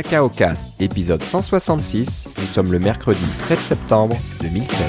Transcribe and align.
Cacao 0.00 0.28
Cast, 0.28 0.80
épisode 0.80 1.24
166. 1.24 2.28
Nous 2.38 2.44
sommes 2.44 2.70
le 2.70 2.78
mercredi 2.78 3.18
7 3.32 3.60
septembre 3.60 4.16
2016. 4.40 4.80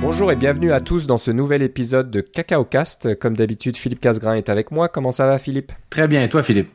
Bonjour 0.00 0.30
et 0.30 0.36
bienvenue 0.36 0.70
à 0.70 0.80
tous 0.80 1.08
dans 1.08 1.18
ce 1.18 1.32
nouvel 1.32 1.62
épisode 1.62 2.12
de 2.12 2.20
Cacao 2.20 2.64
Cast. 2.64 3.18
Comme 3.18 3.36
d'habitude, 3.36 3.76
Philippe 3.76 3.98
Casgrain 3.98 4.36
est 4.36 4.50
avec 4.50 4.70
moi. 4.70 4.88
Comment 4.88 5.10
ça 5.10 5.26
va, 5.26 5.40
Philippe? 5.40 5.72
Très 5.90 6.06
bien, 6.06 6.22
et 6.22 6.28
toi, 6.28 6.44
Philippe? 6.44 6.70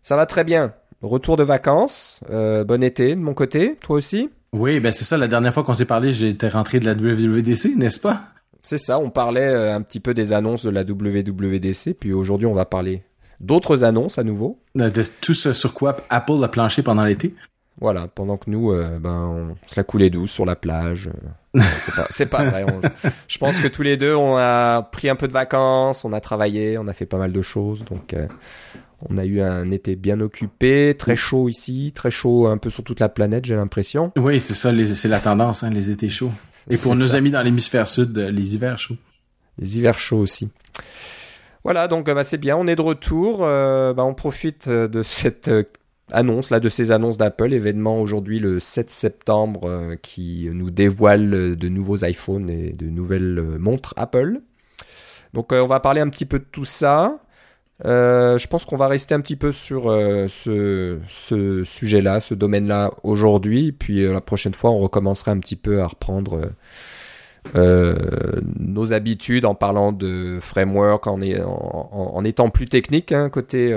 Ça 0.00 0.16
va 0.16 0.24
très 0.24 0.44
bien. 0.44 0.72
Retour 1.02 1.36
de 1.36 1.42
vacances. 1.42 2.24
Euh, 2.30 2.64
bon 2.64 2.82
été 2.82 3.14
de 3.14 3.20
mon 3.20 3.34
côté. 3.34 3.76
Toi 3.82 3.96
aussi? 3.96 4.30
Oui, 4.52 4.80
ben 4.80 4.90
c'est 4.92 5.04
ça. 5.04 5.16
La 5.16 5.28
dernière 5.28 5.54
fois 5.54 5.62
qu'on 5.62 5.74
s'est 5.74 5.84
parlé, 5.84 6.12
j'étais 6.12 6.48
rentré 6.48 6.80
de 6.80 6.86
la 6.86 6.94
WWDC, 6.94 7.76
n'est-ce 7.76 8.00
pas? 8.00 8.22
C'est 8.62 8.78
ça. 8.78 8.98
On 8.98 9.10
parlait 9.10 9.46
euh, 9.48 9.74
un 9.74 9.80
petit 9.82 10.00
peu 10.00 10.12
des 10.12 10.32
annonces 10.32 10.64
de 10.64 10.70
la 10.70 10.82
WWDC. 10.82 11.94
Puis 11.98 12.12
aujourd'hui, 12.12 12.46
on 12.46 12.52
va 12.54 12.64
parler 12.64 13.02
d'autres 13.40 13.84
annonces 13.84 14.18
à 14.18 14.24
nouveau. 14.24 14.58
De 14.74 14.90
tout 15.20 15.34
ce 15.34 15.52
sur 15.52 15.72
quoi 15.72 15.96
Apple 16.10 16.42
a 16.44 16.48
planché 16.48 16.82
pendant 16.82 17.04
l'été. 17.04 17.34
Voilà, 17.80 18.08
pendant 18.08 18.36
que 18.36 18.50
nous, 18.50 18.72
euh, 18.72 18.98
ben, 18.98 19.10
on 19.10 19.56
se 19.66 19.78
la 19.80 19.84
coulait 19.84 20.10
douce 20.10 20.30
sur 20.32 20.44
la 20.44 20.56
plage. 20.56 21.08
Euh, 21.56 21.60
c'est 22.10 22.26
pas, 22.26 22.44
vrai. 22.44 22.64
on- 22.64 22.80
je 23.26 23.38
pense 23.38 23.60
que 23.60 23.68
tous 23.68 23.80
les 23.82 23.96
deux, 23.96 24.14
on 24.14 24.36
a 24.36 24.82
pris 24.82 25.08
un 25.08 25.16
peu 25.16 25.26
de 25.28 25.32
vacances, 25.32 26.04
on 26.04 26.12
a 26.12 26.20
travaillé, 26.20 26.76
on 26.76 26.86
a 26.88 26.92
fait 26.92 27.06
pas 27.06 27.16
mal 27.16 27.32
de 27.32 27.40
choses. 27.40 27.82
Donc, 27.86 28.12
euh, 28.12 28.26
on 29.08 29.18
a 29.18 29.24
eu 29.24 29.40
un 29.40 29.70
été 29.70 29.96
bien 29.96 30.20
occupé, 30.20 30.94
très 30.98 31.16
chaud 31.16 31.48
ici, 31.48 31.92
très 31.94 32.10
chaud 32.10 32.46
un 32.46 32.58
peu 32.58 32.70
sur 32.70 32.84
toute 32.84 33.00
la 33.00 33.08
planète, 33.08 33.44
j'ai 33.44 33.56
l'impression. 33.56 34.12
Oui, 34.16 34.40
c'est 34.40 34.54
ça, 34.54 34.72
c'est 34.94 35.08
la 35.08 35.20
tendance, 35.20 35.62
hein, 35.62 35.70
les 35.70 35.90
étés 35.90 36.08
chauds. 36.10 36.30
Et 36.68 36.76
pour 36.76 36.94
nos 36.94 37.08
ça. 37.08 37.16
amis 37.16 37.30
dans 37.30 37.42
l'hémisphère 37.42 37.88
sud, 37.88 38.16
euh, 38.18 38.30
les 38.30 38.54
hivers 38.54 38.78
chauds. 38.78 38.96
Les 39.58 39.78
hivers 39.78 39.98
chauds 39.98 40.18
aussi. 40.18 40.50
Voilà, 41.64 41.88
donc 41.88 42.08
euh, 42.08 42.14
bah, 42.14 42.24
c'est 42.24 42.38
bien, 42.38 42.56
on 42.56 42.66
est 42.66 42.76
de 42.76 42.82
retour. 42.82 43.40
euh, 43.42 43.92
bah, 43.94 44.04
on 44.04 44.14
profite 44.14 44.68
de 44.68 45.02
cette 45.02 45.50
annonce, 46.12 46.50
là, 46.50 46.60
de 46.60 46.68
ces 46.68 46.92
annonces 46.92 47.18
d'Apple, 47.18 47.52
événement 47.52 48.00
aujourd'hui 48.00 48.38
le 48.38 48.60
7 48.60 48.90
septembre 48.90 49.60
euh, 49.64 49.96
qui 50.00 50.48
nous 50.52 50.70
dévoile 50.70 51.56
de 51.56 51.68
nouveaux 51.68 52.04
iPhones 52.04 52.50
et 52.50 52.72
de 52.72 52.86
nouvelles 52.86 53.42
montres 53.58 53.94
Apple. 53.96 54.40
Donc 55.32 55.52
euh, 55.52 55.62
on 55.62 55.66
va 55.66 55.80
parler 55.80 56.00
un 56.00 56.08
petit 56.08 56.24
peu 56.26 56.38
de 56.38 56.46
tout 56.50 56.64
ça. 56.64 57.16
Euh, 57.84 58.36
je 58.36 58.46
pense 58.46 58.64
qu'on 58.64 58.76
va 58.76 58.88
rester 58.88 59.14
un 59.14 59.20
petit 59.20 59.36
peu 59.36 59.52
sur 59.52 59.90
euh, 59.90 60.26
ce, 60.28 61.64
sujet-là, 61.64 62.20
ce 62.20 62.34
domaine-là 62.34 62.90
aujourd'hui. 63.02 63.72
Puis 63.72 64.04
euh, 64.04 64.12
la 64.12 64.20
prochaine 64.20 64.54
fois, 64.54 64.70
on 64.70 64.78
recommencera 64.78 65.32
un 65.32 65.38
petit 65.38 65.56
peu 65.56 65.80
à 65.80 65.86
reprendre 65.86 66.50
nos 67.54 68.92
habitudes 68.92 69.46
en 69.46 69.54
parlant 69.54 69.92
de 69.92 70.38
framework, 70.40 71.06
en, 71.06 72.24
étant 72.24 72.50
plus 72.50 72.66
technique, 72.66 73.12
hein, 73.12 73.30
côté 73.30 73.74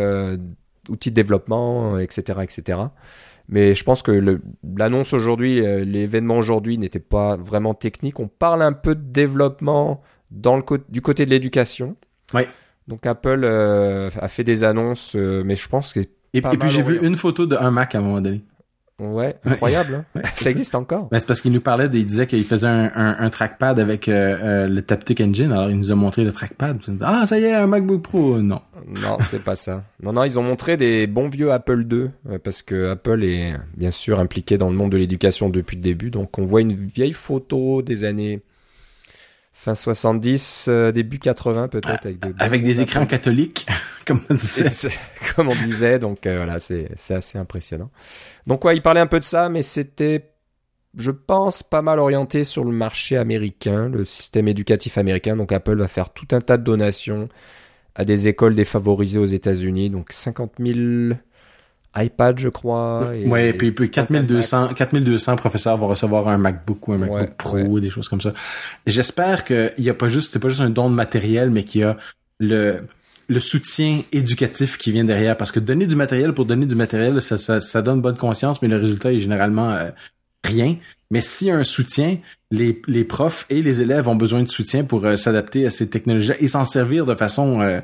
outils 0.90 1.12
de 1.12 1.16
développement, 1.16 1.98
etc., 1.98 2.40
etc. 2.42 2.80
Mais 3.48 3.74
je 3.74 3.84
pense 3.86 4.02
que 4.02 4.42
l'annonce 4.76 5.14
aujourd'hui, 5.14 5.62
l'événement 5.86 6.36
aujourd'hui 6.36 6.78
n'était 6.78 7.00
pas 7.00 7.38
vraiment 7.38 7.74
technique. 7.74 8.20
On 8.20 8.28
parle 8.28 8.62
un 8.62 8.74
peu 8.74 8.96
de 8.96 9.12
développement 9.12 10.02
du 10.30 11.02
côté 11.02 11.26
de 11.26 11.30
l'éducation. 11.30 11.96
Ouais. 12.34 12.50
Donc 12.88 13.06
Apple 13.06 13.42
euh, 13.44 14.09
a 14.20 14.28
fait 14.28 14.44
des 14.44 14.64
annonces, 14.64 15.16
euh, 15.16 15.44
mais 15.45 15.56
je 15.56 15.67
pense 15.70 15.94
que 15.94 16.02
Et, 16.34 16.42
puis 16.42 16.70
j'ai 16.70 16.81
vu 16.81 17.00
une 17.06 17.16
photo 17.16 17.45
d'un 17.45 17.72
Mac 17.72 17.95
à 17.95 18.00
un 18.00 18.02
moment 18.02 18.20
donné. 18.22 18.44
ouais, 19.00 19.36
incroyable. 19.45 19.94
hein. 19.95 20.06
Ouais, 20.16 20.22
ça 20.34 20.50
existe 20.52 20.75
encore. 20.75 21.08
Ben, 21.09 21.20
c'est 21.20 21.25
parce 21.28 21.42
qu'il 21.42 21.52
nous 21.53 21.62
parlait, 21.62 21.88
de- 21.90 21.98
il 21.98 22.06
disait 22.06 22.28
qu'il 22.28 22.44
faisait 22.44 22.67
un, 22.67 22.92
un, 22.95 23.16
un 23.20 23.30
trackpad 23.30 23.80
avec 23.80 24.08
euh, 24.09 24.38
euh, 24.42 24.67
le 24.67 24.81
Taptic 24.81 25.22
Engine, 25.22 25.52
alors 25.52 25.70
il 25.70 25.78
nous 25.78 25.92
a 25.92 25.95
montré 25.95 26.23
le 26.23 26.31
trackpad. 26.31 26.80
Ah, 27.02 27.25
ça 27.25 27.40
y 27.40 27.44
est, 27.46 27.53
un 27.53 27.68
MacBook 27.68 28.02
Pro. 28.02 28.38
Non. 28.41 28.62
Non, 29.02 29.18
c'est 29.22 29.44
pas 29.44 29.56
ça. 29.56 29.84
Non, 30.02 30.12
non, 30.13 30.25
ils 30.25 30.38
ont 30.38 30.44
montré 30.44 30.75
des 30.75 31.08
bons 31.08 31.29
vieux 31.29 31.52
Apple 31.53 31.85
II, 31.90 32.09
euh, 32.29 32.38
parce 32.44 32.62
que 32.62 32.90
Apple 32.91 33.24
est 33.24 33.53
bien 33.78 33.91
sûr 33.91 34.19
impliqué 34.19 34.58
dans 34.58 34.69
le 34.69 34.75
monde 34.75 34.91
de 34.91 34.97
l'éducation 34.97 35.50
depuis 35.50 35.78
le 35.78 35.81
début. 35.84 36.09
Donc 36.12 36.38
on 36.38 36.44
voit 36.44 36.59
une 36.62 36.74
vieille 36.74 37.13
photo 37.13 37.81
des 37.81 38.03
années 38.03 38.41
fin 39.63 39.75
70, 39.75 40.66
euh, 40.68 40.91
début 40.91 41.19
80 41.19 41.69
peut-être. 41.69 42.06
Avec 42.06 42.19
des, 42.19 42.34
Avec 42.38 42.63
des 42.63 42.81
écrans 42.81 43.01
Apple. 43.01 43.12
catholiques, 43.12 43.66
comme 44.06 44.19
on 44.29 44.34
disait. 44.34 44.90
Comme 45.35 45.47
on 45.47 45.56
disait, 45.56 46.00
donc 46.00 46.28
euh, 46.28 46.35
voilà, 46.35 46.59
c'est 46.59 46.90
c'est 46.96 47.16
assez 47.16 47.38
impressionnant. 47.38 47.90
Donc 48.46 48.66
ouais, 48.66 48.75
il 48.75 48.81
parlait 48.81 49.00
un 49.00 49.07
peu 49.07 49.19
de 49.19 49.23
ça, 49.23 49.47
mais 49.47 49.62
c'était, 49.62 50.31
je 50.97 51.12
pense, 51.12 51.63
pas 51.63 51.81
mal 51.81 52.00
orienté 52.00 52.44
sur 52.44 52.66
le 52.66 52.72
marché 52.72 53.16
américain, 53.18 53.88
le 53.88 54.03
système 54.03 54.50
éducatif 54.50 54.97
américain. 54.97 55.38
Donc 55.38 55.53
Apple 55.53 55.78
va 55.78 55.88
faire 55.88 56.09
tout 56.09 56.28
un 56.31 56.41
tas 56.41 56.57
de 56.57 56.63
donations 56.63 57.29
à 57.96 58.03
des 58.03 58.28
écoles 58.28 58.56
défavorisées 58.56 59.19
aux 59.19 59.25
États-Unis. 59.25 59.90
Donc 59.90 60.12
50 60.12 60.56
000 60.59 61.16
iPads, 61.96 62.38
je 62.38 62.50
crois. 62.50 63.12
et- 63.16 63.26
ouais, 63.28 63.50
et 63.50 63.54
puis, 63.54 63.72
puis 63.72 63.90
4200, 63.92 64.74
4200 64.74 65.36
professeurs 65.36 65.78
vont 65.78 65.88
recevoir 65.88 66.28
un 66.28 66.38
MacBook 66.38 66.88
ou 66.88 66.94
un 66.94 66.98
MacBook 66.98 67.20
Ouais, 67.20 67.31
Pro, 67.38 67.58
ouais. 67.58 67.81
des 67.81 67.90
choses 67.90 68.09
comme 68.09 68.22
ça. 68.22 68.34
J'espère 68.88 69.46
qu'il 69.46 69.72
y 69.78 69.90
a 69.90 69.94
pas 69.94 70.08
juste, 70.09 70.32
c'est 70.34 70.40
pas 70.40 70.50
juste 70.50 70.62
un 70.62 70.70
don 70.70 70.90
de 70.90 70.96
matériel, 70.96 71.50
mais 71.52 71.64
qu'il 71.64 71.82
y 71.82 71.84
a 71.84 71.98
le, 72.40 72.82
le 73.28 73.40
soutien 73.40 74.02
éducatif 74.12 74.78
qui 74.78 74.92
vient 74.92 75.03
derrière. 75.06 75.38
Parce 75.38 75.52
que 75.52 75.59
donner 75.59 75.86
du 75.88 75.96
matériel 75.96 76.34
pour 76.34 76.46
donner 76.46 76.66
du 76.66 76.76
matériel, 76.76 77.22
ça, 77.22 77.38
ça, 77.38 77.59
ça 77.59 77.82
donne 77.82 78.02
bonne 78.02 78.18
conscience, 78.18 78.62
mais 78.62 78.68
le 78.68 78.78
résultat 78.78 79.14
est 79.14 79.20
généralement 79.20 79.72
euh, 79.72 79.90
rien. 80.46 80.76
Mais 81.12 81.22
s'il 81.22 81.48
y 81.48 81.52
a 81.52 81.56
un 81.56 81.64
soutien, 81.64 82.18
les, 82.50 82.82
les 82.88 83.03
profs 83.03 83.46
et 83.52 83.62
les 83.62 83.82
élèves 83.82 84.08
ont 84.08 84.16
besoin 84.16 84.42
de 84.42 84.48
soutien 84.48 84.84
pour 84.84 85.06
euh, 85.06 85.16
s'adapter 85.16 85.66
à 85.66 85.70
ces 85.70 85.90
technologies 85.90 86.32
et 86.40 86.48
s'en 86.48 86.66
servir 86.66 87.06
de 87.06 87.14
façon 87.14 87.62
euh, 87.62 87.82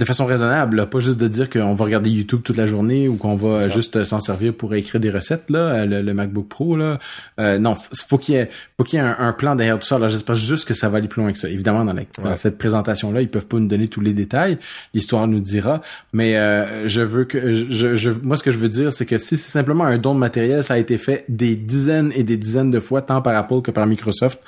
de 0.00 0.04
façon 0.04 0.26
raisonnable, 0.26 0.76
là. 0.76 0.86
pas 0.86 1.00
juste 1.00 1.18
de 1.18 1.26
dire 1.26 1.50
qu'on 1.50 1.74
va 1.74 1.84
regarder 1.84 2.08
YouTube 2.08 2.42
toute 2.44 2.56
la 2.56 2.68
journée 2.68 3.08
ou 3.08 3.16
qu'on 3.16 3.34
va 3.34 3.68
juste 3.68 3.96
euh, 3.96 4.04
s'en 4.04 4.20
servir 4.20 4.54
pour 4.54 4.72
écrire 4.74 5.00
des 5.00 5.10
recettes 5.10 5.50
là, 5.50 5.58
euh, 5.58 5.86
le, 5.86 6.02
le 6.02 6.14
MacBook 6.14 6.46
Pro 6.48 6.76
là. 6.76 7.00
Euh, 7.40 7.58
non, 7.58 7.74
faut 8.08 8.16
qu'il 8.16 8.36
y 8.36 8.38
ait 8.38 8.48
faut 8.76 8.84
qu'il 8.84 9.00
y 9.00 9.02
ait 9.02 9.04
un, 9.04 9.16
un 9.18 9.32
plan 9.32 9.56
derrière 9.56 9.76
tout 9.76 9.86
ça. 9.88 9.96
Alors 9.96 10.08
j'espère 10.08 10.36
juste 10.36 10.68
que 10.68 10.74
ça 10.74 10.88
va 10.88 10.98
aller 10.98 11.08
plus 11.08 11.20
loin 11.20 11.32
que 11.32 11.38
ça. 11.38 11.48
Évidemment 11.48 11.84
dans, 11.84 11.92
la- 11.94 12.02
dans 12.22 12.30
Ouais. 12.30 12.36
cette 12.36 12.58
présentation 12.58 13.10
là, 13.10 13.22
ils 13.22 13.28
peuvent 13.28 13.46
pas 13.48 13.56
nous 13.58 13.66
donner 13.66 13.88
tous 13.88 14.00
les 14.00 14.12
détails. 14.12 14.58
L'histoire 14.94 15.26
nous 15.26 15.40
dira, 15.40 15.82
mais 16.12 16.36
euh, 16.36 16.86
je 16.86 17.00
veux 17.02 17.24
que 17.24 17.52
je, 17.68 17.96
je 17.96 18.10
moi 18.10 18.36
ce 18.36 18.44
que 18.44 18.52
je 18.52 18.58
veux 18.58 18.68
dire 18.68 18.92
c'est 18.92 19.04
que 19.06 19.18
si 19.18 19.36
c'est 19.36 19.50
simplement 19.50 19.82
un 19.84 19.98
don 19.98 20.14
de 20.14 20.20
matériel, 20.20 20.62
ça 20.62 20.74
a 20.74 20.78
été 20.78 20.96
fait 20.96 21.24
des 21.28 21.56
dizaines 21.56 22.12
et 22.14 22.22
des 22.22 22.36
dizaines 22.36 22.70
de 22.70 22.78
fois 22.78 23.02
tant 23.02 23.20
par 23.20 23.34
Apple 23.36 23.62
que 23.62 23.72
par 23.72 23.84
Microsoft 23.86 24.38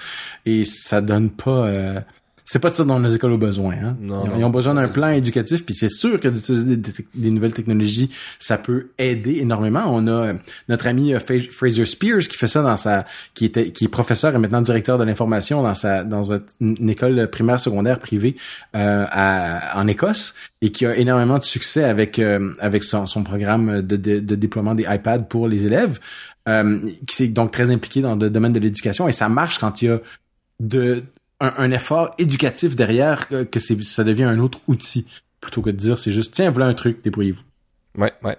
et 0.46 0.64
ça 0.64 1.00
donne 1.00 1.28
pas 1.30 1.66
euh, 1.66 2.00
c'est 2.44 2.58
pas 2.58 2.70
de 2.70 2.74
ça 2.74 2.84
dont 2.84 2.98
nos 2.98 3.10
écoles 3.10 3.32
ont 3.32 3.38
besoin. 3.38 3.74
Hein? 3.74 3.96
Non, 4.00 4.24
ils, 4.24 4.30
non. 4.30 4.38
ils 4.38 4.44
ont 4.44 4.50
besoin 4.50 4.74
d'un 4.74 4.88
plan 4.88 5.10
éducatif, 5.10 5.64
puis 5.64 5.74
c'est 5.74 5.88
sûr 5.88 6.18
que 6.20 6.28
d'utiliser 6.28 6.76
des, 7.14 7.30
nouvelles 7.30 7.54
technologies, 7.54 8.10
ça 8.38 8.58
peut 8.58 8.88
aider 8.98 9.38
énormément. 9.38 9.84
On 9.86 10.06
a 10.06 10.10
euh, 10.10 10.34
notre 10.68 10.86
ami 10.86 11.14
euh, 11.14 11.18
Fraser 11.20 11.84
Spears 11.84 12.20
qui 12.20 12.36
fait 12.36 12.48
ça 12.48 12.62
dans 12.62 12.76
sa, 12.76 13.06
qui 13.34 13.44
était, 13.44 13.72
qui 13.72 13.84
est 13.84 13.88
professeur 13.88 14.34
et 14.34 14.38
maintenant 14.38 14.60
directeur 14.60 14.98
de 14.98 15.04
l'information 15.04 15.62
dans 15.62 15.74
sa, 15.74 16.04
dans 16.04 16.32
une 16.60 16.90
école 16.90 17.28
primaire 17.30 17.60
secondaire 17.60 17.98
privée 17.98 18.36
euh, 18.74 19.06
à- 19.10 19.78
en 19.78 19.86
Écosse 19.86 20.34
et 20.62 20.70
qui 20.70 20.86
a 20.86 20.96
énormément 20.96 21.38
de 21.38 21.44
succès 21.44 21.84
avec 21.84 22.18
euh, 22.18 22.52
avec 22.60 22.84
son, 22.84 23.06
son 23.06 23.22
programme 23.22 23.82
de, 23.82 23.96
de, 23.96 24.20
de 24.20 24.34
déploiement 24.34 24.74
des 24.74 24.84
iPads 24.88 25.20
pour 25.20 25.48
les 25.48 25.66
élèves, 25.66 25.98
euh, 26.48 26.78
qui 27.06 27.16
s'est 27.16 27.28
donc 27.28 27.52
très 27.52 27.70
impliqué 27.70 28.00
dans 28.02 28.16
le 28.16 28.30
domaine 28.30 28.52
de 28.52 28.58
l'éducation 28.60 29.08
et 29.08 29.12
ça 29.12 29.28
marche 29.28 29.58
quand 29.58 29.82
il 29.82 29.86
y 29.86 29.88
a 29.88 30.00
de 30.60 31.02
un, 31.40 31.52
un 31.56 31.70
effort 31.72 32.14
éducatif 32.18 32.76
derrière 32.76 33.28
que 33.28 33.58
ça 33.60 34.04
devient 34.04 34.24
un 34.24 34.38
autre 34.38 34.60
outil 34.68 35.06
plutôt 35.40 35.62
que 35.62 35.70
de 35.70 35.76
dire 35.76 35.98
c'est 35.98 36.12
juste 36.12 36.34
tiens 36.34 36.50
voilà 36.50 36.66
un 36.66 36.74
truc 36.74 37.02
débrouillez-vous 37.02 37.42
Ouais, 37.98 38.12
ouais. 38.22 38.36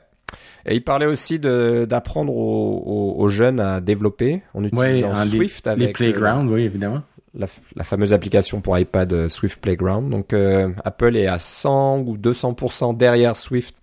Et 0.66 0.76
il 0.76 0.84
parlait 0.84 1.08
aussi 1.08 1.40
d'apprendre 1.40 2.32
aux, 2.34 2.84
aux- 2.86 3.22
aux 3.22 3.30
jeunes 3.30 3.60
à 3.60 3.82
développer 3.82 4.42
en 4.54 4.64
utilisant 4.64 5.12
les- 5.14 5.30
Swift 5.30 5.66
les, 5.66 5.72
avec 5.72 5.90
euh, 5.90 5.94
playgrounds 5.94 6.52
oui 6.52 6.62
évidemment 6.64 7.02
la, 7.34 7.48
la 7.76 7.84
fameuse 7.84 8.12
application 8.14 8.62
pour 8.62 8.78
iPad 8.78 9.12
euh, 9.14 9.30
Swift 9.30 9.60
Playground. 9.62 10.10
Donc 10.10 10.34
euh, 10.34 10.70
Apple 10.84 11.16
est 11.16 11.28
à 11.28 11.40
100 11.40 12.00
ou 12.02 12.18
200% 12.18 12.96
derrière 12.98 13.36
Swift 13.38 13.82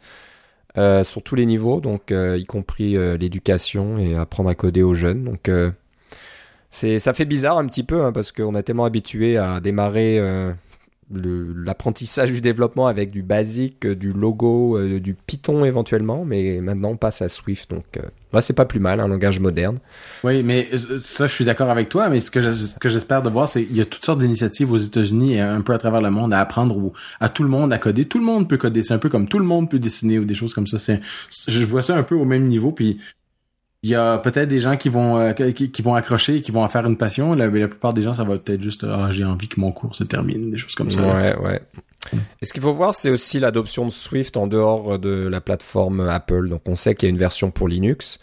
euh, 0.77 1.03
sur 1.03 1.23
tous 1.23 1.35
les 1.35 1.47
niveaux, 1.47 1.81
donc 1.81 2.11
y 2.13 2.45
compris 2.45 2.97
l'éducation 3.19 3.99
et 3.99 4.15
apprendre 4.17 4.51
à 4.51 4.55
coder 4.55 4.83
aux 4.83 4.95
jeunes. 4.95 5.25
Donc 5.25 5.51
c'est 6.71 6.99
ça 6.99 7.15
fait 7.15 7.25
bizarre 7.25 7.59
un 7.59 7.67
petit 7.67 7.83
peu 7.85 8.03
hein, 8.05 8.13
parce 8.13 8.33
qu'on 8.33 8.55
a 8.55 8.63
tellement 8.63 8.85
habitué 8.85 9.37
à 9.37 9.61
démarrer 9.61 10.19
euh, 10.19 10.53
l'apprentissage 11.11 12.33
du 12.33 12.41
développement 12.43 12.87
avec 12.87 13.11
du 13.11 13.23
basique, 13.23 13.87
euh, 13.87 13.95
du 13.95 14.13
logo, 14.13 14.77
euh, 14.77 15.01
du 15.01 15.15
Python 15.15 15.65
éventuellement, 15.65 16.25
mais 16.27 16.59
maintenant 16.61 16.91
on 16.91 16.97
passe 16.97 17.23
à 17.23 17.29
Swift. 17.31 17.71
Donc 17.71 17.85
euh, 17.97 18.03
ouais, 18.35 18.43
c'est 18.43 18.53
pas 18.53 18.67
plus 18.67 18.81
mal, 18.81 19.01
un 19.01 19.09
langage 19.09 19.41
moderne. 19.41 19.79
oui 20.25 20.43
mais 20.43 20.69
euh, 20.73 20.99
ça 21.03 21.27
je 21.27 21.33
suis 21.33 21.45
d'accord 21.47 21.71
avec 21.71 21.89
toi 21.89 22.09
mais 22.11 22.21
ce 22.21 22.31
que 22.31 22.41
j'espère 22.89 23.23
de 23.23 23.31
voir 23.31 23.49
c'est 23.49 23.63
il 23.63 23.77
y 23.77 23.81
a 23.81 23.85
toutes 23.87 24.05
sortes 24.05 24.19
d'initiatives 24.21 24.71
aux 24.71 24.77
États-Unis 24.77 25.35
et 25.37 25.41
un 25.41 25.61
peu 25.63 25.73
à 25.73 25.79
travers 25.79 26.01
le 26.03 26.11
monde 26.11 26.33
à 26.35 26.41
apprendre 26.41 26.77
au- 26.77 26.93
à 27.21 27.29
tout 27.31 27.43
le 27.43 27.49
monde 27.49 27.73
à 27.73 27.79
coder 27.79 28.05
tout 28.07 28.19
le 28.19 28.25
monde 28.25 28.49
peut 28.49 28.59
coder 28.59 28.83
c'est 28.83 28.95
un 28.95 28.99
peu 28.99 29.09
comme 29.09 29.29
tout 29.29 29.39
le 29.39 29.45
monde 29.47 29.71
peut 29.71 29.79
dessiner 29.79 30.19
ou 30.19 30.25
des 30.27 30.35
choses 30.35 30.53
comme 30.53 30.67
ça 30.67 30.79
c'est 30.79 31.01
je 31.49 31.65
vois 31.65 31.81
ça 31.83 31.97
un 31.97 32.03
peu 32.03 32.15
au 32.15 32.25
même 32.27 32.47
niveau 32.47 32.73
puis 32.73 32.99
Il 33.85 33.91
y 33.91 33.95
a 33.95 34.19
peut-être 34.19 34.49
des 34.49 34.61
gens 34.61 34.77
qui 34.77 34.89
vont 34.89 35.19
euh, 35.19 35.33
qui, 35.33 35.71
qui, 35.71 35.83
vont 35.83 35.95
accrocher 35.95 36.37
et 36.37 36.41
qui 36.43 36.51
vont 36.51 36.65
en 36.65 36.69
faire 36.69 36.85
une 36.85 36.97
passion. 36.97 37.35
La, 37.35 37.47
la 37.47 37.69
plupart 37.69 37.95
des 37.95 38.03
gens, 38.03 38.13
ça 38.13 38.25
va 38.25 38.37
peut-être 38.39 38.61
juste 38.61 38.85
ah 38.85 39.09
j'ai 39.13 39.25
envie 39.25 39.47
que 39.47 39.61
mon 39.61 39.71
cours 39.71 39.95
se 39.95 40.03
termine, 40.03 40.51
des 40.51 40.57
choses 40.57 40.75
comme 40.75 40.91
ça. 40.91 41.03
Ouais, 41.15 41.37
ouais. 41.39 41.63
Et 42.43 42.45
ce 42.47 42.53
qu'il 42.53 42.63
faut 42.63 42.73
voir, 42.75 42.95
c'est 42.97 43.11
aussi 43.11 43.39
l'adoption 43.39 43.85
de 43.85 43.91
Swift 43.91 44.37
en 44.37 44.49
dehors 44.49 44.99
de 44.99 45.29
la 45.29 45.41
plateforme 45.41 46.01
Apple. 46.09 46.49
Donc 46.49 46.63
on 46.67 46.75
sait 46.75 46.95
qu'il 46.97 47.09
y 47.09 47.11
a 47.11 47.11
une 47.11 47.19
version 47.19 47.53
pour 47.53 47.69
Linux, 47.69 48.19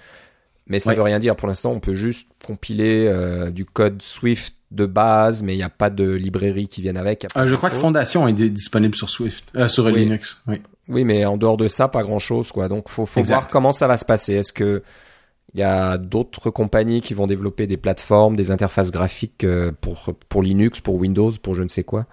mais 0.67 0.79
ça 0.79 0.89
Ouais. 0.89 0.97
veut 0.97 1.03
rien 1.03 1.19
dire. 1.19 1.37
Pour 1.37 1.47
l'instant, 1.47 1.71
on 1.71 1.79
peut 1.79 1.95
juste 1.95 2.27
compiler 2.45 3.07
euh, 3.07 3.49
du 3.49 3.63
code 3.63 4.01
Swift 4.01 4.55
de 4.71 4.85
base, 4.85 5.41
mais 5.41 5.53
il 5.53 5.57
n'y 5.57 5.63
a 5.63 5.69
pas 5.69 5.89
de 5.89 6.09
librairie 6.11 6.67
qui 6.67 6.81
vienne 6.81 6.97
avec. 6.97 7.23
Il 7.23 7.27
y 7.27 7.27
a 7.27 7.29
pas 7.33 7.41
Euh, 7.43 7.47
je 7.47 7.55
crois 7.55 7.69
que. 7.69 7.77
Fondation 7.77 8.27
est 8.27 8.33
di- 8.33 8.51
disponible 8.51 8.95
sur 8.95 9.09
Swift, 9.09 9.53
euh, 9.55 9.69
sur 9.69 9.85
Oui. 9.85 9.93
Linux. 9.93 10.41
Oui. 10.47 10.61
Oui, 10.89 11.05
mais 11.05 11.23
en 11.23 11.37
dehors 11.37 11.55
de 11.55 11.69
ça, 11.69 11.87
pas 11.87 12.03
grand 12.03 12.19
chose, 12.19 12.51
quoi. 12.51 12.67
Donc, 12.67 12.89
faut, 12.89 13.05
faut 13.05 13.19
Exact. 13.21 13.35
voir 13.35 13.47
comment 13.47 13.71
ça 13.71 13.87
va 13.87 13.95
se 13.95 14.03
passer. 14.05 14.33
Est-ce 14.33 14.51
que 14.51 14.83
il 15.55 15.61
y 15.61 15.63
a 15.63 15.97
d'autres 15.97 16.49
compagnies 16.49 16.99
qui 16.99 17.13
vont 17.13 17.27
développer 17.27 17.65
des 17.65 17.77
plateformes, 17.77 18.35
des 18.35 18.51
interfaces 18.51 18.91
graphiques 18.91 19.45
euh, 19.45 19.71
pour, 19.79 20.13
pour 20.27 20.43
Linux, 20.43 20.81
pour 20.81 20.95
Windows, 20.95 21.31
pour 21.41 21.55
je 21.55 21.63
ne 21.63 21.69
sais 21.69 21.83
quoi, 21.83 22.05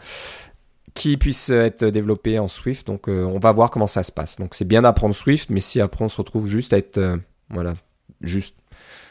qui 0.94 1.16
puissent 1.16 1.50
être 1.50 1.84
développées 1.86 2.38
en 2.38 2.46
Swift. 2.46 2.86
Donc, 2.86 3.08
euh, 3.08 3.24
on 3.24 3.40
va 3.40 3.50
voir 3.50 3.72
comment 3.72 3.88
ça 3.88 4.04
se 4.04 4.12
passe. 4.12 4.36
Donc, 4.36 4.54
c'est 4.54 4.66
bien 4.66 4.82
d'apprendre 4.82 5.12
Swift, 5.12 5.50
mais 5.50 5.60
si 5.60 5.80
après 5.80 6.04
on 6.04 6.08
se 6.08 6.18
retrouve 6.18 6.46
juste 6.46 6.72
à 6.72 6.78
être, 6.78 6.98
euh, 6.98 7.16
voilà, 7.50 7.74
juste. 8.20 8.54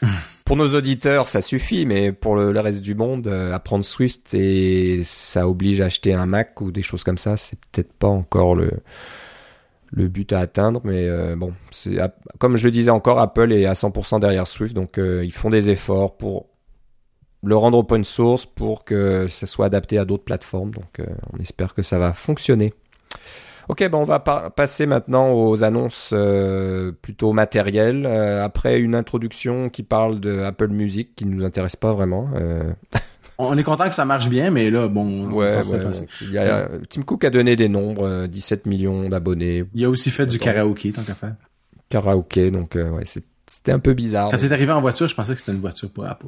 Pour 0.46 0.56
nos 0.56 0.74
auditeurs, 0.74 1.26
ça 1.28 1.40
suffit, 1.40 1.86
mais 1.86 2.10
pour 2.10 2.34
le, 2.34 2.52
le 2.52 2.60
reste 2.60 2.82
du 2.82 2.96
monde, 2.96 3.28
euh, 3.28 3.54
apprendre 3.54 3.84
Swift 3.84 4.34
et 4.34 5.02
ça 5.04 5.48
oblige 5.48 5.80
à 5.80 5.84
acheter 5.84 6.12
un 6.14 6.26
Mac 6.26 6.60
ou 6.60 6.72
des 6.72 6.82
choses 6.82 7.04
comme 7.04 7.16
ça, 7.16 7.36
c'est 7.36 7.58
peut-être 7.66 7.92
pas 7.92 8.08
encore 8.08 8.56
le, 8.56 8.70
le 9.94 10.08
but 10.08 10.32
à 10.32 10.40
atteindre, 10.40 10.80
mais 10.84 11.06
euh, 11.06 11.36
bon, 11.36 11.52
c'est 11.70 11.98
comme 12.38 12.56
je 12.56 12.64
le 12.64 12.70
disais 12.70 12.90
encore, 12.90 13.18
Apple 13.20 13.52
est 13.52 13.66
à 13.66 13.74
100% 13.74 14.20
derrière 14.20 14.46
Swift, 14.46 14.74
donc 14.74 14.98
euh, 14.98 15.22
ils 15.24 15.32
font 15.32 15.50
des 15.50 15.68
efforts 15.70 16.16
pour 16.16 16.46
le 17.44 17.56
rendre 17.56 17.78
open 17.78 18.02
source 18.04 18.46
pour 18.46 18.84
que 18.84 19.26
ça 19.28 19.46
soit 19.46 19.66
adapté 19.66 19.98
à 19.98 20.04
d'autres 20.04 20.24
plateformes. 20.24 20.70
Donc 20.70 21.00
euh, 21.00 21.06
on 21.32 21.38
espère 21.38 21.74
que 21.74 21.82
ça 21.82 21.98
va 21.98 22.12
fonctionner. 22.14 22.72
Ok, 23.68 23.86
bon, 23.90 23.98
on 23.98 24.04
va 24.04 24.18
pa- 24.20 24.50
passer 24.50 24.86
maintenant 24.86 25.32
aux 25.32 25.62
annonces 25.62 26.12
plutôt 27.00 27.32
matérielles. 27.32 28.06
Après 28.06 28.80
une 28.80 28.94
introduction 28.94 29.68
qui 29.68 29.82
parle 29.84 30.18
de 30.20 30.40
Apple 30.40 30.68
Music, 30.68 31.14
qui 31.14 31.26
ne 31.26 31.34
nous 31.34 31.44
intéresse 31.44 31.76
pas 31.76 31.92
vraiment. 31.92 32.28
Euh, 33.40 33.44
On 33.44 33.56
est 33.58 33.62
content 33.62 33.84
que 33.88 33.94
ça 33.94 34.04
marche 34.04 34.28
bien, 34.28 34.50
mais 34.50 34.70
là, 34.70 34.88
bon, 34.88 35.04
on 35.28 35.30
ouais, 35.32 35.54
ouais, 35.56 35.78
bon. 35.84 35.92
Il 36.20 36.30
y 36.32 36.38
a- 36.38 36.68
Tim 36.88 37.02
Cook 37.02 37.24
a 37.24 37.30
donné 37.30 37.56
des 37.56 37.68
nombres, 37.68 38.06
euh, 38.06 38.26
17 38.26 38.66
millions 38.66 39.08
d'abonnés, 39.08 39.64
Il 39.74 39.84
a 39.84 39.90
aussi 39.90 40.10
fait 40.10 40.26
du 40.26 40.38
karaoké, 40.38 40.92
tant 40.92 41.02
qu'à 41.02 41.14
faire. 41.14 41.34
karaoké, 41.88 42.50
donc 42.50 42.76
euh, 42.76 42.90
ouais, 42.90 43.04
c'était 43.04 43.72
un 43.72 43.78
peu 43.78 43.94
bizarre. 43.94 44.30
Quand 44.30 44.36
mais- 44.40 44.48
t'es 44.48 44.52
arrivé 44.54 44.72
en 44.72 44.80
voiture, 44.80 45.08
je 45.08 45.14
pensais 45.14 45.32
que 45.34 45.40
c'était 45.40 45.52
une 45.52 45.60
voiture 45.60 45.90
pour 45.90 46.04
Apple. 46.06 46.26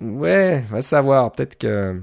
Ouais, 0.00 0.64
va 0.68 0.82
savoir. 0.82 1.32
Peut-être 1.32 1.56
que. 1.56 2.00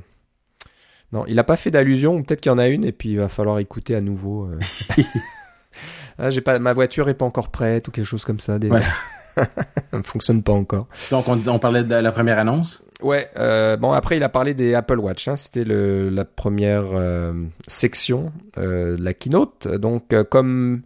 Non, 1.11 1.25
il 1.27 1.35
n'a 1.35 1.43
pas 1.43 1.55
fait 1.55 1.69
d'allusion, 1.71 2.23
peut-être 2.23 2.41
qu'il 2.41 2.51
y 2.51 2.55
en 2.55 2.57
a 2.57 2.67
une, 2.67 2.83
et 2.85 2.91
puis 2.91 3.09
il 3.11 3.19
va 3.19 3.27
falloir 3.29 3.59
écouter 3.59 3.95
à 3.95 4.01
nouveau. 4.01 4.45
euh. 4.47 4.59
ah, 6.17 6.29
j'ai 6.29 6.41
pas, 6.41 6.57
ma 6.59 6.73
voiture 6.73 7.07
est 7.09 7.13
pas 7.13 7.25
encore 7.25 7.49
prête, 7.51 7.87
ou 7.87 7.91
quelque 7.91 8.05
chose 8.05 8.25
comme 8.25 8.39
ça. 8.39 8.57
Des... 8.59 8.69
Ouais. 8.69 8.81
Ça 9.35 9.47
ne 9.93 10.01
fonctionne 10.01 10.43
pas 10.43 10.53
encore. 10.53 10.87
Donc, 11.11 11.27
on, 11.27 11.39
on 11.47 11.59
parlait 11.59 11.83
de 11.83 11.95
la 11.95 12.11
première 12.11 12.39
annonce? 12.39 12.85
Ouais, 13.01 13.29
euh, 13.37 13.77
bon, 13.77 13.91
après, 13.91 14.17
il 14.17 14.23
a 14.23 14.29
parlé 14.29 14.53
des 14.53 14.73
Apple 14.73 14.99
Watch. 14.99 15.27
Hein, 15.27 15.35
C'était 15.35 15.65
la 15.65 16.25
première 16.25 16.85
euh, 16.93 17.33
section 17.67 18.31
euh, 18.57 18.97
de 18.97 19.03
la 19.03 19.13
keynote. 19.13 19.67
Donc, 19.67 20.13
comme 20.29 20.81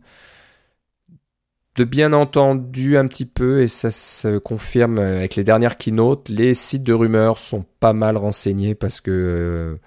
de 1.75 1.83
bien 1.83 2.11
entendu 2.13 2.97
un 2.97 3.07
petit 3.07 3.25
peu, 3.25 3.61
et 3.61 3.67
ça 3.67 3.91
se 3.91 4.37
confirme 4.37 4.99
avec 4.99 5.35
les 5.35 5.43
dernières 5.43 5.77
keynotes, 5.77 6.27
les 6.27 6.53
sites 6.53 6.83
de 6.83 6.93
rumeurs 6.93 7.37
sont 7.37 7.63
pas 7.79 7.93
mal 7.93 8.17
renseignés 8.17 8.75
parce 8.75 8.99
que, 8.99 9.77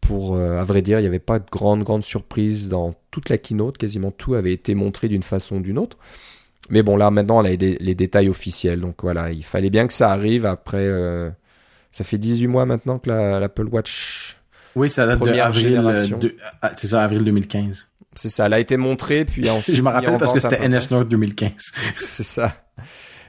pour, 0.00 0.36
à 0.38 0.64
vrai 0.64 0.82
dire, 0.82 0.98
il 0.98 1.02
n'y 1.02 1.08
avait 1.08 1.18
pas 1.20 1.38
de 1.38 1.48
grande, 1.48 1.84
grande 1.84 2.02
surprise 2.02 2.68
dans 2.68 2.94
toute 3.10 3.28
la 3.28 3.38
keynote. 3.38 3.78
Quasiment 3.78 4.10
tout 4.10 4.34
avait 4.34 4.52
été 4.52 4.74
montré 4.74 5.08
d'une 5.08 5.22
façon 5.22 5.56
ou 5.56 5.60
d'une 5.60 5.78
autre. 5.78 5.98
Mais 6.70 6.82
bon, 6.82 6.96
là, 6.96 7.10
maintenant, 7.10 7.38
on 7.40 7.44
a 7.44 7.48
les, 7.50 7.76
les 7.78 7.94
détails 7.94 8.28
officiels. 8.28 8.80
Donc 8.80 9.02
voilà, 9.02 9.30
il 9.32 9.44
fallait 9.44 9.70
bien 9.70 9.86
que 9.86 9.92
ça 9.92 10.10
arrive 10.12 10.46
après... 10.46 10.78
euh, 10.80 11.28
ça 11.90 12.04
fait 12.04 12.18
18 12.18 12.46
mois 12.46 12.66
maintenant 12.66 12.98
que 12.98 13.08
la- 13.10 13.40
l'Apple 13.40 13.66
Watch... 13.66 14.36
Oui, 14.76 14.88
ça 14.88 15.04
date 15.04 15.20
de 15.24 15.30
avril, 15.40 15.82
euh, 15.84 16.28
ah, 16.62 16.70
c'est 16.74 16.86
ça, 16.86 17.02
avril 17.02 17.24
2015. 17.24 17.88
C'est 18.14 18.28
ça, 18.28 18.46
elle 18.46 18.54
a 18.54 18.60
été 18.60 18.76
montrée, 18.76 19.24
puis 19.24 19.50
ensuite... 19.50 19.74
Je 19.74 19.82
me 19.82 19.88
rappelle 19.88 20.16
parce 20.16 20.32
que 20.32 20.38
c'était. 20.38 20.68
NS 20.68 20.92
North 20.92 21.08
2015. 21.08 21.72
C'est 21.94 22.22
ça. 22.22 22.54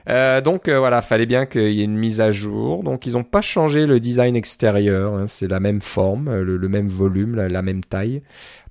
Euh, 0.08 0.40
donc 0.40 0.68
euh, 0.68 0.78
voilà, 0.78 1.02
fallait 1.02 1.26
bien 1.26 1.46
qu'il 1.46 1.72
y 1.72 1.80
ait 1.80 1.84
une 1.84 1.96
mise 1.96 2.20
à 2.20 2.30
jour. 2.30 2.82
Donc 2.84 3.06
ils 3.06 3.12
n'ont 3.14 3.22
pas 3.24 3.40
changé 3.40 3.86
le 3.86 3.98
design 4.00 4.34
extérieur, 4.36 5.14
hein, 5.14 5.26
c'est 5.28 5.46
la 5.48 5.60
même 5.60 5.80
forme, 5.80 6.28
euh, 6.28 6.42
le, 6.44 6.56
le 6.56 6.68
même 6.68 6.88
volume, 6.88 7.34
la, 7.36 7.48
la 7.48 7.62
même 7.62 7.82
taille. 7.84 8.22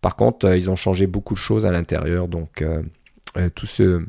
Par 0.01 0.15
contre, 0.17 0.47
euh, 0.47 0.57
ils 0.57 0.69
ont 0.69 0.75
changé 0.77 1.07
beaucoup 1.07 1.33
de 1.33 1.39
choses 1.39 1.65
à 1.65 1.71
l'intérieur. 1.71 2.27
Donc 2.29 2.63
tout 3.55 3.65
ce 3.65 4.01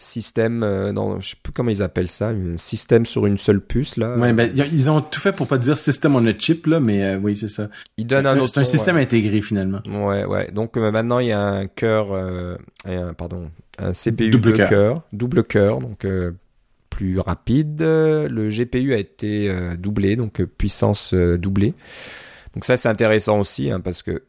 système, 0.00 0.62
euh, 0.62 0.92
non, 0.92 1.20
je 1.20 1.30
sais 1.30 1.36
plus 1.42 1.52
comment 1.52 1.70
ils 1.70 1.82
appellent 1.82 2.08
ça, 2.08 2.28
un 2.28 2.56
système 2.56 3.06
sur 3.06 3.26
une 3.26 3.38
seule 3.38 3.60
puce 3.60 3.96
là. 3.96 4.16
Ouais, 4.16 4.32
ben, 4.32 4.50
ils 4.56 4.90
ont 4.90 5.00
tout 5.00 5.20
fait 5.20 5.32
pour 5.32 5.46
pas 5.46 5.58
dire 5.58 5.76
system 5.76 6.16
on 6.16 6.26
a 6.26 6.36
chip, 6.36 6.66
là, 6.66 6.80
mais 6.80 7.04
euh, 7.04 7.18
oui, 7.18 7.36
c'est 7.36 7.48
ça. 7.48 7.68
ils 7.96 8.06
donnent 8.06 8.26
un 8.26 8.38
autre. 8.38 8.52
C'est 8.54 8.60
un 8.60 8.64
système 8.64 8.96
ouais. 8.96 9.02
intégré, 9.02 9.42
finalement. 9.42 9.80
Ouais, 9.86 10.24
ouais. 10.24 10.50
Donc 10.52 10.76
euh, 10.76 10.90
maintenant 10.90 11.18
il 11.18 11.28
y 11.28 11.32
a 11.32 11.42
un 11.42 11.66
cœur, 11.66 12.12
euh, 12.12 12.56
un, 12.86 13.12
pardon, 13.14 13.44
un 13.78 13.92
CPU 13.92 14.30
Double 14.30 14.52
de 14.52 14.56
cœur. 14.64 15.02
double 15.12 15.44
cœur, 15.44 15.80
donc 15.80 16.04
euh, 16.04 16.32
plus 16.88 17.18
rapide. 17.18 17.82
Euh, 17.82 18.28
Le 18.28 18.48
GPU 18.48 18.92
a 18.92 18.98
été 18.98 19.48
euh, 19.48 19.76
doublé, 19.76 20.16
donc 20.16 20.40
euh, 20.40 20.46
puissance 20.46 21.14
euh, 21.14 21.38
doublée. 21.38 21.74
Donc 22.54 22.64
ça 22.64 22.76
c'est 22.76 22.88
intéressant 22.88 23.38
aussi, 23.38 23.70
hein, 23.70 23.80
parce 23.80 24.02
que 24.02 24.22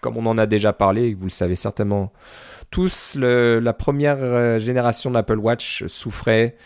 comme 0.00 0.16
on 0.16 0.26
en 0.26 0.38
a 0.38 0.46
déjà 0.46 0.72
parlé, 0.72 1.14
vous 1.14 1.24
le 1.24 1.30
savez 1.30 1.56
certainement 1.56 2.12
tous, 2.70 3.16
le- 3.18 3.60
la 3.60 3.72
première 3.72 4.18
euh, 4.20 4.58
génération 4.58 5.10
de 5.10 5.14
l'Apple 5.14 5.38
Watch 5.38 5.84
souffrait 5.86 6.56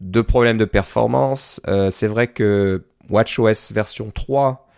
de 0.00 0.20
problèmes 0.20 0.58
de 0.58 0.64
performance. 0.66 1.60
Euh, 1.68 1.90
c'est 1.90 2.06
vrai 2.06 2.28
que 2.28 2.84
WatchOS 3.10 3.72
version 3.72 4.10
3 4.10 4.68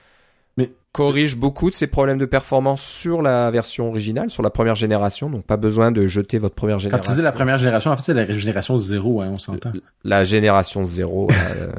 Mais- 0.57 0.71
corrige 0.93 1.37
beaucoup 1.37 1.69
de 1.71 1.75
ces 1.75 1.89
problèmes 1.89 2.19
de 2.19 2.25
performance 2.25 2.83
sur 2.83 3.21
la 3.21 3.51
version 3.51 3.89
originale, 3.89 4.31
sur 4.31 4.43
la 4.45 4.51
première 4.51 4.77
génération. 4.77 5.29
Donc 5.29 5.45
pas 5.45 5.57
besoin 5.57 5.91
de 5.91 6.07
jeter 6.07 6.39
votre 6.39 6.55
première 6.55 6.77
Quand 6.77 6.81
génération. 6.81 7.13
tu 7.13 7.19
dis 7.19 7.25
la 7.25 7.33
première 7.33 7.59
génération, 7.59 7.91
en 7.91 7.97
fait, 7.97 8.03
c'est 8.05 8.15
la 8.15 8.33
génération 8.33 8.79
zéro, 8.79 9.21
hein, 9.21 9.31
on 9.33 9.39
s'entend. 9.39 9.73
La 10.05 10.23
génération 10.25 10.85
0. 10.85 11.29
euh, 11.59 11.73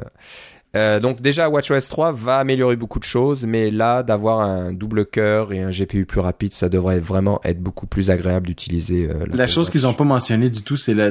euh, 0.74 1.00
donc 1.00 1.20
déjà 1.20 1.48
WatchOS 1.50 1.88
3 1.90 2.12
va 2.12 2.38
améliorer 2.38 2.76
beaucoup 2.76 2.98
de 2.98 3.04
choses, 3.04 3.46
mais 3.46 3.70
là 3.70 4.02
d'avoir 4.02 4.40
un 4.40 4.72
double 4.72 5.04
cœur 5.06 5.52
et 5.52 5.60
un 5.60 5.70
GPU 5.70 6.06
plus 6.06 6.20
rapide, 6.20 6.54
ça 6.54 6.68
devrait 6.68 6.98
vraiment 7.00 7.40
être 7.44 7.60
beaucoup 7.60 7.86
plus 7.86 8.10
agréable 8.10 8.46
d'utiliser. 8.46 9.08
euh, 9.10 9.26
La 9.30 9.36
l'Apple 9.36 9.50
chose 9.50 9.68
qu'ils 9.70 9.84
ont 9.86 9.90
Watch. 9.90 9.98
pas 9.98 10.04
mentionné 10.04 10.48
du 10.50 10.62
tout, 10.62 10.76
c'est 10.76 10.94
la, 10.94 11.10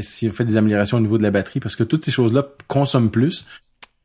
s'ils 0.00 0.30
ont 0.30 0.32
fait 0.32 0.44
des 0.44 0.56
améliorations 0.56 0.98
au 0.98 1.00
niveau 1.00 1.18
de 1.18 1.22
la 1.24 1.30
batterie, 1.30 1.60
parce 1.60 1.74
que 1.76 1.82
toutes 1.84 2.04
ces 2.04 2.10
choses-là 2.12 2.46
consomment 2.68 3.10
plus, 3.10 3.46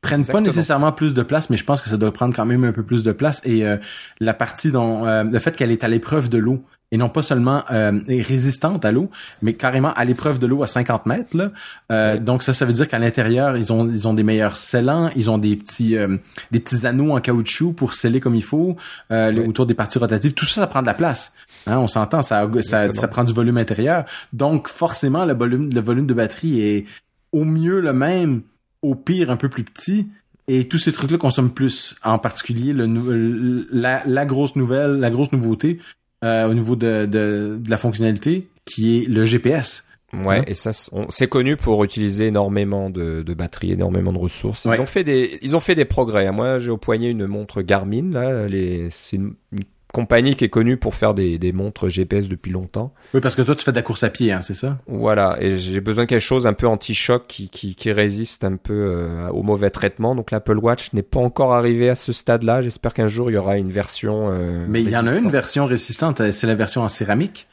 prennent 0.01 0.19
Exactement. 0.21 0.43
pas 0.43 0.49
nécessairement 0.49 0.91
plus 0.91 1.13
de 1.13 1.23
place, 1.23 1.49
mais 1.49 1.57
je 1.57 1.63
pense 1.65 1.81
que 1.81 1.89
ça 1.89 1.97
doit 1.97 2.11
prendre 2.11 2.35
quand 2.35 2.45
même 2.45 2.63
un 2.63 2.71
peu 2.71 2.83
plus 2.83 3.03
de 3.03 3.11
place. 3.11 3.41
Et 3.45 3.65
euh, 3.65 3.77
la 4.19 4.33
partie 4.33 4.71
dont 4.71 5.05
euh, 5.05 5.23
le 5.23 5.39
fait 5.39 5.55
qu'elle 5.55 5.71
est 5.71 5.83
à 5.83 5.87
l'épreuve 5.87 6.29
de 6.29 6.37
l'eau 6.37 6.63
et 6.91 6.97
non 6.97 7.09
pas 7.09 7.21
seulement 7.23 7.63
euh, 7.71 7.99
résistante 8.07 8.85
à 8.85 8.91
l'eau, 8.91 9.09
mais 9.41 9.53
carrément 9.53 9.91
à 9.93 10.05
l'épreuve 10.05 10.39
de 10.39 10.47
l'eau 10.47 10.63
à 10.63 10.67
50 10.67 11.05
mètres. 11.07 11.35
Là. 11.35 11.51
Euh, 11.91 12.13
Ouais. 12.13 12.19
Donc 12.19 12.43
ça, 12.43 12.53
ça 12.53 12.65
veut 12.65 12.73
dire 12.73 12.87
qu'à 12.87 12.99
l'intérieur, 12.99 13.57
ils 13.57 13.73
ont 13.73 13.87
ils 13.87 14.07
ont 14.07 14.13
des 14.13 14.23
meilleurs 14.23 14.55
scellants, 14.57 15.09
ils 15.15 15.29
ont 15.29 15.37
des 15.37 15.55
petits 15.55 15.97
euh, 15.97 16.17
des 16.51 16.59
petits 16.59 16.85
anneaux 16.85 17.11
en 17.15 17.19
caoutchouc 17.21 17.73
pour 17.73 17.93
sceller 17.93 18.19
comme 18.19 18.35
il 18.35 18.43
faut 18.43 18.75
euh, 19.11 19.33
Ouais. 19.33 19.47
autour 19.47 19.65
des 19.65 19.73
parties 19.73 19.97
rotatives. 19.97 20.33
Tout 20.33 20.45
ça, 20.45 20.61
ça 20.61 20.67
prend 20.67 20.81
de 20.81 20.87
la 20.87 20.93
place. 20.93 21.33
Hein, 21.67 21.79
on 21.79 21.87
s'entend, 21.87 22.21
ça, 22.21 22.47
ça 22.61 22.93
ça 22.93 23.07
prend 23.07 23.23
du 23.23 23.33
volume 23.33 23.57
intérieur. 23.57 24.05
Donc 24.33 24.67
forcément, 24.67 25.25
le 25.25 25.33
volume 25.33 25.71
le 25.73 25.81
volume 25.81 26.05
de 26.05 26.13
batterie 26.13 26.61
est 26.61 26.85
au 27.31 27.43
mieux 27.43 27.79
le 27.81 27.91
même, 27.93 28.41
au 28.83 28.93
pire 28.95 29.31
un 29.31 29.37
peu 29.37 29.49
plus 29.49 29.63
petit. 29.63 30.07
Et 30.47 30.67
tous 30.67 30.77
ces 30.77 30.91
trucs-là 30.91 31.17
consomment 31.17 31.49
plus. 31.49 31.95
En 32.03 32.19
particulier, 32.19 32.71
le, 32.71 33.65
la, 33.71 34.03
la 34.05 34.25
grosse 34.27 34.55
nouvelle, 34.55 34.91
la 34.99 35.09
grosse 35.09 35.31
nouveauté 35.31 35.79
euh, 36.25 36.49
au 36.49 36.53
niveau 36.53 36.75
de, 36.75 37.05
de, 37.05 37.57
de 37.61 37.69
la 37.69 37.77
fonctionnalité, 37.77 38.47
qui 38.65 38.97
est 39.03 39.07
le 39.07 39.23
GPS. 39.25 39.87
Ouais, 40.13 40.39
Hein? 40.39 40.43
et 40.47 40.53
ça, 40.53 40.71
c'est- 40.71 40.89
on- 40.93 41.07
c'est 41.09 41.27
connu 41.27 41.57
pour 41.57 41.83
utiliser 41.83 42.27
énormément 42.27 42.89
de, 42.89 43.21
de 43.21 43.33
batterie, 43.33 43.71
énormément 43.73 44.13
de 44.13 44.17
ressources. 44.17 44.63
Ils 44.65 44.69
Ouais. 44.71 44.79
ont 44.79 44.85
fait 44.85 45.03
des, 45.03 45.37
ils 45.41 45.55
ont 45.55 45.59
fait 45.59 45.75
des 45.75 45.83
progrès. 45.85 46.31
Moi, 46.31 46.57
j'ai 46.57 46.71
au 46.71 46.77
poignet 46.77 47.09
une 47.11 47.27
montre 47.27 47.61
Garmin. 47.61 48.11
Là, 48.11 48.47
les, 48.47 48.87
c'est 48.91 49.17
une, 49.17 49.33
une 49.51 49.63
compagnie 49.95 50.35
qui 50.35 50.43
est 50.43 50.49
connue 50.49 50.75
pour 50.77 50.93
faire 50.93 51.13
des, 51.13 51.37
des 51.37 51.51
montres 51.53 51.89
GPS 51.89 52.27
depuis 52.27 52.51
longtemps. 52.51 52.93
Oui, 53.13 53.21
parce 53.21 53.33
que 53.35 53.41
toi, 53.41 53.55
tu 53.55 53.63
fais 53.63 53.71
de 53.71 53.77
la 53.77 53.81
course 53.81 54.03
à 54.03 54.09
pied, 54.09 54.31
hein, 54.33 54.41
c'est 54.41 54.53
ça? 54.53 54.77
Voilà, 54.87 55.37
et 55.39 55.57
j'ai 55.57 55.79
besoin 55.79 56.03
de 56.03 56.09
quelque 56.09 56.19
chose 56.21 56.45
un 56.47 56.53
peu 56.53 56.67
anti-choc 56.67 57.23
qui, 57.27 57.49
qui, 57.49 57.75
qui 57.75 57.91
résiste 57.91 58.43
un 58.43 58.57
peu 58.57 58.73
euh, 58.73 59.29
au 59.29 59.41
mauvais 59.41 59.69
traitement. 59.69 60.13
Donc 60.13 60.31
l'Apple 60.31 60.57
Watch 60.57 60.91
n'est 60.93 61.01
pas 61.01 61.19
encore 61.21 61.53
arrivé 61.53 61.89
à 61.89 61.95
ce 61.95 62.11
stade-là. 62.11 62.61
J'espère 62.61 62.93
qu'un 62.93 63.07
jour 63.07 63.31
il 63.31 63.35
y 63.35 63.37
aura 63.37 63.57
une 63.57 63.71
version. 63.71 64.29
euh, 64.31 64.65
Mais 64.67 64.83
il 64.83 64.89
y 64.89 64.97
en 64.97 65.07
a 65.07 65.15
une 65.17 65.29
version 65.31 65.65
résistante, 65.65 66.19
euh, 66.21 66.31
c'est 66.33 66.47
la 66.47 66.55
version 66.55 66.81
en 66.83 66.89
céramique. 66.89 67.47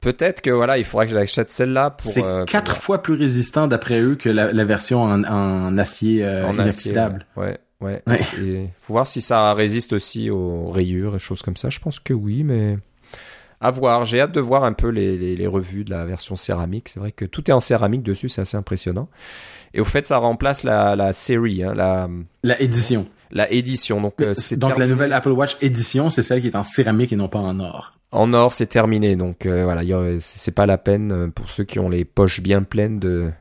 peut-être 0.00 0.40
que 0.42 0.50
voilà, 0.50 0.76
il 0.78 0.84
faudrait 0.84 1.06
que 1.06 1.12
j'achète 1.12 1.48
celle-là 1.48 1.90
pour. 1.90 2.10
C'est 2.10 2.22
euh, 2.24 2.44
quatre 2.44 2.74
pour- 2.74 2.82
fois 2.82 3.02
plus 3.02 3.14
résistant 3.14 3.66
d'après 3.68 4.00
eux 4.00 4.16
que 4.16 4.28
la, 4.28 4.52
la 4.52 4.64
version 4.64 5.02
en, 5.02 5.24
en 5.24 5.78
acier 5.78 6.24
euh, 6.24 6.44
en 6.46 6.50
acier, 6.58 6.62
inoxydable. 6.92 7.26
Ouais, 7.36 7.56
ouais. 7.84 8.70
Faut 8.80 8.92
voir 8.92 9.06
si 9.06 9.20
ça 9.20 9.54
résiste 9.54 9.92
aussi 9.92 10.30
aux 10.30 10.70
rayures 10.70 11.16
et 11.16 11.18
choses 11.18 11.42
comme 11.42 11.56
ça. 11.56 11.70
Je 11.70 11.80
pense 11.80 12.00
que 12.00 12.12
oui, 12.12 12.44
mais 12.44 12.78
à 13.60 13.70
voir. 13.70 14.04
J'ai 14.04 14.20
hâte 14.20 14.32
de 14.32 14.40
voir 14.40 14.64
un 14.64 14.72
peu 14.72 14.88
les, 14.88 15.16
les, 15.16 15.36
les 15.36 15.46
revues 15.46 15.84
de 15.84 15.90
la 15.90 16.04
version 16.04 16.36
céramique. 16.36 16.88
C'est 16.88 17.00
vrai 17.00 17.12
que 17.12 17.24
tout 17.24 17.50
est 17.50 17.54
en 17.54 17.60
céramique 17.60 18.02
dessus, 18.02 18.28
c'est 18.28 18.42
assez 18.42 18.56
impressionnant. 18.56 19.08
Et 19.72 19.80
au 19.80 19.84
fait, 19.84 20.06
ça 20.06 20.18
remplace 20.18 20.62
la, 20.62 20.94
la 20.96 21.12
série, 21.12 21.62
hein, 21.64 21.74
la, 21.74 22.08
La 22.44 22.60
édition. 22.60 23.08
la 23.32 23.50
édition. 23.50 24.00
Donc, 24.00 24.20
euh, 24.20 24.32
c'est 24.34 24.56
Donc 24.56 24.78
la 24.78 24.86
nouvelle 24.86 25.12
Apple 25.12 25.30
Watch 25.32 25.56
édition, 25.62 26.10
c'est 26.10 26.22
celle 26.22 26.40
qui 26.40 26.48
est 26.48 26.56
en 26.56 26.62
céramique 26.62 27.12
et 27.12 27.16
non 27.16 27.28
pas 27.28 27.40
en 27.40 27.58
or. 27.58 27.94
En 28.12 28.32
or, 28.34 28.52
c'est 28.52 28.66
terminé. 28.66 29.16
Donc 29.16 29.46
euh, 29.46 29.64
voilà, 29.64 29.82
c'est 30.20 30.54
pas 30.54 30.66
la 30.66 30.78
peine 30.78 31.10
euh, 31.10 31.28
pour 31.28 31.50
ceux 31.50 31.64
qui 31.64 31.80
ont 31.80 31.88
les 31.88 32.04
poches 32.04 32.40
bien 32.40 32.62
pleines 32.62 33.00
de 33.00 33.32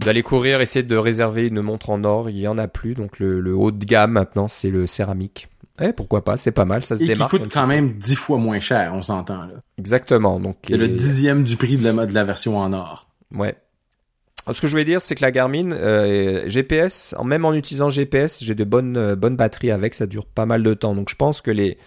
d'aller 0.00 0.22
courir, 0.22 0.60
essayer 0.60 0.82
de 0.82 0.96
réserver 0.96 1.46
une 1.46 1.60
montre 1.60 1.90
en 1.90 2.02
or. 2.04 2.30
Il 2.30 2.38
y 2.38 2.48
en 2.48 2.58
a 2.58 2.68
plus. 2.68 2.94
Donc 2.94 3.18
le, 3.18 3.40
le 3.40 3.54
haut 3.54 3.70
de 3.70 3.84
gamme 3.84 4.12
maintenant, 4.12 4.48
c'est 4.48 4.70
le 4.70 4.86
céramique. 4.86 5.48
Eh, 5.80 5.92
pourquoi 5.92 6.24
pas? 6.24 6.36
C'est 6.36 6.52
pas 6.52 6.64
mal, 6.64 6.84
ça 6.84 6.96
se 6.96 7.02
Et 7.02 7.06
qui 7.06 7.12
démarque. 7.14 7.30
coûte 7.30 7.42
un 7.46 7.48
quand 7.48 7.66
même 7.66 7.94
dix 7.94 8.14
fois 8.14 8.38
moins 8.38 8.60
cher, 8.60 8.92
on 8.94 9.02
s'entend 9.02 9.42
là. 9.42 9.54
Exactement. 9.78 10.38
Donc 10.38 10.56
C'est 10.68 10.76
le 10.76 10.84
et- 10.84 10.88
dixième 10.88 11.42
du 11.44 11.56
prix 11.56 11.76
de 11.76 11.88
la, 11.88 12.06
de 12.06 12.14
la 12.14 12.22
version 12.24 12.58
en 12.58 12.72
or. 12.72 13.08
Ouais. 13.34 13.56
Ce 14.52 14.60
que 14.60 14.66
je 14.66 14.72
voulais 14.72 14.84
dire, 14.84 15.00
c'est 15.00 15.14
que 15.14 15.22
la 15.22 15.30
Garmin 15.32 15.72
euh, 15.72 16.46
GPS, 16.46 17.14
même 17.24 17.44
en 17.46 17.54
utilisant 17.54 17.88
GPS, 17.88 18.44
j'ai 18.44 18.54
de 18.54 18.62
bonnes 18.64 18.96
euh, 18.98 19.16
bonnes 19.16 19.36
batteries 19.36 19.70
avec, 19.70 19.94
ça 19.94 20.06
dure 20.06 20.26
pas 20.26 20.44
mal 20.44 20.62
de 20.62 20.74
temps. 20.74 20.94
Donc 20.94 21.08
je 21.08 21.16
pense 21.16 21.40
que 21.40 21.50
les 21.50 21.78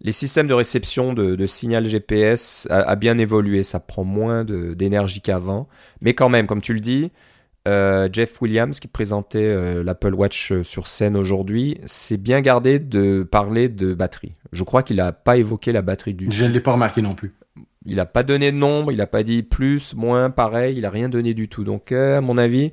les 0.00 0.12
systèmes 0.12 0.46
de 0.46 0.54
réception 0.54 1.12
de, 1.12 1.34
de 1.34 1.46
signal 1.46 1.84
GPS 1.86 2.68
a, 2.70 2.80
a 2.82 2.94
bien 2.94 3.18
évolué. 3.18 3.62
Ça 3.64 3.80
prend 3.80 4.04
moins 4.04 4.44
d'énergie 4.44 5.22
qu'avant, 5.22 5.66
mais 6.02 6.14
quand 6.14 6.28
même, 6.28 6.46
comme 6.46 6.60
tu 6.60 6.72
le 6.74 6.80
dis, 6.80 7.10
euh, 7.68 8.08
Jeff 8.12 8.40
Williams 8.42 8.80
qui 8.80 8.88
présentait 8.88 9.38
euh, 9.42 9.82
l'Apple 9.84 10.14
Watch 10.14 10.52
euh, 10.52 10.62
sur 10.62 10.88
scène 10.88 11.16
aujourd'hui, 11.16 11.80
s'est 11.86 12.16
bien 12.16 12.40
gardé 12.40 12.78
de 12.78 13.22
parler 13.22 13.68
de 13.68 13.94
batterie. 13.94 14.32
Je 14.52 14.64
crois 14.64 14.82
qu'il 14.82 15.00
a 15.00 15.12
pas 15.12 15.36
évoqué 15.36 15.72
la 15.72 15.82
batterie 15.82 16.14
du 16.14 16.28
Je 16.30 16.44
ne 16.44 16.50
l'ai 16.52 16.60
pas 16.60 16.72
remarqué 16.72 17.02
non 17.02 17.14
plus. 17.14 17.34
il 17.84 18.00
a 18.00 18.06
pas 18.06 18.22
donné 18.22 18.50
de 18.52 18.56
nombre, 18.56 18.90
il 18.92 19.00
a 19.00 19.06
pas 19.06 19.22
dit 19.22 19.42
plus, 19.42 19.94
moins, 19.94 20.30
pareil, 20.30 20.76
il 20.78 20.84
a 20.86 20.90
rien 20.90 21.08
donné 21.08 21.34
du 21.34 21.48
tout. 21.48 21.64
Donc, 21.64 21.92
euh, 21.92 22.18
à 22.18 22.20
mon 22.20 22.38
avis, 22.38 22.72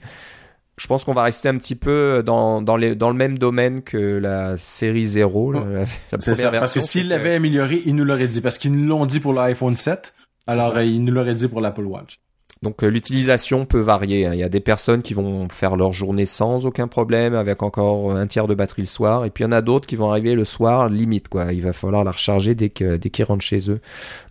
je 0.78 0.88
pense 0.88 1.04
qu'on 1.06 1.14
va 1.14 1.24
rester 1.24 1.48
un 1.50 1.58
petit 1.58 1.76
peu 1.76 2.22
dans, 2.26 2.62
dans, 2.62 2.76
les, 2.76 2.96
dans 2.96 3.10
le 3.10 3.16
même 3.16 3.38
domaine 3.38 3.82
que 3.82 3.98
la 4.18 4.58
série 4.58 5.06
0, 5.06 5.52
la, 5.54 5.60
la 5.62 5.86
C'est 6.20 6.32
première 6.34 6.52
ça. 6.52 6.60
Parce 6.60 6.74
que 6.74 6.80
version, 6.80 6.82
c'était- 7.02 7.08
l'avaient 7.08 7.36
amélioré, 7.36 7.82
ils 7.86 7.96
nous 7.96 8.04
l'auraient 8.06 8.28
dit. 8.28 8.42
Parce 8.42 8.58
qu'ils 8.58 8.74
nous 8.74 8.88
l'ont 8.88 9.06
dit 9.06 9.20
pour 9.20 9.34
l'iPhone 9.34 9.76
7. 9.76 10.14
Alors, 10.48 10.80
ils 10.82 11.04
nous 11.04 11.12
l'auraient 11.14 11.34
dit 11.36 11.48
pour 11.48 11.62
l'Apple 11.62 11.86
Watch. 11.86 12.20
Donc, 12.66 12.82
euh, 12.82 12.88
l'utilisation 12.88 13.68
peut 13.68 13.80
varier. 13.80 14.26
hein. 14.26 14.34
Il 14.34 14.40
y 14.40 14.44
a 14.44 14.50
des 14.50 14.60
personnes 14.60 15.04
qui 15.04 15.14
vont 15.14 15.48
faire 15.50 15.76
leur 15.76 15.94
journée 15.94 16.26
sans 16.26 16.66
aucun 16.66 16.88
problème, 16.88 17.36
avec 17.36 17.62
encore 17.62 18.12
un 18.12 18.26
tiers 18.26 18.48
de 18.48 18.56
batterie 18.56 18.82
le 18.82 18.88
soir. 18.88 19.24
Et 19.24 19.30
puis, 19.30 19.44
il 19.44 19.46
y 19.46 19.48
en 19.48 19.52
a 19.52 19.62
d'autres 19.62 19.86
qui 19.86 19.96
vont 19.96 20.10
arriver 20.10 20.34
le 20.34 20.46
soir, 20.46 20.90
limite, 20.90 21.30
quoi. 21.30 21.54
Il 21.54 21.62
va 21.62 21.74
falloir 21.74 22.04
la 22.04 22.10
recharger 22.10 22.56
dès 22.56 22.70
qu'ils 22.72 23.26
rentrent 23.26 23.44
chez 23.44 23.70
eux. 23.70 23.80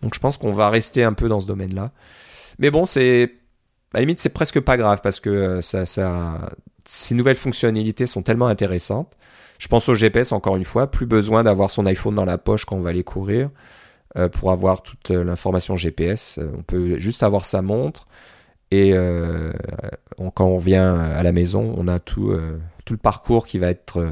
Donc, 0.03 0.15
je 0.17 0.19
pense 0.19 0.37
qu'on 0.37 0.51
va 0.51 0.69
rester 0.69 1.05
un 1.05 1.13
peu 1.13 1.29
dans 1.29 1.39
ce 1.39 1.47
domaine-là. 1.47 1.93
Mais 2.59 2.73
bon, 2.73 2.87
c'est, 2.87 3.35
à 3.93 3.99
la 3.99 4.01
limite, 4.01 4.19
c'est 4.19 4.35
presque 4.35 4.59
pas 4.59 4.77
grave 4.77 4.99
parce 5.01 5.21
que 5.21 5.61
euh, 5.63 6.39
ces 6.85 7.15
nouvelles 7.15 7.37
fonctionnalités 7.37 8.09
sont 8.09 8.23
tellement 8.23 8.49
intéressantes. 8.49 9.17
Je 9.61 9.69
pense 9.69 9.89
au 9.89 9.95
GPS 9.95 10.33
encore 10.33 10.57
une 10.57 10.65
fois, 10.65 10.91
plus 10.91 11.07
besoin 11.07 11.45
d'avoir 11.45 11.71
son 11.71 11.87
iPhone 11.87 12.17
dans 12.17 12.25
la 12.25 12.37
poche 12.37 12.65
quand 12.65 12.75
on 12.75 12.81
va 12.81 12.91
aller 12.91 13.05
courir 13.05 13.47
euh, 13.47 13.51
pour 14.29 14.53
avoir 14.53 14.83
toute 14.83 15.11
euh, 15.11 15.25
l'information 15.25 15.77
GPS. 15.77 16.39
Euh, 16.39 16.49
On 16.59 16.63
peut 16.63 16.99
juste 16.99 17.23
avoir 17.23 17.45
sa 17.45 17.63
montre 17.63 18.07
et 18.71 18.93
euh, 18.95 19.53
on- 20.19 20.31
quand 20.31 20.47
on 20.47 20.57
revient 20.57 20.77
à 20.77 21.23
la 21.23 21.33
maison, 21.33 21.75
on 21.77 21.87
a 21.89 21.99
tout, 21.99 22.31
euh, 22.31 22.59
tout 22.85 22.93
le 22.95 22.99
parcours 22.99 23.47
qui 23.47 23.59
va 23.59 23.69
être 23.69 23.99
euh, 24.01 24.11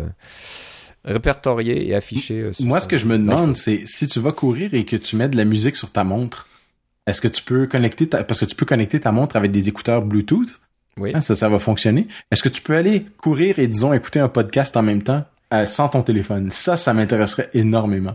répertorié 1.04 1.88
et 1.88 1.94
affiché. 1.94 2.40
euh, 2.40 2.52
sur 2.52 2.66
Moi, 2.66 2.80
ce 2.80 2.88
que 2.88 2.96
je 2.96 3.06
me 3.06 3.18
demande, 3.18 3.54
c'est 3.54 3.82
si 3.86 4.06
tu 4.06 4.20
vas 4.20 4.32
courir 4.32 4.74
et 4.74 4.84
que 4.84 4.96
tu 4.96 5.16
mets 5.16 5.28
de 5.28 5.36
la 5.36 5.44
musique 5.44 5.76
sur 5.76 5.90
ta 5.90 6.04
montre, 6.04 6.46
est-ce 7.06 7.20
que 7.20 7.28
tu 7.28 7.42
peux 7.42 7.66
connecter 7.66 8.08
ta, 8.08 8.22
parce 8.24 8.40
que 8.40 8.44
tu 8.44 8.54
peux 8.54 8.66
connecter 8.66 9.00
ta 9.00 9.10
montre 9.12 9.36
avec 9.36 9.50
des 9.50 9.68
écouteurs 9.68 10.04
Bluetooth? 10.04 10.60
Oui. 10.98 11.10
Hein, 11.14 11.20
ça, 11.22 11.34
ça 11.34 11.48
va 11.48 11.58
fonctionner. 11.58 12.06
Est-ce 12.30 12.42
que 12.42 12.48
tu 12.50 12.60
peux 12.62 12.76
aller 12.76 13.06
courir 13.16 13.58
et, 13.58 13.66
disons, 13.66 13.92
écouter 13.94 14.20
un 14.20 14.28
podcast 14.28 14.76
en 14.76 14.82
même 14.82 15.02
temps 15.02 15.24
euh, 15.54 15.64
sans 15.64 15.88
ton 15.88 16.02
téléphone? 16.02 16.50
Ça, 16.50 16.76
ça 16.76 16.92
m'intéresserait 16.92 17.48
énormément. 17.54 18.14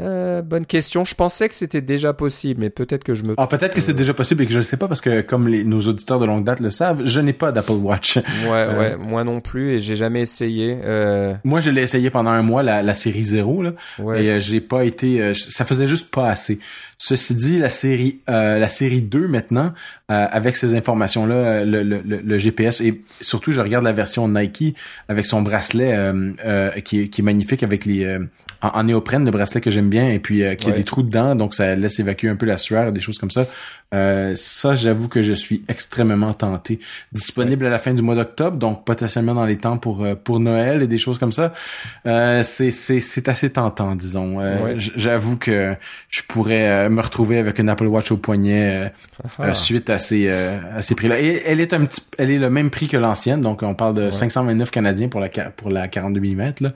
Euh, 0.00 0.42
bonne 0.42 0.66
question. 0.66 1.04
Je 1.04 1.14
pensais 1.14 1.48
que 1.48 1.54
c'était 1.54 1.80
déjà 1.80 2.12
possible, 2.12 2.60
mais 2.60 2.70
peut-être 2.70 3.02
que 3.04 3.14
je 3.14 3.22
me. 3.24 3.34
Ah, 3.38 3.46
peut-être 3.46 3.74
que 3.74 3.80
c'est 3.80 3.94
déjà 3.94 4.12
possible 4.14 4.42
et 4.42 4.46
que 4.46 4.52
je 4.52 4.58
ne 4.58 4.62
sais 4.62 4.76
pas 4.76 4.88
parce 4.88 5.00
que, 5.00 5.20
comme 5.22 5.48
les, 5.48 5.64
nos 5.64 5.80
auditeurs 5.82 6.18
de 6.20 6.26
longue 6.26 6.44
date 6.44 6.60
le 6.60 6.70
savent, 6.70 7.02
je 7.04 7.20
n'ai 7.20 7.32
pas 7.32 7.52
d'Apple 7.52 7.72
Watch. 7.72 8.16
Ouais, 8.16 8.22
Euh. 8.52 8.78
ouais, 8.78 8.96
moi 8.96 9.24
non 9.24 9.40
plus, 9.40 9.70
et 9.72 9.78
j'ai 9.80 9.96
jamais 9.96 10.20
essayé. 10.20 10.78
Euh, 10.84 11.34
Moi, 11.44 11.60
je 11.60 11.70
l'ai 11.70 11.82
essayé 11.82 12.10
pendant 12.10 12.30
un 12.30 12.42
mois, 12.42 12.62
la, 12.62 12.82
la 12.82 12.94
série 12.94 13.24
0, 13.24 13.62
là. 13.62 13.72
ouais. 13.98 14.24
Et 14.24 14.30
euh, 14.30 14.40
j'ai 14.40 14.60
pas 14.60 14.84
été, 14.84 15.20
euh, 15.20 15.34
ça 15.34 15.64
faisait 15.64 15.86
juste 15.88 16.10
pas 16.10 16.28
assez. 16.28 16.58
Ceci 16.98 17.34
dit, 17.34 17.58
la 17.58 17.68
série, 17.70 18.20
euh, 18.30 18.58
la 18.58 18.68
série 18.70 19.02
2 19.02 19.28
maintenant, 19.28 19.72
euh, 20.10 20.26
avec 20.30 20.56
ces 20.56 20.74
informations-là, 20.74 21.34
euh, 21.34 21.64
le, 21.64 21.82
le, 21.82 22.00
le, 22.04 22.18
le 22.24 22.38
GPS 22.38 22.80
et 22.80 23.02
surtout, 23.20 23.52
je 23.52 23.60
regarde 23.60 23.84
la 23.84 23.92
version 23.92 24.28
Nike 24.28 24.74
avec 25.08 25.26
son 25.26 25.42
bracelet 25.42 25.94
euh, 25.94 26.32
euh, 26.44 26.70
qui, 26.80 27.02
est, 27.02 27.08
qui 27.08 27.20
est 27.20 27.24
magnifique 27.24 27.62
avec 27.62 27.84
les 27.84 28.04
euh, 28.04 28.20
en, 28.62 28.68
en 28.68 28.84
néoprène, 28.84 29.26
le 29.26 29.30
bracelet 29.30 29.60
que 29.60 29.70
j'aime 29.70 29.85
bien 29.90 30.08
et 30.10 30.18
puis 30.18 30.42
euh, 30.42 30.54
qui 30.54 30.68
a 30.68 30.70
Ouais. 30.72 30.78
des 30.78 30.84
trous 30.84 31.02
dedans, 31.02 31.34
donc 31.34 31.54
ça 31.54 31.74
laisse 31.74 31.98
évacuer 32.00 32.28
un 32.28 32.36
peu 32.36 32.46
la 32.46 32.56
sueur, 32.56 32.92
des 32.92 33.00
choses 33.00 33.18
comme 33.18 33.30
ça. 33.30 33.46
Euh, 33.94 34.32
ça, 34.34 34.74
j'avoue 34.74 35.08
que 35.08 35.22
je 35.22 35.32
suis 35.32 35.62
extrêmement 35.68 36.34
tenté. 36.34 36.80
Disponible 37.12 37.64
à 37.66 37.70
la 37.70 37.78
fin 37.78 37.94
du 37.94 38.02
mois 38.02 38.16
d'octobre, 38.16 38.56
donc 38.56 38.84
potentiellement 38.84 39.34
dans 39.34 39.46
les 39.46 39.58
temps 39.58 39.78
pour 39.78 40.04
euh, 40.04 40.16
pour 40.16 40.40
Noël 40.40 40.82
et 40.82 40.88
des 40.88 40.98
choses 40.98 41.18
comme 41.18 41.30
ça. 41.32 41.52
Euh, 42.04 42.42
c'est 42.42 42.72
c'est 42.72 43.00
c'est 43.00 43.28
assez 43.28 43.50
tentant, 43.50 43.94
disons. 43.94 44.40
Euh, 44.40 44.62
Ouais. 44.64 44.74
J'avoue 44.78 45.36
que 45.36 45.74
je 46.10 46.22
pourrais 46.26 46.68
euh, 46.68 46.88
me 46.88 47.00
retrouver 47.00 47.38
avec 47.38 47.58
une 47.60 47.68
Apple 47.68 47.86
Watch 47.86 48.10
au 48.10 48.16
poignet 48.16 48.86
euh, 48.86 48.88
Ah. 49.38 49.44
euh, 49.48 49.52
suite 49.54 49.88
à 49.88 49.98
ces 49.98 50.26
euh, 50.28 50.58
à 50.74 50.82
ces 50.82 50.94
prix-là. 50.96 51.20
Et 51.20 51.42
elle 51.46 51.60
est 51.60 51.72
un 51.72 51.84
petit, 51.84 52.02
elle 52.18 52.30
est 52.30 52.38
le 52.38 52.50
même 52.50 52.70
prix 52.70 52.88
que 52.88 52.96
l'ancienne, 52.96 53.40
donc 53.40 53.62
on 53.62 53.74
parle 53.74 53.94
de 53.94 54.10
529 54.10 54.70
canadiens 54.72 55.08
pour 55.08 55.20
la 55.20 55.28
pour 55.28 55.70
la 55.70 55.86
42 55.86 56.20
mm 56.20 56.52
là. 56.60 56.72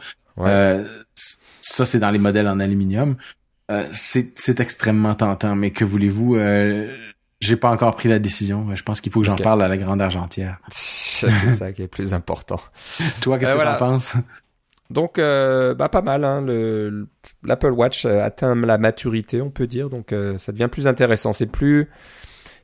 Ça 1.70 1.86
c'est 1.86 1.98
dans 2.00 2.10
les 2.10 2.18
modèles 2.18 2.48
en 2.48 2.58
aluminium. 2.60 3.16
Euh, 3.70 3.86
c'est 3.92 4.58
extrêmement 4.60 5.14
tentant, 5.14 5.54
mais 5.54 5.70
que 5.70 5.84
voulez-vous 5.84 6.34
euh, 6.36 6.96
j'ai 7.40 7.56
pas 7.56 7.70
encore 7.70 7.94
pris 7.94 8.08
la 8.08 8.18
décision. 8.18 8.74
Je 8.74 8.82
pense 8.82 9.00
qu'il 9.00 9.12
faut 9.12 9.20
que 9.20 9.26
j'en 9.26 9.36
parle 9.36 9.62
à 9.62 9.68
la 9.68 9.76
grande 9.78 10.02
argentière. 10.02 10.58
c'est 10.68 11.30
ça 11.30 11.72
qui 11.72 11.82
est 11.82 11.88
plus 11.88 12.12
important. 12.12 12.60
Toi, 13.20 13.38
qu'est-ce 13.38 13.50
Euh, 13.50 13.54
que 13.54 13.56
voilà. 13.58 13.74
t'en 13.74 13.90
penses? 13.90 14.14
Donc, 14.90 15.20
euh, 15.20 15.72
bah, 15.74 15.88
pas 15.88 16.02
mal. 16.02 16.24
Hein, 16.24 16.42
le- 16.42 16.90
le- 16.90 17.08
L'Apple 17.44 17.70
Watch 17.70 18.04
euh, 18.06 18.24
atteint 18.24 18.56
la 18.56 18.76
maturité, 18.76 19.40
on 19.40 19.50
peut 19.50 19.68
dire. 19.68 19.88
Donc, 19.88 20.12
euh, 20.12 20.36
ça 20.36 20.50
devient 20.50 20.68
plus 20.70 20.88
intéressant. 20.88 21.32
C'est 21.32 21.46
plus, 21.52 21.88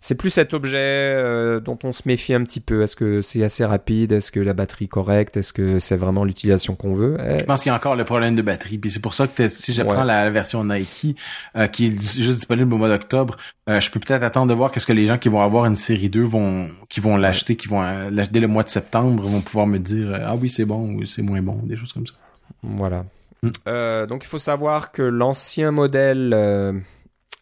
c'est 0.07 0.15
plus 0.15 0.31
cet 0.31 0.55
objet 0.55 0.77
euh, 0.79 1.59
dont 1.59 1.77
on 1.83 1.93
se 1.93 2.03
méfie 2.07 2.33
un 2.33 2.45
petit 2.45 2.61
peu. 2.61 2.83
Est-ce 2.83 2.95
que 2.95 3.23
c'est 3.23 3.43
assez 3.43 3.65
rapide? 3.65 4.13
Est-ce 4.13 4.31
que 4.31 4.39
la 4.39 4.53
batterie 4.55 4.85
est 4.85 4.89
correcte? 4.89 5.37
Est-ce 5.37 5.53
que 5.53 5.81
c'est 5.81 5.97
vraiment 5.97 6.23
l'utilisation 6.25 6.77
qu'on 6.77 6.95
veut? 6.95 7.17
Eh, 7.29 7.41
Je 7.41 7.45
pense 7.45 7.65
qu'il 7.65 7.71
y 7.71 7.73
a 7.73 7.75
encore 7.75 7.97
le 7.97 8.05
problème 8.05 8.37
de 8.37 8.43
batterie. 8.43 8.79
Puis 8.79 8.93
c'est 8.93 9.01
pour 9.01 9.15
ça 9.15 9.27
que 9.27 9.49
si 9.49 9.73
je 9.75 9.83
Ouais. 9.83 9.89
prends 9.93 10.05
la, 10.05 10.25
la 10.25 10.31
version 10.31 10.63
Nike, 10.63 11.17
euh, 11.57 11.67
qui 11.67 11.87
est 11.89 11.91
juste 11.91 12.37
disponible 12.37 12.73
au 12.73 12.77
mois 12.79 12.89
d'octobre, 12.89 13.37
euh, 13.69 13.81
je 13.81 13.91
peux 13.91 13.99
peut-être 13.99 14.23
attendre 14.23 14.47
de 14.47 14.55
voir 14.55 14.71
qu'est-ce 14.71 14.87
que 14.87 14.93
les 14.93 15.09
gens 15.09 15.19
qui 15.19 15.29
vont 15.29 15.41
avoir 15.41 15.67
une 15.67 15.75
série 15.75 16.09
2 16.09 16.23
vont, 16.23 16.69
qui 16.89 17.01
vont 17.01 17.17
l'acheter, 17.17 17.57
qui 17.57 17.67
vont 17.67 17.83
euh, 17.83 18.09
l'acheter 18.09 18.35
dès 18.35 18.41
le 18.41 18.47
mois 18.47 18.63
de 18.63 18.69
septembre, 18.69 19.25
vont 19.25 19.41
pouvoir 19.41 19.67
me 19.67 19.79
dire 19.81 20.15
euh, 20.15 20.19
ah 20.25 20.37
oui 20.37 20.49
c'est 20.49 20.67
bon 20.67 20.95
ou 20.95 21.05
c'est 21.05 21.23
moins 21.23 21.43
bon, 21.43 21.59
des 21.65 21.77
choses 21.77 21.93
comme 21.93 22.07
ça. 22.07 22.15
Voilà. 22.63 23.05
Mm. 23.43 23.49
Euh, 23.67 24.07
donc 24.07 24.23
il 24.23 24.29
faut 24.29 24.39
savoir 24.39 24.93
que 24.93 25.03
l'ancien 25.03 25.73
modèle 25.73 26.31
euh, 26.33 26.73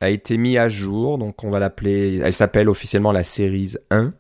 a 0.05 0.11
été 0.11 0.37
mis 0.37 0.57
à 0.59 0.69
jour. 0.69 1.19
Donc 1.19 1.43
on 1.45 1.51
va 1.51 1.59
l'appeler. 1.59 2.21
Elle 2.23 2.33
s'appelle 2.33 2.69
officiellement 2.69 3.13
la 3.13 3.25
Series 3.25 3.75
1. 3.91 4.13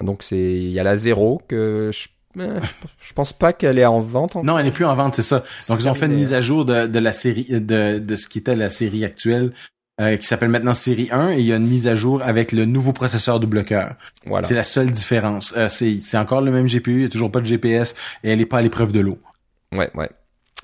Donc 0.00 0.22
c'est 0.22 0.36
il 0.38 0.70
y 0.72 0.78
a 0.80 0.82
la 0.82 0.96
0 0.96 1.42
que 1.48 1.90
je, 1.92 2.08
euh, 2.40 2.60
je, 2.62 2.72
je 3.08 3.12
pense 3.14 3.32
pas 3.32 3.52
qu'elle 3.52 3.78
est 3.78 3.86
en 3.86 4.00
vente. 4.00 4.36
Non, 4.36 4.58
elle 4.58 4.64
n'est 4.66 4.70
plus 4.72 4.84
en 4.84 4.94
vente, 4.94 5.14
c'est 5.16 5.22
ça. 5.22 5.44
Donc 5.68 5.80
ils 5.80 5.88
ont 5.88 5.94
fait 5.94 6.06
une 6.06 6.14
mise 6.14 6.32
à 6.32 6.40
jour 6.40 6.64
de, 6.64 6.86
de 6.86 6.98
la 6.98 7.12
série 7.12 7.46
de, 7.50 7.98
de 7.98 8.16
ce 8.16 8.28
qui 8.28 8.38
était 8.38 8.54
la 8.56 8.70
série 8.70 9.04
actuelle. 9.04 9.52
euh, 10.00 10.16
qui 10.16 10.24
s'appelle 10.28 10.50
maintenant 10.50 10.74
série 10.74 11.08
1 11.10 11.32
et 11.32 11.40
il 11.40 11.46
y 11.46 11.52
a 11.52 11.56
une 11.56 11.66
mise 11.66 11.88
à 11.88 11.96
jour 11.96 12.22
avec 12.22 12.52
le 12.52 12.64
nouveau 12.66 12.92
processeur 12.92 13.40
double 13.40 13.64
cœur. 13.64 13.96
Voilà. 14.26 14.46
C'est 14.46 14.54
la 14.54 14.62
seule 14.62 14.92
différence. 14.92 15.52
Euh, 15.56 15.68
c'est 15.68 15.98
c'est 16.00 16.16
encore 16.16 16.40
le 16.40 16.52
même 16.52 16.66
GPU, 16.68 16.98
il 16.98 17.02
y 17.02 17.06
a 17.06 17.08
toujours 17.08 17.32
pas 17.32 17.40
de 17.40 17.46
GPS 17.46 17.96
et 18.22 18.30
elle 18.30 18.40
est 18.40 18.46
pas 18.46 18.58
à 18.58 18.62
l'épreuve 18.62 18.92
de 18.92 19.00
l'eau. 19.00 19.18
Ouais, 19.74 19.90
ouais. 19.96 20.08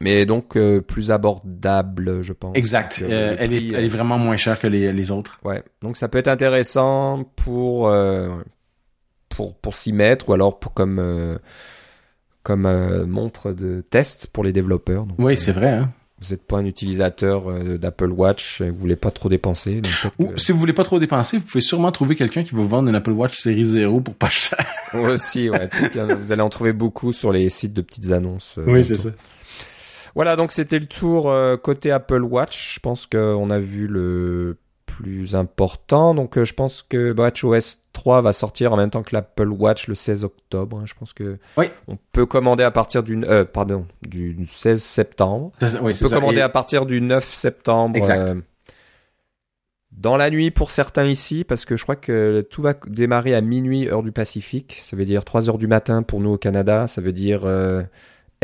Mais 0.00 0.26
donc 0.26 0.56
euh, 0.56 0.80
plus 0.80 1.10
abordable, 1.10 2.22
je 2.22 2.32
pense. 2.32 2.56
Exact. 2.56 3.00
Euh, 3.02 3.32
le 3.32 3.36
elle, 3.38 3.52
est, 3.52 3.56
prix, 3.60 3.74
elle 3.74 3.84
est 3.84 3.88
euh, 3.88 3.90
vraiment 3.90 4.18
moins 4.18 4.36
chère 4.36 4.58
que 4.58 4.66
les, 4.66 4.92
les 4.92 5.10
autres. 5.10 5.38
Ouais. 5.44 5.62
Donc 5.82 5.96
ça 5.96 6.08
peut 6.08 6.18
être 6.18 6.28
intéressant 6.28 7.24
pour 7.36 7.92
pour 9.28 9.54
pour 9.56 9.74
s'y 9.74 9.92
mettre 9.92 10.28
ou 10.28 10.32
alors 10.32 10.58
pour 10.58 10.74
comme 10.74 11.38
comme 12.42 13.04
montre 13.06 13.52
de 13.52 13.82
test 13.88 14.28
pour 14.32 14.44
les 14.44 14.52
développeurs. 14.52 15.06
Donc, 15.06 15.16
Oui, 15.18 15.36
c'est 15.36 15.52
vrai. 15.52 15.70
Hein? 15.70 15.92
vous 16.20 16.30
n'êtes 16.30 16.46
pas 16.46 16.56
un 16.56 16.64
utilisateur 16.64 17.52
d'Apple 17.78 18.10
Watch, 18.10 18.62
vous 18.62 18.78
voulez 18.78 18.96
pas 18.96 19.10
trop 19.10 19.28
dépenser. 19.28 19.82
Ou 20.18 20.38
si 20.38 20.52
vous 20.52 20.58
voulez 20.58 20.72
pas 20.72 20.84
trop 20.84 20.98
dépenser, 20.98 21.36
vous 21.36 21.44
pouvez 21.44 21.60
sûrement 21.60 21.92
trouver 21.92 22.16
quelqu'un 22.16 22.42
qui 22.44 22.54
va 22.54 22.62
vous 22.62 22.68
vendre 22.68 22.88
une 22.88 22.94
Apple 22.94 23.10
Watch 23.10 23.36
série 23.36 23.64
0 23.64 24.00
pour 24.00 24.14
pas 24.14 24.30
cher. 24.30 24.64
Aussi, 24.94 25.50
ouais. 25.50 25.68
vous 26.18 26.32
allez 26.32 26.40
en 26.40 26.48
trouver 26.48 26.72
beaucoup 26.72 27.12
sur 27.12 27.30
les 27.30 27.50
sites 27.50 27.74
de 27.74 27.82
petites 27.82 28.10
annonces. 28.10 28.58
oui, 28.66 28.82
c'est 28.82 28.96
ça. 28.96 29.10
Voilà, 30.14 30.36
donc 30.36 30.52
c'était 30.52 30.78
le 30.78 30.86
tour 30.86 31.32
côté 31.62 31.90
Apple 31.90 32.22
Watch. 32.22 32.74
Je 32.74 32.80
pense 32.80 33.06
qu'on 33.06 33.50
a 33.50 33.58
vu 33.58 33.86
le 33.86 34.56
plus 34.96 35.34
important. 35.34 36.14
Donc 36.14 36.38
euh, 36.38 36.44
je 36.44 36.54
pense 36.54 36.82
que 36.82 37.12
WatchOS 37.16 37.82
3 37.92 38.22
va 38.22 38.32
sortir 38.32 38.72
en 38.72 38.76
même 38.76 38.90
temps 38.90 39.02
que 39.02 39.14
l'Apple 39.14 39.48
Watch 39.48 39.88
le 39.88 39.94
16 39.94 40.24
octobre. 40.24 40.78
Hein. 40.78 40.84
Je 40.86 40.94
pense 40.94 41.12
que 41.12 41.38
oui. 41.56 41.66
on 41.88 41.96
peut 42.12 42.26
commander 42.26 42.62
à 42.62 42.70
partir 42.70 43.02
du 43.02 43.22
euh, 43.24 43.44
pardon 43.44 43.86
du 44.02 44.36
16 44.46 44.82
septembre. 44.82 45.52
on 45.60 45.92
peut 45.92 46.08
commander 46.08 46.40
à 46.40 46.48
partir 46.48 46.86
du 46.86 47.00
9 47.00 47.24
septembre. 47.24 47.98
Euh, 48.08 48.34
dans 49.92 50.16
la 50.16 50.28
nuit 50.28 50.50
pour 50.50 50.72
certains 50.72 51.06
ici, 51.06 51.44
parce 51.44 51.64
que 51.64 51.76
je 51.76 51.82
crois 51.84 51.96
que 51.96 52.44
tout 52.50 52.62
va 52.62 52.74
démarrer 52.88 53.34
à 53.34 53.40
minuit 53.40 53.88
heure 53.88 54.02
du 54.02 54.10
Pacifique. 54.10 54.80
Ça 54.82 54.96
veut 54.96 55.04
dire 55.04 55.24
3 55.24 55.48
heures 55.48 55.58
du 55.58 55.68
matin 55.68 56.02
pour 56.02 56.20
nous 56.20 56.30
au 56.30 56.38
Canada. 56.38 56.86
Ça 56.86 57.00
veut 57.00 57.12
dire 57.12 57.42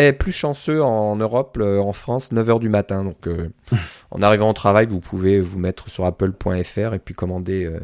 est 0.05 0.13
plus 0.13 0.33
chanceux 0.33 0.83
en 0.83 1.17
Europe, 1.17 1.59
en 1.61 1.93
France, 1.93 2.33
9h 2.33 2.61
du 2.61 2.69
matin. 2.69 3.05
Donc, 3.05 3.27
euh, 3.27 3.49
en 4.11 4.23
arrivant 4.23 4.51
au 4.51 4.53
travail, 4.53 4.87
vous 4.87 5.01
pouvez 5.01 5.41
vous 5.41 5.59
mettre 5.59 5.91
sur 5.91 6.05
apple.fr 6.05 6.95
et 6.95 6.99
puis 6.99 7.15
commander 7.15 7.65
euh, 7.65 7.79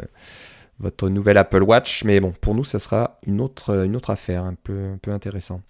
votre 0.78 1.08
nouvelle 1.08 1.38
Apple 1.38 1.62
Watch. 1.62 2.04
Mais 2.04 2.20
bon, 2.20 2.32
pour 2.40 2.54
nous, 2.54 2.64
ça 2.64 2.78
sera 2.78 3.18
une 3.26 3.40
autre, 3.40 3.84
une 3.84 3.96
autre 3.96 4.10
affaire, 4.10 4.44
un 4.44 4.54
peu, 4.54 4.92
un 4.94 4.98
peu 4.98 5.10
intéressant. 5.10 5.60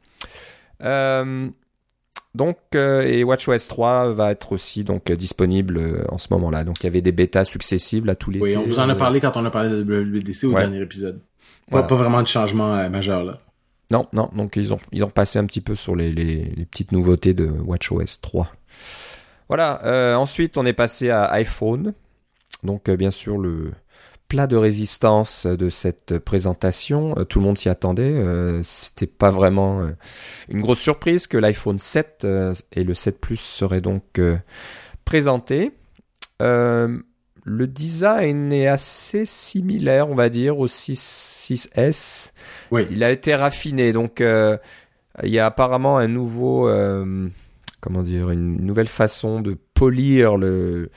Euh, 0.82 1.48
donc, 2.34 2.58
et 2.74 3.24
WatchOS 3.24 3.68
3 3.68 4.12
va 4.12 4.30
être 4.30 4.52
aussi 4.52 4.84
donc 4.84 5.10
disponible 5.10 6.04
en 6.10 6.18
ce 6.18 6.28
moment-là. 6.32 6.64
Donc, 6.64 6.82
il 6.82 6.84
y 6.84 6.86
avait 6.88 7.00
des 7.00 7.12
bêtas 7.12 7.44
successives 7.44 8.04
là 8.04 8.14
tous 8.14 8.30
les. 8.30 8.40
Oui, 8.40 8.56
on 8.56 8.64
vous 8.64 8.78
en 8.78 8.88
a 8.90 8.94
parlé 8.94 9.20
quand 9.20 9.36
on 9.36 9.44
a 9.46 9.50
parlé 9.50 9.70
de 9.70 9.82
WWDC 9.82 10.44
au 10.44 10.54
dernier 10.54 10.82
épisode. 10.82 11.20
Pas, 11.70 11.82
pas 11.82 11.96
vraiment 11.96 12.22
de 12.22 12.28
changement 12.28 12.88
majeur 12.90 13.24
là. 13.24 13.40
Non, 13.90 14.08
non, 14.12 14.30
donc 14.34 14.56
ils 14.56 14.74
ont, 14.74 15.10
passé 15.10 15.38
un 15.38 15.46
petit 15.46 15.60
peu 15.60 15.76
sur 15.76 15.94
les, 15.94 16.12
les, 16.12 16.66
petites 16.66 16.92
nouveautés 16.92 17.34
de 17.34 17.46
WatchOS 17.46 18.20
3. 18.20 18.50
Voilà, 19.48 19.80
euh, 19.84 20.14
ensuite 20.14 20.56
on 20.56 20.66
est 20.66 20.72
passé 20.72 21.10
à 21.10 21.26
iPhone. 21.32 21.94
Donc 22.64 22.88
euh, 22.88 22.96
bien 22.96 23.12
sûr 23.12 23.38
le 23.38 23.72
plat 24.26 24.48
de 24.48 24.56
résistance 24.56 25.46
de 25.46 25.70
cette 25.70 26.18
présentation, 26.18 27.14
euh, 27.16 27.24
tout 27.24 27.38
le 27.38 27.44
monde 27.44 27.58
s'y 27.58 27.68
attendait. 27.68 28.20
C'était 28.64 29.06
pas 29.06 29.30
vraiment 29.30 29.88
une 30.48 30.60
grosse 30.60 30.80
surprise 30.80 31.28
que 31.28 31.36
l'iPhone 31.36 31.78
7 31.78 32.26
et 32.72 32.82
le 32.82 32.94
7 32.94 33.20
Plus 33.20 33.38
seraient 33.38 33.80
donc 33.80 34.20
présentés. 35.04 35.72
Le 37.46 37.68
design 37.68 38.52
est 38.52 38.66
assez 38.66 39.24
similaire, 39.24 40.10
on 40.10 40.16
va 40.16 40.28
dire, 40.28 40.58
au 40.58 40.66
6, 40.66 41.48
6S. 41.48 42.32
Oui. 42.72 42.86
Il 42.90 43.04
a 43.04 43.12
été 43.12 43.36
raffiné, 43.36 43.92
donc 43.92 44.20
euh, 44.20 44.58
il 45.22 45.30
y 45.30 45.38
a 45.38 45.46
apparemment 45.46 45.96
un 45.96 46.08
nouveau, 46.08 46.68
euh, 46.68 47.28
comment 47.80 48.02
dire, 48.02 48.30
une 48.30 48.60
nouvelle 48.66 48.88
façon 48.88 49.40
de 49.40 49.56
polir 49.74 50.36
le 50.36 50.90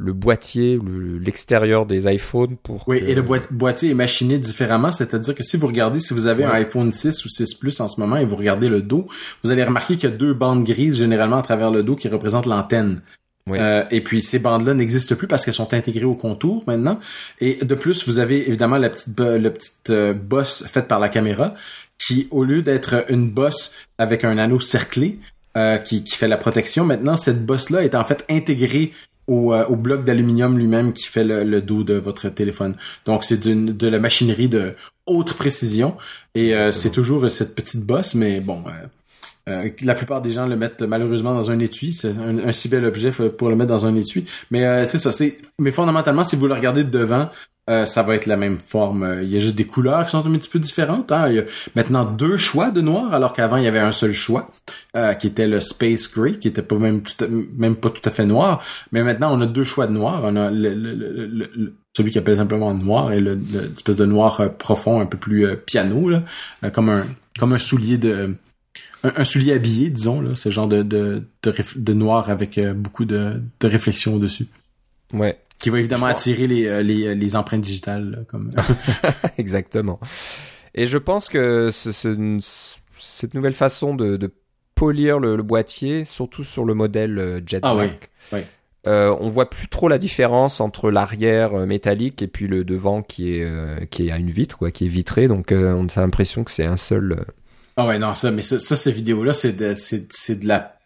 le 0.00 0.12
boîtier, 0.12 0.78
l'extérieur 1.20 1.84
des 1.84 2.06
iPhones 2.12 2.56
pour. 2.56 2.86
Oui, 2.86 2.98
et 2.98 3.16
le 3.16 3.22
boîtier 3.22 3.90
est 3.90 3.94
machiné 3.94 4.38
différemment, 4.38 4.92
c'est-à-dire 4.92 5.34
que 5.34 5.42
si 5.42 5.56
vous 5.56 5.66
regardez, 5.66 5.98
si 5.98 6.14
vous 6.14 6.28
avez 6.28 6.44
un 6.44 6.52
iPhone 6.52 6.92
6 6.92 7.24
ou 7.24 7.28
6 7.28 7.54
Plus 7.54 7.80
en 7.80 7.88
ce 7.88 8.00
moment 8.00 8.16
et 8.16 8.24
vous 8.24 8.36
regardez 8.36 8.68
le 8.68 8.80
dos, 8.80 9.08
vous 9.42 9.50
allez 9.50 9.64
remarquer 9.64 9.96
qu'il 9.96 10.08
y 10.08 10.12
a 10.12 10.16
deux 10.16 10.34
bandes 10.34 10.62
grises 10.62 10.98
généralement 10.98 11.38
à 11.38 11.42
travers 11.42 11.72
le 11.72 11.82
dos 11.82 11.96
qui 11.96 12.06
représentent 12.06 12.46
l'antenne. 12.46 13.00
Euh, 13.52 13.84
et 13.90 14.00
puis 14.00 14.22
ces 14.22 14.38
bandes-là 14.38 14.74
n'existent 14.74 15.14
plus 15.14 15.26
parce 15.26 15.44
qu'elles 15.44 15.54
sont 15.54 15.72
intégrées 15.74 16.04
au 16.04 16.14
contour 16.14 16.64
maintenant. 16.66 17.00
Et 17.40 17.56
de 17.64 17.74
plus, 17.74 18.06
vous 18.08 18.18
avez 18.18 18.48
évidemment 18.48 18.78
la 18.78 18.90
petite, 18.90 19.18
la 19.18 19.50
petite 19.50 19.90
euh, 19.90 20.12
bosse 20.12 20.64
faite 20.66 20.88
par 20.88 20.98
la 20.98 21.08
caméra 21.08 21.54
qui, 21.98 22.28
au 22.30 22.44
lieu 22.44 22.62
d'être 22.62 23.04
une 23.10 23.28
bosse 23.28 23.74
avec 23.98 24.24
un 24.24 24.38
anneau 24.38 24.60
cerclé 24.60 25.18
euh, 25.56 25.78
qui, 25.78 26.04
qui 26.04 26.16
fait 26.16 26.28
la 26.28 26.36
protection, 26.36 26.84
maintenant 26.84 27.16
cette 27.16 27.44
bosse-là 27.44 27.82
est 27.82 27.94
en 27.94 28.04
fait 28.04 28.24
intégrée 28.30 28.92
au, 29.26 29.52
au 29.54 29.76
bloc 29.76 30.04
d'aluminium 30.04 30.56
lui-même 30.56 30.92
qui 30.92 31.04
fait 31.04 31.24
le, 31.24 31.60
dos 31.60 31.84
de 31.84 31.94
votre 31.94 32.28
téléphone. 32.28 32.74
Donc 33.04 33.24
c'est 33.24 33.40
de 33.40 33.88
la 33.88 33.98
machinerie 33.98 34.48
de 34.48 34.74
haute 35.06 35.34
précision 35.34 35.96
et 36.34 36.54
c'est 36.70 36.92
toujours 36.92 37.28
cette 37.28 37.54
petite 37.54 37.84
bosse, 37.84 38.14
mais 38.14 38.40
bon, 38.40 38.62
euh, 39.48 39.70
la 39.82 39.94
plupart 39.94 40.20
des 40.20 40.30
gens 40.30 40.46
le 40.46 40.56
mettent 40.56 40.82
malheureusement 40.82 41.34
dans 41.34 41.50
un 41.50 41.58
étui. 41.58 41.92
C'est 41.92 42.12
un, 42.18 42.52
si 42.52 42.68
bel 42.68 42.84
objet 42.84 43.10
pour 43.10 43.48
le 43.48 43.56
mettre 43.56 43.70
dans 43.70 43.86
un 43.86 43.94
étui. 43.96 44.24
Mais 44.50 44.66
euh, 44.66 44.86
c'est 44.86 44.98
ça. 44.98 45.12
C'est 45.12 45.36
mais 45.58 45.72
fondamentalement, 45.72 46.24
si 46.24 46.36
vous 46.36 46.46
le 46.46 46.54
regardez 46.54 46.84
de 46.84 46.90
devant, 46.90 47.30
euh, 47.70 47.84
ça 47.84 48.02
va 48.02 48.14
être 48.14 48.26
la 48.26 48.36
même 48.36 48.58
forme. 48.58 49.20
Il 49.22 49.28
y 49.28 49.36
a 49.36 49.40
juste 49.40 49.56
des 49.56 49.64
couleurs 49.64 50.04
qui 50.04 50.10
sont 50.10 50.26
un 50.26 50.32
petit 50.32 50.48
peu 50.48 50.58
différentes. 50.58 51.12
Hein. 51.12 51.28
Il 51.28 51.36
y 51.36 51.38
a 51.38 51.44
maintenant 51.74 52.04
deux 52.04 52.36
choix 52.36 52.70
de 52.70 52.80
noir, 52.80 53.14
alors 53.14 53.32
qu'avant 53.32 53.56
il 53.56 53.64
y 53.64 53.68
avait 53.68 53.78
un 53.78 53.92
seul 53.92 54.12
choix, 54.12 54.50
qui 55.20 55.28
était 55.28 55.46
le 55.46 55.60
Space 55.60 56.12
Gray, 56.12 56.38
qui 56.38 56.48
était 56.48 56.62
pas 56.62 56.76
même 56.76 57.02
même 57.56 57.76
pas 57.76 57.90
tout 57.90 58.02
à 58.04 58.10
fait 58.10 58.24
noir. 58.24 58.62
Mais 58.90 59.02
maintenant 59.02 59.36
on 59.36 59.40
a 59.40 59.46
deux 59.46 59.64
choix 59.64 59.86
de 59.86 59.92
noir. 59.92 60.22
On 60.24 60.36
a 60.36 60.50
celui 61.96 62.10
qui 62.10 62.18
appelle 62.18 62.36
simplement 62.36 62.72
noir 62.74 63.12
et 63.12 63.20
l'espèce 63.20 63.96
de 63.96 64.06
noir 64.06 64.50
profond, 64.56 65.00
un 65.00 65.06
peu 65.06 65.18
plus 65.18 65.46
piano, 65.66 66.10
comme 66.72 67.52
un 67.52 67.58
soulier 67.58 67.98
de 67.98 68.34
un, 69.02 69.24
soulier 69.24 69.52
habillé, 69.52 69.90
disons, 69.90 70.20
là, 70.20 70.34
ce 70.34 70.50
genre 70.50 70.68
de, 70.68 70.82
de, 70.82 71.24
de, 71.42 71.92
noir 71.92 72.30
avec 72.30 72.58
euh, 72.58 72.74
beaucoup 72.74 73.04
de, 73.04 73.42
de 73.60 73.66
réflexion 73.66 74.14
au-dessus. 74.14 74.46
Ouais. 75.12 75.38
Qui 75.58 75.70
va 75.70 75.78
évidemment 75.78 76.06
attirer 76.06 76.46
les, 76.46 76.66
euh, 76.66 76.82
les, 76.82 77.06
euh, 77.06 77.14
les, 77.14 77.36
empreintes 77.36 77.62
digitales. 77.62 78.24
comme... 78.28 78.50
Exactement. 79.38 79.98
Et 80.74 80.86
je 80.86 80.98
pense 80.98 81.28
que 81.28 81.70
ce, 81.70 82.40
cette 82.92 83.34
nouvelle 83.34 83.54
façon 83.54 83.94
de, 83.94 84.16
de 84.16 84.30
polir 84.74 85.18
le, 85.18 85.42
boîtier, 85.42 86.04
surtout 86.04 86.44
sur 86.44 86.64
le 86.64 86.74
modèle 86.74 87.42
Jetpack, 87.46 88.10
ah. 88.32 88.36
Euh, 88.86 89.14
on 89.20 89.28
voit 89.28 89.50
plus 89.50 89.68
trop 89.68 89.88
la 89.88 89.98
différence 89.98 90.60
entre 90.60 90.90
l'arrière 90.90 91.66
métallique 91.66 92.22
et 92.22 92.28
puis 92.28 92.46
le 92.46 92.64
devant 92.64 93.02
qui 93.02 93.34
est 93.34 93.90
qui 93.90 94.06
est 94.06 94.12
à 94.12 94.16
une 94.16 94.30
vitre 94.30 94.56
quoi, 94.56 94.70
qui 94.70 94.86
est 94.86 94.88
vitré. 94.88 95.26
Donc 95.26 95.48
on 95.50 95.86
a 95.88 96.00
l'impression 96.00 96.44
que 96.44 96.52
c'est 96.52 96.64
un 96.64 96.76
seul 96.76 97.26
ah 97.78 97.86
ouais, 97.86 97.98
non, 98.00 98.12
ça, 98.14 98.32
mais 98.32 98.42
ça, 98.42 98.58
ça 98.58 98.76
ces 98.76 98.90
vidéos-là, 98.90 99.32
c'est 99.32 99.52
de, 99.52 99.74
c'est, 99.74 100.12
c'est 100.12 100.40
de 100.40 100.48
la 100.48 100.78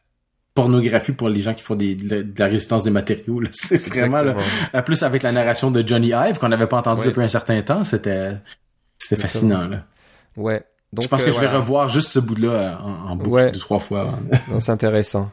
pornographie 0.52 1.12
pour 1.12 1.30
les 1.30 1.40
gens 1.40 1.54
qui 1.54 1.62
font 1.62 1.74
des, 1.74 1.94
de, 1.94 2.26
la 2.36 2.46
résistance 2.46 2.82
des 2.82 2.90
matériaux. 2.90 3.40
C'est 3.52 3.88
vraiment 3.88 4.20
là. 4.20 4.82
Plus 4.82 5.02
avec 5.02 5.22
la 5.22 5.32
narration 5.32 5.70
de 5.70 5.82
Johnny 5.86 6.08
Ive 6.08 6.38
qu'on 6.38 6.50
n'avait 6.50 6.66
pas 6.66 6.76
entendu 6.76 7.06
depuis 7.06 7.22
un 7.22 7.28
certain 7.28 7.62
temps, 7.62 7.82
c'était 7.82 8.32
c'était 8.98 9.22
fascinant 9.22 9.66
là. 9.66 9.84
Ouais. 10.36 10.62
Donc, 10.92 11.04
je 11.04 11.08
pense 11.08 11.24
que 11.24 11.30
euh, 11.30 11.32
je 11.32 11.40
vais 11.40 11.48
revoir 11.48 11.88
juste 11.88 12.08
ce 12.08 12.18
bout-là 12.18 12.50
euh, 12.50 12.76
en, 12.76 13.12
en 13.12 13.16
boucle 13.16 13.52
deux 13.52 13.58
trois 13.58 13.78
fois. 13.78 14.18
c'est 14.58 14.72
intéressant. 14.72 15.30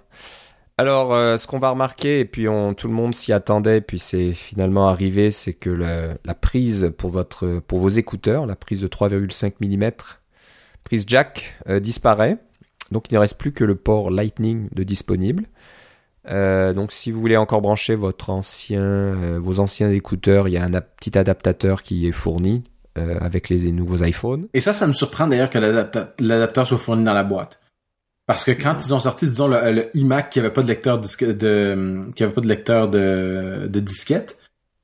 Alors, 0.77 1.13
euh, 1.13 1.35
ce 1.35 1.45
qu'on 1.45 1.59
va 1.59 1.71
remarquer, 1.71 2.21
et 2.21 2.25
puis 2.25 2.47
on, 2.47 2.73
tout 2.73 2.87
le 2.87 2.93
monde 2.93 3.13
s'y 3.13 3.33
attendait, 3.33 3.81
puis 3.81 3.99
c'est 3.99 4.31
finalement 4.31 4.87
arrivé, 4.87 5.29
c'est 5.29 5.51
que 5.51 5.69
la 5.69 6.33
prise 6.35 6.93
pour 6.97 7.09
votre, 7.09 7.59
pour 7.67 7.79
vos 7.79 7.89
écouteurs, 7.89 8.45
la 8.45 8.55
prise 8.55 8.79
de 8.79 8.87
3,5 8.87 9.55
mm, 9.59 9.91
prise 10.83 11.05
jack 11.07 11.55
euh, 11.67 11.79
disparaît. 11.79 12.37
Donc 12.91 13.11
il 13.11 13.13
ne 13.13 13.19
reste 13.19 13.37
plus 13.37 13.51
que 13.51 13.63
le 13.63 13.75
port 13.75 14.09
Lightning 14.09 14.69
de 14.73 14.83
disponible. 14.83 15.45
Euh, 16.27 16.73
donc 16.73 16.91
si 16.91 17.11
vous 17.11 17.19
voulez 17.19 17.37
encore 17.37 17.61
brancher 17.61 17.95
votre 17.95 18.29
ancien, 18.29 18.81
euh, 18.81 19.39
vos 19.39 19.59
anciens 19.59 19.89
écouteurs, 19.91 20.47
il 20.47 20.51
y 20.51 20.57
a 20.57 20.63
un 20.63 20.71
petit 20.71 21.17
adaptateur 21.17 21.81
qui 21.81 22.07
est 22.07 22.11
fourni 22.11 22.63
avec 22.95 23.47
les 23.47 23.71
nouveaux 23.71 24.03
iPhones. 24.03 24.47
Et 24.53 24.59
ça, 24.59 24.73
ça 24.73 24.85
me 24.85 24.91
surprend 24.91 25.25
d'ailleurs 25.25 25.49
que 25.49 25.57
l'adaptateur 25.57 26.67
soit 26.67 26.77
fourni 26.77 27.05
dans 27.05 27.13
la 27.13 27.23
boîte. 27.23 27.61
Parce 28.25 28.43
que 28.43 28.51
quand 28.51 28.75
ils 28.85 28.93
ont 28.93 28.99
sorti, 28.99 29.25
disons, 29.25 29.47
le, 29.47 29.89
iMac 29.95 30.29
qui 30.29 30.39
avait 30.39 30.51
pas 30.51 30.63
de 30.63 30.67
lecteur 30.67 30.99
de, 30.99 32.11
qui 32.13 32.23
avait 32.23 32.33
pas 32.33 32.41
de 32.41 32.47
lecteur 32.47 32.89
de, 32.89 33.67
de 33.67 33.79
disquette, 33.79 34.38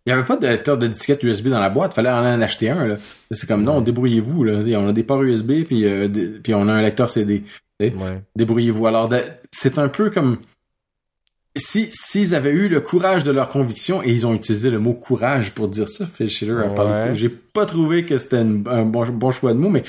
il 0.05 0.09
n'y 0.09 0.13
avait 0.13 0.25
pas 0.25 0.37
de 0.37 0.45
lecteur 0.45 0.77
de 0.77 0.85
disquette 0.87 1.23
USB 1.23 1.47
dans 1.47 1.59
la 1.59 1.69
boîte, 1.69 1.93
fallait 1.95 2.09
en 2.09 2.41
acheter 2.41 2.69
un. 2.69 2.85
Là. 2.85 2.97
C'est 3.31 3.47
comme 3.47 3.63
non, 3.63 3.81
débrouillez-vous. 3.81 4.43
Là. 4.43 4.59
On 4.79 4.87
a 4.87 4.93
des 4.93 5.03
ports 5.03 5.23
USB 5.23 5.63
puis, 5.65 5.85
euh, 5.85 6.07
puis 6.43 6.53
on 6.53 6.67
a 6.67 6.73
un 6.73 6.81
lecteur 6.81 7.09
CD. 7.09 7.43
Débrouillez-vous. 8.35 8.85
Alors 8.85 9.09
c'est 9.51 9.79
un 9.79 9.87
peu 9.87 10.11
comme 10.11 10.37
si 11.57 11.87
s'ils 11.91 12.35
avaient 12.35 12.51
eu 12.51 12.67
le 12.67 12.81
courage 12.81 13.23
de 13.23 13.31
leur 13.31 13.49
conviction 13.49 14.03
et 14.03 14.11
ils 14.11 14.27
ont 14.27 14.33
utilisé 14.33 14.69
le 14.69 14.79
mot 14.79 14.93
courage 14.93 15.51
pour 15.51 15.69
dire 15.69 15.87
ça, 15.87 16.05
Phil 16.05 16.29
Schiller 16.29 16.65
a 16.65 16.69
parlé 16.69 17.13
J'ai 17.13 17.29
pas 17.29 17.65
trouvé 17.65 18.05
que 18.05 18.17
c'était 18.17 18.37
un 18.37 18.83
bon, 18.83 19.07
bon 19.07 19.31
choix 19.31 19.53
de 19.53 19.57
mots, 19.57 19.69
mais 19.69 19.83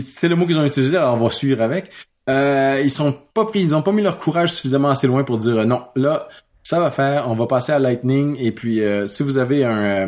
c'est 0.00 0.28
le 0.28 0.36
mot 0.36 0.46
qu'ils 0.46 0.58
ont 0.58 0.64
utilisé, 0.64 0.96
alors 0.96 1.14
on 1.14 1.24
va 1.24 1.30
suivre 1.30 1.62
avec. 1.62 1.90
Euh, 2.28 2.80
ils 2.82 2.90
sont 2.90 3.14
pas 3.34 3.44
pris, 3.44 3.60
ils 3.60 3.74
ont 3.74 3.82
pas 3.82 3.92
mis 3.92 4.02
leur 4.02 4.18
courage 4.18 4.52
suffisamment 4.52 4.90
assez 4.90 5.06
loin 5.06 5.24
pour 5.24 5.38
dire 5.38 5.66
non, 5.66 5.82
là, 5.94 6.28
ça 6.64 6.80
va 6.80 6.90
faire. 6.90 7.30
On 7.30 7.36
va 7.36 7.46
passer 7.46 7.70
à 7.70 7.78
Lightning 7.78 8.36
et 8.40 8.50
puis 8.50 8.82
euh, 8.82 9.06
si 9.06 9.22
vous 9.22 9.38
avez 9.38 9.64
un, 9.64 9.78
euh, 9.78 10.06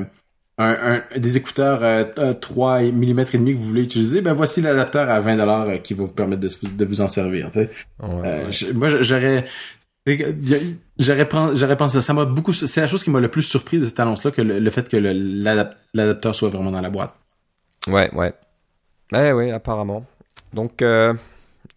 un, 0.59 1.03
un 1.15 1.19
des 1.19 1.37
écouteurs 1.37 1.85
euh, 1.85 2.33
3 2.33 2.81
mm 2.81 3.21
et 3.21 3.25
demi 3.35 3.53
que 3.53 3.59
vous 3.59 3.69
voulez 3.69 3.85
utiliser, 3.85 4.21
ben 4.23 4.33
voici 4.33 4.61
l'adapteur 4.61 5.09
à 5.09 5.21
20 5.21 5.37
dollars 5.37 5.69
euh, 5.69 5.77
qui 5.77 5.95
va 5.95 6.05
vous 6.05 6.13
permettre 6.13 6.41
de, 6.41 6.49
de 6.77 6.85
vous 6.85 7.01
en 7.01 7.09
servir. 7.09 7.51
Tu 7.51 7.69
sais. 8.51 8.73
moi 8.75 8.89
j'aurais 8.89 9.45
J'aurais 10.99 11.27
pensé 11.77 12.01
ça. 12.01 12.13
m'a 12.13 12.25
beaucoup. 12.25 12.53
C'est 12.53 12.81
la 12.81 12.87
chose 12.87 13.03
qui 13.03 13.11
m'a 13.11 13.21
le 13.21 13.29
plus 13.29 13.43
surpris 13.43 13.81
de 13.81 13.85
cette 13.85 13.99
annonce-là 13.99 14.31
que 14.31 14.41
le, 14.43 14.71
fait 14.71 14.89
que 14.89 14.97
l'adapteur 14.97 16.35
soit 16.35 16.49
vraiment 16.49 16.71
dans 16.71 16.81
la 16.81 16.91
boîte. 16.91 17.13
Ouais, 17.89 18.09
ouais. 18.15 18.33
Ouais, 19.13 19.33
ouais, 19.33 19.51
apparemment. 19.51 20.05
Donc, 20.53 20.83
euh, 20.83 21.15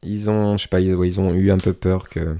ils 0.04 0.30
ont, 0.30 0.58
je 0.58 0.64
sais 0.64 0.70
pas, 0.70 0.80
ils, 0.80 1.20
ont 1.20 1.34
eu 1.34 1.52
un 1.52 1.58
peu 1.58 1.74
peur 1.74 2.08
que. 2.08 2.36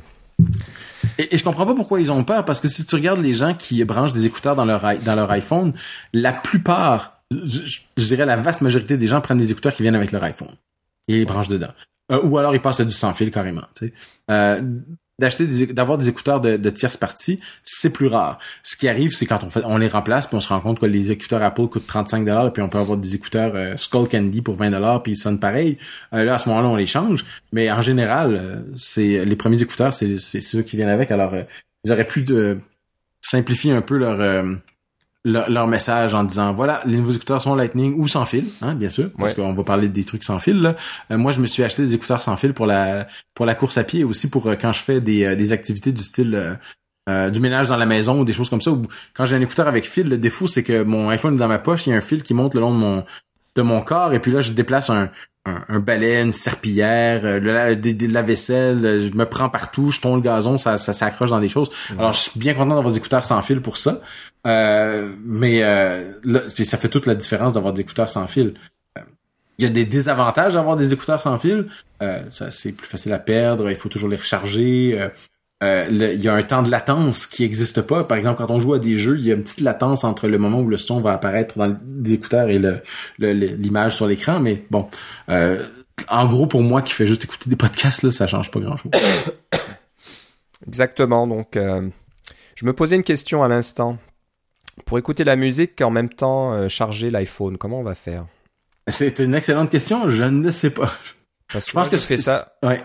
Et, 1.20 1.38
je 1.38 1.44
comprends 1.44 1.66
pas 1.66 1.76
pourquoi 1.76 2.00
ils 2.00 2.12
ont 2.12 2.24
peur, 2.24 2.46
parce 2.46 2.62
que 2.62 2.70
si 2.70 2.86
tu 2.86 2.96
regardes 2.96 3.22
les 3.22 3.34
gens 3.34 3.54
qui 3.54 3.84
branchent 3.84 4.14
des 4.14 4.26
écouteurs 4.26 4.56
dans 4.56 4.66
leur, 4.66 4.82
dans 5.04 5.16
leur 5.16 5.30
iPhone, 5.32 5.74
la 6.14 6.32
plupart, 6.32 7.22
je, 7.30 7.80
dirais 7.98 8.26
la 8.26 8.38
vaste 8.38 8.62
majorité 8.62 8.98
des 8.98 9.06
gens 9.06 9.20
prennent 9.20 9.38
des 9.38 9.52
écouteurs 9.52 9.74
qui 9.74 9.84
viennent 9.84 9.96
avec 9.96 10.14
leur 10.14 10.24
iPhone. 10.24 10.56
Et 11.10 11.20
ils 11.20 11.26
branchent 11.26 11.50
dedans. 11.50 11.74
Euh, 12.12 12.22
ou 12.24 12.38
alors 12.38 12.56
ils 12.56 12.62
passent 12.62 12.80
à 12.80 12.86
du 12.86 12.92
sans 12.92 13.14
fil 13.14 13.32
carrément. 13.32 13.66
Tu 13.76 13.88
sais. 13.88 13.94
Euh, 14.32 14.62
d'acheter 15.20 15.46
d'avoir 15.68 15.98
des 15.98 16.10
écouteurs 16.10 16.42
de, 16.42 16.58
de 16.58 16.70
tierce 16.70 16.98
partie, 16.98 17.40
c'est 17.64 17.92
plus 17.92 18.08
rare. 18.08 18.40
Ce 18.64 18.76
qui 18.76 18.88
arrive, 18.88 19.14
c'est 19.14 19.26
quand 19.26 19.44
on 19.44 19.50
fait, 19.50 19.62
on 19.66 19.78
les 19.78 19.88
remplace, 19.88 20.26
puis 20.28 20.36
on 20.36 20.40
se 20.40 20.50
rend 20.50 20.62
compte 20.62 20.80
que 20.80 20.86
les 20.86 21.12
écouteurs 21.12 21.44
Apple 21.44 21.68
coûtent 21.68 21.86
35 21.86 22.26
dollars, 22.26 22.48
et 22.48 22.52
puis 22.52 22.64
on 22.64 22.70
peut 22.70 22.78
avoir 22.78 22.98
des 22.98 23.16
écouteurs 23.16 23.52
euh, 23.56 23.76
Skull 23.78 24.08
Candy 24.08 24.42
pour 24.42 24.56
20 24.56 24.72
dollars, 24.72 25.04
puis 25.04 25.12
ils 25.12 25.18
sonnent 25.18 25.40
pareil. 25.40 25.78
Euh, 26.14 26.24
là, 26.24 26.36
à 26.36 26.40
ce 26.40 26.50
moment-là, 26.50 26.70
on 26.70 26.76
les 26.76 26.86
change. 26.86 27.26
Mais 27.52 27.70
en 27.70 27.82
général, 27.82 28.36
euh, 28.36 28.56
c'est 28.78 29.26
les 29.26 29.36
premiers 29.36 29.62
écouteurs, 29.62 29.94
c'est 29.94 30.18
ceux 30.18 30.62
qui 30.62 30.78
viennent 30.78 30.90
avec. 30.90 31.12
Alors, 31.12 31.36
ils 31.84 31.92
auraient 31.92 32.08
pu 32.08 32.24
de 32.24 32.60
simplifier 33.22 33.74
un 33.74 33.82
peu 33.82 33.98
leur 33.98 34.46
leur, 35.26 35.68
message 35.68 36.14
en 36.14 36.24
disant 36.24 36.54
voilà 36.54 36.82
les 36.86 36.98
nouveaux 36.98 37.12
écouteurs 37.12 37.42
sont 37.42 37.56
Lightning 37.56 37.96
ou 38.00 38.08
sans 38.08 38.26
fil 38.26 38.46
hein 38.62 38.74
bien 38.74 38.90
sûr 38.90 39.10
parce 39.18 39.34
qu'on 39.34 39.54
va 39.54 39.64
parler 39.64 39.90
des 39.90 40.06
trucs 40.06 40.24
sans 40.24 40.40
fil 40.40 40.62
là. 40.62 40.76
Euh, 41.12 41.18
moi 41.18 41.32
je 41.32 41.42
me 41.42 41.46
suis 41.46 41.64
acheté 41.64 41.86
des 41.86 41.96
écouteurs 41.96 42.22
sans 42.22 42.38
fil 42.38 42.54
pour 42.54 42.66
la 42.66 43.08
pour 43.34 43.46
la 43.46 43.56
course 43.56 43.78
à 43.78 43.84
pied 43.84 44.02
et 44.02 44.04
aussi 44.04 44.30
pour 44.30 44.48
euh, 44.48 44.56
quand 44.56 44.72
je 44.72 44.82
fais 44.82 45.02
des, 45.02 45.26
euh, 45.26 45.36
des 45.36 45.52
activités 45.52 45.92
du 45.92 46.04
style 46.04 46.58
du 47.34 47.40
ménage 47.40 47.70
dans 47.70 47.78
la 47.78 47.88
maison 47.88 48.20
ou 48.20 48.24
des 48.24 48.34
choses 48.34 48.52
comme 48.52 48.62
ça 48.62 48.70
ou 48.70 48.84
quand 49.16 49.26
j'ai 49.26 49.36
un 49.36 49.42
écouteur 49.42 49.68
avec 49.68 49.88
fil 49.88 50.08
le 50.08 50.20
défaut 50.20 50.46
c'est 50.46 50.62
que 50.62 50.84
mon 50.84 51.10
iPhone 51.10 51.34
est 51.34 51.40
dans 51.40 51.48
ma 51.48 51.58
poche 51.58 51.88
il 51.88 51.90
y 51.90 51.94
a 51.94 51.96
un 51.96 52.02
fil 52.02 52.22
qui 52.22 52.36
monte 52.36 52.54
le 52.54 52.62
long 52.62 52.72
de 52.72 52.78
mon 52.78 53.04
de 53.56 53.62
mon 53.64 53.82
corps 53.82 54.14
et 54.14 54.20
puis 54.20 54.32
là 54.32 54.42
je 54.42 54.52
déplace 54.52 54.92
un 54.92 55.10
un, 55.68 55.80
balai, 55.80 56.22
une 56.22 56.34
serpillière, 56.34 57.22
euh, 57.24 57.40
la, 57.40 57.74
la 57.74 58.22
vaisselle, 58.22 58.86
euh, 58.86 59.00
je 59.00 59.16
me 59.18 59.26
prends 59.26 59.50
partout, 59.50 59.92
je 59.92 60.02
tombe 60.02 60.16
le 60.16 60.22
gazon, 60.22 60.58
ça, 60.58 60.78
ça 60.78 60.94
s'accroche 60.94 61.30
dans 61.30 61.40
des 61.40 61.50
choses. 61.50 61.70
Alors 61.98 62.14
je 62.14 62.20
suis 62.20 62.40
bien 62.40 62.54
content 62.54 62.76
d'avoir 62.76 62.92
des 62.92 62.98
écouteurs 62.98 63.24
sans 63.24 63.42
fil 63.42 63.62
pour 63.62 63.78
ça. 63.78 64.02
Euh, 64.48 65.14
mais 65.26 65.64
euh, 65.64 66.14
ça 66.64 66.78
fait 66.78 66.90
toute 66.90 67.06
la 67.06 67.16
différence 67.16 67.54
d'avoir 67.54 67.74
des 67.74 67.82
écouteurs 67.82 68.10
sans 68.10 68.28
fil. 68.28 68.54
Il 69.58 69.64
y 69.64 69.68
a 69.68 69.70
des 69.70 69.86
désavantages 69.86 70.54
d'avoir 70.54 70.78
des 70.78 70.94
écouteurs 70.94 71.22
sans 71.22 71.38
fil. 71.38 71.68
ça 72.00 72.50
c'est 72.50 72.72
plus 72.72 72.88
facile 72.88 73.12
à 73.12 73.20
perdre, 73.20 73.70
il 73.70 73.76
faut 73.76 73.90
toujours 73.90 74.08
les 74.08 74.16
recharger. 74.16 75.10
Euh, 75.62 75.88
il 75.90 76.24
y 76.24 76.30
a 76.30 76.34
un 76.34 76.44
temps 76.44 76.64
de 76.64 76.72
latence 76.72 77.28
qui 77.28 77.44
n'existe 77.44 77.82
pas. 77.82 78.06
Par 78.06 78.18
exemple, 78.18 78.38
quand 78.38 78.50
on 78.50 78.60
joue 78.60 78.74
à 78.74 78.80
des 78.80 78.98
jeux, 78.98 79.18
il 79.18 79.26
y 79.26 79.32
a 79.32 79.36
une 79.36 79.44
petite 79.44 79.60
latence 79.60 80.06
entre 80.06 80.28
le 80.28 80.38
moment 80.38 80.62
où 80.62 80.70
le 80.70 80.78
son 80.78 81.02
va 81.02 81.12
apparaître 81.12 81.58
dans 81.58 81.78
l'écouteur 82.02 82.50
et 82.50 82.62
l'image 83.20 83.96
sur 83.96 84.08
l'écran. 84.08 84.40
Mais 84.40 84.64
bon, 84.72 84.88
euh, 85.28 85.62
en 86.08 86.28
gros, 86.28 86.48
pour 86.48 86.62
moi 86.62 86.82
qui 86.82 86.94
fais 86.94 87.06
juste 87.06 87.26
écouter 87.26 87.50
des 87.50 87.58
podcasts, 87.58 88.04
là, 88.04 88.12
ça 88.12 88.26
change 88.26 88.52
pas 88.52 88.62
grand-chose. 88.62 88.92
Exactement. 90.68 91.28
Donc, 91.28 91.58
euh, 91.58 91.90
je 92.56 92.66
me 92.66 92.72
posais 92.72 92.96
une 92.96 93.04
question 93.04 93.44
à 93.44 93.50
l'instant. 93.50 93.98
Pour 94.86 94.98
écouter 94.98 95.26
la 95.26 95.36
musique 95.36 95.82
et 95.82 95.84
en 95.84 95.90
même 95.90 96.08
temps 96.08 96.70
charger 96.70 97.12
l'iPhone, 97.12 97.58
comment 97.58 97.82
on 97.82 97.84
va 97.84 97.96
faire? 97.96 98.26
C'est 98.88 99.20
une 99.20 99.36
excellente 99.36 99.70
question. 99.70 100.10
Je 100.10 100.24
ne 100.24 100.50
sais 100.52 100.70
pas. 100.70 100.94
Parce 101.52 101.66
que 101.66 101.72
je 101.72 101.76
pense 101.76 101.90
que 101.90 101.98
je 101.98 102.04
fais 102.04 102.16
ça. 102.16 102.54
Ouais 102.64 102.82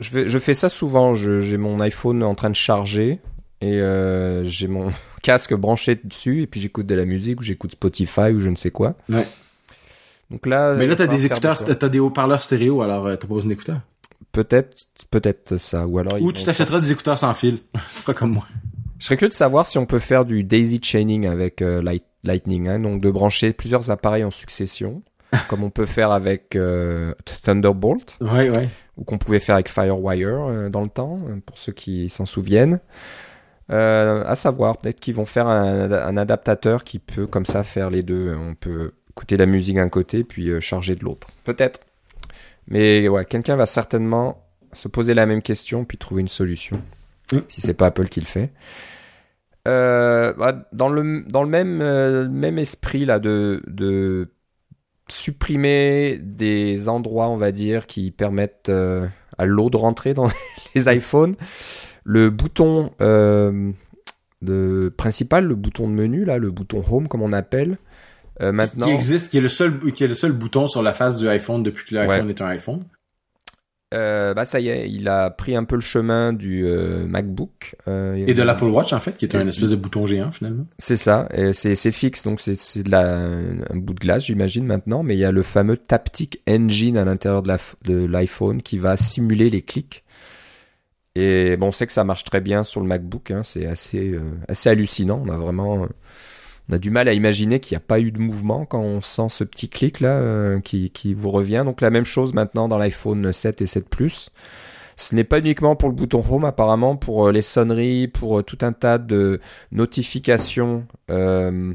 je, 0.00 0.28
je 0.28 0.38
fais 0.38 0.54
ça 0.54 0.68
souvent. 0.68 1.14
J'ai 1.14 1.56
mon 1.56 1.80
iPhone 1.80 2.22
en 2.22 2.34
train 2.34 2.50
de 2.50 2.56
charger 2.56 3.20
et 3.60 3.80
euh, 3.80 4.44
j'ai 4.44 4.68
mon 4.68 4.90
casque 5.22 5.54
branché 5.54 5.98
dessus 6.02 6.42
et 6.42 6.46
puis 6.46 6.60
j'écoute 6.60 6.86
de 6.86 6.94
la 6.94 7.04
musique 7.04 7.40
ou 7.40 7.42
j'écoute 7.42 7.72
Spotify 7.72 8.32
ou 8.32 8.40
je 8.40 8.50
ne 8.50 8.56
sais 8.56 8.70
quoi. 8.70 8.94
Ouais. 9.08 9.26
Donc 10.30 10.46
là. 10.46 10.74
Mais 10.74 10.86
là, 10.86 10.96
t'as 10.96 11.06
des 11.06 11.26
écouteurs, 11.26 11.56
t'as 11.56 11.88
des 11.88 11.98
haut-parleurs 11.98 12.42
stéréo, 12.42 12.82
alors 12.82 13.06
euh, 13.06 13.16
t'as 13.16 13.26
pas 13.26 13.34
besoin 13.34 13.50
d'écouteurs? 13.50 13.80
Peut-être, 14.32 14.86
peut-être 15.10 15.56
ça, 15.56 15.86
ou 15.86 15.98
alors. 15.98 16.20
Ou 16.20 16.32
tu 16.32 16.44
t'achèteras 16.44 16.80
des 16.80 16.92
écouteurs 16.92 17.18
sans 17.18 17.32
fil. 17.32 17.60
tu 17.74 18.02
feras 18.02 18.14
comme 18.14 18.32
moi. 18.32 18.46
Je 18.98 19.04
serais 19.04 19.16
curieux 19.16 19.28
de 19.28 19.34
savoir 19.34 19.66
si 19.66 19.78
on 19.78 19.86
peut 19.86 19.98
faire 19.98 20.24
du 20.24 20.42
daisy 20.42 20.80
chaining 20.82 21.26
avec 21.26 21.60
euh, 21.60 21.82
Lightning, 22.24 22.68
hein, 22.68 22.80
donc 22.80 23.02
de 23.02 23.10
brancher 23.10 23.52
plusieurs 23.52 23.90
appareils 23.90 24.24
en 24.24 24.30
succession, 24.30 25.02
comme 25.48 25.62
on 25.62 25.70
peut 25.70 25.86
faire 25.86 26.10
avec 26.10 26.58
Thunderbolt. 27.42 28.18
Ouais, 28.20 28.50
ouais 28.50 28.68
ou 28.96 29.04
qu'on 29.04 29.18
pouvait 29.18 29.40
faire 29.40 29.56
avec 29.56 29.68
Firewire 29.68 30.46
euh, 30.48 30.68
dans 30.68 30.82
le 30.82 30.88
temps, 30.88 31.20
euh, 31.28 31.36
pour 31.44 31.58
ceux 31.58 31.72
qui 31.72 32.08
s'en 32.08 32.26
souviennent. 32.26 32.80
Euh, 33.70 34.24
à 34.26 34.34
savoir, 34.34 34.78
peut-être 34.78 35.00
qu'ils 35.00 35.14
vont 35.14 35.24
faire 35.24 35.48
un, 35.48 36.16
adaptateur 36.16 36.84
qui 36.84 36.98
peut 36.98 37.26
comme 37.26 37.46
ça 37.46 37.64
faire 37.64 37.90
les 37.90 38.02
deux. 38.02 38.34
On 38.34 38.54
peut 38.54 38.92
écouter 39.10 39.36
la 39.36 39.46
musique 39.46 39.76
d'un 39.76 39.88
côté 39.88 40.22
puis 40.22 40.60
charger 40.60 40.94
de 40.94 41.04
l'autre. 41.04 41.26
Peut-être. 41.42 41.80
Mais 42.68 43.08
ouais, 43.08 43.24
quelqu'un 43.24 43.56
va 43.56 43.66
certainement 43.66 44.44
se 44.72 44.86
poser 44.86 45.14
la 45.14 45.26
même 45.26 45.42
question 45.42 45.84
puis 45.84 45.98
trouver 45.98 46.20
une 46.20 46.28
solution. 46.28 46.80
Mm. 47.32 47.38
Si 47.48 47.60
c'est 47.60 47.74
pas 47.74 47.86
Apple 47.86 48.08
qui 48.08 48.20
le 48.20 48.26
fait. 48.26 48.52
Bah, 49.64 50.68
dans 50.72 50.88
le 50.88 51.24
dans 51.28 51.42
le 51.42 51.48
même 51.48 52.28
même 52.28 52.58
esprit 52.58 53.04
là 53.04 53.18
de 53.18 53.64
de 53.66 54.30
supprimer 55.08 56.18
des 56.20 56.88
endroits, 56.88 57.28
on 57.28 57.36
va 57.36 57.52
dire, 57.52 57.86
qui 57.86 58.10
permettent 58.10 58.68
euh, 58.68 59.06
à 59.38 59.46
l'eau 59.46 59.70
de 59.70 59.76
rentrer 59.76 60.14
dans 60.14 60.28
les 60.74 60.88
iPhones. 60.92 61.34
Le 62.04 62.30
bouton 62.30 62.92
euh, 63.00 63.72
de, 64.42 64.92
principal, 64.96 65.44
le 65.46 65.54
bouton 65.54 65.88
de 65.88 65.94
menu, 65.94 66.24
là, 66.24 66.38
le 66.38 66.50
bouton 66.50 66.82
Home, 66.90 67.08
comme 67.08 67.22
on 67.22 67.32
appelle, 67.32 67.78
euh, 68.40 68.52
maintenant. 68.52 68.86
Qui 68.86 68.92
existe, 68.92 69.30
qui 69.30 69.38
est 69.38 69.42
le 69.42 69.48
seul, 69.48 69.92
qui 69.92 70.04
est 70.04 70.08
le 70.08 70.14
seul 70.14 70.32
bouton 70.32 70.66
sur 70.66 70.82
la 70.82 70.92
face 70.92 71.16
du 71.16 71.28
iPhone 71.28 71.62
depuis 71.62 71.86
que 71.86 71.94
l'iPhone 71.94 72.28
est 72.28 72.40
un 72.40 72.48
iPhone. 72.48 72.84
Euh, 73.96 74.34
bah 74.34 74.44
ça 74.44 74.60
y 74.60 74.68
est, 74.68 74.90
il 74.90 75.08
a 75.08 75.30
pris 75.30 75.56
un 75.56 75.64
peu 75.64 75.74
le 75.74 75.80
chemin 75.80 76.32
du 76.32 76.66
euh, 76.66 77.06
MacBook. 77.06 77.76
Euh, 77.88 78.14
et 78.26 78.34
de 78.34 78.42
l'Apple 78.42 78.64
Watch 78.64 78.92
en 78.92 79.00
fait, 79.00 79.16
qui 79.16 79.24
est 79.24 79.34
un 79.34 79.48
espèce 79.48 79.70
de 79.70 79.76
bouton 79.76 80.06
géant 80.06 80.30
finalement. 80.30 80.66
C'est 80.78 80.96
ça, 80.96 81.28
c'est 81.52 81.92
fixe, 81.92 82.24
donc 82.24 82.40
c'est 82.40 82.82
de 82.82 82.90
la, 82.90 83.16
un 83.16 83.76
bout 83.76 83.94
de 83.94 84.00
glace 84.00 84.26
j'imagine 84.26 84.66
maintenant, 84.66 85.02
mais 85.02 85.14
il 85.14 85.18
y 85.18 85.24
a 85.24 85.32
le 85.32 85.42
fameux 85.42 85.76
Taptic 85.76 86.42
Engine 86.48 86.98
à 86.98 87.04
l'intérieur 87.04 87.42
de 87.42 88.06
l'iPhone 88.06 88.60
qui 88.60 88.76
va 88.78 88.96
simuler 88.96 89.48
les 89.48 89.62
clics. 89.62 90.04
Et 91.14 91.56
bon, 91.56 91.68
on 91.68 91.72
sait 91.72 91.86
que 91.86 91.94
ça 91.94 92.04
marche 92.04 92.24
très 92.24 92.42
bien 92.42 92.62
sur 92.62 92.82
le 92.82 92.86
MacBook, 92.86 93.30
hein, 93.30 93.40
c'est 93.42 93.64
assez, 93.64 94.18
assez 94.48 94.68
hallucinant, 94.68 95.22
on 95.24 95.30
a 95.30 95.38
vraiment 95.38 95.88
on 96.68 96.74
a 96.74 96.78
du 96.78 96.90
mal 96.90 97.08
à 97.08 97.12
imaginer 97.12 97.60
qu'il 97.60 97.74
n'y 97.74 97.78
a 97.82 97.86
pas 97.86 98.00
eu 98.00 98.10
de 98.10 98.18
mouvement 98.18 98.64
quand 98.64 98.80
on 98.80 99.00
sent 99.00 99.28
ce 99.28 99.44
petit 99.44 99.68
clic 99.68 100.00
là 100.00 100.18
euh, 100.18 100.60
qui, 100.60 100.90
qui, 100.90 101.14
vous 101.14 101.30
revient. 101.30 101.62
Donc 101.64 101.80
la 101.80 101.90
même 101.90 102.04
chose 102.04 102.34
maintenant 102.34 102.68
dans 102.68 102.78
l'iPhone 102.78 103.32
7 103.32 103.62
et 103.62 103.66
7 103.66 103.88
Plus. 103.88 104.30
Ce 104.96 105.14
n'est 105.14 105.24
pas 105.24 105.38
uniquement 105.38 105.76
pour 105.76 105.90
le 105.90 105.94
bouton 105.94 106.24
Home, 106.28 106.44
apparemment 106.44 106.96
pour 106.96 107.28
euh, 107.28 107.32
les 107.32 107.42
sonneries, 107.42 108.08
pour 108.08 108.38
euh, 108.38 108.42
tout 108.42 108.58
un 108.62 108.72
tas 108.72 108.98
de 108.98 109.40
notifications 109.70 110.86
euh, 111.10 111.74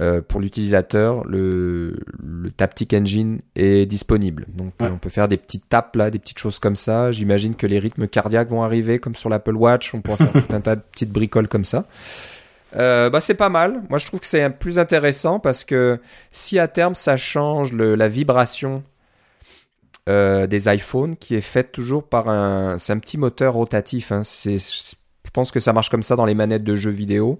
euh, 0.00 0.20
pour 0.20 0.40
l'utilisateur. 0.40 1.24
Le, 1.24 1.96
le 2.22 2.50
Taptic 2.50 2.92
Engine 2.92 3.40
est 3.56 3.86
disponible. 3.86 4.46
Donc 4.54 4.74
on 4.80 4.98
peut 4.98 5.10
faire 5.10 5.28
des 5.28 5.36
petites 5.36 5.68
tapes 5.68 5.96
là, 5.96 6.10
des 6.10 6.18
petites 6.18 6.38
choses 6.38 6.58
comme 6.58 6.76
ça. 6.76 7.10
J'imagine 7.10 7.54
que 7.56 7.66
les 7.66 7.78
rythmes 7.78 8.06
cardiaques 8.06 8.50
vont 8.50 8.62
arriver 8.62 8.98
comme 8.98 9.14
sur 9.14 9.28
l'Apple 9.28 9.56
Watch. 9.56 9.94
On 9.94 10.00
pourra 10.00 10.18
faire 10.18 10.32
tout 10.46 10.54
un 10.54 10.60
tas 10.60 10.76
de 10.76 10.82
petites 10.82 11.10
bricoles 11.10 11.48
comme 11.48 11.64
ça. 11.64 11.86
Euh, 12.76 13.08
bah 13.10 13.20
c'est 13.20 13.34
pas 13.34 13.48
mal. 13.48 13.82
Moi 13.88 13.98
je 13.98 14.06
trouve 14.06 14.20
que 14.20 14.26
c'est 14.26 14.48
plus 14.50 14.78
intéressant 14.78 15.40
parce 15.40 15.64
que 15.64 15.98
si 16.30 16.58
à 16.58 16.68
terme 16.68 16.94
ça 16.94 17.16
change 17.16 17.72
le, 17.72 17.94
la 17.94 18.08
vibration 18.08 18.82
euh, 20.08 20.46
des 20.46 20.68
iPhones 20.68 21.16
qui 21.16 21.34
est 21.34 21.42
faite 21.42 21.72
toujours 21.72 22.02
par 22.02 22.28
un, 22.28 22.78
c'est 22.78 22.92
un 22.92 22.98
petit 22.98 23.18
moteur 23.18 23.54
rotatif. 23.54 24.12
Hein. 24.12 24.22
C'est, 24.22 24.58
je 24.58 25.30
pense 25.32 25.50
que 25.50 25.60
ça 25.60 25.72
marche 25.72 25.90
comme 25.90 26.02
ça 26.02 26.16
dans 26.16 26.24
les 26.24 26.34
manettes 26.34 26.64
de 26.64 26.74
jeux 26.74 26.90
vidéo. 26.90 27.38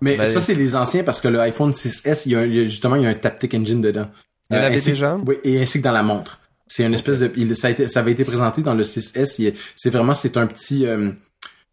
Mais 0.00 0.16
bah, 0.16 0.26
ça 0.26 0.40
c'est 0.40 0.54
les 0.54 0.76
anciens 0.76 1.02
parce 1.04 1.20
que 1.20 1.28
le 1.28 1.40
iPhone 1.40 1.72
6S, 1.72 2.22
il 2.26 2.32
y 2.32 2.36
a, 2.36 2.64
justement 2.64 2.96
il 2.96 3.02
y 3.02 3.06
a 3.06 3.08
un 3.08 3.14
Taptic 3.14 3.54
Engine 3.54 3.80
dedans. 3.80 4.08
Il 4.50 4.56
y 4.56 4.58
en 4.58 4.62
euh, 4.62 4.66
avait 4.66 4.80
déjà. 4.80 5.18
Oui, 5.26 5.36
et 5.44 5.60
ainsi 5.60 5.78
que 5.78 5.84
dans 5.84 5.92
la 5.92 6.02
montre. 6.02 6.40
C'est 6.66 6.84
une 6.84 6.94
espèce 6.94 7.20
de, 7.20 7.32
il, 7.36 7.56
ça, 7.56 7.68
a 7.68 7.70
été, 7.70 7.88
ça 7.88 8.00
avait 8.00 8.12
été 8.12 8.24
présenté 8.24 8.62
dans 8.62 8.74
le 8.74 8.82
6S. 8.82 9.54
C'est 9.74 9.90
vraiment 9.90 10.14
c'est 10.14 10.36
un 10.36 10.46
petit 10.46 10.86
euh, 10.86 11.10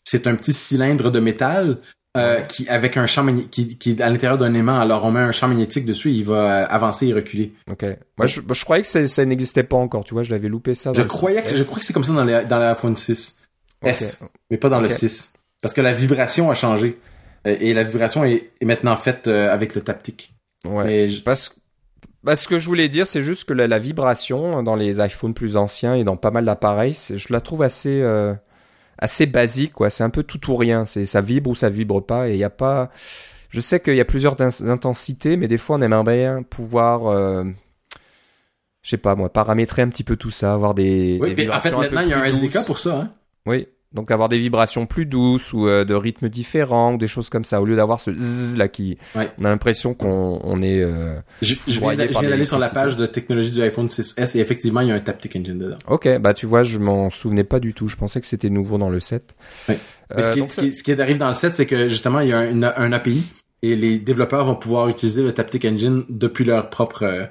c'est 0.04 0.28
un 0.28 0.36
petit 0.36 0.54
cylindre 0.54 1.12
de 1.12 1.20
métal 1.20 1.80
euh, 2.16 2.40
qui 2.42 2.68
avec 2.70 2.96
un 2.96 3.08
champ 3.08 3.24
magnétique 3.24 3.78
qui, 3.78 3.92
est 3.92 4.02
à 4.02 4.10
l'intérieur 4.10 4.38
d'un 4.38 4.54
aimant. 4.54 4.80
Alors 4.80 5.04
on 5.04 5.12
met 5.12 5.20
un 5.20 5.32
champ 5.32 5.48
magnétique 5.48 5.86
dessus, 5.86 6.12
il 6.12 6.24
va 6.24 6.64
euh, 6.64 6.66
avancer 6.70 7.08
et 7.08 7.14
reculer. 7.14 7.54
Ok. 7.70 7.86
Moi 8.18 8.28
je, 8.28 8.42
je 8.50 8.64
croyais 8.64 8.84
que 8.84 9.08
ça, 9.08 9.26
n'existait 9.26 9.64
pas 9.64 9.78
encore. 9.78 10.04
Tu 10.06 10.14
vois, 10.14 10.24
je 10.24 10.32
l'avais 10.32 10.48
loupé 10.48 10.76
ça. 10.76 10.94
je 10.94 11.02
croyais 11.02 11.42
que 11.44 11.56
je 11.56 11.64
crois 11.64 11.80
que 11.80 11.86
c'est 11.86 11.94
comme 11.94 12.04
ça 12.04 12.14
dans, 12.14 12.24
les, 12.24 12.46
dans 12.46 12.60
l'iPhone 12.60 12.96
6 12.96 13.42
S, 13.84 14.24
mais 14.50 14.58
pas 14.58 14.70
dans 14.70 14.80
le 14.80 14.90
6 14.90 15.34
parce 15.62 15.74
que 15.74 15.82
la 15.82 15.94
vibration 15.94 16.50
a 16.52 16.56
changé 16.56 17.00
euh, 17.48 17.56
et 17.60 17.74
la 17.74 17.84
vibration 17.84 18.24
est, 18.24 18.52
est 18.62 18.66
maintenant 18.66 18.96
faite 18.96 19.28
avec 19.28 19.76
le 19.76 19.82
taptic. 19.82 20.34
Ouais. 20.66 21.08
Parce 21.26 21.56
bah, 22.24 22.36
ce 22.36 22.48
que 22.48 22.60
je 22.60 22.66
voulais 22.68 22.88
dire, 22.90 23.06
c'est 23.06 23.22
juste 23.22 23.44
que 23.44 23.54
la, 23.54 23.78
vibration 23.78 24.64
dans 24.64 24.76
les 24.76 25.00
iPhones 25.00 25.34
plus 25.34 25.58
anciens 25.58 25.96
et 25.96 26.04
dans 26.04 26.18
pas 26.18 26.32
mal 26.32 26.46
d'appareils, 26.46 26.98
je 27.14 27.34
la 27.34 27.42
trouve 27.42 27.62
assez 27.62 28.02
assez 28.98 29.26
basique, 29.26 29.74
quoi. 29.74 29.90
C'est 29.90 30.04
un 30.04 30.10
peu 30.10 30.24
tout 30.24 30.52
ou 30.52 30.56
rien. 30.56 30.86
C'est 30.86 31.06
ça 31.06 31.22
vibre 31.22 31.50
ou 31.50 31.56
ça 31.56 31.70
vibre 31.70 32.06
pas, 32.06 32.30
et 32.30 32.34
il 32.34 32.40
y 32.40 32.44
a 32.44 32.50
pas. 32.50 32.92
Je 33.50 33.60
sais 33.60 33.80
qu'il 33.80 33.96
y 33.96 34.02
a 34.02 34.06
plusieurs 34.06 34.36
intensités, 34.68 35.38
mais 35.38 35.48
des 35.48 35.58
fois 35.58 35.78
on 35.78 35.82
aimerait 35.82 36.04
bien 36.04 36.44
pouvoir. 36.44 37.08
Euh, 37.08 37.44
je 38.82 38.90
sais 38.90 38.98
pas 38.98 39.16
moi, 39.16 39.32
paramétrer 39.32 39.82
un 39.82 39.90
petit 39.90 40.04
peu 40.04 40.16
tout 40.16 40.32
ça, 40.32 40.54
avoir 40.54 40.74
des. 40.74 41.18
Oui, 41.22 41.34
mais 41.36 41.50
en 41.50 41.60
fait 41.60 41.72
maintenant 41.72 42.02
il 42.02 42.10
y 42.10 42.14
a 42.14 42.20
un 42.20 42.26
SDK 42.26 42.66
pour 42.66 42.80
ça. 42.80 42.98
Hein? 42.98 43.12
Oui, 43.46 43.68
donc 43.96 44.12
avoir 44.12 44.30
des 44.30 44.38
vibrations 44.38 44.86
plus 44.86 45.06
douces 45.06 45.54
ou 45.54 45.68
euh, 45.68 45.86
de 45.86 45.94
rythmes 45.94 46.28
différents 46.28 46.94
ou 46.94 46.98
des 46.98 47.08
choses 47.08 47.30
comme 47.30 47.46
ça 47.46 47.62
au 47.62 47.66
lieu 47.66 47.78
d'avoir 47.78 48.02
ce 48.02 48.14
zzz 48.14 48.58
là 48.58 48.68
qui 48.68 48.98
on 49.16 49.46
a 49.46 49.50
l'impression 49.50 49.94
qu'on 49.94 50.40
on 50.44 50.62
est 50.62 50.82
euh, 50.82 51.16
je, 51.42 51.56
je 51.68 51.80
viens 51.80 51.96
d'aller 51.96 52.46
sur 52.46 52.60
la 52.60 52.70
page 52.70 52.98
de 52.98 53.06
technologie 53.06 53.52
du 53.52 53.62
iPhone 53.62 53.88
6s 53.88 54.38
et 54.38 54.42
effectivement 54.42 54.82
il 54.82 54.90
y 54.90 54.92
a 54.92 54.96
un 54.96 55.00
Taptic 55.00 55.36
Engine 55.36 55.58
dedans. 55.58 55.78
OK, 55.88 56.10
bah 56.20 56.34
tu 56.34 56.46
vois, 56.46 56.64
je 56.64 56.78
m'en 56.78 57.10
souvenais 57.10 57.44
pas 57.44 57.60
du 57.60 57.74
tout, 57.74 57.88
je 57.88 57.96
pensais 57.96 58.20
que 58.20 58.28
c'était 58.28 58.50
nouveau 58.50 58.78
dans 58.78 58.90
le 58.90 59.00
7. 59.00 59.36
Ouais. 59.70 59.78
Euh, 60.16 60.22
ce, 60.22 60.32
qui, 60.34 60.50
ce, 60.50 60.62
qui, 60.62 60.74
ce, 60.74 60.84
qui, 60.84 60.92
arrive 60.94 61.18
dans 61.18 61.28
le 61.28 61.34
7 61.34 61.56
c'est 61.56 61.66
que 61.66 61.88
justement 61.88 62.20
il 62.20 62.30
y 62.30 62.34
a 62.34 62.40
un, 62.40 62.64
un, 62.64 62.92
API 62.92 63.24
et 63.64 63.76
les 63.76 63.98
développeurs 63.98 64.46
vont 64.46 64.56
pouvoir 64.56 64.90
utiliser 64.90 65.24
le 65.24 65.32
Taptic 65.32 65.64
Engine 65.64 66.04
depuis 66.10 66.44
leur 66.44 66.70
propre 66.70 67.30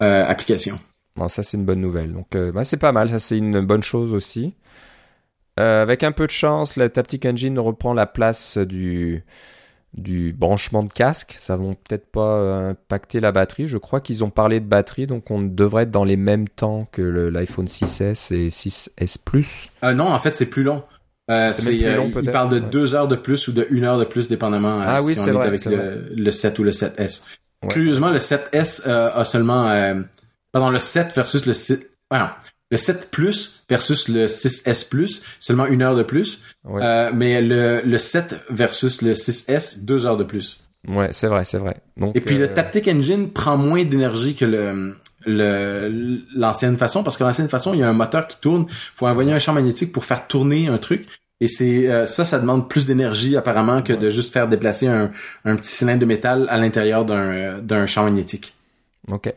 application. 0.00 0.78
Bon, 1.16 1.28
ça 1.28 1.42
c'est 1.42 1.58
une 1.58 1.64
bonne 1.64 1.80
nouvelle. 1.80 2.12
Donc 2.12 2.34
bah, 2.54 2.64
c'est 2.64 2.78
pas 2.78 2.92
mal, 2.92 3.10
ça 3.10 3.18
c'est 3.18 3.36
une 3.36 3.60
bonne 3.60 3.82
chose 3.82 4.14
aussi. 4.14 4.54
Euh, 5.60 5.82
avec 5.82 6.02
un 6.02 6.12
peu 6.12 6.26
de 6.26 6.32
chance, 6.32 6.76
la 6.76 6.88
Taptic 6.88 7.26
Engine 7.26 7.58
reprend 7.58 7.92
la 7.92 8.06
place 8.06 8.56
du, 8.58 9.22
du 9.94 10.32
branchement 10.32 10.82
de 10.82 10.92
casque. 10.92 11.34
Ça 11.38 11.56
va 11.56 11.64
peut-être 11.64 12.06
pas 12.06 12.38
euh, 12.38 12.70
impacter 12.70 13.20
la 13.20 13.32
batterie. 13.32 13.66
Je 13.66 13.78
crois 13.78 14.00
qu'ils 14.00 14.24
ont 14.24 14.30
parlé 14.30 14.60
de 14.60 14.66
batterie, 14.66 15.06
donc 15.06 15.30
on 15.30 15.42
devrait 15.42 15.84
être 15.84 15.90
dans 15.90 16.04
les 16.04 16.16
mêmes 16.16 16.48
temps 16.48 16.88
que 16.92 17.02
l'iPhone 17.02 17.66
6S 17.66 18.34
et 18.34 18.48
6S 18.48 19.18
Plus. 19.22 19.70
Euh, 19.84 19.92
non, 19.92 20.08
en 20.08 20.18
fait, 20.18 20.34
c'est 20.34 20.46
plus 20.46 20.62
long. 20.62 20.82
Euh, 21.30 21.52
c'est, 21.52 21.72
long, 21.96 22.10
il 22.20 22.30
parle 22.30 22.50
de 22.50 22.58
deux 22.58 22.94
heures 22.94 23.06
de 23.06 23.14
plus 23.14 23.46
ou 23.48 23.52
de 23.52 23.66
une 23.70 23.84
heure 23.84 23.98
de 23.98 24.04
plus, 24.04 24.28
dépendamment 24.28 24.80
ah, 24.84 25.02
oui, 25.02 25.14
si 25.14 25.30
on 25.30 25.40
est, 25.40 25.46
avec 25.46 25.64
le, 25.66 26.12
le, 26.14 26.30
7 26.32 26.58
ou 26.58 26.64
le 26.64 26.72
7S. 26.72 27.22
Curieusement, 27.68 28.10
le 28.10 28.18
7S 28.18 28.88
a 28.88 29.24
seulement... 29.24 30.02
pardon, 30.50 30.70
le 30.70 30.80
7 30.80 31.14
versus 31.14 31.46
le 31.46 31.52
6... 31.52 31.86
Voilà 32.10 32.36
le 32.72 32.78
7 32.78 33.10
Plus 33.10 33.64
versus 33.68 34.08
le 34.08 34.26
6S 34.26 34.88
Plus, 34.88 35.22
seulement 35.38 35.66
une 35.66 35.82
heure 35.82 35.94
de 35.94 36.02
plus. 36.02 36.42
Euh, 36.66 37.10
mais 37.14 37.42
le, 37.42 37.82
le 37.84 37.98
7 37.98 38.46
versus 38.48 39.02
le 39.02 39.12
6S, 39.12 39.84
deux 39.84 40.06
heures 40.06 40.16
de 40.16 40.24
plus. 40.24 40.64
Ouais, 40.88 41.08
c'est 41.12 41.26
vrai, 41.28 41.44
c'est 41.44 41.58
vrai. 41.58 41.76
Donc, 41.98 42.16
Et 42.16 42.22
puis 42.22 42.38
le 42.38 42.46
euh, 42.46 42.54
Taptic 42.54 42.88
Engine 42.88 43.30
prend 43.30 43.58
moins 43.58 43.84
d'énergie 43.84 44.34
que 44.34 44.46
le 44.46 44.96
le 45.24 46.18
l'ancienne 46.34 46.76
façon 46.76 47.04
parce 47.04 47.16
que 47.16 47.22
l'ancienne 47.22 47.48
façon 47.48 47.74
il 47.74 47.78
y 47.78 47.82
a 47.84 47.88
un 47.88 47.92
moteur 47.92 48.26
qui 48.26 48.40
tourne 48.40 48.66
faut 48.68 49.06
envoyer 49.06 49.32
un 49.32 49.38
champ 49.38 49.52
magnétique 49.52 49.92
pour 49.92 50.04
faire 50.04 50.26
tourner 50.26 50.66
un 50.66 50.78
truc 50.78 51.06
et 51.40 51.46
c'est 51.46 51.88
euh, 51.88 52.06
ça 52.06 52.24
ça 52.24 52.40
demande 52.40 52.68
plus 52.68 52.86
d'énergie 52.86 53.36
apparemment 53.36 53.82
que 53.82 53.92
de 53.92 54.10
juste 54.10 54.32
faire 54.32 54.48
déplacer 54.48 54.88
un, 54.88 55.12
un 55.44 55.54
petit 55.54 55.70
cylindre 55.70 56.00
de 56.00 56.06
métal 56.06 56.48
à 56.50 56.58
l'intérieur 56.58 57.04
d'un 57.04 57.60
d'un 57.60 57.86
champ 57.86 58.02
magnétique 58.02 58.52
ok 59.12 59.32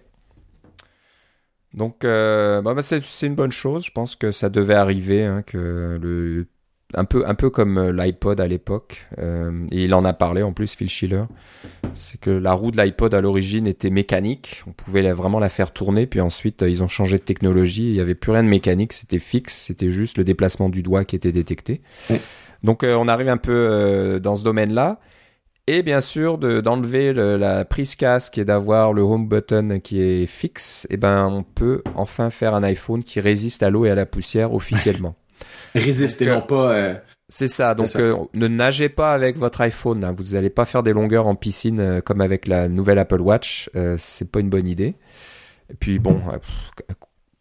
donc, 1.75 2.05
euh, 2.05 2.61
bah, 2.61 2.73
bah 2.73 2.81
c'est 2.81 3.27
une 3.27 3.35
bonne 3.35 3.51
chose. 3.51 3.85
Je 3.85 3.91
pense 3.91 4.15
que 4.15 4.31
ça 4.31 4.49
devait 4.49 4.75
arriver, 4.75 5.23
hein, 5.23 5.43
que 5.45 5.99
le 6.01 6.47
un 6.93 7.03
peu 7.03 7.27
un 7.27 7.33
peu 7.33 7.49
comme 7.49 7.77
euh, 7.77 7.91
l'iPod 7.91 8.39
à 8.39 8.47
l'époque. 8.47 9.07
Euh, 9.17 9.65
et 9.71 9.83
il 9.83 9.93
en 9.93 10.05
a 10.05 10.13
parlé 10.13 10.41
en 10.41 10.53
plus, 10.53 10.73
Phil 10.73 10.87
Schiller. 10.87 11.23
C'est 11.93 12.19
que 12.19 12.29
la 12.29 12.53
roue 12.53 12.71
de 12.71 12.81
l'iPod 12.81 13.13
à 13.13 13.19
l'origine 13.19 13.67
était 13.67 13.89
mécanique. 13.89 14.63
On 14.67 14.71
pouvait 14.71 15.11
vraiment 15.11 15.39
la 15.39 15.49
faire 15.49 15.73
tourner. 15.73 16.07
Puis 16.07 16.21
ensuite, 16.21 16.61
ils 16.61 16.81
ont 16.81 16.87
changé 16.87 17.17
de 17.17 17.23
technologie. 17.23 17.87
Il 17.87 17.93
n'y 17.93 17.99
avait 17.99 18.15
plus 18.15 18.31
rien 18.31 18.43
de 18.43 18.49
mécanique. 18.49 18.93
C'était 18.93 19.19
fixe. 19.19 19.57
C'était 19.57 19.91
juste 19.91 20.17
le 20.17 20.23
déplacement 20.23 20.69
du 20.69 20.81
doigt 20.81 21.03
qui 21.03 21.17
était 21.17 21.33
détecté. 21.33 21.81
Donc, 22.63 22.83
on 22.83 23.07
arrive 23.09 23.27
un 23.27 23.37
peu 23.37 24.19
dans 24.23 24.35
ce 24.35 24.43
domaine-là. 24.43 24.99
Et 25.67 25.81
bien 25.81 25.99
sûr, 25.99 26.37
d'enlever 26.37 27.11
la 27.13 27.65
prise 27.65 27.95
casque 27.95 28.37
et 28.37 28.45
d'avoir 28.45 28.93
le 28.93 29.01
home 29.01 29.27
button 29.27 29.79
qui 29.83 29.99
est 30.01 30.27
fixe, 30.27 30.85
et 30.91 30.93
eh 30.93 30.97
ben 30.97 31.25
on 31.25 31.41
peut 31.41 31.81
enfin 31.95 32.29
faire 32.29 32.53
un 32.53 32.61
iPhone 32.61 33.03
qui 33.03 33.19
résiste 33.19 33.63
à 33.63 33.71
l'eau 33.71 33.85
et 33.85 33.89
à 33.89 33.95
la 33.95 34.05
poussière 34.05 34.53
officiellement. 34.53 35.15
Résister, 35.75 36.27
non 36.27 36.41
pas. 36.41 36.71
Euh, 36.73 36.95
c'est 37.29 37.47
ça. 37.47 37.73
Donc 37.73 37.95
euh, 37.95 38.15
ne 38.35 38.47
nagez 38.47 38.89
pas 38.89 39.13
avec 39.13 39.37
votre 39.37 39.61
iPhone. 39.61 40.03
Hein. 40.03 40.15
Vous 40.15 40.35
n'allez 40.35 40.51
pas 40.51 40.65
faire 40.65 40.83
des 40.83 40.93
longueurs 40.93 41.25
en 41.25 41.35
piscine 41.35 41.79
euh, 41.79 42.01
comme 42.01 42.21
avec 42.21 42.47
la 42.47 42.69
nouvelle 42.69 42.99
Apple 42.99 43.21
Watch. 43.21 43.69
c'est 43.97 44.31
pas 44.31 44.39
une 44.39 44.49
bonne 44.49 44.67
idée. 44.67 44.95
Et 45.71 45.73
puis 45.73 45.97
bon, 45.97 46.21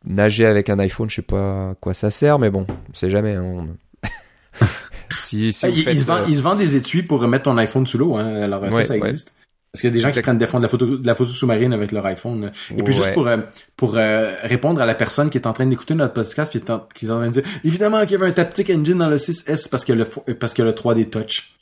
nager 0.04 0.46
avec 0.46 0.70
un 0.70 0.78
iPhone, 0.78 1.10
je 1.10 1.16
sais 1.16 1.22
pas 1.22 1.70
à 1.70 1.74
quoi 1.78 1.92
ça 1.92 2.10
sert, 2.10 2.38
mais 2.38 2.50
bon, 2.50 2.66
on 2.90 2.94
sait 2.94 3.10
jamais. 3.10 3.34
Hein. 3.34 3.66
Si, 5.16 5.53
si 5.53 5.66
ah, 5.66 5.68
il, 5.68 6.00
se 6.00 6.07
vend, 6.07 6.24
il, 6.27 6.37
se 6.37 6.42
vend, 6.42 6.55
des 6.55 6.77
étuis 6.77 7.03
pour 7.03 7.20
remettre 7.20 7.44
ton 7.44 7.57
iPhone 7.59 7.87
sous 7.87 7.98
l'eau, 7.98 8.16
hein. 8.16 8.42
Alors 8.42 8.64
ça, 8.70 8.85
ça 8.85 8.96
existe. 8.96 9.33
Parce 9.74 9.81
qu'il 9.81 9.90
y 9.90 9.92
a 9.92 9.94
des 9.94 10.00
gens 10.00 10.12
qui 10.12 10.22
prennent 10.22 10.38
des 10.38 10.46
fonds 10.46 10.59
de 10.59 10.62
la 10.62 10.68
photo, 10.68 10.87
de 10.87 11.05
la 11.05 11.16
photo 11.16 11.33
sous-marine 11.33 11.72
avec 11.72 11.90
leur 11.90 12.07
iPhone. 12.07 12.53
Et 12.77 12.81
puis 12.85 12.94
juste 12.94 13.12
pour 13.12 13.27
euh, 13.27 13.38
pour 13.77 13.96
euh, 13.96 14.33
répondre 14.44 14.81
à 14.81 14.87
la 14.87 14.94
personne 14.94 15.31
qui 15.31 15.38
est 15.38 15.48
en 15.48 15.53
train 15.53 15.66
d'écouter 15.66 15.96
notre 15.96 16.14
podcast, 16.14 16.53
puis 16.53 16.61
qui 16.61 17.07
est 17.07 17.11
en 17.11 17.18
train 17.18 17.27
de 17.27 17.33
dire 17.33 17.42
évidemment 17.64 18.00
qu'il 18.03 18.12
y 18.12 18.14
avait 18.14 18.29
un 18.29 18.33
Taptic 18.33 18.70
Engine 18.70 18.98
dans 18.98 19.09
le 19.09 19.16
6S 19.16 19.68
parce 19.68 19.85
que 19.85 19.92
le 19.92 20.05
parce 20.05 20.55
que 20.55 20.62
le 20.62 20.70
3D 20.70 21.11
Touch. 21.11 21.57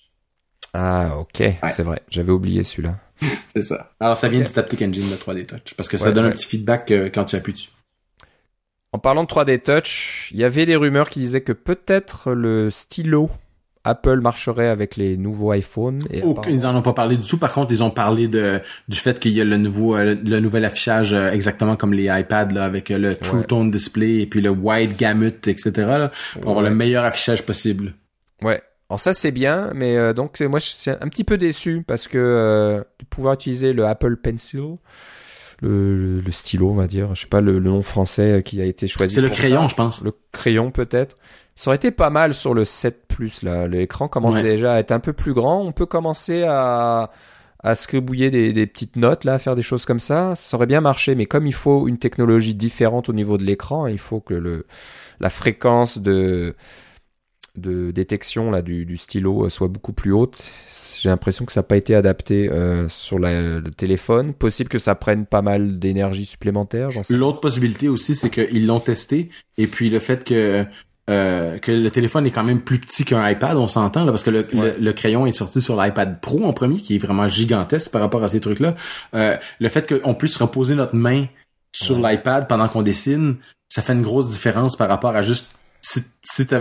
Ah 0.75 1.17
ok, 1.17 1.43
c'est 1.73 1.83
vrai, 1.83 2.03
j'avais 2.11 2.33
oublié 2.33 2.63
celui-là. 2.63 2.99
c'est 3.47 3.63
ça. 3.63 3.93
Alors 3.99 4.19
ça 4.19 4.29
vient 4.29 4.41
du 4.41 4.53
Taptic 4.53 4.83
Engine 4.83 5.09
le 5.09 5.17
3D 5.17 5.47
Touch 5.47 5.73
parce 5.75 5.89
que 5.89 5.97
ça 5.97 6.13
donne 6.13 6.27
un 6.27 6.33
petit 6.33 6.47
feedback 6.47 6.91
euh, 6.91 7.09
quand 7.09 7.25
tu 7.25 7.37
appuies 7.37 7.55
dessus. 7.55 7.71
En 8.93 8.99
parlant 8.99 9.25
de 9.25 9.29
3D 9.29 9.59
Touch, 9.63 10.29
il 10.33 10.39
y 10.39 10.45
avait 10.45 10.67
des 10.67 10.77
rumeurs 10.77 11.09
qui 11.09 11.19
disaient 11.19 11.41
que 11.41 11.55
peut-être 11.55 12.33
le 12.33 12.71
stylo 12.71 13.31
Apple 13.85 14.21
marcherait 14.21 14.69
avec 14.69 14.97
les 14.97 15.17
nouveaux 15.17 15.53
iPhones. 15.53 16.01
Et 16.11 16.23
ils 16.49 16.59
n'en 16.59 16.77
ont 16.77 16.83
pas 16.83 16.93
parlé 16.93 17.17
du 17.17 17.27
tout. 17.27 17.39
Par 17.39 17.53
contre, 17.53 17.73
ils 17.73 17.83
ont 17.83 17.91
parlé 17.91 18.29
de 18.29 18.61
du 18.89 18.97
fait 18.97 19.19
qu'il 19.19 19.33
y 19.33 19.41
a 19.41 19.45
le 19.45 19.57
nouveau 19.57 19.97
euh, 19.97 20.15
le 20.25 20.41
nouvel 20.41 20.65
affichage 20.65 21.13
euh, 21.13 21.33
exactement 21.33 21.77
comme 21.77 21.93
les 21.93 22.05
iPads 22.05 22.53
là, 22.55 22.65
avec 22.65 22.91
euh, 22.91 22.99
le 22.99 23.17
True 23.17 23.45
Tone 23.45 23.71
Display 23.71 24.21
et 24.21 24.27
puis 24.27 24.41
le 24.41 24.51
Wide 24.51 24.97
Gamut, 24.97 25.49
etc. 25.49 25.73
Là, 25.77 26.11
pour 26.41 26.51
avoir 26.51 26.65
le 26.65 26.75
meilleur 26.75 27.05
affichage 27.05 27.43
possible. 27.43 27.95
Ouais. 28.41 28.63
Alors 28.89 29.01
ça 29.01 29.15
c'est 29.15 29.33
bien, 29.33 29.71
mais 29.75 30.13
donc 30.13 30.39
moi 30.43 30.59
je 30.59 30.67
suis 30.67 30.91
un 30.91 31.09
petit 31.09 31.25
peu 31.25 31.39
déçu 31.39 31.83
parce 31.87 32.07
que 32.07 32.85
de 33.01 33.05
pouvoir 33.07 33.35
utiliser 33.35 33.73
le 33.73 33.87
Apple 33.87 34.17
Pencil 34.17 34.77
le, 35.63 36.19
le, 36.19 36.33
stylo, 36.33 36.71
on 36.71 36.75
va 36.75 36.87
dire. 36.87 37.15
Je 37.15 37.23
sais 37.23 37.29
pas 37.29 37.41
le, 37.41 37.61
nom 37.61 37.81
français 37.81 38.43
qui 38.45 38.61
a 38.61 38.65
été 38.65 38.89
choisi. 38.89 39.15
C'est 39.15 39.21
le 39.21 39.31
crayon, 39.31 39.69
je 39.69 39.75
pense. 39.75 40.03
Le 40.03 40.13
crayon, 40.33 40.71
peut-être. 40.71 41.15
Ça 41.55 41.71
aurait 41.71 41.77
été 41.77 41.91
pas 41.91 42.11
mal 42.11 42.33
sur 42.33 42.55
le 42.55 42.65
7 42.65 43.07
Plus, 43.09 43.43
là. 43.43 43.69
L'écran 43.69 44.09
commence 44.09 44.41
déjà 44.43 44.75
à 44.75 44.79
être 44.79 44.91
un 44.91 45.01
peu 45.01 45.13
plus 45.13 45.35
grand. 45.35 45.61
On 45.61 45.73
peut 45.73 45.87
commencer 45.87 46.45
à, 46.45 47.11
à 47.63 47.75
scribouiller 47.75 48.31
des, 48.31 48.53
des, 48.53 48.67
petites 48.67 48.97
notes, 48.97 49.25
là, 49.25 49.39
faire 49.39 49.55
des 49.55 49.63
choses 49.63 49.85
comme 49.85 50.01
ça. 50.01 50.35
Ça 50.35 50.57
aurait 50.57 50.67
bien 50.67 50.81
marché. 50.81 51.15
Mais 51.15 51.27
comme 51.27 51.47
il 51.47 51.55
faut 51.55 51.89
une 51.89 51.99
technologie 51.99 52.55
différente 52.55 53.09
au 53.09 53.13
niveau 53.13 53.37
de 53.37 53.45
l'écran, 53.45 53.87
il 53.87 53.99
faut 53.99 54.21
que 54.21 54.35
le, 54.35 54.67
la 55.21 55.29
fréquence 55.29 55.99
de, 55.99 56.55
de 57.57 57.91
détection 57.91 58.51
là 58.51 58.63
du, 58.63 58.87
du, 58.87 58.97
stylo 58.97 59.45
euh, 59.45 59.49
soit 59.51 59.69
beaucoup 59.69 59.93
plus 59.93 60.13
haute. 60.13 60.43
J'ai 61.01 61.11
l'impression 61.11 61.45
que 61.45 61.53
ça 61.53 61.61
n'a 61.61 61.67
pas 61.67 61.77
été 61.77 61.95
adapté 61.95 62.49
euh, 62.51 62.89
sur 62.89 63.19
la, 63.19 63.59
le 63.59 63.71
téléphone. 63.71 64.33
Possible 64.33 64.71
que 64.71 64.79
ça 64.79 64.95
prenne 64.95 65.27
pas 65.27 65.43
mal 65.43 65.79
d'énergie 65.79 66.25
supplémentaire. 66.25 66.89
L'autre 67.11 67.41
possibilité 67.41 67.89
aussi, 67.89 68.15
c'est 68.15 68.31
qu'ils 68.31 68.67
l'ont 68.67 68.81
testé 68.81 69.29
et 69.59 69.67
puis 69.67 69.91
le 69.91 69.99
fait 69.99 70.25
que 70.25 70.65
euh, 71.11 71.59
que 71.59 71.73
le 71.73 71.91
téléphone 71.91 72.27
est 72.27 72.31
quand 72.31 72.45
même 72.45 72.61
plus 72.61 72.79
petit 72.79 73.05
qu'un 73.05 73.29
iPad, 73.29 73.57
on 73.57 73.67
s'entend 73.67 74.05
là, 74.05 74.13
parce 74.13 74.23
que 74.23 74.31
le, 74.31 74.47
le, 74.53 74.93
crayon 74.93 75.27
est 75.27 75.33
sorti 75.33 75.61
sur 75.61 75.81
l'iPad 75.81 76.21
Pro 76.21 76.45
en 76.45 76.53
premier, 76.53 76.81
qui 76.81 76.95
est 76.95 76.99
vraiment 76.99 77.27
gigantesque 77.27 77.91
par 77.91 78.01
rapport 78.01 78.23
à 78.23 78.29
ces 78.29 78.41
trucs-là. 78.41 78.77
Euh, 79.15 79.37
le 79.59 79.69
fait 79.69 79.93
qu'on 79.93 80.15
puisse 80.15 80.37
reposer 80.37 80.77
notre 80.77 80.95
main 80.95 81.27
sur 81.73 81.99
l'iPad 81.99 82.47
pendant 82.47 82.69
qu'on 82.69 82.83
dessine, 82.83 83.37
ça 83.69 83.83
fait 83.83 83.95
une 83.95 84.03
grosse 84.03 84.31
différence 84.31 84.77
par 84.77 84.89
rapport 84.89 85.17
à 85.17 85.23
juste 85.23 85.57
si, 85.81 86.01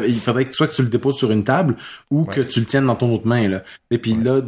il 0.08 0.20
faudrait 0.20 0.46
que 0.46 0.56
soit 0.56 0.68
que 0.68 0.74
tu 0.74 0.82
le 0.82 0.90
déposes 0.90 1.18
sur 1.18 1.32
une 1.32 1.44
table 1.44 1.76
ou 2.10 2.26
que 2.26 2.42
tu 2.42 2.60
le 2.60 2.66
tiennes 2.66 2.88
dans 2.88 2.96
ton 2.96 3.14
autre 3.14 3.28
main 3.28 3.48
là. 3.48 3.64
Et 3.92 4.00
puis 4.00 4.16
là, 4.16 4.42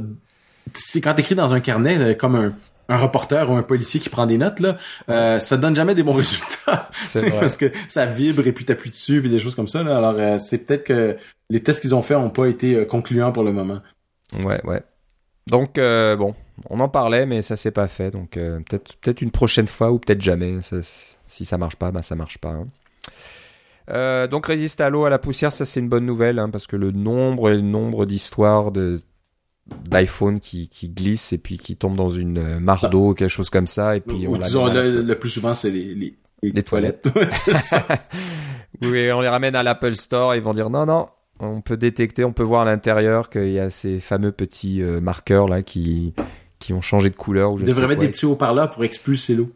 c'est 0.73 1.01
quand 1.01 1.13
t'écris 1.13 1.35
dans 1.35 1.53
un 1.53 1.59
carnet 1.59 1.97
euh, 1.99 2.13
comme 2.15 2.35
un 2.35 2.53
un 2.93 2.97
reporter 2.97 3.49
ou 3.49 3.55
un 3.55 3.63
policier 3.63 3.99
qui 3.99 4.09
prend 4.09 4.25
des 4.25 4.37
notes 4.37 4.59
là, 4.59 4.77
euh, 5.09 5.39
ça 5.39 5.57
donne 5.57 5.75
jamais 5.75 5.95
des 5.95 6.03
bons 6.03 6.13
résultats 6.23 6.89
vrai. 7.15 7.31
parce 7.39 7.57
que 7.57 7.71
ça 7.87 8.05
vibre 8.05 8.45
et 8.45 8.51
puis 8.51 8.65
t'appuies 8.65 8.91
dessus 8.91 9.25
et 9.25 9.29
des 9.29 9.39
choses 9.39 9.55
comme 9.55 9.67
ça 9.67 9.83
là. 9.83 9.97
Alors 9.97 10.15
euh, 10.17 10.37
c'est 10.37 10.65
peut-être 10.65 10.83
que 10.83 11.17
les 11.49 11.63
tests 11.63 11.81
qu'ils 11.81 11.95
ont 11.95 12.01
faits 12.01 12.17
ont 12.17 12.29
pas 12.29 12.47
été 12.47 12.75
euh, 12.75 12.85
concluants 12.85 13.31
pour 13.31 13.43
le 13.43 13.53
moment. 13.53 13.81
Ouais 14.43 14.61
ouais. 14.65 14.81
Donc 15.47 15.77
euh, 15.77 16.15
bon, 16.15 16.35
on 16.69 16.79
en 16.79 16.89
parlait 16.89 17.25
mais 17.25 17.41
ça 17.41 17.55
s'est 17.55 17.71
pas 17.71 17.87
fait 17.87 18.11
donc 18.11 18.31
peut-être 18.31 18.95
peut-être 18.97 19.21
une 19.21 19.31
prochaine 19.31 19.67
fois 19.67 19.91
ou 19.91 19.99
peut-être 19.99 20.21
jamais. 20.21 20.59
si 21.25 21.45
ça 21.45 21.57
marche 21.57 21.75
pas, 21.75 21.91
bah 21.91 22.01
ça 22.01 22.15
marche 22.15 22.37
pas. 22.37 22.49
Hein. 22.49 22.67
Euh, 23.89 24.27
donc 24.27 24.45
résiste 24.45 24.79
à 24.81 24.89
l'eau, 24.89 25.05
à 25.05 25.09
la 25.09 25.19
poussière, 25.19 25.51
ça 25.51 25.65
c'est 25.65 25.79
une 25.79 25.89
bonne 25.89 26.05
nouvelle 26.05 26.39
hein, 26.39 26.49
parce 26.49 26.67
que 26.67 26.75
le 26.75 26.91
nombre 26.91 27.49
et 27.49 27.55
le 27.55 27.61
nombre 27.61 28.05
d'histoires 28.05 28.71
de 28.71 29.01
d'iPhone 29.67 30.39
qui, 30.39 30.67
qui 30.67 30.89
glisse 30.89 31.33
et 31.33 31.37
puis 31.37 31.57
qui 31.57 31.75
tombe 31.75 31.95
dans 31.95 32.09
une 32.09 32.37
euh, 32.37 32.59
mare 32.59 32.89
d'eau, 32.89 33.13
quelque 33.13 33.29
chose 33.29 33.49
comme 33.49 33.67
ça 33.67 33.95
et 33.95 34.01
puis 34.01 34.27
on 34.27 34.33
le, 34.33 35.13
plus 35.13 35.29
souvent 35.29 35.55
c'est 35.55 35.71
les, 35.71 35.95
les, 35.95 36.15
les, 36.41 36.63
toilettes. 36.63 37.07
oui, 38.81 39.11
on 39.11 39.21
les 39.21 39.29
ramène 39.29 39.55
à 39.55 39.63
l'Apple 39.63 39.95
Store, 39.95 40.35
ils 40.35 40.41
vont 40.41 40.53
dire 40.53 40.69
non 40.69 40.85
non, 40.85 41.07
On 41.39 41.61
peut 41.61 41.77
détecter, 41.77 42.25
on 42.25 42.33
peut 42.33 42.43
voir 42.43 42.63
à 42.63 42.65
l'intérieur 42.65 43.29
qu'il 43.29 43.51
y 43.51 43.59
a 43.59 43.69
ces 43.69 43.99
fameux 43.99 44.31
petits 44.33 44.81
euh, 44.81 44.99
marqueurs 44.99 45.47
là 45.47 45.61
qui, 45.61 46.13
qui 46.59 46.73
ont 46.73 46.81
changé 46.81 47.09
de 47.09 47.15
couleur. 47.15 47.53
Ou 47.53 47.57
je 47.57 47.65
devrait 47.65 47.87
mettre 47.87 48.01
des 48.01 48.09
petits 48.09 48.25
haut-parleurs 48.25 48.69
pour 48.69 48.83
expulser 48.83 49.35
l'eau. 49.35 49.49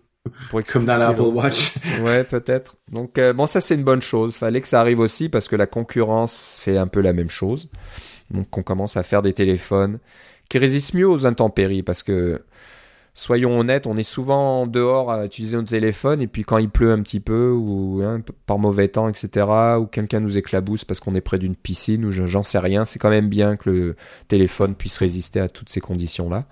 Pour 0.49 0.61
Comme 0.71 0.85
dans 0.85 0.97
l'Apple 0.97 1.21
Watch. 1.21 1.73
ouais, 2.01 2.23
peut-être. 2.23 2.75
Donc, 2.91 3.17
euh, 3.17 3.33
bon, 3.33 3.45
ça, 3.45 3.61
c'est 3.61 3.75
une 3.75 3.83
bonne 3.83 4.01
chose. 4.01 4.35
Fallait 4.37 4.61
que 4.61 4.67
ça 4.67 4.81
arrive 4.81 4.99
aussi 4.99 5.29
parce 5.29 5.47
que 5.47 5.55
la 5.55 5.67
concurrence 5.67 6.57
fait 6.61 6.77
un 6.77 6.87
peu 6.87 7.01
la 7.01 7.13
même 7.13 7.29
chose. 7.29 7.69
Donc, 8.31 8.57
on 8.57 8.63
commence 8.63 8.97
à 8.97 9.03
faire 9.03 9.21
des 9.21 9.33
téléphones 9.33 9.99
qui 10.49 10.57
résistent 10.57 10.93
mieux 10.93 11.07
aux 11.07 11.27
intempéries 11.27 11.83
parce 11.83 12.03
que 12.03 12.41
soyons 13.13 13.59
honnêtes, 13.59 13.87
on 13.87 13.97
est 13.97 14.03
souvent 14.03 14.67
dehors 14.67 15.11
à 15.11 15.25
utiliser 15.25 15.57
notre 15.57 15.69
téléphone 15.69 16.21
et 16.21 16.27
puis 16.27 16.43
quand 16.43 16.59
il 16.59 16.69
pleut 16.69 16.91
un 16.91 17.01
petit 17.01 17.19
peu 17.19 17.51
ou 17.51 18.01
hein, 18.03 18.21
par 18.45 18.59
mauvais 18.59 18.87
temps, 18.87 19.09
etc., 19.09 19.47
ou 19.79 19.85
quelqu'un 19.87 20.19
nous 20.19 20.37
éclabousse 20.37 20.85
parce 20.85 20.99
qu'on 20.99 21.15
est 21.15 21.21
près 21.21 21.39
d'une 21.39 21.55
piscine 21.55 22.05
ou 22.05 22.11
j'en 22.11 22.43
sais 22.43 22.59
rien, 22.59 22.85
c'est 22.85 22.99
quand 22.99 23.09
même 23.09 23.27
bien 23.27 23.55
que 23.57 23.69
le 23.69 23.95
téléphone 24.27 24.75
puisse 24.75 24.97
résister 24.97 25.39
à 25.39 25.49
toutes 25.49 25.69
ces 25.69 25.81
conditions-là. 25.81 26.45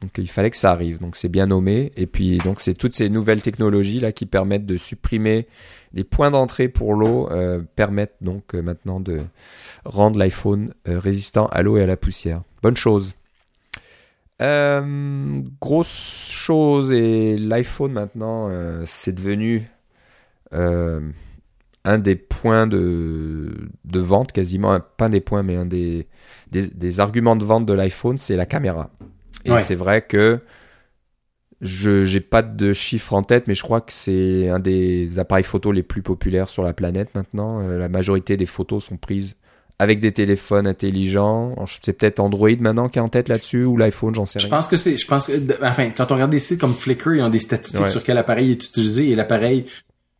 Donc 0.00 0.10
il 0.16 0.28
fallait 0.28 0.50
que 0.50 0.56
ça 0.56 0.70
arrive. 0.70 1.00
Donc 1.00 1.16
c'est 1.16 1.28
bien 1.28 1.46
nommé. 1.46 1.92
Et 1.96 2.06
puis 2.06 2.38
donc 2.38 2.60
c'est 2.60 2.74
toutes 2.74 2.94
ces 2.94 3.08
nouvelles 3.08 3.42
technologies 3.42 4.00
là 4.00 4.12
qui 4.12 4.26
permettent 4.26 4.66
de 4.66 4.76
supprimer 4.76 5.46
les 5.92 6.04
points 6.04 6.30
d'entrée 6.30 6.68
pour 6.68 6.94
l'eau, 6.94 7.30
euh, 7.30 7.62
permettent 7.76 8.16
donc 8.20 8.54
euh, 8.54 8.62
maintenant 8.62 9.00
de 9.00 9.22
rendre 9.84 10.18
l'iPhone 10.18 10.74
euh, 10.86 10.98
résistant 10.98 11.46
à 11.46 11.62
l'eau 11.62 11.76
et 11.76 11.82
à 11.82 11.86
la 11.86 11.96
poussière. 11.96 12.42
Bonne 12.62 12.76
chose. 12.76 13.14
Grosse 15.60 16.30
chose, 16.30 16.92
et 16.92 17.36
l'iPhone 17.36 17.90
maintenant, 17.90 18.48
c'est 18.84 19.12
devenu 19.12 19.68
un 20.52 21.98
des 21.98 22.14
points 22.14 22.68
de, 22.68 23.68
vente, 23.84 24.30
quasiment, 24.30 24.78
pas 24.96 25.06
un 25.06 25.08
des 25.08 25.20
points, 25.20 25.42
mais 25.42 25.56
un 25.56 25.66
des, 25.66 26.06
arguments 27.00 27.34
de 27.34 27.44
vente 27.44 27.66
de 27.66 27.72
l'iPhone, 27.72 28.16
c'est 28.16 28.36
la 28.36 28.46
caméra. 28.46 28.90
Et 29.56 29.60
c'est 29.60 29.74
vrai 29.74 30.02
que 30.02 30.40
je 31.60 32.12
n'ai 32.12 32.20
pas 32.20 32.42
de 32.42 32.72
chiffres 32.72 33.14
en 33.14 33.22
tête, 33.22 33.46
mais 33.48 33.54
je 33.54 33.62
crois 33.62 33.80
que 33.80 33.92
c'est 33.92 34.48
un 34.48 34.60
des 34.60 35.18
appareils 35.18 35.44
photo 35.44 35.72
les 35.72 35.82
plus 35.82 36.02
populaires 36.02 36.48
sur 36.48 36.62
la 36.62 36.72
planète 36.72 37.14
maintenant. 37.14 37.60
la 37.60 37.88
majorité 37.88 38.36
des 38.36 38.46
photos 38.46 38.84
sont 38.84 38.96
prises 38.96 39.36
avec 39.78 40.00
des 40.00 40.12
téléphones 40.12 40.66
intelligents. 40.66 41.54
C'est 41.82 41.92
peut-être 41.92 42.20
Android 42.20 42.50
maintenant 42.60 42.88
qui 42.88 42.98
est 42.98 43.02
en 43.02 43.08
tête 43.08 43.28
là-dessus 43.28 43.64
ou 43.64 43.76
l'iPhone, 43.76 44.14
j'en 44.14 44.26
sais 44.26 44.38
rien. 44.38 44.46
Je 44.46 44.50
pense 44.50 44.68
que 44.68 44.76
c'est, 44.76 44.96
je 44.96 45.06
pense 45.06 45.28
que, 45.28 45.32
enfin, 45.62 45.90
quand 45.90 46.10
on 46.10 46.14
regarde 46.14 46.32
des 46.32 46.40
sites 46.40 46.60
comme 46.60 46.74
Flickr, 46.74 47.14
ils 47.14 47.22
ont 47.22 47.28
des 47.28 47.38
statistiques 47.38 47.88
sur 47.88 48.02
quel 48.02 48.18
appareil 48.18 48.50
est 48.50 48.64
utilisé 48.64 49.10
et 49.10 49.14
l'appareil, 49.14 49.66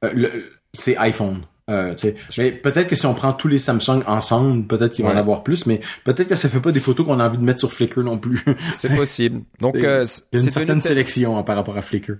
euh, 0.04 0.28
c'est 0.72 0.96
iPhone. 0.96 1.42
Euh, 1.68 1.94
mais 2.38 2.52
peut-être 2.52 2.88
que 2.88 2.96
si 2.96 3.04
on 3.04 3.14
prend 3.14 3.32
tous 3.34 3.48
les 3.48 3.58
Samsung 3.58 4.02
ensemble, 4.06 4.66
peut-être 4.66 4.94
qu'ils 4.94 5.04
vont 5.04 5.10
en 5.10 5.16
avoir 5.16 5.42
plus, 5.42 5.66
mais 5.66 5.80
peut-être 6.04 6.28
que 6.28 6.34
ça 6.34 6.48
fait 6.48 6.60
pas 6.60 6.72
des 6.72 6.80
photos 6.80 7.06
qu'on 7.06 7.20
a 7.20 7.28
envie 7.28 7.38
de 7.38 7.44
mettre 7.44 7.58
sur 7.58 7.72
Flickr 7.72 8.02
non 8.02 8.18
plus. 8.18 8.42
C'est 8.74 8.94
possible. 8.96 9.42
Donc, 9.60 9.76
euh, 9.76 10.04
a 10.04 10.36
une 10.36 10.50
certaine 10.50 10.80
sélection 10.80 11.36
hein, 11.36 11.42
par 11.42 11.56
rapport 11.56 11.76
à 11.76 11.82
Flickr. 11.82 12.12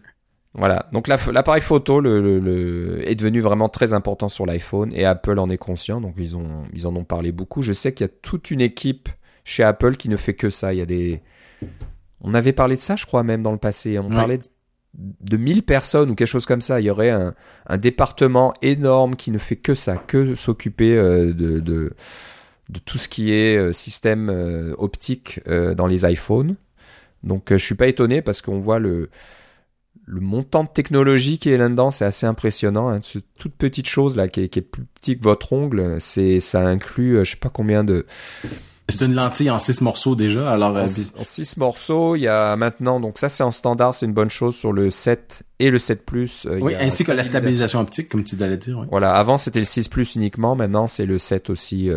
Voilà, 0.54 0.88
donc 0.92 1.08
l'appareil 1.08 1.60
photo 1.60 2.00
le, 2.00 3.00
est 3.06 3.14
devenu 3.14 3.40
vraiment 3.40 3.68
très 3.68 3.92
important 3.92 4.28
sur 4.28 4.44
l'iPhone 4.46 4.92
et 4.94 5.04
Apple 5.04 5.38
en 5.38 5.50
est 5.50 5.58
conscient, 5.58 6.00
donc 6.00 6.14
ils, 6.16 6.36
ont, 6.36 6.64
ils 6.72 6.86
en 6.86 6.96
ont 6.96 7.04
parlé 7.04 7.32
beaucoup. 7.32 7.62
Je 7.62 7.72
sais 7.72 7.92
qu'il 7.92 8.04
y 8.04 8.08
a 8.08 8.12
toute 8.22 8.50
une 8.50 8.60
équipe 8.60 9.08
chez 9.44 9.62
Apple 9.62 9.96
qui 9.96 10.08
ne 10.08 10.16
fait 10.16 10.34
que 10.34 10.50
ça. 10.50 10.74
Il 10.74 10.78
y 10.78 10.82
a 10.82 10.86
des... 10.86 11.22
On 12.20 12.34
avait 12.34 12.52
parlé 12.52 12.74
de 12.76 12.80
ça, 12.80 12.96
je 12.96 13.06
crois, 13.06 13.22
même 13.22 13.42
dans 13.42 13.52
le 13.52 13.58
passé. 13.58 13.98
On 13.98 14.08
parlait 14.08 14.38
de, 14.38 14.44
1000 14.98 15.62
personnes 15.62 16.10
ou 16.10 16.14
quelque 16.14 16.28
chose 16.28 16.46
comme 16.46 16.60
ça. 16.60 16.80
Il 16.80 16.84
y 16.84 16.90
aurait 16.90 17.10
un, 17.10 17.34
département 17.78 18.52
énorme 18.62 19.16
qui 19.16 19.30
ne 19.30 19.38
fait 19.38 19.56
que 19.56 19.74
ça, 19.74 19.96
que 19.96 20.34
s'occuper 20.34 20.96
euh, 20.96 21.32
de, 21.32 21.60
de, 21.60 21.92
tout 22.84 22.98
ce 22.98 23.08
qui 23.08 23.32
est 23.32 23.56
euh, 23.56 23.72
système 23.72 24.30
euh, 24.30 24.74
optique 24.78 25.40
dans 25.46 25.86
les 25.86 26.10
iPhones. 26.10 26.56
Donc 27.24 27.48
je 27.50 27.56
suis 27.56 27.74
pas 27.74 27.88
étonné 27.88 28.22
parce 28.22 28.42
qu'on 28.42 28.58
voit 28.58 28.78
le 28.78 29.10
le 30.10 30.20
montant 30.20 30.64
de 30.64 30.70
technologie 30.70 31.38
qui 31.38 31.50
est 31.50 31.58
là-dedans, 31.58 31.90
c'est 31.90 32.06
assez 32.06 32.24
impressionnant. 32.24 32.88
Hein. 32.88 33.00
Cette 33.02 33.26
toute 33.36 33.54
petite 33.54 33.86
chose 33.86 34.16
là 34.16 34.26
qui 34.26 34.40
est, 34.40 34.60
plus 34.62 34.84
petite 34.84 35.18
que 35.18 35.24
votre 35.24 35.52
ongle, 35.52 36.00
c'est 36.00 36.40
ça 36.40 36.66
inclut 36.66 37.24
je 37.24 37.32
sais 37.32 37.36
pas 37.36 37.50
combien 37.50 37.84
de 37.84 38.06
c'est 38.88 39.04
une 39.04 39.14
lentille 39.14 39.50
en 39.50 39.58
six 39.58 39.82
morceaux 39.82 40.16
déjà. 40.16 40.50
Alors 40.50 40.70
en, 40.70 40.84
euh, 40.84 40.86
six 40.86 41.56
morceaux, 41.58 42.16
il 42.16 42.22
y 42.22 42.28
a 42.28 42.56
maintenant 42.56 43.00
donc 43.00 43.18
ça 43.18 43.28
c'est 43.28 43.42
en 43.42 43.50
standard, 43.50 43.94
c'est 43.94 44.06
une 44.06 44.14
bonne 44.14 44.30
chose 44.30 44.56
sur 44.56 44.72
le 44.72 44.88
7 44.88 45.42
et 45.58 45.70
le 45.70 45.78
7 45.78 46.06
Plus. 46.06 46.46
Euh, 46.46 46.58
oui, 46.60 46.74
ainsi 46.80 47.04
que 47.04 47.12
la 47.12 47.22
stabilisation 47.22 47.80
optique 47.80 48.08
comme 48.08 48.24
tu 48.24 48.36
allais 48.40 48.56
dire. 48.56 48.86
Voilà, 48.90 49.14
avant 49.14 49.36
c'était 49.36 49.58
le 49.58 49.66
6 49.66 49.88
Plus 49.88 50.14
uniquement, 50.14 50.56
maintenant 50.56 50.86
c'est 50.86 51.04
le 51.06 51.18
7 51.18 51.50
aussi. 51.50 51.90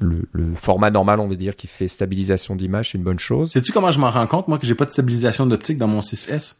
le, 0.00 0.54
format 0.54 0.90
normal, 0.90 1.20
on 1.20 1.28
va 1.28 1.34
dire, 1.34 1.54
qui 1.54 1.66
fait 1.66 1.86
stabilisation 1.86 2.56
d'image, 2.56 2.92
c'est 2.92 2.98
une 2.98 3.04
bonne 3.04 3.18
chose. 3.18 3.50
Sais-tu 3.50 3.72
comment 3.72 3.90
je 3.90 3.98
m'en 3.98 4.10
rends 4.10 4.26
compte 4.26 4.48
moi 4.48 4.58
que 4.58 4.66
j'ai 4.66 4.74
pas 4.74 4.86
de 4.86 4.90
stabilisation 4.90 5.46
d'optique 5.46 5.78
dans 5.78 5.88
mon 5.88 6.00
6S 6.00 6.56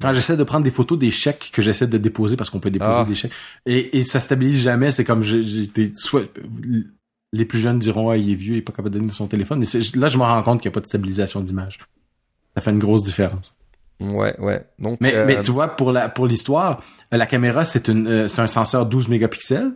quand 0.00 0.12
j'essaie 0.12 0.36
de 0.36 0.42
prendre 0.42 0.64
des 0.64 0.72
photos 0.72 0.98
des 0.98 1.12
chèques 1.12 1.50
que 1.52 1.62
j'essaie 1.62 1.86
de 1.86 1.98
déposer 1.98 2.36
parce 2.36 2.50
qu'on 2.50 2.58
peut 2.58 2.70
déposer 2.70 2.90
ah. 2.92 3.04
des 3.06 3.14
chèques 3.14 3.30
et, 3.64 3.98
et 3.98 4.02
ça 4.02 4.18
stabilise 4.18 4.60
jamais, 4.60 4.90
c'est 4.90 5.04
comme 5.04 5.22
j'étais 5.22 5.92
soit 5.94 6.24
les 7.34 7.44
plus 7.44 7.58
jeunes 7.58 7.78
diront 7.78 8.10
ah 8.10 8.16
il 8.16 8.30
est 8.30 8.34
vieux, 8.34 8.54
il 8.54 8.58
est 8.58 8.62
pas 8.62 8.72
capable 8.72 8.90
de 8.90 8.98
donner 9.00 9.10
son 9.10 9.26
téléphone, 9.26 9.58
mais 9.58 9.66
là 10.00 10.08
je 10.08 10.16
me 10.16 10.22
rends 10.22 10.42
compte 10.42 10.60
qu'il 10.62 10.68
n'y 10.70 10.72
a 10.72 10.76
pas 10.76 10.80
de 10.80 10.86
stabilisation 10.86 11.40
d'image. 11.40 11.78
Ça 12.56 12.62
fait 12.62 12.70
une 12.70 12.78
grosse 12.78 13.02
différence. 13.02 13.56
Ouais, 14.00 14.38
ouais. 14.40 14.64
Donc, 14.78 14.98
mais, 15.00 15.12
mais 15.26 15.36
euh, 15.38 15.42
tu 15.42 15.50
vois, 15.50 15.68
pour 15.68 15.92
la 15.92 16.08
pour 16.08 16.26
l'histoire, 16.26 16.82
la 17.10 17.26
caméra 17.26 17.64
c'est 17.64 17.88
une 17.88 18.06
euh, 18.06 18.28
c'est 18.28 18.42
un 18.42 18.46
senseur 18.46 18.86
12 18.86 19.08
mégapixels. 19.08 19.72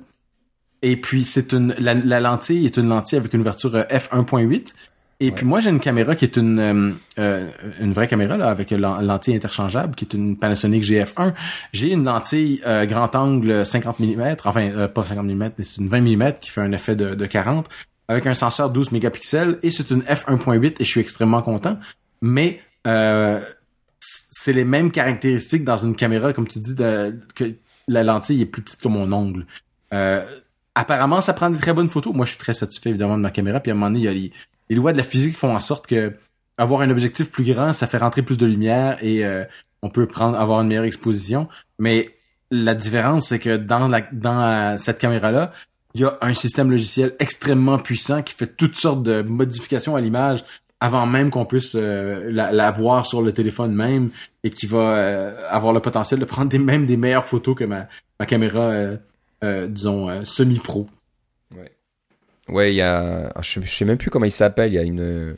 Et 0.83 0.97
puis 0.97 1.25
c'est 1.25 1.53
une 1.53 1.75
la, 1.79 1.94
la, 1.94 2.21
lentille 2.21 2.64
est 2.64 2.77
une 2.77 2.88
lentille 2.88 3.18
avec 3.18 3.35
une 3.35 3.40
ouverture 3.40 3.75
euh, 3.75 3.83
f1.8 3.85 4.75
et 5.20 5.33
puis 5.33 5.44
moi 5.44 5.59
j'ai 5.59 5.70
une 5.70 5.81
caméra 5.81 6.14
qui 6.14 6.24
est 6.24 6.37
une 6.37 6.59
euh, 6.61 6.92
euh, 7.18 7.50
une 7.81 7.92
vraie 7.92 8.07
caméra 8.07 8.37
là 8.37 8.48
avec 8.48 8.70
une 8.70 8.81
lentille 8.81 9.35
interchangeable 9.35 9.96
qui 9.96 10.04
est 10.04 10.14
une 10.14 10.37
Panasonic 10.37 10.85
GF1. 10.85 11.35
J'ai 11.72 11.90
une 11.90 12.04
lentille 12.04 12.61
euh, 12.66 12.87
grand 12.87 13.14
angle 13.16 13.66
50 13.66 13.98
mm, 13.98 14.37
enfin 14.44 14.88
pas 14.88 15.02
50 15.02 15.26
mm 15.26 15.50
mais 15.59 15.64
c'est 15.64 15.81
une 15.81 15.88
20 15.88 16.00
mm 16.02 16.33
qui 16.40 16.50
fait 16.50 16.61
un 16.61 16.70
effet 16.70 16.94
de, 16.94 17.16
de 17.16 17.26
40 17.26 17.68
avec 18.07 18.26
un 18.26 18.35
senseur 18.35 18.70
12 18.70 18.92
mégapixels 18.92 19.59
et 19.64 19.72
c'est 19.72 19.90
une 19.90 20.02
f1.8 20.02 20.76
et 20.78 20.85
je 20.85 20.88
suis 20.88 21.00
extrêmement 21.00 21.42
content. 21.42 21.78
Mais 22.22 22.61
c'est 24.00 24.52
les 24.52 24.64
mêmes 24.64 24.92
caractéristiques 24.92 25.64
dans 25.64 25.76
une 25.76 25.96
caméra 25.96 26.33
comme 26.33 26.46
tu 26.46 26.61
dis 26.61 26.74
de, 26.74 27.18
que 27.35 27.54
la 27.88 28.04
lentille 28.04 28.40
est 28.40 28.46
plus 28.46 28.62
petite 28.62 28.81
que 28.81 28.88
mon 28.88 29.12
ongle. 29.12 29.46
apparemment, 30.74 31.20
ça 31.20 31.35
prend 31.35 31.50
des 31.50 31.59
très 31.59 31.74
bonnes 31.74 31.88
photos. 31.88 32.14
Moi, 32.14 32.24
je 32.24 32.31
suis 32.31 32.38
très 32.38 32.54
satisfait 32.54 32.90
évidemment 32.90 33.18
de 33.18 33.22
ma 33.22 33.31
caméra. 33.31 33.61
Puis 33.61 33.72
à 33.72 33.74
un 33.74 33.76
moment 33.76 33.90
donné, 33.90 33.98
il 33.98 34.04
y 34.04 34.09
a 34.09 34.12
les, 34.12 34.33
les 34.68 34.76
lois 34.76 34.92
de 34.92 34.98
la 34.98 35.04
physique 35.04 35.37
font 35.37 35.54
en 35.54 35.61
sorte 35.61 35.87
que 35.87 36.12
avoir 36.59 36.83
un 36.83 36.90
objectif 36.90 37.31
plus 37.31 37.44
grand, 37.44 37.72
ça 37.72 37.87
fait 37.87 37.98
rentrer 37.98 38.22
plus 38.22 38.37
de 38.37 38.44
lumière 38.44 39.02
et 39.02 39.24
euh, 39.24 39.44
on 39.83 39.90
peut 39.90 40.07
prendre 40.07 40.38
avoir 40.38 40.61
une 40.61 40.68
meilleure 40.68 40.85
exposition. 40.85 41.48
Mais 41.78 42.11
la 42.50 42.74
différence, 42.74 43.28
c'est 43.28 43.38
que 43.38 43.57
dans 43.57 43.88
la 43.88 44.00
dans 44.12 44.42
euh, 44.42 44.76
cette 44.76 44.98
caméra-là, 44.98 45.52
il 45.94 46.02
y 46.02 46.04
a 46.04 46.18
un 46.20 46.35
système 46.35 46.70
logiciel 46.70 47.14
extrêmement 47.20 47.78
puissant 47.78 48.22
qui 48.22 48.35
fait 48.35 48.57
toutes 48.57 48.76
sortes 48.76 49.02
de 49.02 49.22
modifications 49.22 49.96
à 49.96 50.00
l'image 50.00 50.44
avant 50.81 51.07
même 51.07 51.31
qu'on 51.31 51.44
puisse 51.44 51.74
euh, 51.74 52.31
la, 52.31 52.70
voir 52.70 53.07
sur 53.07 53.22
le 53.22 53.33
téléphone 53.33 53.72
même 53.72 54.11
et 54.44 54.50
qui 54.50 54.66
va 54.66 55.35
avoir 55.50 55.72
le 55.72 55.81
potentiel 55.81 56.20
de 56.20 56.24
prendre 56.24 56.48
des, 56.50 56.59
même 56.59 56.87
des 56.87 56.96
meilleures 56.96 57.24
photos 57.24 57.57
que 57.57 57.64
ma, 57.64 57.88
ma 58.20 58.26
caméra, 58.26 58.72
disons, 59.42 60.24
semi-pro. 60.24 60.88
Ouais, 62.48 62.72
il 62.72 62.76
y 62.76 62.82
a. 62.82 63.30
Ah, 63.34 63.42
je, 63.42 63.61
sais 63.61 63.84
même 63.84 63.98
plus 63.98 64.11
comment 64.11 64.24
il 64.24 64.30
s'appelle. 64.30 64.72
Il 64.72 64.74
y 64.74 64.78
a 64.78 64.82
une, 64.82 65.37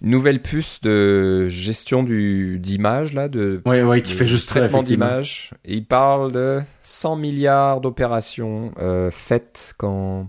nouvelle 0.00 0.42
puce 0.42 0.80
de 0.82 1.48
gestion 1.48 2.02
du 2.02 2.58
d'image 2.58 3.12
là, 3.12 3.28
de. 3.28 3.62
Ouais, 3.64 3.82
ouais, 3.82 4.02
qui 4.02 4.12
fait 4.12 4.26
juste 4.26 4.48
traitement 4.48 4.82
d'image. 4.82 5.52
Et 5.64 5.74
il 5.74 5.86
parle 5.86 6.32
de 6.32 6.60
100 6.82 7.16
milliards 7.16 7.80
d'opérations 7.80 8.72
euh, 8.78 9.10
faites 9.10 9.74
quand 9.78 10.28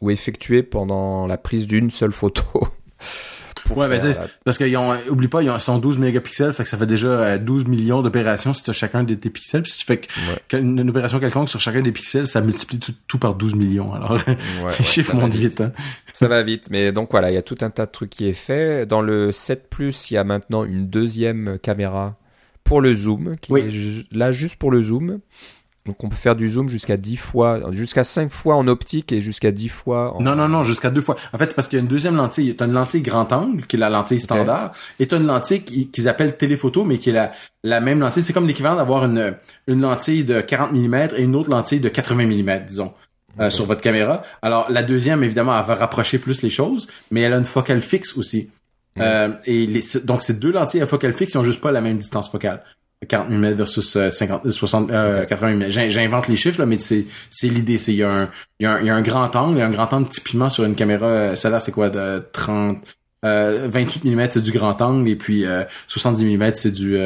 ou 0.00 0.10
effectuées 0.10 0.64
pendant 0.64 1.26
la 1.26 1.38
prise 1.38 1.66
d'une 1.66 1.90
seule 1.90 2.12
photo. 2.12 2.42
ouais, 3.76 3.88
ben, 3.88 4.14
parce 4.44 4.58
qu'ils 4.58 4.76
ont, 4.76 4.94
oublie 5.08 5.28
pas, 5.28 5.42
ils 5.42 5.50
ont 5.50 5.58
112 5.58 5.98
mégapixels, 5.98 6.52
fait 6.52 6.62
que 6.62 6.68
ça 6.68 6.76
fait 6.76 6.86
déjà 6.86 7.38
12 7.38 7.62
euh, 7.62 7.68
millions 7.68 8.02
d'opérations 8.02 8.54
si 8.54 8.62
tu 8.62 8.70
as 8.70 8.72
chacun 8.72 9.04
de 9.04 9.14
tes 9.14 9.30
pixels. 9.30 9.62
Puis 9.62 9.72
si 9.72 9.78
tu 9.78 9.84
fais 9.86 10.00
une, 10.58 10.88
opération 10.88 11.20
quelconque 11.20 11.48
sur 11.48 11.60
chacun 11.60 11.82
des 11.82 11.92
pixels, 11.92 12.26
ça 12.26 12.40
multiplie 12.40 12.78
tout, 13.06 13.18
par 13.18 13.34
12 13.34 13.54
millions. 13.54 13.92
Alors, 13.94 14.18
les 14.78 14.84
chiffres 14.84 15.14
montent 15.14 15.34
vite. 15.34 15.60
Hein. 15.60 15.72
Ça 16.12 16.28
va 16.28 16.42
vite. 16.42 16.68
Mais 16.70 16.92
donc 16.92 17.10
voilà, 17.10 17.30
il 17.30 17.34
y 17.34 17.38
a 17.38 17.42
tout 17.42 17.58
un 17.60 17.70
tas 17.70 17.86
de 17.86 17.90
trucs 17.90 18.10
qui 18.10 18.28
est 18.28 18.32
fait. 18.32 18.86
Dans 18.86 19.02
le 19.02 19.32
7 19.32 19.68
Plus, 19.70 20.10
il 20.10 20.14
y 20.14 20.16
a 20.16 20.24
maintenant 20.24 20.64
une 20.64 20.88
deuxième 20.88 21.58
caméra 21.60 22.16
pour 22.64 22.80
le 22.80 22.94
zoom, 22.94 23.36
qui 23.40 23.52
est 23.54 24.12
là 24.12 24.32
juste 24.32 24.58
pour 24.58 24.70
le 24.70 24.82
zoom. 24.82 25.20
Donc 25.84 26.04
on 26.04 26.08
peut 26.08 26.14
faire 26.16 26.36
du 26.36 26.46
zoom 26.46 26.68
jusqu'à 26.68 26.96
10 26.96 27.16
fois, 27.16 27.58
jusqu'à 27.72 28.04
5 28.04 28.30
fois 28.30 28.54
en 28.54 28.68
optique 28.68 29.10
et 29.10 29.20
jusqu'à 29.20 29.50
10 29.50 29.68
fois 29.68 30.14
en... 30.16 30.20
Non, 30.22 30.36
non, 30.36 30.48
non, 30.48 30.62
jusqu'à 30.62 30.90
deux 30.90 31.00
fois. 31.00 31.16
En 31.32 31.38
fait, 31.38 31.48
c'est 31.48 31.56
parce 31.56 31.66
qu'il 31.66 31.76
y 31.76 31.80
a 31.80 31.82
une 31.82 31.88
deuxième 31.88 32.14
lentille. 32.14 32.54
T'as 32.54 32.66
une 32.66 32.72
lentille 32.72 33.02
grand 33.02 33.32
angle, 33.32 33.66
qui 33.66 33.74
est 33.74 33.78
la 33.80 33.90
lentille 33.90 34.20
standard, 34.20 34.70
et 35.00 35.08
t'as 35.08 35.16
une 35.16 35.26
lentille 35.26 35.62
qu'ils 35.64 36.08
appellent 36.08 36.36
téléphoto, 36.36 36.84
mais 36.84 36.98
qui 36.98 37.10
est 37.10 37.12
la, 37.12 37.32
la 37.64 37.80
même 37.80 37.98
lentille. 37.98 38.22
C'est 38.22 38.32
comme 38.32 38.46
l'équivalent 38.46 38.76
d'avoir 38.76 39.04
une, 39.06 39.34
une 39.66 39.80
lentille 39.82 40.22
de 40.22 40.40
40 40.40 40.70
mm 40.72 40.94
et 41.16 41.22
une 41.22 41.34
autre 41.34 41.50
lentille 41.50 41.80
de 41.80 41.88
80 41.88 42.26
mm, 42.26 42.64
disons. 42.64 42.92
euh, 43.40 43.50
sur 43.50 43.64
votre 43.64 43.80
caméra. 43.80 44.22
Alors 44.40 44.70
la 44.70 44.84
deuxième, 44.84 45.24
évidemment, 45.24 45.58
elle 45.58 45.64
va 45.66 45.74
rapprocher 45.74 46.18
plus 46.18 46.42
les 46.42 46.50
choses, 46.50 46.86
mais 47.10 47.22
elle 47.22 47.32
a 47.32 47.38
une 47.38 47.44
focale 47.44 47.80
fixe 47.82 48.16
aussi. 48.16 48.50
Euh, 49.00 49.32
et 49.46 49.66
les, 49.66 49.82
donc 50.04 50.22
ces 50.22 50.34
deux 50.34 50.52
lentilles 50.52 50.82
à 50.82 50.86
focale 50.86 51.12
fixe, 51.14 51.32
ils 51.34 51.38
ont 51.38 51.44
juste 51.44 51.60
pas 51.62 51.72
la 51.72 51.80
même 51.80 51.96
distance 51.96 52.30
focale. 52.30 52.62
40 53.08 53.30
mm 53.30 53.54
versus 53.54 53.98
50, 54.10 54.50
60, 54.50 54.88
80 55.28 55.54
mm. 55.54 55.68
J'invente 55.90 56.28
les 56.28 56.36
chiffres 56.36 56.60
là, 56.60 56.66
mais 56.66 56.78
c'est 56.78 57.06
c'est 57.30 57.48
l'idée. 57.48 57.78
C'est 57.78 57.92
il 57.92 57.98
y 57.98 58.02
a 58.02 58.10
un 58.10 58.30
il 58.60 58.64
y 58.64 58.66
a 58.66 58.74
un, 58.74 58.80
il 58.80 58.86
y 58.86 58.90
a 58.90 58.94
un 58.94 59.02
grand 59.02 59.34
angle, 59.36 59.58
il 59.58 59.60
y 59.60 59.62
a 59.62 59.66
un 59.66 59.70
grand 59.70 59.92
angle 59.92 60.08
typiquement 60.08 60.50
sur 60.50 60.64
une 60.64 60.74
caméra. 60.74 61.36
Celle-là 61.36 61.60
c'est 61.60 61.72
quoi 61.72 61.90
de 61.90 62.22
30 62.32 62.78
euh, 63.24 63.68
28 63.70 64.04
mm 64.04 64.26
c'est 64.30 64.42
du 64.42 64.50
grand 64.50 64.80
angle 64.82 65.08
et 65.08 65.16
puis 65.16 65.44
70 65.86 66.36
mm 66.36 66.50
c'est 66.54 66.72
du 66.72 66.98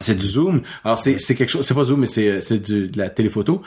c'est 0.00 0.16
du 0.16 0.26
zoom. 0.26 0.62
Alors 0.84 0.98
c'est 0.98 1.18
c'est 1.18 1.34
quelque 1.34 1.50
chose, 1.50 1.66
c'est 1.66 1.74
pas 1.74 1.84
zoom 1.84 2.00
mais 2.00 2.06
c'est 2.06 2.40
c'est 2.40 2.70
de 2.70 2.96
la 2.98 3.10
téléphoto. 3.10 3.62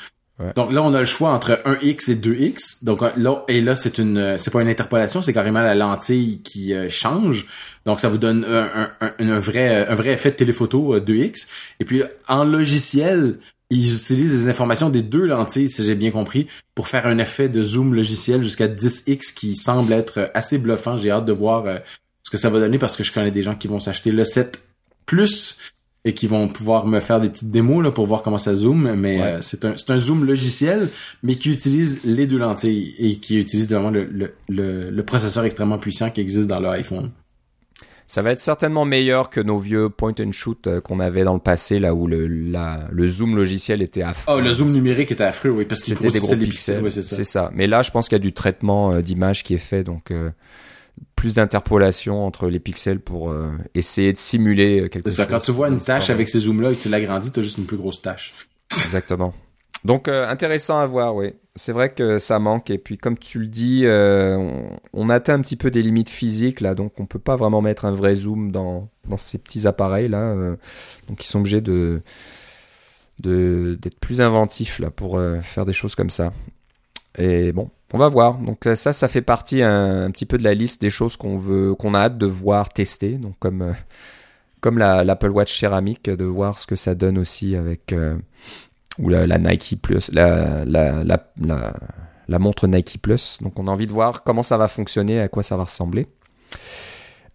Donc 0.55 0.71
là, 0.71 0.81
on 0.83 0.93
a 0.93 0.99
le 0.99 1.05
choix 1.05 1.31
entre 1.31 1.61
1x 1.65 2.11
et 2.11 2.15
2x. 2.15 2.83
Donc 2.83 3.01
là, 3.01 3.43
et 3.47 3.61
là, 3.61 3.75
c'est 3.75 3.97
une, 3.97 4.37
c'est 4.37 4.51
pas 4.51 4.61
une 4.61 4.67
interpolation, 4.67 5.21
c'est 5.21 5.33
carrément 5.33 5.61
la 5.61 5.75
lentille 5.75 6.41
qui 6.41 6.73
euh, 6.73 6.89
change. 6.89 7.47
Donc 7.85 7.99
ça 7.99 8.09
vous 8.09 8.17
donne 8.17 8.45
un, 8.45 9.39
vrai, 9.39 9.87
un 9.87 9.95
vrai 9.95 10.11
effet 10.11 10.31
de 10.31 10.35
téléphoto 10.35 10.97
2x. 10.99 11.45
Euh, 11.45 11.47
et 11.79 11.85
puis 11.85 12.03
en 12.27 12.43
logiciel, 12.43 13.39
ils 13.71 13.95
utilisent 13.95 14.43
les 14.43 14.49
informations 14.49 14.89
des 14.89 15.01
deux 15.01 15.25
lentilles, 15.25 15.69
si 15.69 15.85
j'ai 15.85 15.95
bien 15.95 16.11
compris, 16.11 16.47
pour 16.75 16.87
faire 16.87 17.07
un 17.07 17.17
effet 17.17 17.47
de 17.47 17.63
zoom 17.63 17.93
logiciel 17.93 18.43
jusqu'à 18.43 18.67
10x 18.67 19.33
qui 19.33 19.55
semble 19.55 19.93
être 19.93 20.29
assez 20.33 20.57
bluffant. 20.57 20.97
J'ai 20.97 21.09
hâte 21.09 21.25
de 21.25 21.31
voir 21.31 21.65
euh, 21.65 21.77
ce 22.21 22.29
que 22.29 22.37
ça 22.37 22.49
va 22.49 22.59
donner 22.59 22.77
parce 22.77 22.97
que 22.97 23.03
je 23.03 23.13
connais 23.13 23.31
des 23.31 23.43
gens 23.43 23.55
qui 23.55 23.67
vont 23.67 23.79
s'acheter 23.79 24.11
le 24.11 24.25
7 24.25 24.59
plus 25.05 25.57
et 26.03 26.13
qui 26.13 26.27
vont 26.27 26.47
pouvoir 26.47 26.87
me 26.87 26.99
faire 26.99 27.21
des 27.21 27.29
petites 27.29 27.51
démos 27.51 27.83
là, 27.83 27.91
pour 27.91 28.07
voir 28.07 28.23
comment 28.23 28.39
ça 28.39 28.55
zoome. 28.55 28.95
Mais 28.95 29.21
euh, 29.21 29.41
c'est 29.41 29.65
un, 29.65 29.75
un 29.87 29.97
zoom 29.97 30.25
logiciel, 30.25 30.89
mais 31.21 31.35
qui 31.35 31.51
utilise 31.51 32.01
les 32.03 32.25
deux 32.25 32.39
lentilles 32.39 32.95
et 32.97 33.17
qui 33.17 33.39
utilise 33.39 33.69
vraiment 33.69 33.91
le, 33.91 34.09
le, 34.49 34.89
le, 34.89 35.03
processeur 35.03 35.43
extrêmement 35.43 35.77
puissant 35.77 36.09
qui 36.09 36.21
existe 36.21 36.47
dans 36.47 36.59
leur 36.59 36.71
iPhone. 36.71 37.11
Ça 38.07 38.21
va 38.21 38.31
être 38.31 38.41
certainement 38.41 38.83
meilleur 38.83 39.29
que 39.29 39.39
nos 39.39 39.57
vieux 39.57 39.89
point 39.89 40.13
and 40.19 40.33
shoot 40.33 40.67
euh, 40.67 40.81
qu'on 40.81 40.99
avait 40.99 41.23
dans 41.23 41.35
le 41.35 41.39
passé, 41.39 41.79
là 41.79 41.93
où 41.93 42.07
le, 42.07 42.27
la, 42.27 42.79
le 42.91 43.07
zoom 43.07 43.37
logiciel 43.37 43.81
était 43.81 44.01
affreux. 44.01 44.33
Oh, 44.35 44.41
le 44.41 44.51
zoom 44.51 44.73
numérique 44.73 45.11
était 45.11 45.23
affreux, 45.23 45.51
oui, 45.51 45.63
parce 45.63 45.81
qu'il 45.81 45.95
c'était 45.95 46.09
des 46.09 46.19
gros 46.19 46.35
pixels. 46.35 46.91
c'est 46.91 47.03
ça. 47.03 47.23
ça. 47.23 47.51
Mais 47.53 47.67
là, 47.67 47.83
je 47.83 47.91
pense 47.91 48.09
qu'il 48.09 48.15
y 48.17 48.19
a 48.21 48.23
du 48.23 48.33
traitement 48.33 48.91
euh, 48.91 49.01
d'image 49.01 49.43
qui 49.43 49.53
est 49.53 49.59
fait, 49.59 49.83
donc 49.83 50.11
plus 51.15 51.35
d'interpolation 51.35 52.25
entre 52.25 52.47
les 52.47 52.59
pixels 52.59 52.99
pour 52.99 53.29
euh, 53.29 53.51
essayer 53.75 54.11
de 54.11 54.17
simuler 54.17 54.89
quelque 54.89 55.07
chose. 55.09 55.15
C'est 55.15 55.23
ça, 55.23 55.27
quand 55.27 55.39
tu 55.39 55.51
vois 55.51 55.69
une 55.69 55.79
tâche 55.79 56.09
avec 56.09 56.27
ces 56.27 56.39
zooms-là 56.39 56.71
et 56.71 56.75
que 56.75 56.81
tu 56.81 56.89
l'agrandis, 56.89 57.31
tu 57.31 57.39
as 57.39 57.43
juste 57.43 57.57
une 57.57 57.65
plus 57.65 57.77
grosse 57.77 58.01
tâche. 58.01 58.33
Exactement. 58.71 59.33
Donc 59.85 60.07
euh, 60.07 60.27
intéressant 60.27 60.79
à 60.79 60.85
voir, 60.85 61.15
oui. 61.15 61.33
C'est 61.55 61.73
vrai 61.73 61.93
que 61.93 62.17
ça 62.17 62.39
manque 62.39 62.69
et 62.69 62.77
puis 62.77 62.97
comme 62.97 63.17
tu 63.17 63.39
le 63.39 63.47
dis, 63.47 63.81
euh, 63.85 64.63
on, 64.93 65.09
atteint 65.09 65.33
un 65.33 65.41
petit 65.41 65.57
peu 65.57 65.69
des 65.69 65.81
limites 65.81 66.09
physiques 66.09 66.61
là, 66.61 66.75
donc 66.75 66.99
on 66.99 67.05
peut 67.05 67.19
pas 67.19 67.35
vraiment 67.35 67.61
mettre 67.61 67.85
un 67.85 67.91
vrai 67.91 68.15
zoom 68.15 68.51
dans, 68.51 68.89
dans 69.07 69.17
ces 69.17 69.37
petits 69.37 69.67
appareils 69.67 70.07
là. 70.07 70.33
donc 71.09 71.23
ils 71.23 71.27
sont 71.27 71.39
obligés 71.39 71.59
de 71.59 72.01
d'être 73.19 73.99
plus 73.99 74.21
inventifs 74.21 74.79
là 74.79 74.91
pour 74.91 75.21
faire 75.41 75.65
des 75.65 75.73
choses 75.73 75.93
comme 75.93 76.09
ça. 76.09 76.31
Et 77.17 77.51
bon, 77.51 77.69
on 77.93 77.97
va 77.97 78.07
voir. 78.07 78.37
Donc 78.37 78.67
ça, 78.75 78.93
ça 78.93 79.07
fait 79.07 79.21
partie 79.21 79.61
un, 79.61 80.09
petit 80.11 80.25
peu 80.25 80.37
de 80.37 80.43
la 80.43 80.53
liste 80.53 80.81
des 80.81 80.89
choses 80.89 81.17
qu'on 81.17 81.35
veut, 81.35 81.75
qu'on 81.75 81.93
a 81.93 81.99
hâte 81.99 82.17
de 82.17 82.25
voir 82.25 82.69
tester. 82.69 83.17
Donc 83.17 83.35
comme 83.39 83.61
euh, 83.61 83.73
comme 84.59 84.77
l'Apple 84.77 85.29
Watch 85.29 85.57
céramique, 85.59 86.09
de 86.09 86.23
voir 86.23 86.59
ce 86.59 86.67
que 86.67 86.75
ça 86.75 86.95
donne 86.95 87.17
aussi 87.17 87.55
avec 87.55 87.93
euh, 87.93 88.15
ou 88.99 89.09
la, 89.09 89.25
Nike 89.39 89.81
Plus, 89.81 90.11
la, 90.13 90.63
la, 90.65 92.39
montre 92.39 92.67
Nike 92.67 93.01
Plus. 93.01 93.39
Donc 93.41 93.57
on 93.57 93.67
a 93.67 93.71
envie 93.71 93.87
de 93.87 93.91
voir 93.91 94.23
comment 94.23 94.43
ça 94.43 94.57
va 94.57 94.67
fonctionner, 94.67 95.19
à 95.19 95.27
quoi 95.27 95.41
ça 95.41 95.57
va 95.57 95.63
ressembler. 95.63 96.07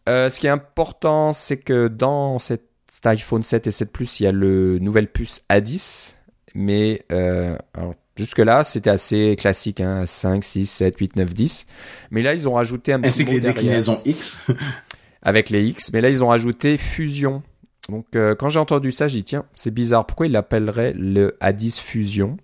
Euh, 0.09 0.31
ce 0.31 0.39
qui 0.39 0.47
est 0.47 0.51
important, 0.51 1.33
c'est 1.33 1.57
que 1.57 1.89
dans 1.89 2.39
cet 2.39 2.63
iPhone 3.05 3.43
7 3.43 3.67
et 3.67 3.71
7 3.73 3.93
Plus, 3.93 4.21
il 4.21 4.23
y 4.23 4.27
a 4.29 4.33
le 4.33 4.79
nouvelle 4.79 5.11
puce 5.11 5.45
A10, 5.51 6.15
mais 6.55 7.05
alors, 7.11 7.95
Jusque-là, 8.17 8.65
c'était 8.65 8.91
assez 8.91 9.37
classique, 9.37 9.81
hein, 9.81 10.07
5, 10.07 10.43
6, 10.43 10.67
7, 10.67 10.99
8, 10.99 11.17
9, 11.17 11.35
10. 11.35 11.67
Mais 12.11 12.23
là, 12.23 12.33
ils 12.33 12.49
ont 12.49 12.55
rajouté 12.55 12.93
un 12.95 13.01
petit 13.01 13.09
Ainsi 13.09 13.25
que 13.27 13.31
les 13.31 13.41
déclinaisons 13.41 14.01
X. 14.05 14.39
avec 15.23 15.51
les 15.51 15.65
X. 15.67 15.93
Mais 15.93 16.01
là, 16.01 16.09
ils 16.09 16.25
ont 16.25 16.29
rajouté 16.29 16.79
Fusion. 16.79 17.43
Donc, 17.91 18.07
euh, 18.17 18.35
quand 18.35 18.49
j'ai 18.49 18.59
entendu 18.59 18.91
ça, 18.91 19.07
j'ai 19.07 19.19
dit, 19.19 19.25
tiens, 19.25 19.45
c'est 19.55 19.73
bizarre. 19.73 20.07
Pourquoi 20.07 20.27
ils 20.27 20.33
l'appelleraient 20.33 20.95
le 20.95 21.37
A10 21.43 21.81
Fusion? 21.81 22.39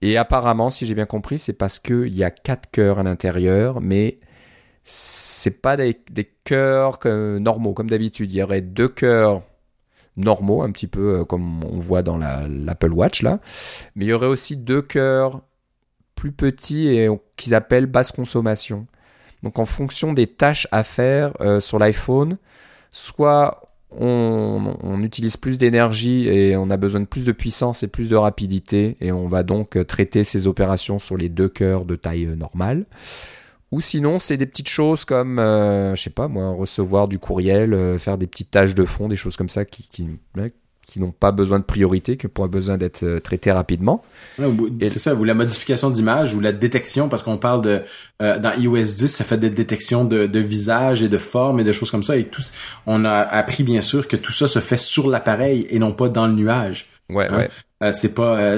Et 0.00 0.16
apparemment, 0.16 0.70
si 0.70 0.86
j'ai 0.86 0.94
bien 0.94 1.06
compris, 1.06 1.38
c'est 1.38 1.52
parce 1.52 1.78
qu'il 1.78 2.14
y 2.14 2.24
a 2.24 2.30
quatre 2.30 2.70
cœurs 2.70 2.98
à 2.98 3.02
l'intérieur, 3.02 3.80
mais 3.80 4.18
c'est 4.84 5.60
pas 5.60 5.76
des, 5.76 6.00
des 6.10 6.24
cœurs 6.44 6.98
normaux, 7.04 7.74
comme 7.74 7.90
d'habitude. 7.90 8.32
Il 8.32 8.36
y 8.36 8.42
aurait 8.42 8.62
deux 8.62 8.88
cœurs 8.88 9.42
normaux, 10.18 10.62
un 10.62 10.70
petit 10.70 10.86
peu 10.86 11.20
euh, 11.20 11.24
comme 11.24 11.64
on 11.64 11.78
voit 11.78 12.02
dans 12.02 12.18
l'Apple 12.18 12.92
Watch 12.92 13.22
là. 13.22 13.40
Mais 13.94 14.04
il 14.04 14.08
y 14.08 14.12
aurait 14.12 14.26
aussi 14.26 14.56
deux 14.56 14.82
cœurs 14.82 15.40
plus 16.14 16.32
petits 16.32 16.88
et 16.88 17.08
qu'ils 17.36 17.54
appellent 17.54 17.86
basse 17.86 18.12
consommation. 18.12 18.86
Donc 19.42 19.58
en 19.58 19.64
fonction 19.64 20.12
des 20.12 20.26
tâches 20.26 20.66
à 20.72 20.82
faire 20.82 21.32
euh, 21.40 21.60
sur 21.60 21.78
l'iPhone, 21.78 22.38
soit 22.90 23.62
on, 23.90 25.02
utilise 25.02 25.36
plus 25.36 25.56
d'énergie 25.58 26.28
et 26.28 26.56
on 26.56 26.70
a 26.70 26.76
besoin 26.76 27.00
de 27.00 27.06
plus 27.06 27.24
de 27.24 27.32
puissance 27.32 27.82
et 27.82 27.88
plus 27.88 28.08
de 28.08 28.16
rapidité 28.16 28.96
et 29.00 29.12
on 29.12 29.26
va 29.26 29.42
donc 29.42 29.76
euh, 29.76 29.84
traiter 29.84 30.24
ces 30.24 30.46
opérations 30.46 30.98
sur 30.98 31.16
les 31.16 31.28
deux 31.28 31.48
cœurs 31.48 31.84
de 31.84 31.96
taille 31.96 32.26
normale. 32.36 32.84
Ou 33.70 33.80
sinon, 33.80 34.18
c'est 34.18 34.38
des 34.38 34.46
petites 34.46 34.68
choses 34.68 35.04
comme, 35.04 35.38
euh, 35.38 35.94
je 35.94 36.02
sais 36.02 36.10
pas 36.10 36.26
moi, 36.28 36.52
recevoir 36.52 37.06
du 37.06 37.18
courriel, 37.18 37.74
euh, 37.74 37.98
faire 37.98 38.16
des 38.16 38.26
petites 38.26 38.50
tâches 38.50 38.74
de 38.74 38.84
fond, 38.84 39.08
des 39.08 39.16
choses 39.16 39.36
comme 39.36 39.50
ça 39.50 39.66
qui, 39.66 39.86
qui, 39.90 40.08
qui 40.86 41.00
n'ont 41.00 41.10
pas 41.10 41.32
besoin 41.32 41.58
de 41.58 41.64
priorité, 41.64 42.16
qui 42.16 42.26
ont 42.26 42.46
besoin 42.46 42.78
d'être 42.78 43.02
euh, 43.02 43.20
traitées 43.20 43.52
rapidement. 43.52 44.02
c'est 44.38 44.98
ça, 44.98 45.14
ou 45.14 45.22
la 45.22 45.34
modification 45.34 45.90
d'image, 45.90 46.34
ou 46.34 46.40
la 46.40 46.52
détection, 46.52 47.10
parce 47.10 47.22
qu'on 47.22 47.36
parle 47.36 47.62
de, 47.62 47.82
dans 48.20 48.58
iOS 48.58 48.84
10, 48.84 49.08
ça 49.08 49.24
fait 49.24 49.36
des 49.36 49.50
détections 49.50 50.06
de, 50.06 50.26
de 50.26 50.38
visage 50.38 51.02
et 51.02 51.10
de 51.10 51.18
forme 51.18 51.60
et 51.60 51.64
de 51.64 51.72
choses 51.72 51.90
comme 51.90 52.04
ça, 52.04 52.16
et 52.16 52.24
tout, 52.24 52.42
on 52.86 53.04
a 53.04 53.18
appris 53.18 53.64
bien 53.64 53.82
sûr 53.82 54.08
que 54.08 54.16
tout 54.16 54.32
ça 54.32 54.48
se 54.48 54.60
fait 54.60 54.78
sur 54.78 55.10
l'appareil 55.10 55.66
et 55.68 55.78
non 55.78 55.92
pas 55.92 56.08
dans 56.08 56.26
le 56.26 56.32
nuage. 56.32 56.88
Ouais, 57.10 57.26
hein? 57.30 57.48
ouais. 57.82 57.92
c'est 57.92 58.14
pas, 58.14 58.56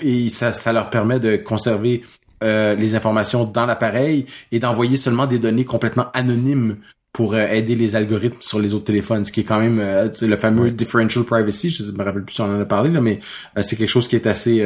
et 0.00 0.28
ça, 0.30 0.52
ça 0.52 0.72
leur 0.72 0.90
permet 0.90 1.18
de 1.18 1.36
conserver 1.36 2.02
euh, 2.42 2.74
les 2.74 2.94
informations 2.94 3.44
dans 3.44 3.66
l'appareil 3.66 4.26
et 4.50 4.58
d'envoyer 4.58 4.96
seulement 4.96 5.26
des 5.26 5.38
données 5.38 5.64
complètement 5.64 6.06
anonymes 6.12 6.76
pour 7.12 7.34
euh, 7.34 7.46
aider 7.46 7.74
les 7.74 7.96
algorithmes 7.96 8.40
sur 8.40 8.58
les 8.58 8.74
autres 8.74 8.84
téléphones, 8.84 9.24
ce 9.24 9.32
qui 9.32 9.40
est 9.40 9.44
quand 9.44 9.60
même 9.60 9.78
euh, 9.80 10.08
le 10.20 10.36
fameux 10.36 10.70
differential 10.70 11.24
privacy. 11.24 11.70
Je 11.70 11.90
me 11.92 12.02
rappelle 12.02 12.24
plus 12.24 12.34
si 12.34 12.40
on 12.40 12.56
en 12.56 12.60
a 12.60 12.64
parlé 12.64 12.90
là, 12.90 13.00
mais 13.00 13.20
c'est 13.60 13.76
quelque 13.76 13.90
chose 13.90 14.08
qui 14.08 14.16
est 14.16 14.26
assez 14.26 14.64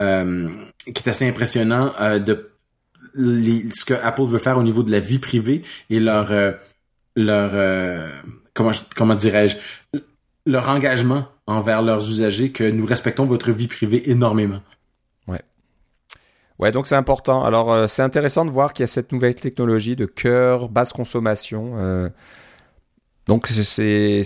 qui 0.00 1.02
est 1.02 1.08
assez 1.08 1.26
impressionnant 1.26 1.92
de 2.18 2.50
ce 3.16 3.84
que 3.84 3.94
Apple 3.94 4.24
veut 4.24 4.38
faire 4.38 4.58
au 4.58 4.62
niveau 4.62 4.82
de 4.82 4.90
la 4.90 5.00
vie 5.00 5.18
privée 5.18 5.62
et 5.88 6.00
leur 6.00 6.32
leur 7.16 7.52
comment 8.52 8.72
comment 8.94 9.14
dirais-je 9.14 9.56
leur 10.46 10.68
engagement 10.68 11.26
envers 11.46 11.82
leurs 11.82 12.08
usagers 12.08 12.50
que 12.50 12.64
nous 12.64 12.86
respectons 12.86 13.24
votre 13.24 13.50
vie 13.52 13.68
privée 13.68 14.10
énormément. 14.10 14.60
Ouais, 16.60 16.70
donc 16.70 16.86
c'est 16.86 16.94
important. 16.94 17.44
Alors 17.44 17.72
euh, 17.72 17.86
c'est 17.86 18.02
intéressant 18.02 18.44
de 18.44 18.50
voir 18.50 18.72
qu'il 18.72 18.84
y 18.84 18.84
a 18.84 18.88
cette 18.88 19.10
nouvelle 19.12 19.34
technologie 19.34 19.96
de 19.96 20.06
cœur, 20.06 20.68
basse 20.68 20.92
consommation. 20.92 21.74
Euh, 21.78 22.08
donc 23.26 23.48
c'est 23.48 24.22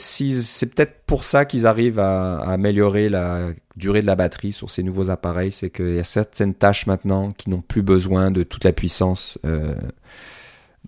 peut-être 0.74 1.04
pour 1.06 1.24
ça 1.24 1.44
qu'ils 1.44 1.66
arrivent 1.66 2.00
à, 2.00 2.38
améliorer 2.40 3.08
la 3.08 3.50
durée 3.76 4.02
de 4.02 4.06
la 4.06 4.16
batterie 4.16 4.52
sur 4.52 4.70
ces 4.70 4.82
nouveaux 4.82 5.08
appareils, 5.08 5.52
c'est 5.52 5.70
qu'il 5.70 5.94
y 5.94 6.00
a 6.00 6.04
certaines 6.04 6.52
tâches 6.52 6.86
maintenant 6.86 7.30
qui 7.30 7.48
n'ont 7.48 7.62
plus 7.62 7.82
besoin 7.82 8.30
de 8.30 8.42
toute 8.42 8.64
la 8.64 8.72
puissance 8.72 9.38
euh, 9.44 9.74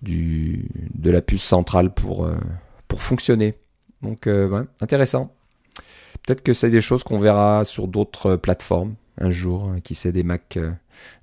de 0.03 1.09
la 1.09 1.21
puce 1.21 1.43
centrale 1.43 1.93
pour 1.93 2.29
pour 2.87 3.01
fonctionner. 3.01 3.55
Donc 4.01 4.23
ouais, 4.25 4.63
intéressant. 4.81 5.33
Peut-être 6.25 6.43
que 6.43 6.53
c'est 6.53 6.69
des 6.69 6.81
choses 6.81 7.03
qu'on 7.03 7.17
verra 7.17 7.63
sur 7.65 7.87
d'autres 7.87 8.35
plateformes 8.35 8.95
un 9.21 9.29
jour, 9.29 9.69
hein, 9.69 9.79
qui 9.81 9.95
sait 9.95 10.11
des 10.11 10.23
Mac, 10.23 10.57
euh, 10.57 10.71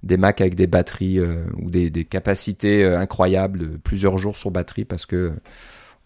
des 0.02 0.16
Mac 0.16 0.40
avec 0.40 0.54
des 0.54 0.66
batteries 0.66 1.18
euh, 1.18 1.44
ou 1.60 1.70
des, 1.70 1.90
capacités 2.04 2.84
euh, 2.84 2.98
incroyables, 2.98 3.78
plusieurs 3.78 4.18
jours 4.18 4.36
sur 4.36 4.50
batterie 4.50 4.84
parce 4.84 5.06
que 5.06 5.32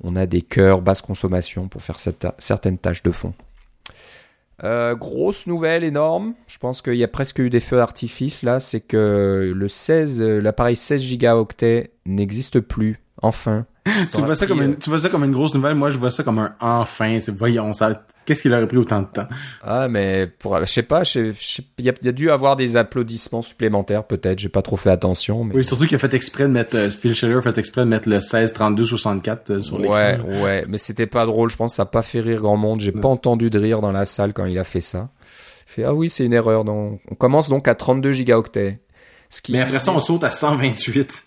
on 0.03 0.17
a 0.17 0.27
des 0.27 0.43
cœurs 0.43 0.83
basse 0.83 1.01
consommation 1.01 1.69
pour 1.69 1.83
faire 1.83 1.97
certaines 2.39 2.79
tâches 2.79 3.05
de 3.05 3.13
fond. 3.13 3.35
grosse 4.95 5.47
nouvelle 5.47 5.85
énorme, 5.85 6.35
je 6.49 6.59
pense 6.59 6.83
qu'il 6.83 6.97
y 6.97 7.05
a 7.05 7.09
presque 7.09 7.39
eu 7.39 7.51
des 7.51 7.61
feux 7.61 7.77
d'artifice 7.77 8.43
là, 8.43 8.59
c'est 8.59 8.81
que 8.81 9.53
le 9.55 9.69
16, 9.69 10.21
l'appareil 10.23 10.75
16 10.75 11.01
gigaoctets 11.03 11.93
n'existe 12.05 12.59
plus, 12.59 13.01
enfin. 13.21 13.67
tu 14.15 14.23
vois, 14.23 14.35
ça 14.35 14.47
comme 14.47 14.63
une, 14.63 14.77
tu 14.77 14.91
vois 14.91 14.99
ça 14.99 15.09
comme 15.09 15.23
une 15.23 15.33
grosse 15.33 15.55
nouvelle, 15.55 15.77
moi 15.77 15.91
je 15.91 15.99
vois 15.99 16.11
ça 16.11 16.25
comme 16.25 16.39
un 16.39 16.55
enfin, 16.61 17.19
c'est 17.21 17.37
voyons 17.37 17.73
ça 17.73 18.05
Qu'est-ce 18.25 18.43
qu'il 18.43 18.53
aurait 18.55 18.67
pris 18.69 18.77
autant 18.77 19.03
de 19.03 19.07
temps? 19.07 19.27
Ah, 19.63 19.89
mais 19.89 20.27
pour, 20.27 20.59
je 20.59 20.65
sais 20.65 20.83
pas, 20.83 21.03
il 21.15 21.35
y, 21.85 21.89
a 21.89 22.13
dû 22.13 22.31
avoir 22.31 22.57
des 22.57 22.77
applaudissements 22.77 23.43
supplémentaires, 23.43 24.05
peut-être. 24.05 24.39
J'ai 24.39 24.49
pas 24.49 24.63
trop 24.63 24.77
fait 24.77 24.91
attention. 24.91 25.45
Mais... 25.45 25.55
Oui, 25.57 25.65
surtout 25.65 25.87
qu'il 25.87 25.97
a 25.97 25.99
fait 25.99 26.15
exprès 26.15 26.45
de 26.45 26.49
mettre, 26.49 26.77
euh, 26.77 26.89
Phil 26.89 27.15
Schiller 27.15 27.37
a 27.37 27.43
fait 27.43 27.59
exprès 27.59 27.83
de 27.83 27.89
mettre 27.89 28.09
le 28.09 28.21
16, 28.21 28.53
32, 28.53 28.85
64 28.85 29.61
sur 29.61 29.79
l'écran. 29.79 29.97
Ouais, 29.97 30.21
ouais, 30.43 30.65
mais 30.69 30.79
c'était 30.79 31.07
pas 31.07 31.27
drôle. 31.27 31.51
Je 31.51 31.57
pense 31.57 31.73
que 31.73 31.77
ça 31.77 31.83
a 31.83 31.87
pas 31.87 32.03
fait 32.03 32.21
rire 32.21 32.41
grand 32.41 32.57
monde. 32.57 32.81
J'ai 32.81 32.93
pas 32.93 33.09
entendu 33.09 33.51
de 33.51 33.59
rire 33.59 33.81
dans 33.81 33.93
la 33.93 34.05
salle 34.05 34.33
quand 34.33 34.45
il 34.45 34.59
a 34.59 34.65
fait 34.65 34.81
ça. 34.81 35.09
Il 35.69 35.73
fait, 35.73 35.85
ah 35.85 35.95
oui, 35.95 36.09
c'est 36.09 36.25
une 36.25 36.35
erreur. 36.35 36.65
Donc, 36.65 37.01
on 37.11 37.15
commence 37.15 37.49
donc 37.49 37.67
à 37.67 37.75
32 37.75 38.13
gigaoctets. 38.13 38.81
Ce 39.31 39.41
qui... 39.41 39.53
Mais 39.53 39.61
après 39.61 39.79
ça, 39.79 39.93
on 39.93 40.01
saute 40.01 40.25
à 40.25 40.31
128 40.31 41.25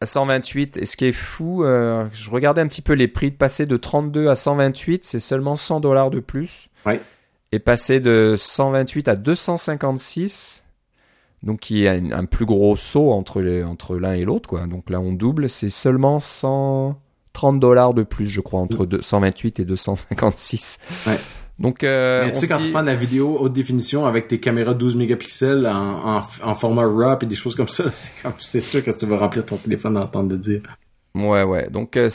à 0.00 0.06
128. 0.06 0.78
Et 0.78 0.86
ce 0.86 0.96
qui 0.96 1.06
est 1.06 1.12
fou, 1.12 1.64
euh, 1.64 2.06
je 2.12 2.30
regardais 2.30 2.60
un 2.60 2.66
petit 2.66 2.82
peu 2.82 2.94
les 2.94 3.08
prix 3.08 3.30
de 3.30 3.36
passer 3.36 3.66
de 3.66 3.76
32 3.76 4.28
à 4.28 4.34
128, 4.34 5.04
c'est 5.04 5.20
seulement 5.20 5.56
100 5.56 5.80
dollars 5.80 6.10
de 6.10 6.20
plus. 6.20 6.68
Ouais. 6.86 7.00
Et 7.52 7.58
passer 7.58 8.00
de 8.00 8.34
128 8.36 9.08
à 9.08 9.16
256, 9.16 10.64
donc 11.42 11.60
qui 11.60 11.84
est 11.84 11.88
un, 11.88 12.12
un 12.12 12.24
plus 12.24 12.46
gros 12.46 12.76
saut 12.76 13.10
entre 13.10 13.40
les, 13.40 13.64
entre 13.64 13.96
l'un 13.96 14.14
et 14.14 14.24
l'autre, 14.24 14.48
quoi. 14.48 14.66
Donc 14.66 14.88
là, 14.88 15.00
on 15.00 15.12
double, 15.12 15.50
c'est 15.50 15.70
seulement 15.70 16.20
130 16.20 17.58
dollars 17.58 17.92
de 17.92 18.02
plus, 18.02 18.26
je 18.26 18.40
crois, 18.40 18.60
entre 18.60 18.88
128 19.00 19.60
et 19.60 19.64
256. 19.64 20.78
Ouais. 21.08 21.18
Donc, 21.60 21.84
euh, 21.84 22.30
tu 22.30 22.36
sais, 22.36 22.48
quand 22.48 22.58
tu 22.58 22.70
prends 22.70 22.80
de 22.80 22.86
la 22.86 22.94
vidéo 22.94 23.36
haute 23.38 23.52
définition 23.52 24.06
avec 24.06 24.28
tes 24.28 24.40
caméras 24.40 24.72
12 24.72 24.96
mégapixels 24.96 25.66
en, 25.66 26.16
en, 26.16 26.20
en 26.42 26.54
format 26.54 26.86
RAW 26.86 27.18
et 27.20 27.26
des 27.26 27.36
choses 27.36 27.54
comme 27.54 27.68
ça, 27.68 27.84
c'est 27.92 28.22
comme, 28.22 28.32
c'est 28.38 28.62
sûr 28.62 28.82
que 28.82 28.90
tu 28.90 29.04
vas 29.04 29.18
remplir 29.18 29.44
ton 29.44 29.58
téléphone 29.58 29.94
d'entendre 29.94 30.30
de 30.30 30.36
dire. 30.36 30.62
Ouais, 31.14 31.42
ouais. 31.42 31.68
Donc, 31.68 31.98
euh, 31.98 32.08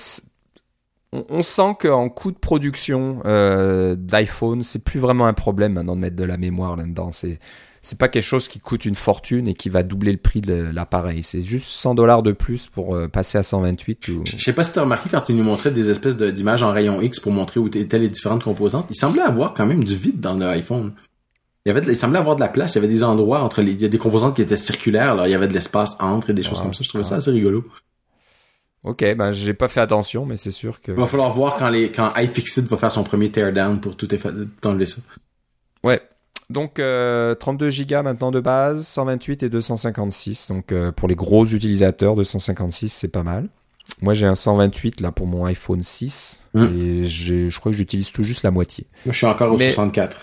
on, 1.13 1.25
on, 1.29 1.43
sent 1.43 1.75
qu'en 1.79 2.09
coût 2.09 2.31
de 2.31 2.37
production 2.37 3.21
euh, 3.25 3.95
d'iPhone, 3.95 4.63
c'est 4.63 4.83
plus 4.83 4.99
vraiment 4.99 5.27
un 5.27 5.33
problème 5.33 5.73
maintenant 5.73 5.95
de 5.95 6.01
mettre 6.01 6.15
de 6.15 6.23
la 6.23 6.37
mémoire 6.37 6.75
là-dedans. 6.75 7.11
C'est 7.11 7.37
c'est 7.85 7.99
pas 7.99 8.07
quelque 8.07 8.23
chose 8.23 8.47
qui 8.47 8.59
coûte 8.59 8.85
une 8.85 8.95
fortune 8.95 9.47
et 9.47 9.53
qui 9.53 9.69
va 9.69 9.83
doubler 9.83 10.11
le 10.11 10.17
prix 10.17 10.41
de 10.41 10.71
l'appareil. 10.73 11.21
C'est 11.21 11.43
juste 11.43 11.67
100 11.67 11.93
dollars 11.93 12.23
de 12.23 12.31
plus 12.31 12.65
pour 12.65 12.95
euh, 12.95 13.07
passer 13.07 13.37
à 13.37 13.43
128. 13.43 14.07
Ou... 14.07 14.23
Je 14.25 14.43
sais 14.43 14.53
pas 14.53 14.63
si 14.63 14.73
tu 14.73 14.79
as 14.79 14.81
remarqué 14.81 15.07
quand 15.11 15.29
il 15.29 15.35
nous 15.35 15.43
montrait 15.43 15.69
des 15.69 15.91
espèces 15.91 16.17
d'images 16.17 16.63
en 16.63 16.71
rayon 16.71 16.99
X 16.99 17.19
pour 17.19 17.31
montrer 17.31 17.59
où 17.59 17.67
étaient 17.67 17.99
les 17.99 18.07
différentes 18.07 18.43
composantes. 18.43 18.87
Il 18.89 18.95
semblait 18.95 19.21
avoir 19.21 19.53
quand 19.53 19.67
même 19.67 19.83
du 19.83 19.95
vide 19.95 20.19
dans 20.19 20.33
l'iPhone. 20.33 20.93
Il, 21.63 21.69
y 21.69 21.77
avait 21.77 21.85
il 21.87 21.95
semblait 21.95 22.17
avoir 22.17 22.35
de 22.35 22.41
la 22.41 22.47
place. 22.47 22.73
Il 22.73 22.77
y 22.77 22.79
avait 22.79 22.91
des 22.91 23.03
endroits 23.03 23.41
entre 23.41 23.61
les, 23.61 23.73
il 23.73 23.81
y 23.81 23.85
a 23.85 23.87
des 23.87 23.99
composantes 23.99 24.35
qui 24.35 24.41
étaient 24.41 24.57
circulaires. 24.57 25.11
Alors 25.11 25.27
il 25.27 25.31
y 25.31 25.35
avait 25.35 25.47
de 25.47 25.53
l'espace 25.53 25.95
entre 25.99 26.31
et 26.31 26.33
des 26.33 26.41
choses 26.41 26.63
comme 26.63 26.73
ça. 26.73 26.83
Je 26.83 26.89
trouvais 26.89 27.03
ça 27.03 27.17
assez 27.17 27.29
rigolo. 27.29 27.65
Ok, 28.83 29.03
ben 29.15 29.31
j'ai 29.31 29.53
pas 29.53 29.67
fait 29.67 29.81
attention, 29.81 30.25
mais 30.25 30.37
c'est 30.37 30.51
sûr 30.51 30.81
que. 30.81 30.91
Il 30.91 30.97
va 30.97 31.05
falloir 31.05 31.31
voir 31.31 31.55
quand 31.55 31.69
les 31.69 31.91
quand 31.91 32.11
iFixit 32.17 32.67
va 32.67 32.77
faire 32.77 32.91
son 32.91 33.03
premier 33.03 33.29
teardown 33.29 33.79
pour 33.79 33.95
tout 33.95 34.07
enlever 34.63 34.85
ça. 34.87 34.97
Ouais, 35.83 36.01
donc 36.49 36.79
euh, 36.79 37.35
32 37.35 37.69
Go 37.87 38.03
maintenant 38.03 38.31
de 38.31 38.39
base, 38.39 38.87
128 38.87 39.43
et 39.43 39.49
256. 39.49 40.49
Donc 40.49 40.71
euh, 40.71 40.91
pour 40.91 41.07
les 41.07 41.15
gros 41.15 41.45
utilisateurs, 41.45 42.15
256 42.15 42.89
c'est 42.89 43.11
pas 43.11 43.23
mal. 43.23 43.49
Moi 44.01 44.13
j'ai 44.13 44.25
un 44.25 44.35
128 44.35 45.01
là 45.01 45.11
pour 45.11 45.27
mon 45.27 45.45
iPhone 45.45 45.83
6 45.83 46.47
mmh. 46.53 46.63
et 46.63 47.07
je 47.07 47.59
crois 47.59 47.71
que 47.71 47.77
j'utilise 47.77 48.11
tout 48.11 48.23
juste 48.23 48.43
la 48.43 48.51
moitié. 48.51 48.87
Moi 49.05 49.13
je 49.13 49.17
suis 49.17 49.27
encore 49.27 49.53
au 49.53 49.57
mais, 49.57 49.71
64. 49.71 50.17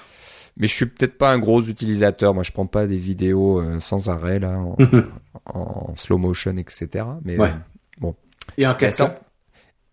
Mais 0.56 0.66
je 0.66 0.72
suis 0.72 0.86
peut-être 0.86 1.16
pas 1.16 1.32
un 1.32 1.38
gros 1.38 1.62
utilisateur. 1.62 2.34
Moi 2.34 2.42
je 2.42 2.52
prends 2.52 2.66
pas 2.66 2.86
des 2.86 2.96
vidéos 2.96 3.60
euh, 3.60 3.80
sans 3.80 4.08
arrêt 4.08 4.38
là 4.38 4.58
en, 4.58 4.76
en, 5.46 5.96
slow 5.96 6.18
motion 6.18 6.56
etc. 6.56 7.04
Mais 7.24 7.38
ouais. 7.38 7.48
euh, 7.48 7.52
bon. 8.00 8.14
Et 8.58 8.66
en 8.66 8.74
4K 8.74 9.14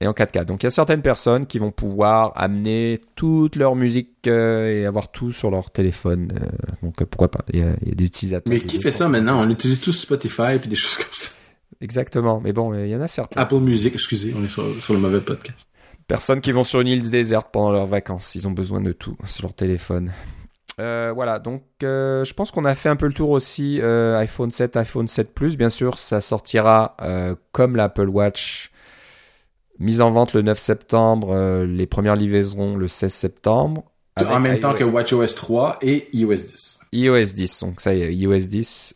et 0.01 0.07
en 0.07 0.11
4K. 0.11 0.45
Donc 0.45 0.63
il 0.63 0.65
y 0.65 0.67
a 0.67 0.71
certaines 0.71 1.01
personnes 1.01 1.45
qui 1.45 1.59
vont 1.59 1.71
pouvoir 1.71 2.31
amener 2.35 2.99
toute 3.15 3.55
leur 3.55 3.75
musique 3.75 4.27
euh, 4.27 4.81
et 4.81 4.85
avoir 4.85 5.11
tout 5.11 5.31
sur 5.31 5.51
leur 5.51 5.71
téléphone. 5.71 6.31
Euh, 6.35 6.45
donc 6.83 7.01
euh, 7.01 7.05
pourquoi 7.05 7.29
pas 7.29 7.43
il 7.51 7.59
y, 7.59 7.63
a, 7.63 7.73
il 7.81 7.89
y, 7.89 7.91
a, 7.91 7.95
des 7.95 8.05
utilisateurs. 8.05 8.53
Mais 8.53 8.61
qui 8.61 8.81
fait 8.81 8.91
ça 8.91 9.09
maintenant? 9.09 9.41
On 9.41 9.49
utilise 9.49 9.79
tous 9.79 9.93
Spotify 9.93 10.53
et 10.55 10.59
des 10.59 10.75
choses 10.75 10.97
comme 10.97 11.13
ça. 11.13 11.31
Exactement. 11.81 12.41
Mais 12.43 12.53
bon, 12.53 12.73
il 12.73 12.89
y 12.89 12.95
en 12.95 13.01
a 13.01 13.07
certains. 13.07 13.41
Apple 13.41 13.59
Music, 13.59 13.93
excusez, 13.93 14.33
on 14.37 14.43
est 14.43 14.49
sur, 14.49 14.63
sur 14.81 14.93
le 14.93 14.99
mauvais 14.99 15.21
podcast. 15.21 15.69
Personnes 16.07 16.41
qui 16.41 16.51
vont 16.51 16.63
sur 16.63 16.81
une 16.81 16.87
île 16.87 17.09
déserte 17.09 17.49
pendant 17.51 17.71
leurs 17.71 17.85
vacances. 17.85 18.35
Ils 18.35 18.47
ont 18.47 18.51
besoin 18.51 18.81
de 18.81 18.91
tout 18.91 19.15
sur 19.25 19.43
leur 19.43 19.53
téléphone. 19.53 20.11
Euh, 20.79 21.11
voilà, 21.13 21.39
donc 21.39 21.63
euh, 21.83 22.23
je 22.23 22.33
pense 22.33 22.51
qu'on 22.51 22.63
a 22.63 22.73
fait 22.73 22.89
un 22.89 22.95
peu 22.95 23.07
le 23.07 23.13
tour 23.13 23.31
aussi. 23.31 23.79
Euh, 23.81 24.17
iPhone 24.17 24.49
7, 24.49 24.77
iPhone 24.77 25.07
7 25.07 25.33
Plus, 25.33 25.57
bien 25.57 25.69
sûr, 25.69 25.99
ça 25.99 26.21
sortira 26.21 26.95
comme 27.51 27.75
l'Apple 27.75 28.09
Watch 28.09 28.71
Mise 29.79 30.01
en 30.01 30.11
vente 30.11 30.33
le 30.33 30.41
9 30.41 30.59
septembre, 30.59 31.29
euh, 31.31 31.65
les 31.65 31.87
premières 31.87 32.17
livraisons 32.17 32.75
le 32.75 32.89
16 32.89 33.13
septembre. 33.13 33.85
En 34.17 34.39
même 34.41 34.59
temps 34.59 34.73
que 34.73 34.83
WatchOS 34.83 35.35
3 35.35 35.79
et 35.81 36.09
iOS 36.11 36.35
10. 36.35 36.79
iOS 36.91 37.33
10, 37.33 37.59
donc 37.61 37.79
ça 37.79 37.93
y 37.93 38.01
est, 38.01 38.13
iOS 38.13 38.47
10 38.47 38.95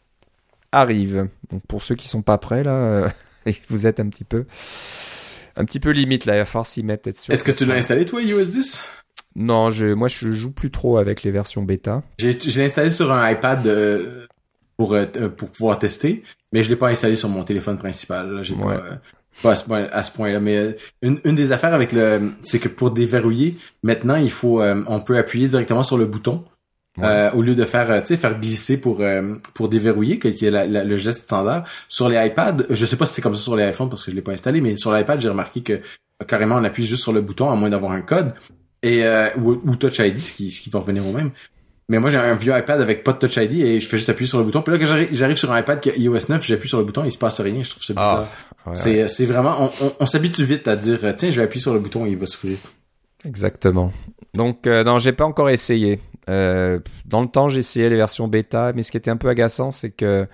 arrive. 0.74 1.30
Donc 1.50 1.62
pour 1.70 1.82
ceux 1.82 1.96
qui 1.96 2.10
sont 2.10 2.22
pas 2.22 2.38
prêts 2.38 2.66
là, 2.66 2.76
euh, 2.76 3.10
vous 3.70 3.88
êtes 3.88 4.02
un 4.02 4.10
petit 4.10 4.26
peu, 4.26 4.46
un 5.56 5.64
petit 5.64 5.80
peu 5.80 5.92
limite 5.92 6.26
là, 6.26 6.36
il 6.36 6.40
va 6.40 6.46
falloir 6.46 6.66
s'y 6.66 6.84
mettre 6.84 7.04
peut-être 7.04 7.30
Est-ce 7.30 7.46
que 7.46 7.54
tu 7.54 7.64
l'as 7.66 7.76
installé 7.76 8.04
toi 8.04 8.22
iOS 8.22 8.44
10 8.44 8.84
Non, 9.38 9.70
je, 9.70 9.86
moi 9.94 10.10
je 10.10 10.34
joue 10.34 10.52
plus 10.52 10.72
trop 10.72 10.98
avec 10.98 11.24
les 11.24 11.32
versions 11.32 11.64
bêta. 11.64 12.04
J'ai, 12.18 12.34
l'ai 12.34 12.66
installé 12.66 12.92
sur 12.92 13.10
un 13.10 13.32
iPad 13.32 13.66
euh, 13.68 14.28
pour 14.76 14.98
pour 15.38 15.50
pouvoir 15.50 15.80
tester, 15.80 16.24
mais 16.52 16.62
je 16.62 16.68
l'ai 16.68 16.76
pas 16.76 16.90
installé 16.90 17.16
sur 17.16 17.30
mon 17.30 17.46
téléphone 17.46 17.78
principal. 17.78 18.44
J'ai 18.44 18.56
ouais. 18.56 18.76
pas, 18.76 19.00
pas 19.42 19.52
à 19.52 19.56
ce 19.56 19.66
point, 19.66 19.88
à 19.92 20.04
ce 20.04 20.12
point-là, 20.12 20.40
mais 20.40 20.58
euh, 20.58 20.72
une, 21.02 21.20
une 21.24 21.36
des 21.36 21.52
affaires 21.52 21.74
avec 21.74 21.92
le, 21.92 22.32
c'est 22.42 22.60
que 22.60 22.68
pour 22.68 22.92
déverrouiller, 22.92 23.58
maintenant 23.82 24.16
il 24.16 24.32
faut, 24.32 24.62
euh, 24.62 24.84
on 24.88 25.00
peut 25.00 25.18
appuyer 25.18 25.48
directement 25.48 25.84
sur 25.84 25.98
le 25.98 26.06
bouton 26.06 26.46
ouais. 26.98 27.06
euh, 27.06 27.32
au 27.32 27.42
lieu 27.42 27.56
de 27.56 27.66
faire, 27.66 28.02
tu 28.02 28.10
sais, 28.10 28.18
faire 28.18 28.40
glisser 28.40 28.80
pour 28.80 29.02
pour 29.54 29.70
déverrouiller, 29.70 30.20
qui 30.20 30.46
est 30.46 30.52
la, 30.52 30.66
la, 30.66 30.84
le 30.84 30.98
geste 30.98 31.22
standard. 31.24 31.68
Sur 31.88 32.10
les 32.10 32.26
iPads, 32.26 32.66
je 32.70 32.86
sais 32.86 32.98
pas 32.98 33.06
si 33.06 33.16
c'est 33.16 33.22
comme 33.22 33.36
ça 33.36 33.42
sur 33.42 33.56
les 33.56 33.70
iPhones 33.70 33.90
parce 33.90 34.04
que 34.04 34.12
je 34.12 34.16
l'ai 34.16 34.22
pas 34.22 34.34
installé, 34.34 34.62
mais 34.62 34.76
sur 34.78 34.94
l'iPad 34.94 35.20
j'ai 35.20 35.30
remarqué 35.30 35.62
que 35.62 35.80
carrément 36.28 36.56
on 36.56 36.64
appuie 36.64 36.86
juste 36.86 37.04
sur 37.04 37.14
le 37.14 37.22
bouton 37.22 37.50
à 37.50 37.56
moins 37.56 37.70
d'avoir 37.70 37.92
un 37.92 38.02
code 38.02 38.34
et 38.82 39.04
ou, 39.38 39.62
ou 39.66 39.76
Touch 39.76 40.00
ID, 40.00 40.20
ce 40.20 40.34
qui, 40.34 40.52
ce 40.52 40.62
qui 40.62 40.70
va 40.70 40.80
revenir 40.80 41.08
au 41.08 41.12
même. 41.12 41.32
Mais 41.90 42.00
moi, 42.00 42.10
j'ai 42.10 42.18
un 42.18 42.36
vieux 42.36 42.58
iPad 42.58 42.80
avec 42.80 43.04
pas 43.04 43.14
de 43.14 43.18
Touch 43.18 43.36
ID 43.36 43.60
et 43.60 43.80
je 43.80 43.88
fais 43.88 43.98
juste 43.98 44.10
appuyer 44.10 44.28
sur 44.28 44.38
le 44.38 44.46
bouton. 44.46 44.62
Puis 44.62 44.74
là, 44.74 44.80
quand 44.80 45.06
j'arrive 45.12 45.36
sur 45.36 45.52
un 45.52 45.60
iPad 45.60 45.80
qui 45.80 45.90
a 45.90 45.96
iOS 45.96 46.20
9, 46.30 46.46
j'appuie 46.46 46.70
sur 46.70 46.80
le 46.80 46.86
bouton, 46.86 47.04
il 47.04 47.12
se 47.12 47.18
passe 47.18 47.42
rien. 47.42 47.62
Je 47.62 47.70
trouve 47.70 47.84
ça 47.84 47.94
bizarre. 47.94 48.30
Ah, 48.66 48.70
ouais, 48.70 48.76
c'est, 48.76 49.02
ouais. 49.04 49.08
c'est 49.10 49.26
vraiment, 49.26 49.66
on, 49.66 49.86
on, 49.86 49.94
on 50.00 50.06
s'habitue 50.06 50.46
vite 50.46 50.68
à 50.68 50.78
dire, 50.78 51.00
tiens, 51.16 51.30
je 51.30 51.38
vais 51.38 51.44
appuyer 51.44 51.62
sur 51.62 51.74
le 51.74 51.80
bouton 51.80 52.06
et 52.06 52.12
il 52.12 52.18
va 52.18 52.26
s'ouvrir. 52.26 52.58
Exactement. 53.26 53.92
Donc, 54.34 54.66
euh, 54.66 54.84
non, 54.84 54.98
j'ai 54.98 55.12
pas 55.12 55.26
encore 55.26 55.50
essayé. 55.50 56.00
Euh, 56.30 56.80
dans 57.06 57.22
le 57.22 57.28
temps, 57.28 57.48
j'ai 57.50 57.60
essayé 57.60 57.90
les 57.90 57.96
versions 57.96 58.28
bêta, 58.28 58.74
mais 58.74 58.84
ce 58.84 58.92
qui 58.92 58.98
était 58.98 59.12
un 59.12 59.18
peu 59.18 59.30
agaçant, 59.30 59.72
c'est 59.72 59.92
que 59.92 60.26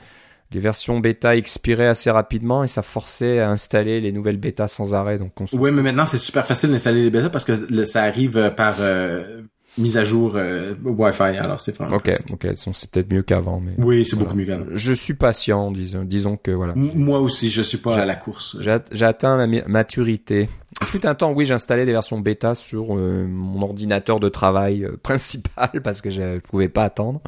les 0.52 0.60
versions 0.60 1.00
bêta 1.00 1.36
expiraient 1.36 1.88
assez 1.88 2.10
rapidement 2.10 2.64
et 2.64 2.68
ça 2.68 2.82
forçait 2.82 3.40
à 3.40 3.50
installer 3.50 4.02
les 4.02 4.12
nouvelles 4.12 4.38
bêtas 4.38 4.68
sans 4.68 4.94
arrêt. 4.96 5.20
Donc, 5.20 5.34
on 5.42 5.46
oui, 5.54 5.72
mais 5.72 5.82
maintenant, 5.82 6.06
c'est 6.06 6.18
super 6.18 6.46
facile 6.46 6.72
d'installer 6.72 7.04
les 7.04 7.10
bêtas 7.10 7.30
parce 7.30 7.44
que 7.44 7.84
ça 7.84 8.04
arrive 8.04 8.54
par, 8.56 8.78
euh, 8.80 9.42
mise 9.80 9.98
à 9.98 10.04
jour 10.04 10.34
euh, 10.36 10.74
Wi-Fi. 10.84 11.38
Alors 11.38 11.60
c'est 11.60 11.76
vraiment. 11.76 11.96
Ok, 11.96 12.12
pratique. 12.12 12.32
ok, 12.32 12.48
c'est 12.74 12.92
peut-être 12.92 13.12
mieux 13.12 13.24
qu'avant, 13.24 13.60
mais. 13.60 13.72
Oui, 13.78 14.06
c'est 14.06 14.18
beaucoup 14.18 14.36
mieux 14.36 14.46
qu'avant. 14.46 14.66
Je 14.74 14.94
suis 14.94 15.16
patient, 15.16 15.72
disons, 15.72 16.04
disons 16.04 16.38
que 16.38 16.52
voilà. 16.52 16.74
M 16.76 16.92
moi 16.96 17.20
aussi, 17.20 17.50
je 17.50 17.62
suis 17.62 17.78
pas 17.78 17.98
à 17.98 18.06
la 18.06 18.16
course. 18.16 18.58
J'ai 18.60 19.06
atteint 19.06 19.38
la 19.38 19.48
maturité. 19.68 20.50
Il 20.82 20.88
fut 20.88 21.06
un 21.06 21.16
temps, 21.16 21.32
oui, 21.32 21.46
j'installais 21.46 21.86
des 21.86 21.92
versions 21.92 22.20
bêta 22.20 22.56
sur 22.56 22.96
euh, 22.96 23.26
mon 23.28 23.62
ordinateur 23.64 24.20
de 24.20 24.30
travail 24.30 24.84
euh, 24.84 24.98
principal 25.04 25.82
parce 25.84 26.02
que 26.02 26.10
je 26.10 26.40
pouvais 26.40 26.70
pas 26.70 26.84
attendre. 26.84 27.22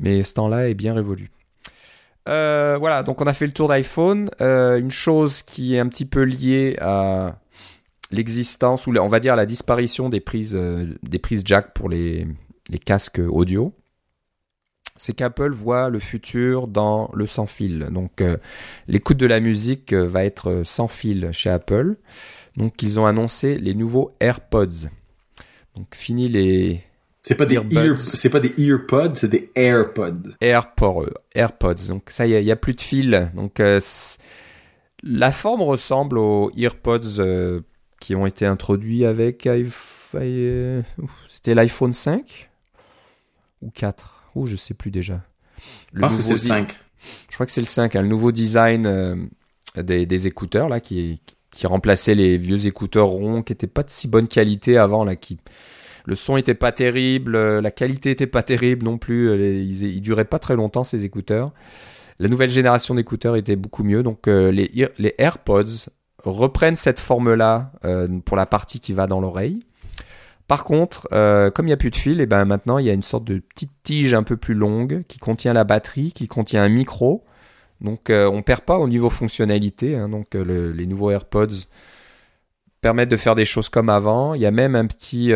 Mais 0.00 0.22
ce 0.22 0.34
temps-là 0.34 0.68
est 0.68 0.74
bien 0.74 0.94
révolu. 0.94 1.30
Voilà, 2.26 3.02
donc 3.02 3.20
on 3.20 3.26
a 3.26 3.34
fait 3.34 3.46
le 3.46 3.52
tour 3.52 3.68
d'iPhone. 3.68 4.30
Une 4.40 4.90
chose 4.90 5.42
qui 5.42 5.76
est 5.76 5.78
un 5.78 5.88
petit 5.88 6.06
peu 6.06 6.22
liée 6.22 6.76
à 6.80 7.36
l'existence 8.14 8.86
ou 8.86 8.96
on 8.96 9.06
va 9.06 9.20
dire 9.20 9.36
la 9.36 9.46
disparition 9.46 10.08
des 10.08 10.20
prises, 10.20 10.56
euh, 10.56 10.86
des 11.02 11.18
prises 11.18 11.42
jack 11.44 11.74
pour 11.74 11.88
les, 11.88 12.26
les 12.70 12.78
casques 12.78 13.20
audio, 13.26 13.72
c'est 14.96 15.12
qu'Apple 15.12 15.50
voit 15.50 15.90
le 15.90 15.98
futur 15.98 16.68
dans 16.68 17.10
le 17.14 17.26
sans 17.26 17.46
fil. 17.46 17.88
Donc 17.90 18.20
euh, 18.20 18.36
l'écoute 18.88 19.16
de 19.16 19.26
la 19.26 19.40
musique 19.40 19.92
euh, 19.92 20.06
va 20.06 20.24
être 20.24 20.62
sans 20.64 20.88
fil 20.88 21.30
chez 21.32 21.50
Apple. 21.50 21.96
Donc 22.56 22.82
ils 22.82 23.00
ont 23.00 23.06
annoncé 23.06 23.58
les 23.58 23.74
nouveaux 23.74 24.12
AirPods. 24.20 24.88
Donc 25.76 25.94
fini 25.94 26.28
les 26.28 26.82
c'est 27.26 27.36
pas 27.36 27.46
des 27.46 27.54
ear, 27.54 27.96
c'est 27.96 28.28
pas 28.28 28.38
des 28.38 28.52
earpods, 28.58 29.14
c'est 29.14 29.30
des 29.30 29.50
AirPods. 29.54 30.32
AirPods, 30.42 31.14
AirPods. 31.34 31.88
Donc 31.88 32.10
ça 32.10 32.26
y 32.26 32.34
a, 32.34 32.40
y 32.40 32.50
a 32.50 32.56
plus 32.56 32.74
de 32.74 32.82
fil. 32.82 33.30
Donc 33.34 33.60
euh, 33.60 33.80
la 35.02 35.32
forme 35.32 35.62
ressemble 35.62 36.18
aux 36.18 36.50
AirPods 36.54 37.20
euh, 37.20 37.62
qui 38.04 38.14
ont 38.14 38.26
été 38.26 38.44
introduits 38.44 39.06
avec 39.06 39.46
euh, 39.46 40.82
c'était 41.26 41.54
l'iPhone 41.54 41.94
5 41.94 42.50
ou 43.62 43.70
4 43.70 44.24
ou 44.34 44.46
je 44.46 44.56
sais 44.56 44.74
plus 44.74 44.90
déjà. 44.90 45.22
Le 45.94 45.94
je 45.94 46.00
pense 46.00 46.16
que 46.18 46.22
c'est 46.22 46.34
le 46.34 46.38
5. 46.38 46.78
Je 47.30 47.34
crois 47.34 47.46
que 47.46 47.52
c'est 47.52 47.62
le 47.62 47.66
5, 47.66 47.96
hein, 47.96 48.02
le 48.02 48.08
nouveau 48.08 48.30
design 48.30 48.84
euh, 48.84 49.16
des, 49.82 50.04
des, 50.04 50.26
écouteurs 50.26 50.68
là 50.68 50.80
qui 50.80 51.22
qui 51.50 51.66
remplaçait 51.66 52.14
les 52.14 52.36
vieux 52.36 52.66
écouteurs 52.66 53.06
ronds 53.06 53.42
qui 53.42 53.54
étaient 53.54 53.66
pas 53.66 53.82
de 53.82 53.88
si 53.88 54.06
bonne 54.06 54.28
qualité 54.28 54.76
avant 54.76 55.04
là 55.04 55.16
qui 55.16 55.38
le 56.04 56.14
son 56.14 56.36
était 56.36 56.54
pas 56.54 56.72
terrible, 56.72 57.36
euh, 57.36 57.62
la 57.62 57.70
qualité 57.70 58.10
était 58.10 58.26
pas 58.26 58.42
terrible 58.42 58.84
non 58.84 58.98
plus. 58.98 59.32
ils, 59.34 59.84
ils 59.84 60.02
duraient 60.02 60.26
pas 60.26 60.38
très 60.38 60.56
longtemps 60.56 60.84
ces 60.84 61.06
écouteurs. 61.06 61.54
La 62.18 62.28
nouvelle 62.28 62.50
génération 62.50 62.94
d'écouteurs 62.94 63.36
était 63.36 63.56
beaucoup 63.56 63.82
mieux. 63.82 64.02
Donc 64.02 64.28
euh, 64.28 64.52
les, 64.52 64.70
les 64.98 65.14
AirPods 65.16 65.88
reprennent 66.30 66.76
cette 66.76 67.00
forme-là 67.00 67.72
euh, 67.84 68.08
pour 68.24 68.36
la 68.36 68.46
partie 68.46 68.80
qui 68.80 68.92
va 68.92 69.06
dans 69.06 69.20
l'oreille. 69.20 69.60
Par 70.48 70.64
contre, 70.64 71.08
euh, 71.12 71.50
comme 71.50 71.66
il 71.66 71.70
n'y 71.70 71.74
a 71.74 71.78
plus 71.78 71.90
de 71.90 71.96
fil, 71.96 72.20
et 72.20 72.26
ben 72.26 72.44
maintenant 72.44 72.78
il 72.78 72.84
y 72.86 72.90
a 72.90 72.92
une 72.92 73.02
sorte 73.02 73.24
de 73.24 73.38
petite 73.38 73.72
tige 73.82 74.12
un 74.14 74.22
peu 74.22 74.36
plus 74.36 74.54
longue 74.54 75.02
qui 75.08 75.18
contient 75.18 75.52
la 75.52 75.64
batterie, 75.64 76.12
qui 76.12 76.28
contient 76.28 76.62
un 76.62 76.68
micro. 76.68 77.24
Donc 77.80 78.10
euh, 78.10 78.28
on 78.30 78.42
perd 78.42 78.60
pas 78.62 78.78
au 78.78 78.88
niveau 78.88 79.10
fonctionnalité. 79.10 79.96
hein. 79.96 80.08
donc 80.08 80.34
le- 80.34 80.72
les 80.72 80.86
nouveaux 80.86 81.10
AirPods 81.10 81.66
permettent 82.80 83.10
de 83.10 83.16
faire 83.16 83.34
des 83.34 83.46
choses 83.46 83.70
comme 83.70 83.88
avant. 83.88 84.34
Il 84.34 84.42
y 84.42 84.46
a 84.46 84.50
même 84.50 84.76
un 84.76 84.86
petit, 84.86 85.32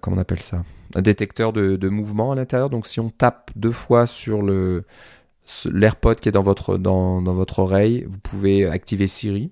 comment 0.00 0.16
on 0.16 0.20
appelle 0.20 0.38
ça, 0.40 0.62
un 0.94 1.02
détecteur 1.02 1.52
de, 1.52 1.88
mouvement 1.88 2.30
à 2.32 2.34
l'intérieur. 2.36 2.70
Donc 2.70 2.86
si 2.86 3.00
on 3.00 3.10
tape 3.10 3.50
deux 3.56 3.72
fois 3.72 4.06
sur 4.06 4.42
le 4.42 4.84
l'AirPod 5.72 6.20
qui 6.20 6.28
est 6.28 6.32
dans 6.32 6.42
votre 6.42 6.78
dans, 6.78 7.20
dans 7.22 7.34
votre 7.34 7.58
oreille, 7.58 8.04
vous 8.08 8.18
pouvez 8.18 8.66
activer 8.66 9.06
Siri. 9.06 9.50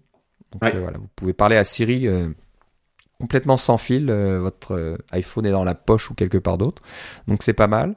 Donc 0.52 0.62
Ouais. 0.64 0.74
euh, 0.76 0.80
voilà, 0.80 0.98
vous 0.98 1.08
pouvez 1.16 1.32
parler 1.32 1.56
à 1.56 1.64
Siri 1.64 2.06
euh, 2.08 2.28
complètement 3.20 3.56
sans 3.56 3.78
fil. 3.78 4.10
euh, 4.10 4.38
votre 4.40 4.98
iPhone 5.12 5.46
est 5.46 5.50
dans 5.50 5.64
la 5.64 5.74
poche 5.74 6.10
ou 6.10 6.14
quelque 6.14 6.38
part 6.38 6.58
d'autre. 6.58 6.82
Donc 7.28 7.42
c'est 7.42 7.52
pas 7.54 7.68
mal. 7.68 7.94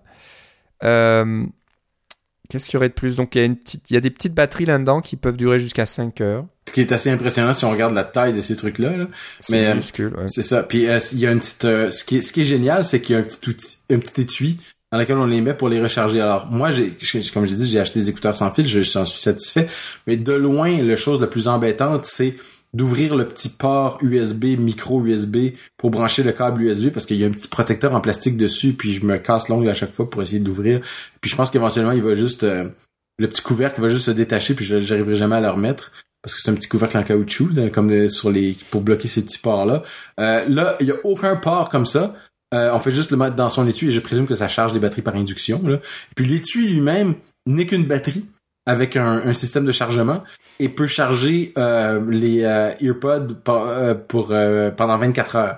Qu'est-ce 2.50 2.66
qu'il 2.66 2.76
y 2.76 2.78
aurait 2.78 2.90
de 2.90 2.94
plus? 2.94 3.16
Donc 3.16 3.34
il 3.36 3.40
y, 3.40 3.42
a 3.42 3.46
une 3.46 3.56
petite, 3.58 3.90
il 3.90 3.96
y 3.96 3.98
a 3.98 4.02
des 4.02 4.12
petites 4.12 4.34
batteries 4.36 4.66
là-dedans 4.66 5.02
qui 5.02 5.16
peuvent 5.16 5.36
durer 5.38 5.58
jusqu'à 5.58 5.86
5 5.88 6.22
heures. 6.22 6.46
Ce 6.68 6.74
qui 6.74 6.82
est 6.82 6.92
assez 6.92 7.10
impressionnant 7.10 7.54
si 7.54 7.66
on 7.66 7.72
regarde 7.72 7.94
la 7.94 8.04
taille 8.04 8.34
de 8.34 8.42
ces 8.42 8.56
trucs-là. 8.56 8.98
là. 8.98 9.08
C'est 9.40 9.70
minuscule. 9.70 10.16
ouais. 10.16 10.28
C'est 10.28 10.44
ça. 10.44 10.62
Puis 10.64 10.84
il 10.84 11.20
y 11.20 11.26
a 11.28 11.32
une 11.32 11.40
petite. 11.40 11.62
ce 11.64 12.04
qui 12.04 12.18
est 12.18 12.22
ce 12.22 12.32
qui 12.34 12.42
est 12.42 12.46
génial, 12.46 12.84
c'est 12.84 13.02
qu'il 13.02 13.16
y 13.16 13.18
a 13.18 13.22
un 13.22 13.24
petit 13.24 13.50
outil, 13.50 13.78
un 13.90 13.98
petit 14.00 14.22
étui 14.22 14.60
dans 14.96 15.02
lequel 15.02 15.18
on 15.18 15.26
les 15.26 15.42
met 15.42 15.54
pour 15.54 15.68
les 15.68 15.82
recharger. 15.82 16.22
Alors 16.22 16.48
moi, 16.50 16.72
j'ai 16.72 16.94
comme 17.34 17.46
j'ai 17.46 17.56
dit, 17.56 17.70
j'ai 17.70 17.80
acheté 17.80 18.00
des 18.00 18.10
écouteurs 18.10 18.36
sans 18.36 18.50
fil, 18.52 18.66
je 18.66 18.82
j'en 18.82 19.06
suis 19.06 19.20
satisfait. 19.20 19.68
Mais 20.08 20.16
de 20.16 20.32
loin, 20.34 20.82
la 20.82 20.96
chose 20.96 21.20
la 21.20 21.28
plus 21.28 21.48
embêtante, 21.50 22.06
c'est 22.06 22.36
d'ouvrir 22.74 23.16
le 23.16 23.28
petit 23.28 23.50
port 23.50 23.98
USB, 24.02 24.58
micro 24.58 25.04
USB, 25.06 25.38
pour 25.78 25.90
brancher 25.92 26.24
le 26.24 26.32
câble 26.32 26.62
USB, 26.62 26.90
parce 26.90 27.06
qu'il 27.06 27.18
y 27.18 27.24
a 27.24 27.28
un 27.28 27.32
petit 27.32 27.48
protecteur 27.48 27.94
en 27.94 28.02
plastique 28.02 28.38
dessus, 28.38 28.74
puis 28.74 28.94
je 28.94 29.06
me 29.06 29.18
casse 29.18 29.50
l'ongle 29.50 29.70
à 29.70 29.74
chaque 29.74 29.94
fois 29.94 30.10
pour 30.10 30.22
essayer 30.22 30.40
d'ouvrir. 30.40 30.82
Puis 31.22 31.30
je 31.32 31.36
pense 31.36 31.52
qu'éventuellement, 31.52 31.92
il 31.94 32.02
va 32.04 32.16
juste... 32.16 32.44
euh, 32.44 32.70
le 33.18 33.28
petit 33.28 33.42
couvercle 33.42 33.80
va 33.82 33.88
juste 33.90 34.06
se 34.06 34.12
détacher, 34.12 34.56
puis 34.56 34.66
j'arriverai 34.66 35.16
jamais 35.16 35.36
à 35.38 35.42
le 35.42 35.50
remettre 35.50 35.92
parce 36.22 36.34
que 36.34 36.42
c'est 36.42 36.50
un 36.50 36.56
petit 36.56 36.68
couvercle 36.68 36.98
en 36.98 37.04
caoutchouc 37.04 37.50
comme 37.72 37.88
de- 37.90 38.08
sur 38.08 38.32
les 38.32 38.58
pour 38.72 38.82
bloquer 38.82 39.08
ces 39.08 39.22
petits 39.22 39.38
ports 39.38 39.66
là. 39.66 39.84
là, 40.18 40.76
il 40.80 40.88
y 40.88 40.92
a 40.92 40.96
aucun 41.04 41.36
port 41.36 41.70
comme 41.70 41.86
ça. 41.86 42.16
Euh, 42.56 42.72
on 42.74 42.80
fait 42.80 42.92
juste 42.92 43.12
le 43.12 43.18
mettre 43.18 43.36
dans 43.36 43.50
son 43.50 43.68
étui 43.68 43.90
et 43.90 43.92
je 43.92 44.00
présume 44.00 44.26
que 44.26 44.36
ça 44.36 44.48
charge 44.48 44.74
les 44.74 44.80
batteries 44.80 45.02
par 45.02 45.16
induction. 45.16 45.62
Là. 45.68 45.80
Puis 46.16 46.26
l'étui 46.26 46.68
lui-même 46.68 47.16
n'est 47.46 47.66
qu'une 47.66 47.86
batterie 47.86 48.26
avec 48.66 48.96
un, 48.96 49.32
système 49.34 49.66
de 49.66 49.72
chargement 49.72 50.24
et 50.60 50.70
peut 50.70 50.88
charger 50.88 51.54
euh, 51.58 52.02
les 52.10 52.44
euh, 52.44 52.72
EarPods 52.82 53.36
pendant 53.44 54.98
24 54.98 55.36
heures. 55.36 55.58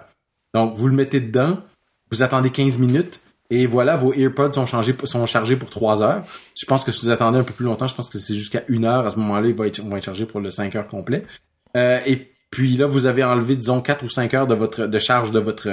Donc 0.54 0.74
vous 0.74 0.88
le 0.88 0.94
mettez 0.94 1.22
dedans, 1.22 1.60
vous 2.12 2.24
attendez 2.24 2.50
15 2.50 2.80
minutes 2.80 3.22
et 3.50 3.66
voilà, 3.66 3.96
vos 3.96 4.14
EarPods 4.14 4.52
sont, 4.54 4.66
chargés 4.66 5.56
pour 5.56 5.70
3 5.70 6.02
heures. 6.02 6.24
Je 6.60 6.66
pense 6.66 6.84
que 6.84 6.92
si 6.92 7.06
vous 7.06 7.12
attendez 7.12 7.38
un 7.38 7.44
peu 7.44 7.54
plus 7.54 7.66
longtemps, 7.66 7.88
je 7.88 7.96
pense 7.96 8.10
que 8.10 8.18
c'est 8.18 8.36
jusqu'à 8.36 8.64
une 8.68 8.84
heure. 8.84 9.06
À 9.06 9.12
ce 9.12 9.20
moment-là, 9.20 9.48
ils 9.48 9.56
vont 9.56 9.64
être, 9.64 10.04
chargés 10.04 10.26
pour 10.26 10.42
le 10.42 10.52
5 10.52 10.76
heures 10.76 10.88
complet. 10.88 11.24
Et 11.76 12.30
puis 12.50 12.76
là, 12.76 12.88
vous 12.88 13.06
avez 13.06 13.24
enlevé, 13.24 13.56
disons, 13.56 13.80
4 13.80 14.04
ou 14.04 14.10
5 14.10 14.34
heures 14.34 14.48
de 14.48 14.56
votre 14.56 14.88
de 14.88 15.00
charge 15.00 15.32
de 15.32 15.40
votre 15.40 15.70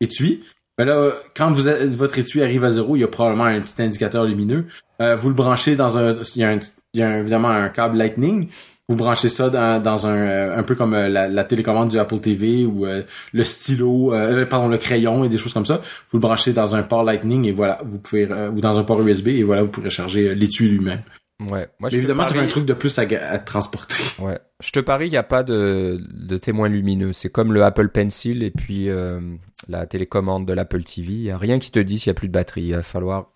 étui. 0.00 0.42
Ben 0.78 0.86
là, 0.86 1.10
quand 1.36 1.50
vous 1.52 1.68
a- 1.68 1.84
votre 1.86 2.18
étui 2.18 2.42
arrive 2.42 2.64
à 2.64 2.70
zéro, 2.70 2.96
il 2.96 3.00
y 3.00 3.04
a 3.04 3.08
probablement 3.08 3.44
un 3.44 3.60
petit 3.60 3.80
indicateur 3.82 4.24
lumineux. 4.24 4.66
Euh, 5.00 5.14
vous 5.16 5.28
le 5.28 5.34
branchez 5.34 5.76
dans 5.76 5.98
un... 5.98 6.16
Il 6.34 6.40
y 6.40 6.44
a, 6.44 6.50
un, 6.50 6.58
il 6.94 7.00
y 7.00 7.02
a 7.02 7.08
un- 7.10 7.18
évidemment 7.20 7.48
un 7.50 7.68
câble 7.68 7.96
Lightning. 7.96 8.48
Vous 8.88 8.96
branchez 8.96 9.28
ça 9.30 9.48
dans, 9.50 9.80
dans 9.80 10.06
un... 10.06 10.16
euh, 10.16 10.58
un 10.58 10.62
peu 10.62 10.74
comme 10.74 10.92
euh, 10.94 11.08
la, 11.08 11.28
la 11.28 11.44
télécommande 11.44 11.88
du 11.90 11.98
Apple 11.98 12.18
TV 12.18 12.66
ou 12.66 12.86
euh, 12.86 13.02
le 13.32 13.44
stylo, 13.44 14.12
euh, 14.12 14.44
pardon, 14.46 14.68
le 14.68 14.76
crayon 14.78 15.24
et 15.24 15.28
des 15.28 15.38
choses 15.38 15.52
comme 15.54 15.64
ça. 15.64 15.80
Vous 16.10 16.18
le 16.18 16.22
branchez 16.22 16.52
dans 16.52 16.74
un 16.74 16.82
port 16.82 17.04
Lightning 17.04 17.46
et 17.46 17.52
voilà, 17.52 17.80
vous 17.84 17.98
pouvez... 17.98 18.28
euh, 18.30 18.50
ou 18.50 18.60
dans 18.60 18.78
un 18.78 18.84
port 18.84 19.00
USB 19.00 19.28
et 19.28 19.42
voilà, 19.42 19.62
vous 19.62 19.70
pourrez 19.70 19.90
charger 19.90 20.34
l'étui 20.34 20.68
lui-même. 20.68 21.02
Ouais. 21.40 21.68
Moi, 21.78 21.88
Mais 21.88 21.90
je 21.90 21.96
évidemment, 21.96 22.24
c'est 22.24 22.38
un 22.38 22.46
truc 22.46 22.64
de 22.66 22.74
plus 22.74 22.98
à, 22.98 23.02
à 23.02 23.38
transporter. 23.38 23.94
Ouais. 24.20 24.38
Je 24.62 24.70
te 24.70 24.80
parie, 24.80 25.06
il 25.08 25.10
n'y 25.10 25.16
a 25.16 25.22
pas 25.24 25.42
de, 25.42 25.98
de 26.12 26.36
témoin 26.36 26.68
lumineux. 26.68 27.12
C'est 27.12 27.28
comme 27.30 27.52
le 27.52 27.64
Apple 27.64 27.88
Pencil 27.88 28.42
et 28.42 28.50
puis 28.50 28.88
euh, 28.88 29.18
la 29.68 29.86
télécommande 29.86 30.46
de 30.46 30.52
l'Apple 30.52 30.82
TV. 30.84 31.12
Il 31.12 31.20
n'y 31.22 31.30
a 31.30 31.38
rien 31.38 31.58
qui 31.58 31.70
te 31.70 31.78
dit 31.78 31.98
s'il 31.98 32.10
n'y 32.10 32.16
a 32.16 32.18
plus 32.18 32.28
de 32.28 32.32
batterie. 32.32 32.62
Il 32.64 32.74
va 32.74 32.82
falloir 32.82 33.30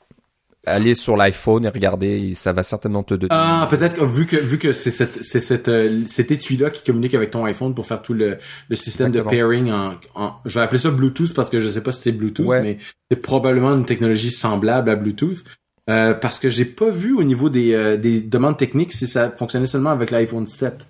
aller 0.66 0.94
sur 0.94 1.16
l'iPhone 1.16 1.64
et 1.64 1.68
regarder. 1.68 2.28
et 2.30 2.34
Ça 2.34 2.52
va 2.52 2.62
certainement 2.62 3.02
te 3.02 3.14
donner. 3.14 3.28
Ah, 3.32 3.66
peut-être 3.70 3.94
que 3.96 4.04
vu 4.04 4.26
que 4.26 4.36
vu 4.36 4.58
que 4.58 4.72
c'est 4.72 4.90
cette 4.90 5.22
c'est 5.24 5.40
cette 5.40 5.68
euh, 5.68 6.02
cet 6.08 6.30
étui-là 6.30 6.70
qui 6.70 6.82
communique 6.84 7.14
avec 7.14 7.30
ton 7.30 7.44
iPhone 7.44 7.74
pour 7.74 7.86
faire 7.86 8.02
tout 8.02 8.12
le, 8.14 8.36
le 8.68 8.76
système 8.76 9.08
Exactement. 9.08 9.30
de 9.30 9.36
pairing 9.36 9.70
en, 9.72 9.94
en 10.14 10.32
je 10.44 10.54
vais 10.58 10.60
appeler 10.64 10.78
ça 10.80 10.90
Bluetooth 10.90 11.32
parce 11.32 11.48
que 11.48 11.60
je 11.60 11.68
sais 11.68 11.82
pas 11.82 11.92
si 11.92 12.02
c'est 12.02 12.12
Bluetooth 12.12 12.46
Ouais. 12.46 12.60
mais 12.62 12.78
c'est 13.10 13.22
probablement 13.22 13.70
une 13.74 13.86
technologie 13.86 14.30
semblable 14.30 14.90
à 14.90 14.96
Bluetooth. 14.96 15.44
Euh, 15.88 16.12
parce 16.12 16.38
que 16.38 16.50
j'ai 16.50 16.66
pas 16.66 16.90
vu 16.90 17.14
au 17.16 17.22
niveau 17.24 17.48
des, 17.48 17.72
euh, 17.72 17.96
des 17.96 18.20
demandes 18.20 18.58
techniques 18.58 18.92
si 18.92 19.06
ça 19.08 19.30
fonctionnait 19.30 19.66
seulement 19.66 19.88
avec 19.88 20.10
l'iPhone 20.10 20.44
7. 20.44 20.86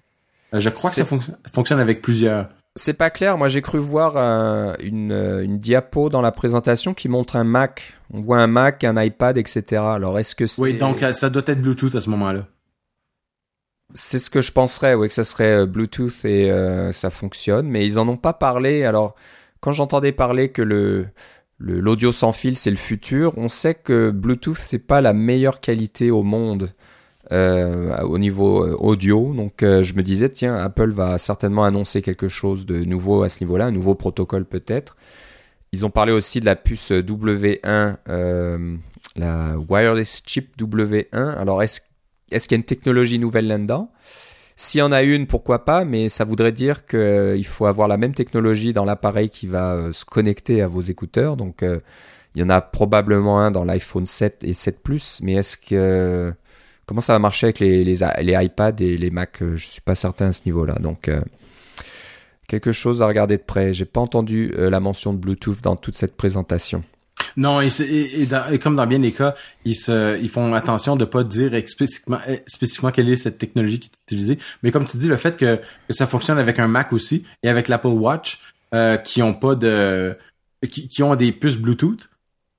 Euh, 0.55 0.59
je 0.59 0.71
crois 0.71 0.91
que 0.91 0.97
ça 0.97 1.05
fonc- 1.05 1.21
fonctionne 1.55 1.79
avec 1.79 2.03
plusieurs. 2.03 2.49
C'est 2.79 2.95
pas 2.95 3.11
clair. 3.11 3.37
Moi, 3.39 3.49
j'ai 3.49 3.61
cru 3.63 3.79
voir 3.79 4.17
un- 4.17 4.75
une, 4.81 5.11
euh, 5.13 5.43
une 5.43 5.59
diapo 5.59 6.09
dans 6.11 6.21
la 6.21 6.33
présentation 6.33 6.95
qui 6.95 7.09
montre 7.09 7.37
un 7.37 7.45
Mac. 7.45 7.95
On 8.15 8.21
voit 8.21 8.39
un 8.39 8.47
Mac, 8.47 8.85
un 8.85 9.03
iPad, 9.03 9.37
etc. 9.37 9.83
Alors, 9.83 10.19
est-ce 10.19 10.35
que 10.35 10.47
c'est 10.47 10.63
Oui, 10.63 10.75
donc 10.79 11.03
euh, 11.03 11.13
ça 11.13 11.29
doit 11.31 11.43
être 11.47 11.61
Bluetooth 11.61 11.95
à 11.97 12.01
ce 12.01 12.09
moment-là. 12.11 12.47
C'est 13.95 14.19
ce 14.19 14.29
que 14.31 14.43
je 14.43 14.53
penserais, 14.53 14.95
oui, 14.95 15.09
que 15.09 15.15
ça 15.15 15.25
serait 15.25 15.61
euh, 15.61 15.67
Bluetooth 15.67 16.25
et 16.25 16.51
euh, 16.51 16.93
ça 16.93 17.11
fonctionne, 17.11 17.67
mais 17.69 17.85
ils 17.85 17.99
en 17.99 18.07
ont 18.09 18.19
pas 18.19 18.35
parlé. 18.35 18.85
Alors, 18.85 19.15
quand 19.61 19.73
j'entendais 19.73 20.13
parler 20.13 20.51
que 20.51 20.63
le 20.63 21.07
le- 21.61 21.81
l'audio 21.81 22.13
sans 22.13 22.31
fil 22.33 22.55
c'est 22.57 22.71
le 22.71 22.77
futur, 22.77 23.33
on 23.37 23.49
sait 23.49 23.75
que 23.75 24.11
Bluetooth 24.13 24.57
c'est 24.59 24.79
pas 24.79 25.01
la 25.01 25.13
meilleure 25.13 25.61
qualité 25.61 26.11
au 26.13 26.23
monde 26.23 26.73
euh, 27.33 28.01
au 28.03 28.19
niveau 28.19 28.65
euh, 28.65 28.75
audio. 28.79 29.35
Donc, 29.35 29.63
euh, 29.63 29.83
je 29.83 29.95
me 29.95 30.03
disais 30.03 30.29
tiens, 30.29 30.57
Apple 30.57 30.91
va 30.91 31.19
certainement 31.19 31.65
annoncer 31.65 32.03
quelque 32.03 32.29
chose 32.29 32.67
de 32.67 32.85
nouveau 32.85 33.23
à 33.23 33.29
ce 33.29 33.43
niveau-là, 33.45 33.67
un 33.67 33.71
nouveau 33.71 33.95
protocole 33.95 34.45
peut-être. 34.45 34.97
Ils 35.73 35.85
ont 35.85 35.91
parlé 35.91 36.13
aussi 36.13 36.41
de 36.41 36.47
la 36.47 36.57
puce 36.57 36.93
W1, 36.93 37.97
euh, 38.09 38.77
la 39.17 39.59
wireless 39.69 40.23
chip 40.25 40.57
W1. 40.59 41.37
Alors, 41.37 41.63
est-ce 41.63 41.83
est-ce 42.31 42.47
qu'il 42.47 42.57
y 42.57 42.59
a 42.59 42.61
une 42.61 42.65
technologie 42.65 43.19
nouvelle 43.19 43.47
là-dedans? 43.47 43.91
S'il 44.55 44.81
y 44.81 44.83
en 44.83 44.93
a 44.93 45.03
une, 45.03 45.27
pourquoi 45.27 45.65
pas, 45.65 45.85
mais 45.85 46.11
ça 46.11 46.25
voudrait 46.25 46.53
dire 46.53 46.85
qu'il 46.85 47.47
faut 47.47 47.65
avoir 47.65 47.89
la 47.89 47.97
même 47.97 48.15
technologie 48.15 48.75
dans 48.75 48.85
l'appareil 48.85 49.31
qui 49.31 49.47
va 49.47 49.93
se 49.93 50.05
connecter 50.05 50.61
à 50.61 50.69
vos 50.69 50.83
écouteurs. 50.83 51.39
Donc, 51.39 51.63
il 51.63 52.41
y 52.41 52.45
en 52.45 52.51
a 52.51 52.61
probablement 52.61 53.41
un 53.41 53.51
dans 53.51 53.65
l'iPhone 53.65 54.05
7 54.05 54.45
et 54.45 54.53
7 54.53 54.83
Plus, 54.83 55.21
mais 55.23 55.35
est-ce 55.35 55.57
que... 55.57 56.35
Comment 56.89 57.03
ça 57.03 57.13
va 57.13 57.19
marcher 57.19 57.49
avec 57.49 57.59
les, 57.59 57.85
les, 57.85 57.97
les 58.23 58.45
iPads 58.45 58.81
et 58.81 58.97
les 58.97 59.11
Mac 59.11 59.43
Euh, 59.43 59.59
Je 59.59 59.67
suis 59.67 59.83
pas 59.83 59.95
certain 59.95 60.29
à 60.29 60.33
ce 60.33 60.47
niveau-là. 60.47 60.75
Donc, 60.81 61.09
euh, 61.09 61.21
quelque 62.49 62.73
chose 62.73 63.03
à 63.03 63.07
regarder 63.07 63.37
de 63.37 63.43
près. 63.43 63.75
J'ai 63.75 63.85
pas 63.85 64.01
entendu 64.01 64.55
euh, 64.57 64.71
la 64.71 64.81
mention 64.81 65.13
de 65.13 65.19
Bluetooth 65.19 65.61
dans 65.61 65.77
toute 65.77 65.97
cette 65.97 66.17
présentation. 66.17 66.83
Non, 67.37 67.61
et, 67.61 67.69
comme 68.63 68.75
dans 68.75 68.87
bien 68.87 69.01
les 69.01 69.13
cas, 69.13 69.35
ils 69.67 69.77
se, 69.77 70.19
ils 70.19 70.31
font 70.31 70.55
attention 70.55 70.97
de 70.97 71.05
pas 71.05 71.25
dire 71.25 71.55
explicitement, 71.55 72.21
spécifiquement 72.47 72.91
quelle 72.91 73.11
est 73.11 73.17
cette 73.17 73.37
technologie 73.37 73.81
qui 73.81 73.89
est 73.89 74.03
utilisée. 74.07 74.39
Mais 74.63 74.73
comme 74.73 74.87
tu 74.87 74.97
dis, 74.97 75.09
le 75.09 75.19
fait 75.19 75.37
que, 75.37 75.61
ça 75.91 76.07
fonctionne 76.07 76.39
avec 76.39 76.59
un 76.59 76.69
Mac 76.69 76.95
aussi 76.95 77.25
et 77.43 77.51
avec 77.51 77.69
l'Apple 77.69 77.89
Watch, 77.89 78.41
euh, 78.75 78.97
qui 78.97 79.21
ont 79.21 79.35
pas 79.35 79.57
de, 79.57 80.17
qui 80.71 81.03
ont 81.03 81.15
des 81.17 81.33
puces 81.33 81.59
Bluetooth, 81.59 82.09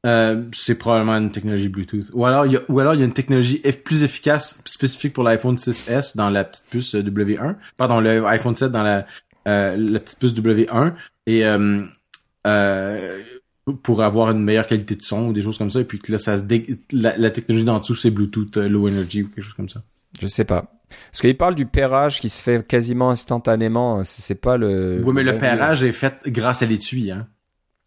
euh, 0.05 0.43
c'est 0.53 0.75
probablement 0.75 1.17
une 1.17 1.31
technologie 1.31 1.67
Bluetooth. 1.69 2.09
Ou 2.13 2.25
alors, 2.25 2.45
il 2.45 2.53
y 2.53 2.57
a, 2.57 2.61
ou 2.69 2.79
alors 2.79 2.93
il 2.93 2.99
y 2.99 3.03
a 3.03 3.05
une 3.05 3.13
technologie 3.13 3.61
plus 3.83 4.03
efficace 4.03 4.61
spécifique 4.65 5.13
pour 5.13 5.23
l'iPhone 5.23 5.55
6S 5.55 6.15
dans 6.15 6.29
la 6.29 6.43
petite 6.45 6.65
puce 6.69 6.95
euh, 6.95 7.01
W1. 7.03 7.55
Pardon, 7.77 7.99
le 7.99 8.25
iPhone 8.25 8.55
7 8.55 8.71
dans 8.71 8.83
la, 8.83 9.05
euh, 9.47 9.75
la 9.77 9.99
petite 9.99 10.19
puce 10.19 10.33
W1 10.33 10.93
et 11.27 11.45
euh, 11.45 11.83
euh, 12.47 13.19
pour 13.83 14.01
avoir 14.01 14.31
une 14.31 14.41
meilleure 14.43 14.67
qualité 14.67 14.95
de 14.95 15.01
son 15.03 15.27
ou 15.27 15.33
des 15.33 15.41
choses 15.41 15.57
comme 15.57 15.69
ça 15.69 15.79
et 15.81 15.83
puis 15.83 15.99
que 15.99 16.11
là 16.11 16.17
ça 16.17 16.37
se 16.37 16.43
dé- 16.43 16.79
la, 16.91 17.17
la 17.17 17.29
technologie 17.29 17.65
d'en 17.65 17.79
dessous 17.79 17.95
c'est 17.95 18.09
Bluetooth 18.09 18.55
low 18.57 18.87
energy 18.87 19.23
ou 19.23 19.27
quelque 19.27 19.43
chose 19.43 19.53
comme 19.53 19.69
ça. 19.69 19.83
Je 20.21 20.27
sais 20.27 20.45
pas. 20.45 20.71
Parce 21.11 21.21
qu'il 21.21 21.37
parle 21.37 21.53
du 21.53 21.67
pairage 21.67 22.19
qui 22.19 22.29
se 22.29 22.41
fait 22.41 22.65
quasiment 22.65 23.11
instantanément. 23.11 24.03
C'est 24.03 24.21
c'est 24.23 24.41
pas 24.41 24.57
le. 24.57 25.01
oui, 25.03 25.13
mais 25.13 25.23
le 25.23 25.37
pairage 25.37 25.83
est 25.83 25.91
fait 25.91 26.15
grâce 26.27 26.63
à 26.63 26.65
l'étui 26.65 27.11
hein. 27.11 27.27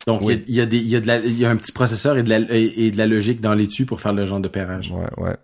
Donc 0.07 0.23
il 0.23 0.29
y 0.29 0.33
a- 0.33 0.41
il 0.47 0.55
y, 0.55 0.61
a 0.61 0.67
des 0.67 0.77
il 0.79 0.89
y 0.89 0.97
a 0.97 1.01
de 1.01 1.07
la 1.07 1.19
il 1.19 1.39
y 1.39 1.45
a 1.45 1.51
un 1.51 1.57
petit 1.57 1.73
processeur 1.73 2.17
et 2.19 2.23
de 2.23 2.29
la 2.29 2.39
et, 2.51 2.91
de 2.91 2.97
la 2.99 3.07
logique 3.07 3.41
dans 3.41 3.55
l'étui 3.55 3.85
pour 3.85 4.01
faire 4.01 4.13
le 4.13 4.27
genre 4.27 4.41
de 4.41 4.49
pairage. 4.49 4.91
Ouais, 4.91 5.25
ouais. 5.25 5.37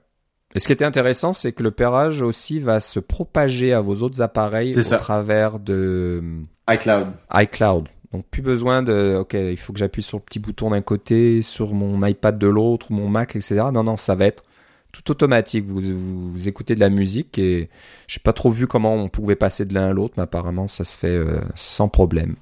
Et 0.54 0.60
ce 0.60 0.66
qui 0.66 0.72
était 0.72 0.84
intéressant, 0.84 1.32
c'est 1.32 1.52
que 1.52 1.62
le 1.62 1.70
pairage 1.70 2.22
aussi 2.22 2.58
va 2.58 2.80
se 2.80 2.98
propager 3.00 3.72
à 3.72 3.80
vos 3.80 3.96
autres 4.02 4.22
appareils 4.22 4.76
au 4.76 4.82
ça. 4.82 4.96
travers 4.96 5.58
de 5.58 6.22
iCloud. 6.70 7.08
iCloud. 7.34 7.88
Donc 8.12 8.24
plus 8.30 8.40
besoin 8.40 8.82
de, 8.82 9.16
ok, 9.20 9.34
il 9.34 9.56
faut 9.58 9.74
que 9.74 9.78
j'appuie 9.78 10.02
sur 10.02 10.16
le 10.16 10.22
petit 10.22 10.38
bouton 10.38 10.70
d'un 10.70 10.80
côté, 10.80 11.42
sur 11.42 11.74
mon 11.74 12.04
iPad 12.04 12.38
de 12.38 12.46
l'autre, 12.46 12.90
mon 12.90 13.08
Mac, 13.08 13.36
etc. 13.36 13.66
Non, 13.72 13.84
non, 13.84 13.98
ça 13.98 14.14
va 14.14 14.24
être 14.24 14.42
tout 14.92 15.10
automatique. 15.10 15.66
Vous, 15.66 15.80
vous, 16.32 16.48
écoutez 16.48 16.74
de 16.74 16.80
la 16.80 16.88
musique 16.88 17.38
et 17.38 17.68
j'ai 18.06 18.20
pas 18.20 18.32
trop 18.32 18.50
vu 18.50 18.66
comment 18.66 18.94
on 18.94 19.10
pouvait 19.10 19.36
passer 19.36 19.66
de 19.66 19.74
l'un 19.74 19.90
à 19.90 19.92
l'autre, 19.92 20.14
mais 20.16 20.22
apparemment 20.22 20.66
ça 20.68 20.84
se 20.84 20.96
fait 20.96 21.08
euh, 21.08 21.40
sans 21.54 21.88
problème. 21.90 22.36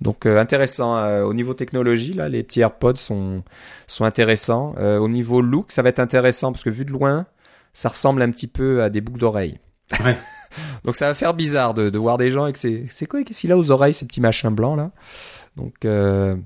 Donc 0.00 0.26
euh, 0.26 0.38
intéressant. 0.38 0.96
Euh, 0.96 1.22
au 1.22 1.34
niveau 1.34 1.54
technologie, 1.54 2.12
là, 2.12 2.28
les 2.28 2.42
petits 2.42 2.60
AirPods 2.60 2.96
sont, 2.96 3.42
sont 3.86 4.04
intéressants. 4.04 4.74
au 4.76 5.08
niveau 5.08 5.40
look, 5.40 5.72
ça 5.72 5.82
va 5.82 5.88
être 5.88 6.00
intéressant 6.00 6.52
parce 6.52 6.64
que 6.64 6.70
vu 6.70 6.84
de 6.84 6.92
loin, 6.92 7.26
ça 7.72 7.88
ressemble 7.88 8.22
un 8.22 8.30
petit 8.30 8.46
peu 8.46 8.82
à 8.82 8.90
des 8.90 9.00
boucles 9.00 9.20
d'oreilles. 9.20 9.58
Ouais. 10.04 10.16
Donc 10.84 10.96
ça 10.96 11.06
va 11.06 11.14
faire 11.14 11.34
bizarre 11.34 11.74
de, 11.74 11.90
de 11.90 11.98
voir 11.98 12.18
des 12.18 12.30
gens 12.30 12.44
avec 12.44 12.56
ces... 12.56 12.86
C'est 12.88 13.06
quoi 13.06 13.22
Qu'est-ce 13.22 13.40
qu'il 13.40 13.52
a 13.52 13.58
aux 13.58 13.70
oreilles, 13.70 13.94
ces 13.94 14.06
petits 14.06 14.20
machins 14.20 14.50
blancs 14.50 14.76
là? 14.76 14.90
Donc 15.56 15.84
euh, 15.84 16.36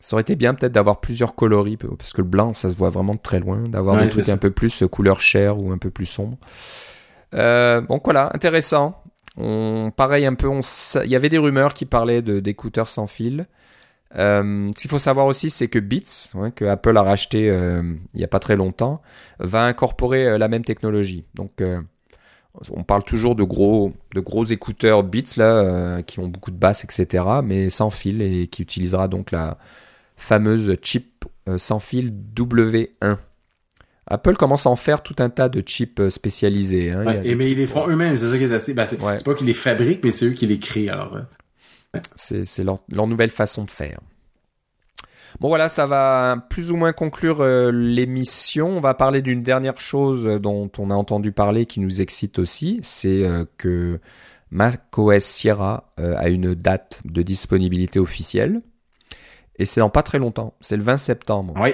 ça 0.00 0.16
aurait 0.16 0.22
été 0.22 0.36
bien 0.36 0.54
peut-être 0.54 0.72
d'avoir 0.72 1.00
plusieurs 1.00 1.34
coloris, 1.34 1.76
parce 1.76 2.12
que 2.12 2.22
le 2.22 2.28
blanc 2.28 2.54
ça 2.54 2.70
se 2.70 2.76
voit 2.76 2.90
vraiment 2.90 3.14
de 3.14 3.20
très 3.20 3.40
loin, 3.40 3.62
d'avoir 3.68 4.00
des 4.00 4.08
trucs 4.08 4.28
un 4.28 4.36
peu 4.36 4.50
plus 4.50 4.82
euh, 4.82 4.88
couleur 4.88 5.20
chair 5.20 5.58
ou 5.58 5.72
un 5.72 5.78
peu 5.78 5.90
plus 5.90 6.06
sombre. 6.06 6.36
Euh, 7.34 7.80
donc 7.80 8.02
voilà, 8.04 8.30
intéressant. 8.34 9.01
On, 9.36 9.90
pareil 9.94 10.26
un 10.26 10.34
peu, 10.34 10.48
il 11.04 11.10
y 11.10 11.16
avait 11.16 11.28
des 11.28 11.38
rumeurs 11.38 11.74
qui 11.74 11.86
parlaient 11.86 12.22
d'écouteurs 12.22 12.88
sans 12.88 13.06
fil. 13.06 13.46
Euh, 14.16 14.70
ce 14.76 14.82
qu'il 14.82 14.90
faut 14.90 14.98
savoir 14.98 15.26
aussi, 15.26 15.50
c'est 15.50 15.68
que 15.68 15.78
Beats, 15.78 16.32
hein, 16.34 16.50
que 16.50 16.64
Apple 16.66 16.96
a 16.96 17.02
racheté 17.02 17.48
euh, 17.50 17.82
il 18.12 18.18
n'y 18.18 18.24
a 18.24 18.28
pas 18.28 18.40
très 18.40 18.56
longtemps, 18.56 19.00
va 19.38 19.64
incorporer 19.64 20.28
euh, 20.28 20.38
la 20.38 20.48
même 20.48 20.64
technologie. 20.64 21.24
Donc 21.34 21.62
on 22.70 22.84
parle 22.84 23.04
toujours 23.04 23.34
de 23.34 23.44
gros, 23.44 23.94
de 24.14 24.20
gros 24.20 24.44
écouteurs 24.44 25.02
Beats 25.02 26.02
qui 26.06 26.20
ont 26.20 26.28
beaucoup 26.28 26.50
de 26.50 26.58
basses, 26.58 26.84
etc., 26.84 27.24
mais 27.42 27.70
sans 27.70 27.90
fil 27.90 28.20
et 28.20 28.46
qui 28.48 28.62
utilisera 28.62 29.08
donc 29.08 29.30
la 29.30 29.56
fameuse 30.16 30.76
chip 30.82 31.24
sans 31.56 31.80
fil 31.80 32.12
W1. 32.34 33.16
Apple 34.06 34.36
commence 34.36 34.66
à 34.66 34.70
en 34.70 34.76
faire 34.76 35.02
tout 35.02 35.16
un 35.18 35.30
tas 35.30 35.48
de 35.48 35.60
chips 35.60 36.00
euh, 36.00 36.10
spécialisés. 36.10 36.90
Hein. 36.90 37.22
et 37.24 37.34
mais 37.34 37.50
ils 37.50 37.58
les 37.58 37.66
font 37.66 37.88
eux-mêmes, 37.88 38.16
c'est 38.16 38.30
ça 38.30 38.38
qui 38.38 38.44
est 38.44 38.52
assez. 38.52 38.74
Ben, 38.74 38.86
c'est 38.86 38.98
pas 38.98 39.34
qu'ils 39.34 39.46
les 39.46 39.54
fabriquent, 39.54 40.04
mais 40.04 40.10
c'est 40.10 40.26
eux 40.26 40.32
qui 40.32 40.46
les 40.46 40.58
créent. 40.58 40.88
Alors, 40.88 41.18
c'est 42.14 42.64
leur, 42.64 42.80
leur 42.88 43.06
nouvelle 43.06 43.30
façon 43.30 43.64
de 43.64 43.70
faire. 43.70 44.00
Bon 45.40 45.48
voilà, 45.48 45.68
ça 45.68 45.86
va 45.86 46.36
plus 46.50 46.72
ou 46.72 46.76
moins 46.76 46.92
conclure 46.92 47.40
euh, 47.40 47.70
l'émission. 47.72 48.68
On 48.68 48.80
va 48.80 48.94
parler 48.94 49.22
d'une 49.22 49.42
dernière 49.42 49.80
chose 49.80 50.24
dont 50.40 50.70
on 50.78 50.90
a 50.90 50.94
entendu 50.94 51.32
parler 51.32 51.66
qui 51.66 51.80
nous 51.80 52.00
excite 52.00 52.38
aussi, 52.38 52.80
c'est 52.82 53.24
euh, 53.24 53.44
que 53.56 53.98
macOS 54.50 55.24
Sierra 55.24 55.92
euh, 55.98 56.14
a 56.18 56.28
une 56.28 56.54
date 56.54 57.00
de 57.04 57.22
disponibilité 57.22 57.98
officielle. 57.98 58.60
Et 59.58 59.64
c'est 59.64 59.80
dans 59.80 59.90
pas 59.90 60.02
très 60.02 60.18
longtemps, 60.18 60.54
c'est 60.60 60.76
le 60.76 60.82
20 60.82 60.96
septembre. 60.96 61.54
Oui. 61.58 61.70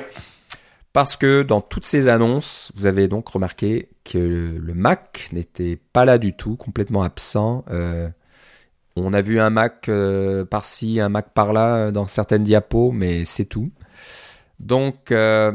Parce 0.99 1.17
que 1.17 1.43
dans 1.43 1.61
toutes 1.61 1.85
ces 1.85 2.09
annonces, 2.09 2.73
vous 2.75 2.87
avez 2.87 3.07
donc 3.07 3.29
remarqué 3.29 3.89
que 4.03 4.19
le 4.19 4.75
Mac 4.75 5.29
n'était 5.31 5.79
pas 5.93 6.05
là 6.05 6.19
du 6.19 6.33
tout, 6.33 6.57
complètement 6.57 7.05
absent. 7.05 7.65
On 8.97 9.13
a 9.13 9.21
vu 9.21 9.39
un 9.39 9.49
Mac 9.49 9.89
euh, 9.89 10.45
par-ci, 10.45 10.99
un 10.99 11.09
Mac 11.09 11.33
par-là 11.35 11.77
euh, 11.77 11.91
dans 11.93 12.09
certaines 12.09 12.43
diapos, 12.43 12.91
mais 12.91 13.25
c'est 13.25 13.45
tout. 13.45 13.71
Donc, 14.59 15.13
euh, 15.13 15.53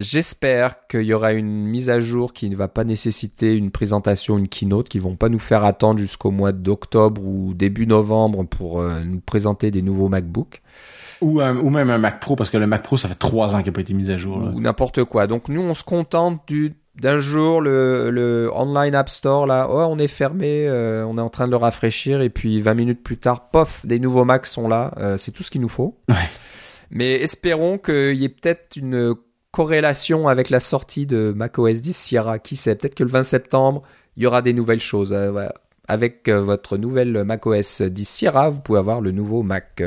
j'espère 0.00 0.86
qu'il 0.86 1.02
y 1.02 1.12
aura 1.12 1.34
une 1.34 1.66
mise 1.66 1.90
à 1.90 2.00
jour 2.00 2.32
qui 2.32 2.48
ne 2.48 2.56
va 2.56 2.68
pas 2.68 2.84
nécessiter 2.84 3.54
une 3.54 3.70
présentation, 3.70 4.38
une 4.38 4.48
keynote, 4.48 4.88
qui 4.88 4.98
vont 4.98 5.16
pas 5.16 5.28
nous 5.28 5.38
faire 5.38 5.62
attendre 5.62 6.00
jusqu'au 6.00 6.30
mois 6.30 6.52
d'octobre 6.52 7.22
ou 7.22 7.52
début 7.52 7.86
novembre 7.86 8.44
pour 8.44 8.82
nous 8.82 9.20
présenter 9.20 9.70
des 9.70 9.82
nouveaux 9.82 10.08
MacBooks. 10.08 10.62
Ou, 11.20 11.42
ou 11.42 11.70
même 11.70 11.90
un 11.90 11.98
Mac 11.98 12.20
Pro, 12.20 12.36
parce 12.36 12.50
que 12.50 12.56
le 12.56 12.66
Mac 12.66 12.82
Pro, 12.82 12.96
ça 12.96 13.08
fait 13.08 13.14
trois 13.14 13.54
ans 13.54 13.58
qu'il 13.58 13.66
n'a 13.66 13.72
pas 13.72 13.80
été 13.80 13.94
mis 13.94 14.10
à 14.10 14.16
jour. 14.16 14.38
Ou 14.38 14.60
n'importe 14.60 15.04
quoi. 15.04 15.26
Donc 15.26 15.48
nous, 15.48 15.62
on 15.62 15.74
se 15.74 15.84
contente 15.84 16.40
du 16.46 16.74
d'un 17.00 17.18
jour 17.18 17.60
le, 17.60 18.10
le, 18.10 18.50
online 18.52 18.94
app 18.94 19.08
store 19.08 19.46
là. 19.46 19.68
Oh 19.70 19.86
on 19.88 19.98
est 19.98 20.08
fermé 20.08 20.66
euh, 20.68 21.06
on 21.06 21.16
est 21.16 21.20
en 21.20 21.28
train 21.28 21.46
de 21.46 21.52
le 21.52 21.56
rafraîchir. 21.56 22.20
Et 22.20 22.30
puis 22.30 22.60
20 22.60 22.74
minutes 22.74 23.02
plus 23.02 23.16
tard 23.16 23.50
pof 23.50 23.86
des 23.86 23.98
nouveaux 23.98 24.24
Macs 24.24 24.46
sont 24.46 24.68
là. 24.68 24.92
Euh, 24.98 25.16
c'est 25.16 25.30
tout 25.30 25.42
ce 25.42 25.50
qu'il 25.50 25.60
nous 25.60 25.68
faut. 25.68 25.96
Mais 26.90 27.12
espérons 27.20 27.78
qu'il 27.78 28.14
y 28.14 28.24
ait 28.24 28.28
peut-être 28.28 28.76
une 28.76 29.14
corrélation 29.50 30.26
avec 30.26 30.50
la 30.50 30.60
sortie 30.60 31.06
de 31.06 31.32
macOS 31.36 31.80
10 31.80 31.96
Sierra. 31.96 32.38
Qui 32.38 32.56
sait? 32.56 32.74
Peut-être 32.74 32.94
que 32.94 33.04
le 33.04 33.10
20 33.10 33.22
septembre 33.22 33.82
il 34.16 34.24
y 34.24 34.26
aura 34.26 34.42
des 34.42 34.52
nouvelles 34.52 34.80
choses. 34.80 35.12
Euh, 35.12 35.48
avec 35.88 36.28
votre 36.28 36.76
nouvelle 36.76 37.24
macOS 37.24 37.82
10 37.82 38.08
Sierra, 38.08 38.50
vous 38.50 38.60
pouvez 38.60 38.78
avoir 38.78 39.00
le 39.00 39.10
nouveau 39.10 39.42
Mac. 39.42 39.82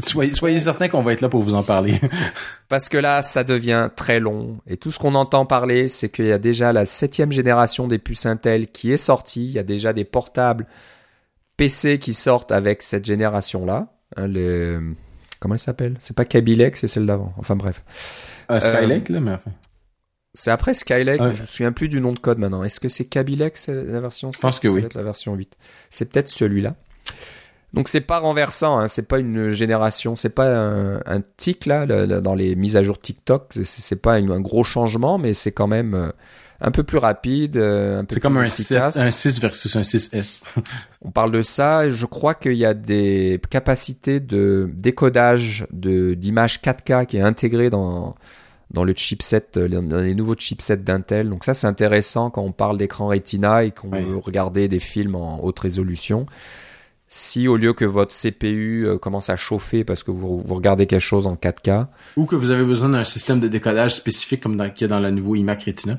soyez, 0.00 0.32
soyez 0.32 0.60
certain 0.60 0.88
qu'on 0.88 1.02
va 1.02 1.12
être 1.12 1.20
là 1.20 1.28
pour 1.28 1.42
vous 1.42 1.54
en 1.54 1.62
parler. 1.62 2.00
Parce 2.68 2.88
que 2.88 2.96
là, 2.96 3.20
ça 3.20 3.42
devient 3.42 3.90
très 3.94 4.20
long. 4.20 4.58
Et 4.68 4.76
tout 4.76 4.92
ce 4.92 5.00
qu'on 5.00 5.16
entend 5.16 5.44
parler, 5.44 5.88
c'est 5.88 6.08
qu'il 6.08 6.26
y 6.26 6.32
a 6.32 6.38
déjà 6.38 6.72
la 6.72 6.86
septième 6.86 7.32
génération 7.32 7.88
des 7.88 7.98
puces 7.98 8.26
Intel 8.26 8.68
qui 8.68 8.92
est 8.92 8.96
sortie. 8.96 9.44
Il 9.46 9.52
y 9.52 9.58
a 9.58 9.64
déjà 9.64 9.92
des 9.92 10.04
portables 10.04 10.66
PC 11.56 11.98
qui 11.98 12.14
sortent 12.14 12.52
avec 12.52 12.80
cette 12.82 13.04
génération-là. 13.04 13.88
Hein, 14.16 14.28
le... 14.28 14.94
Comment 15.40 15.54
elle 15.54 15.60
s'appelle? 15.60 15.96
C'est 15.98 16.14
pas 16.14 16.24
Kabilek, 16.24 16.76
c'est 16.76 16.86
celle 16.86 17.06
d'avant. 17.06 17.34
Enfin 17.38 17.56
bref. 17.56 17.82
Euh, 18.50 18.60
Skylake, 18.60 19.08
là, 19.08 19.20
mais 19.20 19.32
enfin. 19.32 19.50
C'est 20.34 20.50
après 20.50 20.74
Skylake, 20.74 21.20
je 21.34 21.40
me 21.40 21.46
souviens 21.46 21.72
plus 21.72 21.88
du 21.88 22.00
nom 22.00 22.12
de 22.12 22.18
code 22.18 22.38
maintenant. 22.38 22.62
Est-ce 22.62 22.78
que 22.78 22.88
c'est 22.88 23.06
Kabilek, 23.06 23.56
c'est 23.56 23.74
la 23.74 24.00
version 24.00 24.30
Je 24.32 24.38
pense 24.38 24.60
que 24.60 24.68
oui. 24.68 24.84
la 24.94 25.02
version 25.02 25.34
8. 25.34 25.56
C'est 25.90 26.10
peut-être 26.10 26.28
celui-là. 26.28 26.76
Donc 27.72 27.88
c'est 27.88 28.00
pas 28.00 28.18
renversant, 28.18 28.78
hein, 28.78 28.88
c'est 28.88 29.06
pas 29.06 29.20
une 29.20 29.52
génération, 29.52 30.16
c'est 30.16 30.34
pas 30.34 30.56
un, 30.56 30.96
un 31.06 31.22
tic 31.36 31.66
là, 31.66 31.86
dans 31.86 32.34
les 32.34 32.56
mises 32.56 32.76
à 32.76 32.82
jour 32.82 32.98
TikTok, 32.98 33.52
c'est 33.64 34.02
pas 34.02 34.14
un 34.14 34.40
gros 34.40 34.64
changement, 34.64 35.18
mais 35.18 35.34
c'est 35.34 35.52
quand 35.52 35.68
même 35.68 35.94
euh, 35.94 36.08
un 36.60 36.72
peu 36.72 36.82
plus 36.82 36.98
rapide, 36.98 37.56
euh, 37.56 38.00
un 38.00 38.04
peu 38.04 38.14
C'est 38.14 38.20
comme 38.20 38.36
un 38.38 38.50
6, 38.50 38.72
un 38.72 39.10
6 39.10 39.40
versus 39.40 39.76
un 39.76 39.82
6S. 39.82 40.42
On 41.02 41.12
parle 41.12 41.30
de 41.30 41.42
ça, 41.42 41.86
et 41.86 41.90
je 41.92 42.06
crois 42.06 42.34
qu'il 42.34 42.54
y 42.54 42.64
a 42.64 42.74
des 42.74 43.40
capacités 43.50 44.18
de 44.18 44.68
décodage 44.74 45.66
de 45.72 46.14
d'images 46.14 46.60
4K 46.60 47.06
qui 47.06 47.18
est 47.18 47.22
intégrée 47.22 47.70
dans 47.70 48.16
dans 48.70 48.84
le 48.84 48.92
chipset, 48.94 49.46
dans 49.54 50.00
les 50.00 50.14
nouveaux 50.14 50.36
chipsets 50.36 50.78
d'Intel. 50.78 51.28
Donc 51.28 51.44
ça, 51.44 51.54
c'est 51.54 51.66
intéressant 51.66 52.30
quand 52.30 52.42
on 52.42 52.52
parle 52.52 52.78
d'écran 52.78 53.08
Retina 53.08 53.64
et 53.64 53.70
qu'on 53.70 53.90
veut 53.90 54.16
regarder 54.16 54.68
des 54.68 54.78
films 54.78 55.16
en 55.16 55.42
haute 55.42 55.58
résolution 55.58 56.26
si 57.12 57.48
au 57.48 57.56
lieu 57.56 57.72
que 57.74 57.84
votre 57.84 58.14
CPU 58.14 58.86
euh, 58.86 58.96
commence 58.96 59.30
à 59.30 59.36
chauffer 59.36 59.82
parce 59.84 60.04
que 60.04 60.12
vous, 60.12 60.38
regardez 60.48 60.86
quelque 60.86 61.00
chose 61.00 61.26
en 61.26 61.34
4K. 61.34 61.88
Ou 62.16 62.24
que 62.24 62.36
vous 62.36 62.52
avez 62.52 62.64
besoin 62.64 62.88
d'un 62.88 63.04
système 63.04 63.40
de 63.40 63.48
décodage 63.48 63.96
spécifique 63.96 64.40
comme 64.40 64.56
qu'il 64.72 64.82
y 64.82 64.84
a 64.84 64.88
dans 64.88 65.00
le 65.00 65.10
nouveau 65.10 65.34
iMac 65.34 65.64
Retina. 65.64 65.98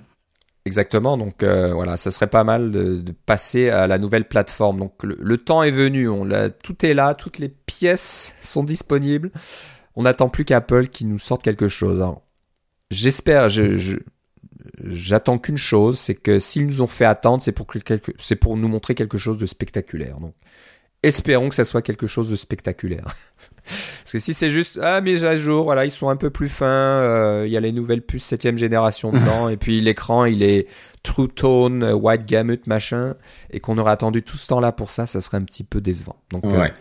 Exactement, 0.63 1.17
donc 1.17 1.43
euh, 1.43 1.73
voilà, 1.73 1.97
ça 1.97 2.11
serait 2.11 2.27
pas 2.27 2.43
mal 2.43 2.71
de, 2.71 3.03
passer 3.25 3.69
à 3.69 3.87
la 3.87 3.97
nouvelle 3.97 4.27
plateforme. 4.27 4.79
Donc 4.79 5.03
le, 5.03 5.37
temps 5.37 5.63
est 5.63 5.71
venu, 5.71 6.07
on 6.07 6.29
tout 6.63 6.85
est 6.85 6.93
là, 6.93 7.13
toutes 7.13 7.39
les 7.39 7.49
pièces 7.49 8.35
sont 8.41 8.63
disponibles. 8.63 9.31
On 9.95 10.03
n'attend 10.03 10.29
plus 10.29 10.45
qu'Apple 10.45 10.87
qui 10.87 11.05
nous 11.05 11.19
sorte 11.19 11.43
quelque 11.43 11.67
chose. 11.67 12.05
J'espère, 12.91 13.47
je, 13.47 13.97
j'attends 14.83 15.37
qu'une 15.37 15.57
chose, 15.57 15.97
c'est 15.97 16.15
que 16.15 16.39
s'ils 16.39 16.65
nous 16.65 16.81
ont 16.81 16.87
fait 16.87 17.05
attendre, 17.05 17.41
c'est 17.41 17.53
pour, 18.35 18.57
nous 18.57 18.67
montrer 18.67 18.95
quelque 18.95 19.17
chose 19.17 19.37
de 19.37 19.45
spectaculaire. 19.45 20.19
Donc 20.19 20.33
espérons 21.03 21.49
que 21.49 21.55
ça 21.55 21.63
soit 21.63 21.81
quelque 21.81 22.05
chose 22.05 22.29
de 22.29 22.35
spectaculaire. 22.35 23.05
Parce 23.65 24.11
que 24.11 24.19
si 24.19 24.33
c'est 24.33 24.49
juste 24.49 24.79
ah 24.81 24.99
mise 25.01 25.23
à 25.23 25.37
jour, 25.37 25.63
voilà, 25.63 25.85
ils 25.85 25.91
sont 25.91 26.09
un 26.09 26.15
peu 26.15 26.29
plus 26.29 26.49
fins, 26.49 26.65
euh, 26.65 27.43
il 27.45 27.51
y 27.51 27.57
a 27.57 27.59
les 27.59 27.71
nouvelles 27.71 28.01
puces 28.01 28.25
septième 28.25 28.57
génération 28.57 29.11
dedans, 29.13 29.47
et 29.47 29.57
puis 29.57 29.79
l'écran 29.79 30.25
il 30.25 30.43
est 30.43 30.67
True 31.03 31.29
Tone, 31.29 31.83
euh, 31.83 31.93
White 31.93 32.25
Gamut, 32.25 32.67
machin, 32.67 33.15
et 33.51 33.59
qu'on 33.59 33.77
aurait 33.77 33.91
attendu 33.91 34.21
tout 34.21 34.37
ce 34.37 34.47
temps-là 34.47 34.71
pour 34.71 34.89
ça, 34.89 35.07
ça 35.07 35.21
serait 35.21 35.37
un 35.37 35.43
petit 35.43 35.63
peu 35.63 35.79
décevant. 35.79 36.17
Donc 36.31 36.43
euh, 36.43 36.59
ouais, 36.59 36.73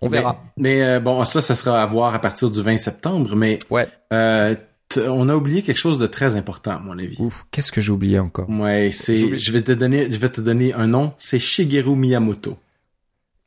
On, 0.00 0.08
verra. 0.08 0.42
Mais, 0.56 1.00
bon, 1.00 1.24
ça, 1.24 1.42
ça 1.42 1.54
sera 1.54 1.82
à 1.82 1.86
voir 1.86 2.14
à 2.14 2.18
partir 2.20 2.50
du 2.50 2.62
20 2.62 2.78
septembre, 2.78 3.36
mais 3.36 3.58
ouais. 3.70 3.86
on 4.10 5.28
a 5.28 5.34
oublié 5.34 5.62
quelque 5.62 5.78
chose 5.78 5.98
de 5.98 6.06
très 6.06 6.36
important, 6.36 6.72
à 6.72 6.78
mon 6.78 6.98
avis. 6.98 7.16
Ouf, 7.18 7.44
qu'est-ce 7.50 7.70
que 7.70 7.80
j'ai 7.80 7.92
oublié 7.92 8.18
encore? 8.18 8.48
Ouais, 8.48 8.90
c'est, 8.92 9.38
je 9.38 9.52
vais 9.52 9.62
te 9.62 9.72
donner, 9.72 10.10
je 10.10 10.18
vais 10.18 10.30
te 10.30 10.40
donner 10.40 10.72
un 10.72 10.86
nom, 10.86 11.12
c'est 11.18 11.38
Shigeru 11.38 11.96
Miyamoto. 11.96 12.56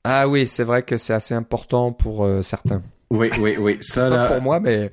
Ah 0.04 0.28
oui, 0.28 0.48
c'est 0.48 0.64
vrai 0.64 0.84
que 0.84 0.98
c'est 0.98 1.14
assez 1.14 1.34
important 1.34 1.94
pour 1.94 2.26
euh, 2.26 2.42
certains. 2.42 2.82
Oui, 3.10 3.30
oui, 3.40 3.56
oui. 3.58 3.78
Ça, 3.82 4.10
Pas 4.10 4.28
pour 4.28 4.42
moi, 4.42 4.60
mais... 4.60 4.92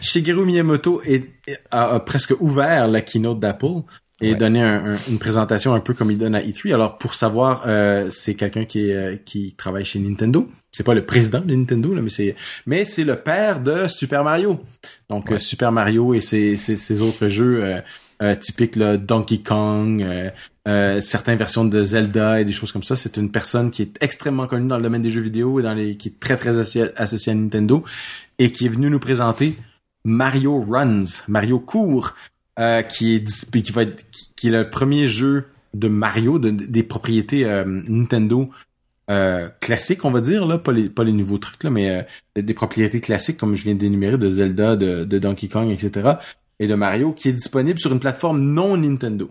Shigeru 0.00 0.44
Miyamoto 0.44 1.00
est, 1.02 1.30
a, 1.70 1.98
presque 2.00 2.34
ouvert 2.40 2.86
la 2.86 3.00
keynote 3.00 3.40
d'Apple 3.40 3.82
et 4.22 4.34
donné 4.34 4.62
une 5.08 5.18
présentation 5.18 5.74
un 5.74 5.80
peu 5.80 5.94
comme 5.94 6.10
il 6.10 6.18
donne 6.18 6.34
à 6.34 6.40
E3. 6.40 6.74
Alors, 6.74 6.98
pour 6.98 7.14
savoir, 7.14 7.64
euh, 7.66 8.08
c'est 8.10 8.34
quelqu'un 8.34 8.64
qui, 8.64 8.92
euh, 8.92 9.16
qui 9.24 9.54
travaille 9.54 9.84
chez 9.84 9.98
Nintendo. 9.98 10.48
C'est 10.70 10.84
pas 10.84 10.94
le 10.94 11.04
président 11.04 11.40
de 11.40 11.54
Nintendo, 11.54 11.94
là, 11.94 12.00
mais 12.00 12.10
c'est 12.10 12.34
mais 12.66 12.84
c'est 12.84 13.04
le 13.04 13.16
père 13.16 13.60
de 13.60 13.88
Super 13.88 14.24
Mario. 14.24 14.60
Donc, 15.10 15.32
Super 15.38 15.72
Mario 15.72 16.14
et 16.14 16.20
ses, 16.20 16.56
ses, 16.56 17.02
autres 17.02 17.28
jeux 17.28 17.82
euh, 18.22 18.34
typiques, 18.36 18.76
là, 18.76 18.96
Donkey 18.96 19.38
Kong, 19.38 20.02
euh, 20.68 21.00
certaines 21.00 21.36
versions 21.36 21.64
de 21.64 21.82
Zelda 21.82 22.40
et 22.40 22.44
des 22.44 22.52
choses 22.52 22.70
comme 22.70 22.84
ça. 22.84 22.94
C'est 22.94 23.16
une 23.16 23.32
personne 23.32 23.72
qui 23.72 23.82
est 23.82 23.98
extrêmement 24.00 24.46
connue 24.46 24.68
dans 24.68 24.76
le 24.76 24.82
domaine 24.82 25.02
des 25.02 25.10
jeux 25.10 25.20
vidéo 25.20 25.58
et 25.58 25.62
dans 25.62 25.74
les, 25.74 25.96
qui 25.96 26.08
est 26.08 26.20
très 26.20 26.36
très 26.36 26.50
associée, 26.50 26.84
associée 26.96 27.32
à 27.32 27.34
Nintendo 27.34 27.82
et 28.38 28.52
qui 28.52 28.66
est 28.66 28.68
venu 28.68 28.88
nous 28.88 29.00
présenter 29.00 29.56
Mario 30.04 30.64
Runs, 30.68 31.04
Mario 31.26 31.58
Court, 31.58 32.14
qui 32.56 33.14
est 33.14 33.50
qui 33.50 33.72
va 33.72 33.84
qui, 34.36 34.48
est 34.48 34.50
le 34.50 34.68
premier 34.68 35.06
jeu 35.06 35.46
de 35.74 35.88
Mario 35.88 36.38
de, 36.38 36.50
des 36.50 36.82
propriétés 36.82 37.44
Nintendo 37.66 38.50
euh, 39.10 39.48
classiques, 39.60 40.04
on 40.04 40.10
va 40.10 40.20
dire, 40.20 40.46
là, 40.46 40.58
pas 40.58 40.72
les, 40.72 40.88
pas 40.88 41.04
les 41.04 41.12
nouveaux 41.12 41.38
trucs, 41.38 41.64
là, 41.64 41.70
mais 41.70 41.90
euh, 41.90 42.40
des 42.40 42.54
propriétés 42.54 43.00
classiques, 43.00 43.36
comme 43.36 43.56
je 43.56 43.64
viens 43.64 43.74
d'énumérer, 43.74 44.16
de 44.16 44.30
Zelda, 44.30 44.76
de 44.76 45.18
Donkey 45.18 45.48
Kong, 45.48 45.70
etc., 45.70 46.12
et 46.60 46.68
de 46.68 46.74
Mario, 46.74 47.12
qui 47.12 47.28
est 47.28 47.32
disponible 47.32 47.78
sur 47.78 47.92
une 47.92 47.98
plateforme 47.98 48.40
non 48.40 48.76
Nintendo. 48.76 49.30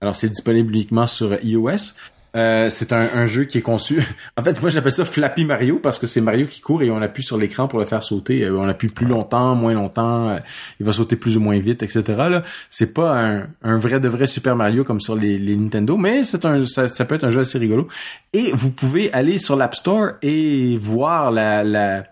Alors, 0.00 0.14
c'est 0.14 0.28
disponible 0.28 0.74
uniquement 0.74 1.06
sur 1.06 1.38
iOS, 1.44 1.94
euh, 2.34 2.70
c'est 2.70 2.92
un, 2.92 3.26
jeu 3.26 3.44
qui 3.44 3.58
est 3.58 3.62
conçu. 3.62 4.02
en 4.38 4.42
fait, 4.42 4.60
moi 4.62 4.70
j'appelle 4.70 4.92
ça 4.92 5.04
Flappy 5.04 5.44
Mario 5.44 5.78
parce 5.78 5.98
que 5.98 6.06
c'est 6.06 6.20
Mario 6.20 6.46
qui 6.46 6.60
court 6.60 6.82
et 6.82 6.90
on 6.90 7.02
appuie 7.02 7.22
sur 7.22 7.36
l'écran 7.36 7.68
pour 7.68 7.78
le 7.78 7.84
faire 7.84 8.02
sauter. 8.02 8.44
Euh, 8.44 8.56
on 8.56 8.68
appuie 8.68 8.88
plus 8.88 9.06
longtemps, 9.06 9.54
moins 9.54 9.74
longtemps. 9.74 10.30
Euh, 10.30 10.38
il 10.80 10.86
va 10.86 10.92
sauter 10.92 11.16
plus 11.16 11.36
ou 11.36 11.40
moins 11.40 11.58
vite, 11.58 11.82
etc. 11.82 12.02
Là, 12.16 12.42
c'est 12.70 12.94
pas 12.94 13.20
un, 13.20 13.46
un, 13.62 13.76
vrai 13.76 14.00
de 14.00 14.08
vrai 14.08 14.26
Super 14.26 14.56
Mario 14.56 14.82
comme 14.82 15.00
sur 15.00 15.14
les, 15.14 15.38
les 15.38 15.56
Nintendo, 15.56 15.96
mais 15.96 16.24
c'est 16.24 16.46
un, 16.46 16.64
ça, 16.64 17.04
peut 17.04 17.16
être 17.16 17.24
un 17.24 17.30
jeu 17.30 17.40
assez 17.40 17.58
rigolo. 17.58 17.88
Et 18.32 18.50
vous 18.54 18.70
pouvez 18.70 19.12
aller 19.12 19.38
sur 19.38 19.56
l'App 19.56 19.74
Store 19.74 20.12
et 20.22 20.78
voir 20.78 21.30
la, 21.30 21.62
la 21.64 22.04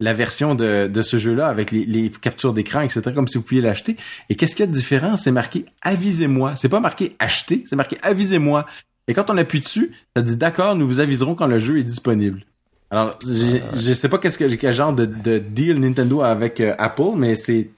la 0.00 0.12
version 0.12 0.56
de, 0.56 0.88
de 0.88 1.02
ce 1.02 1.16
jeu-là 1.18 1.46
avec 1.46 1.70
les, 1.70 1.86
les 1.86 2.10
captures 2.10 2.52
d'écran, 2.52 2.80
etc., 2.80 3.00
comme 3.14 3.28
si 3.28 3.38
vous 3.38 3.44
pouviez 3.44 3.62
l'acheter. 3.62 3.96
Et 4.28 4.34
qu'est-ce 4.34 4.56
qu'il 4.56 4.64
y 4.64 4.68
a 4.68 4.70
de 4.70 4.76
différent? 4.76 5.16
C'est 5.16 5.30
marqué 5.30 5.64
avisez-moi. 5.82 6.56
C'est 6.56 6.68
pas 6.68 6.80
marqué 6.80 7.14
acheter, 7.20 7.64
c'est 7.66 7.76
marqué 7.76 7.96
avisez-moi. 8.02 8.66
Et 9.08 9.14
quand 9.14 9.30
on 9.30 9.36
appuie 9.36 9.60
dessus, 9.60 9.92
ça 10.16 10.22
dit 10.22 10.36
d'accord, 10.36 10.76
nous 10.76 10.86
vous 10.86 11.00
aviserons 11.00 11.34
quand 11.34 11.46
le 11.46 11.58
jeu 11.58 11.78
est 11.78 11.84
disponible. 11.84 12.44
Alors, 12.90 13.18
je 13.26 13.92
sais 13.92 14.08
pas 14.08 14.18
qu'est-ce 14.18 14.38
que 14.38 14.44
quel 14.54 14.72
genre 14.72 14.92
de, 14.92 15.04
de 15.04 15.38
deal 15.38 15.80
Nintendo 15.80 16.20
a 16.20 16.28
avec 16.28 16.60
euh, 16.60 16.74
Apple, 16.78 17.16
mais 17.16 17.34
c'est 17.34 17.70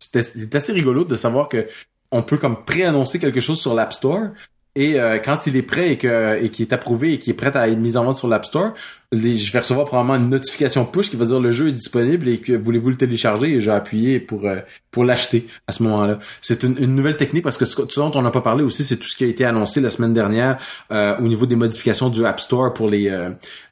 c'est 0.00 0.54
assez 0.54 0.72
rigolo 0.72 1.04
de 1.04 1.14
savoir 1.14 1.48
que 1.48 1.68
on 2.10 2.22
peut 2.22 2.36
comme 2.36 2.64
préannoncer 2.64 3.18
quelque 3.18 3.40
chose 3.40 3.60
sur 3.60 3.74
l'App 3.74 3.92
Store 3.92 4.28
et 4.74 4.98
euh, 4.98 5.18
quand 5.18 5.46
il 5.46 5.56
est 5.56 5.62
prêt 5.62 5.92
et 5.92 5.98
que 5.98 6.42
et 6.42 6.48
qui 6.48 6.62
est 6.62 6.72
approuvé 6.72 7.12
et 7.12 7.18
qui 7.18 7.30
est 7.30 7.34
prêt 7.34 7.54
à 7.54 7.68
être 7.68 7.78
mis 7.78 7.98
en 7.98 8.04
vente 8.04 8.16
sur 8.16 8.26
l'App 8.26 8.46
Store, 8.46 8.72
je 9.12 9.52
vais 9.52 9.58
recevoir 9.58 9.86
probablement 9.86 10.16
une 10.16 10.30
notification 10.30 10.86
push 10.86 11.10
qui 11.10 11.16
va 11.16 11.26
dire 11.26 11.40
le 11.40 11.50
jeu 11.50 11.68
est 11.68 11.72
disponible 11.72 12.26
et 12.26 12.38
que 12.38 12.54
voulez-vous 12.54 12.88
le 12.88 12.96
télécharger 12.96 13.52
et 13.52 13.60
j'ai 13.60 13.70
appuyé 13.70 14.18
pour 14.18 14.46
euh, 14.46 14.60
pour 14.90 15.04
l'acheter 15.04 15.46
à 15.66 15.72
ce 15.72 15.82
moment-là. 15.82 16.18
C'est 16.40 16.62
une, 16.62 16.78
une, 16.78 16.94
nouvelle 16.94 17.18
technique 17.18 17.44
parce 17.44 17.58
que 17.58 17.66
ce 17.66 18.00
dont 18.00 18.12
on 18.14 18.22
n'a 18.22 18.30
pas 18.30 18.40
parlé 18.40 18.64
aussi, 18.64 18.82
c'est 18.82 18.96
tout 18.96 19.06
ce 19.06 19.14
qui 19.14 19.24
a 19.24 19.26
été 19.26 19.44
annoncé 19.44 19.82
la 19.82 19.90
semaine 19.90 20.14
dernière 20.14 20.56
euh, 20.90 21.18
au 21.18 21.28
niveau 21.28 21.44
des 21.44 21.56
modifications 21.56 22.08
du 22.08 22.24
App 22.24 22.40
Store 22.40 22.72
pour 22.72 22.88
les, 22.88 23.10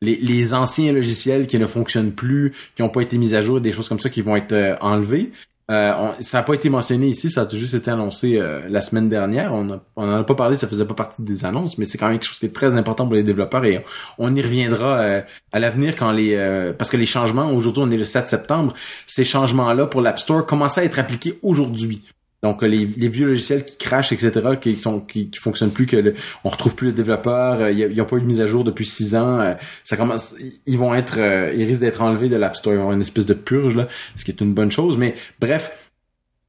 les, 0.02 0.16
les 0.16 0.54
anciens 0.54 0.92
logiciels 0.92 1.46
qui 1.46 1.58
ne 1.58 1.66
fonctionnent 1.66 2.12
plus, 2.12 2.52
qui 2.74 2.82
n'ont 2.82 2.90
pas 2.90 3.00
été 3.00 3.16
mis 3.16 3.34
à 3.34 3.40
jour, 3.40 3.62
des 3.62 3.72
choses 3.72 3.88
comme 3.88 4.00
ça 4.00 4.10
qui 4.10 4.20
vont 4.20 4.36
être 4.36 4.76
enlevées. 4.82 5.32
Euh, 5.70 6.10
ça 6.20 6.38
n'a 6.38 6.42
pas 6.42 6.54
été 6.54 6.68
mentionné 6.68 7.06
ici, 7.06 7.30
ça 7.30 7.42
a 7.42 7.48
juste 7.48 7.74
été 7.74 7.92
annoncé 7.92 8.38
euh, 8.38 8.62
la 8.68 8.80
semaine 8.80 9.08
dernière. 9.08 9.54
On 9.54 9.64
n'en 9.64 9.80
a 9.96 10.24
pas 10.24 10.34
parlé, 10.34 10.56
ça 10.56 10.66
faisait 10.66 10.84
pas 10.84 10.94
partie 10.94 11.22
des 11.22 11.44
annonces, 11.44 11.78
mais 11.78 11.84
c'est 11.84 11.96
quand 11.96 12.08
même 12.08 12.18
quelque 12.18 12.28
chose 12.28 12.40
qui 12.40 12.46
est 12.46 12.54
très 12.54 12.74
important 12.74 13.06
pour 13.06 13.14
les 13.14 13.22
développeurs 13.22 13.64
et 13.64 13.84
on 14.18 14.34
y 14.34 14.42
reviendra 14.42 14.98
euh, 14.98 15.20
à 15.52 15.60
l'avenir 15.60 15.94
quand 15.94 16.10
les 16.10 16.30
parce 16.76 16.90
que 16.90 16.96
les 16.96 17.06
changements 17.06 17.50
aujourd'hui 17.52 17.82
on 17.84 17.90
est 17.90 17.96
le 17.96 18.04
7 18.04 18.28
septembre, 18.28 18.74
ces 19.06 19.24
changements 19.24 19.72
là 19.72 19.86
pour 19.86 20.00
l'App 20.00 20.18
Store 20.18 20.44
commencent 20.44 20.78
à 20.78 20.84
être 20.84 20.98
appliqués 20.98 21.38
aujourd'hui. 21.42 22.02
Donc 22.42 22.62
les, 22.62 22.86
les, 22.86 23.08
vieux 23.08 23.26
logiciels 23.26 23.64
qui 23.64 23.76
crachent, 23.76 24.12
etc., 24.12 24.56
qui 24.58 24.78
sont 24.78 25.00
qui, 25.00 25.28
qui 25.28 25.38
fonctionnent 25.38 25.72
plus, 25.72 25.86
que 25.86 25.96
le, 25.96 26.14
on 26.42 26.48
retrouve 26.48 26.74
plus 26.74 26.88
le 26.88 26.92
développeur, 26.94 27.68
il 27.68 27.92
n'y 27.92 28.00
a, 28.00 28.04
pas 28.04 28.16
eu 28.16 28.22
de 28.22 28.26
mise 28.26 28.40
à 28.40 28.46
jour 28.46 28.64
depuis 28.64 28.86
six 28.86 29.14
ans. 29.14 29.56
ça 29.84 29.98
commence, 29.98 30.36
ils 30.64 30.78
vont 30.78 30.94
être, 30.94 31.18
ils 31.18 31.64
risquent 31.64 31.82
d'être 31.82 32.00
enlevés 32.00 32.30
de 32.30 32.36
l'App 32.36 32.56
Store, 32.56 32.72
ils 32.72 32.76
vont 32.76 32.82
avoir 32.84 32.96
une 32.96 33.02
espèce 33.02 33.26
de 33.26 33.34
purge 33.34 33.76
là, 33.76 33.88
ce 34.16 34.24
qui 34.24 34.30
est 34.30 34.40
une 34.40 34.54
bonne 34.54 34.72
chose. 34.72 34.96
Mais 34.96 35.14
bref, 35.38 35.90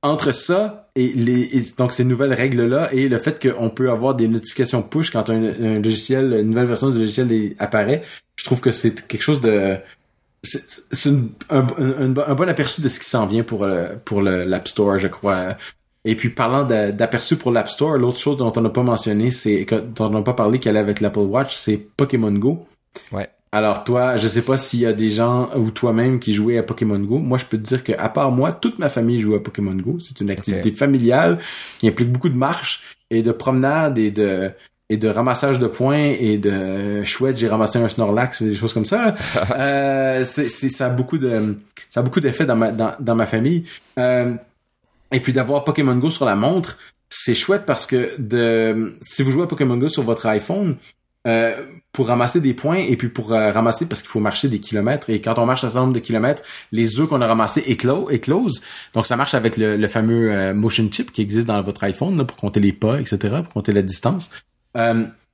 entre 0.02 0.32
ça 0.32 0.90
et 0.96 1.10
les 1.10 1.64
donc 1.78 1.94
ces 1.94 2.04
nouvelles 2.04 2.34
règles 2.34 2.66
là 2.66 2.90
et 2.92 3.08
le 3.08 3.18
fait 3.20 3.40
qu'on 3.42 3.70
peut 3.70 3.92
avoir 3.92 4.16
des 4.16 4.28
notifications 4.28 4.82
push 4.82 5.12
quand 5.12 5.30
un, 5.30 5.44
un, 5.44 5.80
logiciel, 5.80 6.34
une 6.34 6.50
nouvelle 6.50 6.66
version 6.68 6.90
du 6.90 7.00
logiciel 7.00 7.56
apparaît, 7.60 8.04
je 8.36 8.46
trouve 8.46 8.62
que 8.62 8.72
c'est 8.72 9.08
quelque 9.08 9.22
chose 9.24 9.42
de 9.42 9.78
c'est 10.44 11.10
un, 11.52 11.68
un, 11.78 12.10
bon 12.10 12.50
aperçu 12.50 12.82
de 12.82 12.90
ce 12.90 13.00
qui 13.00 13.06
s'en 13.06 13.28
vient 13.28 13.44
pour 13.44 13.68
pour 14.06 14.22
l'App 14.24 14.68
Store, 14.68 14.98
je 14.98 15.08
crois. 15.08 15.56
Et 16.04 16.16
puis 16.16 16.30
parlant 16.30 16.64
d'aperçu 16.64 17.36
pour 17.36 17.52
l'App 17.52 17.70
Store, 17.70 17.98
l'autre 17.98 18.18
chose 18.18 18.38
dont 18.38 18.52
on 18.56 18.62
n'a 18.62 18.70
pas 18.70 18.84
mentionné, 18.84 19.30
c'est 19.30 19.66
dont 19.66 20.06
on 20.06 20.10
n'a 20.10 20.22
pas 20.22 20.34
parlé 20.34 20.60
qu'elle 20.60 20.76
est 20.76 20.80
avec 20.80 21.00
l'Apple 21.00 21.20
Watch, 21.20 21.56
c'est 21.56 21.78
Pokémon 21.78 22.32
Go. 22.32 22.66
Ouais. 23.12 23.30
Alors 23.52 23.84
toi, 23.84 24.16
je 24.16 24.28
sais 24.28 24.42
pas 24.42 24.58
s'il 24.58 24.80
y 24.80 24.86
a 24.86 24.94
des 24.94 25.12
gens 25.12 25.50
ou 25.56 25.72
toi-même 25.72 26.20
qui 26.20 26.34
jouaient 26.34 26.58
à 26.58 26.64
Pokémon 26.64 27.00
Go. 27.00 27.20
Moi, 27.20 27.38
je 27.38 27.46
peux 27.46 27.58
te 27.58 27.64
dire 27.64 27.84
que 27.84 27.92
à 27.98 28.10
part 28.10 28.32
moi, 28.32 28.54
toute 28.54 28.80
ma 28.80 28.90
famille 28.90 29.20
joue 29.20 29.36
à 29.36 29.44
Pokémon 29.44 29.76
Go. 29.76 29.98
C'est 30.00 30.22
une 30.22 30.32
activité 30.32 30.72
familiale 30.72 31.38
qui 31.78 31.88
implique 31.88 32.12
beaucoup 32.12 32.30
de 32.30 32.38
marches 32.38 32.98
et 33.10 33.22
de 33.22 33.32
promenades 33.32 33.98
et 33.98 34.10
de 34.10 34.52
et 34.90 34.98
de 34.98 35.08
ramassage 35.08 35.58
de 35.58 35.68
points 35.68 36.16
et 36.20 36.38
de 36.38 37.02
chouette, 37.06 37.38
j'ai 37.38 37.48
ramassé 37.48 37.80
un 37.80 37.88
Snorlax 37.88 38.44
des 38.44 38.56
choses 38.56 38.74
comme 38.74 38.86
ça. 38.86 39.16
euh, 39.56 40.26
c'est, 40.26 40.50
ça 40.50 40.88
a 40.88 40.90
beaucoup 40.90 41.18
de 41.18 41.56
ça 41.90 42.02
a 42.02 42.04
beaucoup 42.04 42.20
d'effets 42.20 42.46
dans 42.46 42.58
ma 42.58 42.72
dans, 42.72 42.94
dans 43.00 43.16
ma 43.16 43.26
famille. 43.26 43.66
Euh, 43.98 44.34
et 45.12 45.20
puis 45.20 45.34
d'avoir 45.34 45.64
Pokémon 45.64 45.96
Go 45.96 46.10
sur 46.10 46.26
la 46.26 46.36
montre, 46.36 46.78
c'est 47.10 47.36
chouette 47.36 47.66
parce 47.66 47.86
que 47.86 48.10
de 48.20 48.94
si 49.02 49.24
vous 49.24 49.32
jouez 49.32 49.44
à 49.44 49.48
Pokémon 49.48 49.78
Go 49.78 49.90
sur 49.90 50.04
votre 50.04 50.26
iPhone, 50.28 50.78
euh, 51.28 51.68
pour 51.92 52.08
ramasser 52.08 52.42
des 52.42 52.56
points 52.56 52.78
et 52.78 52.96
puis 52.98 53.08
pour 53.08 53.32
euh, 53.32 53.52
ramasser 53.52 53.88
parce 53.88 54.02
qu'il 54.02 54.10
faut 54.10 54.20
marcher 54.20 54.48
des 54.48 54.60
kilomètres 54.60 55.12
et 55.12 55.22
quand 55.22 55.38
on 55.38 55.46
marche 55.46 55.64
un 55.64 55.68
certain 55.68 55.82
nombre 55.82 55.94
de 55.94 56.00
kilomètres, 56.00 56.42
les 56.72 57.00
œufs 57.00 57.08
qu'on 57.08 57.22
a 57.22 57.28
ramassés 57.28 57.62
éclosent. 57.68 58.62
Donc 58.96 59.06
ça 59.06 59.16
marche 59.16 59.36
avec 59.36 59.56
le, 59.56 59.88
fameux 59.88 60.32
euh, 60.32 60.56
motion 60.56 60.90
chip 60.92 61.12
qui 61.12 61.22
existe 61.22 61.46
dans 61.46 61.62
votre 61.62 61.84
iPhone 61.84 62.26
pour 62.26 62.38
compter 62.38 62.60
les 62.60 62.74
pas, 62.74 63.00
etc., 63.00 63.42
pour 63.44 63.54
compter 63.54 63.72
la 63.72 63.84
distance. 63.84 64.32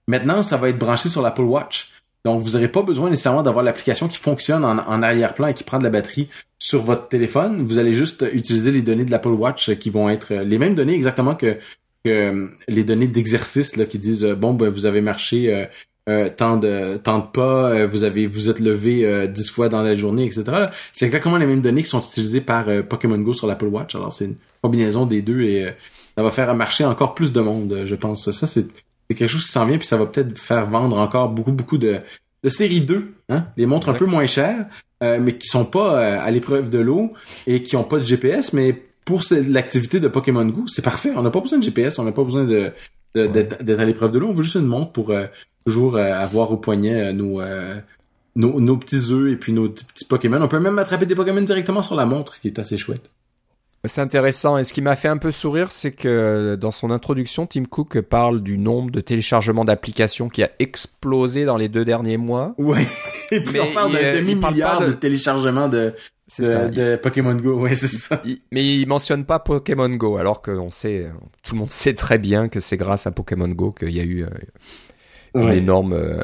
maintenant, 0.07 0.43
ça 0.43 0.57
va 0.57 0.67
être 0.67 0.77
branché 0.77 1.07
sur 1.07 1.21
l'Apple 1.21 1.41
Watch. 1.41 1.93
Donc, 2.27 2.41
vous 2.41 2.51
n'aurez 2.51 2.67
pas 2.67 2.81
besoin 2.81 3.09
nécessairement 3.09 3.43
d'avoir 3.43 3.63
l'application 3.63 4.07
qui 4.07 4.17
fonctionne 4.17 4.63
en, 4.63 5.01
arrière-plan 5.01 5.47
et 5.47 5.53
qui 5.53 5.63
prend 5.63 5.79
de 5.79 5.83
la 5.83 5.89
batterie 5.89 6.29
sur 6.59 6.81
votre 6.81 7.07
téléphone. 7.07 7.65
Vous 7.65 7.77
allez 7.77 7.93
juste 7.93 8.25
utiliser 8.33 8.71
les 8.71 8.81
données 8.81 9.05
de 9.05 9.11
l'Apple 9.11 9.29
Watch 9.29 9.73
qui 9.75 9.89
vont 9.89 10.09
être 10.09 10.33
les 10.33 10.57
mêmes 10.57 10.75
données 10.75 10.95
exactement 10.95 11.35
que, 11.35 11.57
que 12.03 12.49
les 12.67 12.83
données 12.83 13.07
d'exercice 13.07 13.73
qui 13.89 13.99
disent 13.99 14.25
bon 14.25 14.53
ben 14.53 14.69
vous 14.69 14.85
avez 14.85 15.01
marché 15.01 15.67
euh, 16.07 16.29
tant 16.29 16.55
de 16.55 16.97
tant 17.03 17.19
de 17.19 17.25
pas, 17.25 17.71
euh, 17.71 17.87
vous 17.87 18.05
avez 18.05 18.27
vous 18.27 18.49
êtes 18.49 18.59
levé 18.59 19.05
euh, 19.05 19.27
dix 19.27 19.49
fois 19.49 19.67
dans 19.67 19.81
la 19.81 19.93
journée, 19.93 20.25
etc. 20.25 20.45
C'est 20.93 21.05
exactement 21.05 21.35
les 21.35 21.45
mêmes 21.45 21.59
données 21.59 21.83
qui 21.83 21.89
sont 21.89 22.01
utilisées 22.01 22.39
par 22.39 22.65
Pokémon 22.87 23.17
Go 23.17 23.33
sur 23.33 23.45
l'Apple 23.45 23.65
Watch. 23.65 23.93
Alors 23.95 24.13
c'est 24.13 24.25
une 24.25 24.35
combinaison 24.61 25.05
des 25.05 25.21
deux 25.21 25.41
et 25.41 25.67
ça 26.17 26.23
va 26.23 26.31
faire 26.31 26.55
marcher 26.55 26.85
encore 26.85 27.13
plus 27.13 27.33
de 27.33 27.41
monde, 27.41 27.83
je 27.85 27.95
pense. 27.95 28.31
Ça 28.31 28.47
c'est 28.47 28.67
quelque 29.15 29.27
chose 29.27 29.45
qui 29.45 29.51
s'en 29.51 29.65
vient 29.65 29.77
puis 29.77 29.87
ça 29.87 29.97
va 29.97 30.05
peut-être 30.05 30.37
faire 30.37 30.65
vendre 30.65 30.97
encore 30.97 31.29
beaucoup 31.29 31.51
beaucoup 31.51 31.77
de 31.77 31.99
de 32.43 32.49
série 32.49 32.81
2, 32.81 33.13
hein, 33.29 33.45
les 33.57 33.65
montres 33.65 33.89
un 33.89 33.95
peu 33.95 34.05
moins 34.05 34.27
chères, 34.27 34.67
mais 35.01 35.37
qui 35.37 35.47
sont 35.47 35.65
pas 35.65 35.99
à 36.17 36.29
l'épreuve 36.29 36.69
de 36.69 36.77
l'eau 36.77 37.13
et 37.47 37.63
qui 37.63 37.75
ont 37.75 37.83
pas 37.83 37.97
de 37.97 38.03
GPS, 38.03 38.53
mais 38.53 38.79
pour 39.05 39.23
l'activité 39.31 39.99
de 39.99 40.07
Pokémon 40.07 40.45
Go, 40.45 40.65
c'est 40.67 40.83
parfait. 40.83 41.11
On 41.15 41.23
n'a 41.23 41.31
pas 41.31 41.39
besoin 41.39 41.57
de 41.57 41.63
GPS, 41.63 41.97
on 41.97 42.03
n'a 42.03 42.11
pas 42.11 42.23
besoin 42.23 42.45
de 42.45 42.71
d'être 43.15 43.79
à 43.79 43.85
l'épreuve 43.85 44.11
de 44.11 44.19
l'eau. 44.19 44.27
On 44.27 44.33
veut 44.33 44.43
juste 44.43 44.55
une 44.55 44.67
montre 44.67 44.91
pour 44.91 45.11
toujours 45.67 45.97
euh, 45.97 46.13
avoir 46.13 46.49
au 46.51 46.57
poignet 46.57 47.11
euh, 47.11 47.39
euh, 47.41 47.81
nos, 48.37 48.61
nos, 48.61 48.77
petits 48.77 49.11
œufs 49.11 49.33
et 49.33 49.35
puis 49.35 49.51
nos 49.51 49.67
petits 49.67 50.05
Pokémon. 50.05 50.41
On 50.41 50.47
peut 50.47 50.59
même 50.59 50.79
attraper 50.79 51.05
des 51.05 51.13
Pokémon 51.13 51.41
directement 51.41 51.81
sur 51.81 51.95
la 51.95 52.05
montre, 52.05 52.35
ce 52.35 52.39
qui 52.39 52.47
est 52.47 52.57
assez 52.57 52.77
chouette. 52.77 53.09
C'est 53.83 54.01
intéressant. 54.01 54.57
Et 54.57 54.63
ce 54.63 54.73
qui 54.73 54.81
m'a 54.81 54.95
fait 54.95 55.07
un 55.07 55.17
peu 55.17 55.31
sourire, 55.31 55.71
c'est 55.71 55.91
que 55.91 56.55
dans 56.59 56.71
son 56.71 56.91
introduction, 56.91 57.45
Tim 57.45 57.63
Cook 57.65 58.01
parle 58.01 58.41
du 58.41 58.57
nombre 58.57 58.91
de 58.91 59.01
téléchargements 59.01 59.65
d'applications 59.65 60.29
qui 60.29 60.43
a 60.43 60.49
explosé 60.59 61.45
dans 61.45 61.57
les 61.57 61.69
deux 61.69 61.85
derniers 61.85 62.17
mois. 62.17 62.53
Ouais. 62.57 62.87
Et 63.31 63.41
puis 63.41 63.59
on 63.59 63.71
parle 63.71 63.93
d'un 63.93 64.15
demi-milliard 64.15 64.85
de... 64.85 64.91
téléchargements 64.93 65.69
de, 65.69 65.93
de, 66.39 66.95
Pokémon 66.97 67.35
Go. 67.35 67.59
Ouais, 67.61 67.75
c'est 67.75 67.87
ça. 67.87 68.21
mais 68.51 68.65
il 68.65 68.87
mentionne 68.87 69.25
pas 69.25 69.39
Pokémon 69.39 69.89
Go, 69.89 70.17
alors 70.17 70.41
qu'on 70.41 70.71
sait, 70.71 71.09
tout 71.43 71.55
le 71.55 71.59
monde 71.59 71.71
sait 71.71 71.93
très 71.93 72.17
bien 72.17 72.49
que 72.49 72.59
c'est 72.59 72.77
grâce 72.77 73.07
à 73.07 73.11
Pokémon 73.11 73.49
Go 73.49 73.71
qu'il 73.71 73.95
y 73.95 73.99
a 73.99 74.03
eu 74.03 74.25
une 75.35 75.51
énorme 75.51 75.93
euh, 75.93 76.23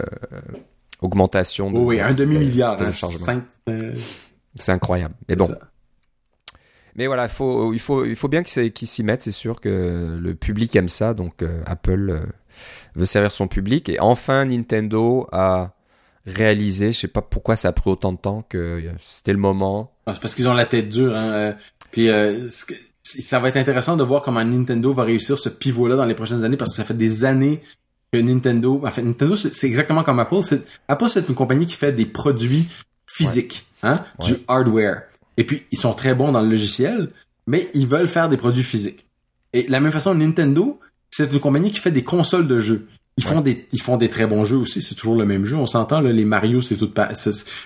augmentation. 1.01 1.71
De, 1.71 1.77
oui, 1.77 1.99
un 1.99 2.13
demi-milliard. 2.13 2.81
Hein, 2.81 3.43
euh, 3.69 3.95
c'est 4.55 4.71
incroyable. 4.71 5.15
Mais 5.29 5.35
bon. 5.35 5.49
Mais 6.95 7.07
voilà, 7.07 7.27
faut, 7.27 7.73
il, 7.73 7.79
faut, 7.79 8.05
il 8.05 8.15
faut 8.15 8.27
bien 8.27 8.43
qu'ils 8.43 8.87
s'y 8.87 9.03
mettent. 9.03 9.21
C'est 9.21 9.31
sûr 9.31 9.59
que 9.59 10.17
le 10.19 10.35
public 10.35 10.75
aime 10.75 10.89
ça. 10.89 11.13
Donc 11.13 11.41
euh, 11.41 11.61
Apple 11.65 12.21
veut 12.95 13.05
servir 13.05 13.31
son 13.31 13.47
public. 13.47 13.89
Et 13.89 13.99
enfin, 13.99 14.45
Nintendo 14.45 15.27
a 15.31 15.73
réalisé, 16.25 16.91
je 16.91 16.99
sais 16.99 17.07
pas 17.07 17.21
pourquoi 17.21 17.55
ça 17.55 17.69
a 17.69 17.71
pris 17.71 17.89
autant 17.89 18.13
de 18.13 18.17
temps, 18.17 18.45
que 18.47 18.81
c'était 18.99 19.33
le 19.33 19.39
moment. 19.39 19.91
Ah, 20.05 20.13
c'est 20.13 20.21
parce 20.21 20.35
qu'ils 20.35 20.47
ont 20.47 20.53
la 20.53 20.65
tête 20.65 20.89
dure. 20.89 21.15
Hein. 21.15 21.55
Puis 21.91 22.09
ça 23.03 23.39
va 23.39 23.49
être 23.49 23.57
intéressant 23.57 23.97
de 23.97 24.03
voir 24.03 24.21
comment 24.21 24.43
Nintendo 24.43 24.93
va 24.93 25.03
réussir 25.03 25.37
ce 25.37 25.49
pivot-là 25.49 25.95
dans 25.95 26.05
les 26.05 26.15
prochaines 26.15 26.43
années 26.43 26.57
parce 26.57 26.71
que 26.71 26.77
ça 26.77 26.83
fait 26.83 26.93
des 26.93 27.25
années 27.25 27.61
que 28.11 28.17
Nintendo, 28.19 28.81
en 28.83 28.91
fait, 28.91 29.01
Nintendo, 29.01 29.35
c'est 29.35 29.67
exactement 29.67 30.03
comme 30.03 30.19
Apple. 30.19 30.41
Apple, 30.87 31.09
c'est 31.09 31.27
une 31.27 31.35
compagnie 31.35 31.65
qui 31.65 31.75
fait 31.75 31.91
des 31.91 32.05
produits 32.05 32.67
physiques, 33.07 33.65
hein, 33.81 34.03
du 34.19 34.35
hardware. 34.47 35.03
Et 35.37 35.43
puis, 35.43 35.63
ils 35.71 35.77
sont 35.77 35.93
très 35.93 36.15
bons 36.15 36.31
dans 36.31 36.41
le 36.41 36.49
logiciel, 36.49 37.09
mais 37.47 37.67
ils 37.73 37.87
veulent 37.87 38.07
faire 38.07 38.29
des 38.29 38.37
produits 38.37 38.63
physiques. 38.63 39.05
Et 39.53 39.63
de 39.63 39.71
la 39.71 39.79
même 39.79 39.91
façon, 39.91 40.15
Nintendo, 40.15 40.79
c'est 41.11 41.31
une 41.31 41.39
compagnie 41.39 41.71
qui 41.71 41.79
fait 41.79 41.91
des 41.91 42.03
consoles 42.03 42.47
de 42.47 42.59
jeux. 42.59 42.87
Ils 43.17 43.23
font 43.23 43.41
des 43.41 43.67
ils 43.71 43.81
font 43.81 43.97
des 43.97 44.09
très 44.09 44.25
bons 44.25 44.43
jeux 44.43 44.57
aussi, 44.57 44.81
c'est 44.81 44.95
toujours 44.95 45.15
le 45.15 45.25
même 45.25 45.45
jeu, 45.45 45.55
on 45.55 45.67
s'entend 45.67 46.01
là, 46.01 46.11
les 46.11 46.25
Mario 46.25 46.61
c'est 46.61 46.77
tout 46.77 46.91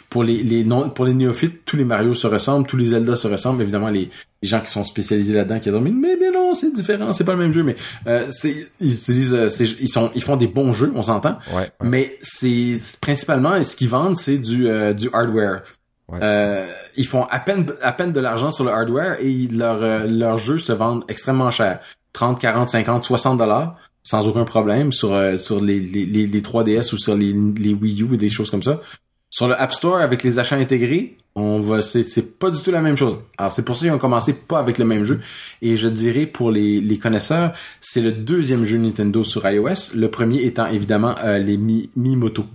pour 0.09 0.25
les 0.25 0.43
les 0.43 0.65
non 0.65 0.89
pour 0.89 1.05
les 1.05 1.13
néophytes, 1.13 1.63
tous 1.63 1.77
les 1.77 1.85
Mario 1.85 2.13
se 2.13 2.27
ressemblent, 2.27 2.67
tous 2.67 2.75
les 2.75 2.87
Zelda 2.87 3.15
se 3.15 3.29
ressemblent, 3.29 3.61
évidemment 3.61 3.87
les, 3.87 4.09
les 4.41 4.49
gens 4.49 4.59
qui 4.59 4.69
sont 4.69 4.83
spécialisés 4.83 5.33
là-dedans 5.33 5.59
qui 5.61 5.71
disent 5.71 5.79
mais 5.79 6.17
bien 6.17 6.33
non, 6.33 6.53
c'est 6.53 6.73
différent, 6.73 7.13
c'est 7.13 7.23
pas 7.23 7.31
le 7.31 7.37
même 7.39 7.53
jeu 7.53 7.63
mais 7.63 7.77
euh, 8.07 8.25
c'est 8.29 8.55
ils 8.81 8.93
utilisent 8.93 9.33
euh, 9.33 9.47
ils 9.79 9.87
sont 9.87 10.11
ils 10.15 10.21
font 10.21 10.35
des 10.35 10.47
bons 10.47 10.73
jeux, 10.73 10.91
on 10.95 11.03
s'entend. 11.03 11.39
Mais 11.81 12.17
c'est 12.21 12.81
principalement 12.99 13.63
ce 13.63 13.77
qu'ils 13.77 13.87
vendent 13.87 14.17
c'est 14.17 14.39
du 14.39 14.67
euh, 14.67 14.91
du 14.91 15.09
hardware. 15.13 15.61
Euh, 16.13 16.65
ils 16.95 17.05
font 17.05 17.23
à 17.25 17.39
peine 17.39 17.65
à 17.81 17.91
peine 17.91 18.13
de 18.13 18.19
l'argent 18.21 18.49
sur 18.49 18.63
le 18.63 18.71
hardware 18.71 19.17
et 19.19 19.47
leurs 19.51 20.07
leurs 20.07 20.37
jeux 20.37 20.57
se 20.57 20.71
vendent 20.71 21.03
extrêmement 21.09 21.51
cher. 21.51 21.79
30, 22.13 22.39
40, 22.39 22.69
50, 22.69 23.03
60 23.03 23.37
dollars 23.37 23.75
sans 24.07 24.25
aucun 24.27 24.45
problème 24.45 24.93
sur 24.93 25.13
euh, 25.13 25.37
sur 25.37 25.61
les, 25.61 25.81
les, 25.81 26.05
les, 26.05 26.41
3DS 26.41 26.93
ou 26.93 26.97
sur 26.97 27.15
les, 27.15 27.33
les 27.33 27.73
Wii 27.73 28.03
U 28.03 28.13
et 28.13 28.17
des 28.17 28.29
choses 28.29 28.49
comme 28.49 28.63
ça. 28.63 28.81
Sur 29.29 29.49
le 29.49 29.59
App 29.59 29.73
Store 29.73 29.97
avec 29.97 30.23
les 30.23 30.39
achats 30.39 30.55
intégrés, 30.55 31.17
on 31.35 31.59
va 31.59 31.81
c'est 31.81 32.03
c'est 32.03 32.39
pas 32.39 32.49
du 32.49 32.61
tout 32.61 32.71
la 32.71 32.81
même 32.81 32.95
chose. 32.95 33.17
Alors 33.37 33.51
c'est 33.51 33.65
pour 33.65 33.75
ça 33.75 33.85
qu'ils 33.85 33.93
ont 33.93 33.97
commencé 33.97 34.33
pas 34.33 34.59
avec 34.59 34.77
le 34.77 34.85
même 34.85 35.03
jeu 35.03 35.19
et 35.61 35.75
je 35.75 35.89
dirais 35.89 36.25
pour 36.25 36.51
les, 36.51 36.79
les 36.79 36.97
connaisseurs, 36.97 37.51
c'est 37.81 37.99
le 37.99 38.13
deuxième 38.13 38.63
jeu 38.63 38.77
Nintendo 38.77 39.25
sur 39.25 39.45
iOS, 39.45 39.93
le 39.95 40.07
premier 40.07 40.41
étant 40.43 40.67
évidemment 40.67 41.15
euh, 41.25 41.37
les 41.39 41.57
Mi, 41.57 41.89
Mi 41.97 42.15
Moto. 42.15 42.45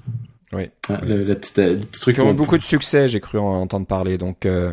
Oui. 0.53 0.69
Hein, 0.89 0.99
le, 1.07 1.25
le, 1.25 1.35
petit, 1.35 1.61
euh, 1.61 1.77
petit 1.77 2.01
truc 2.01 2.15
qui 2.15 2.21
ont 2.21 2.35
beaucoup 2.35 2.59
de 2.59 2.63
succès, 2.63 3.09
j'ai 3.09 3.21
cru 3.21 3.39
en 3.39 3.55
entendre 3.55 3.87
parler 3.87 4.19
donc 4.19 4.45
euh... 4.45 4.73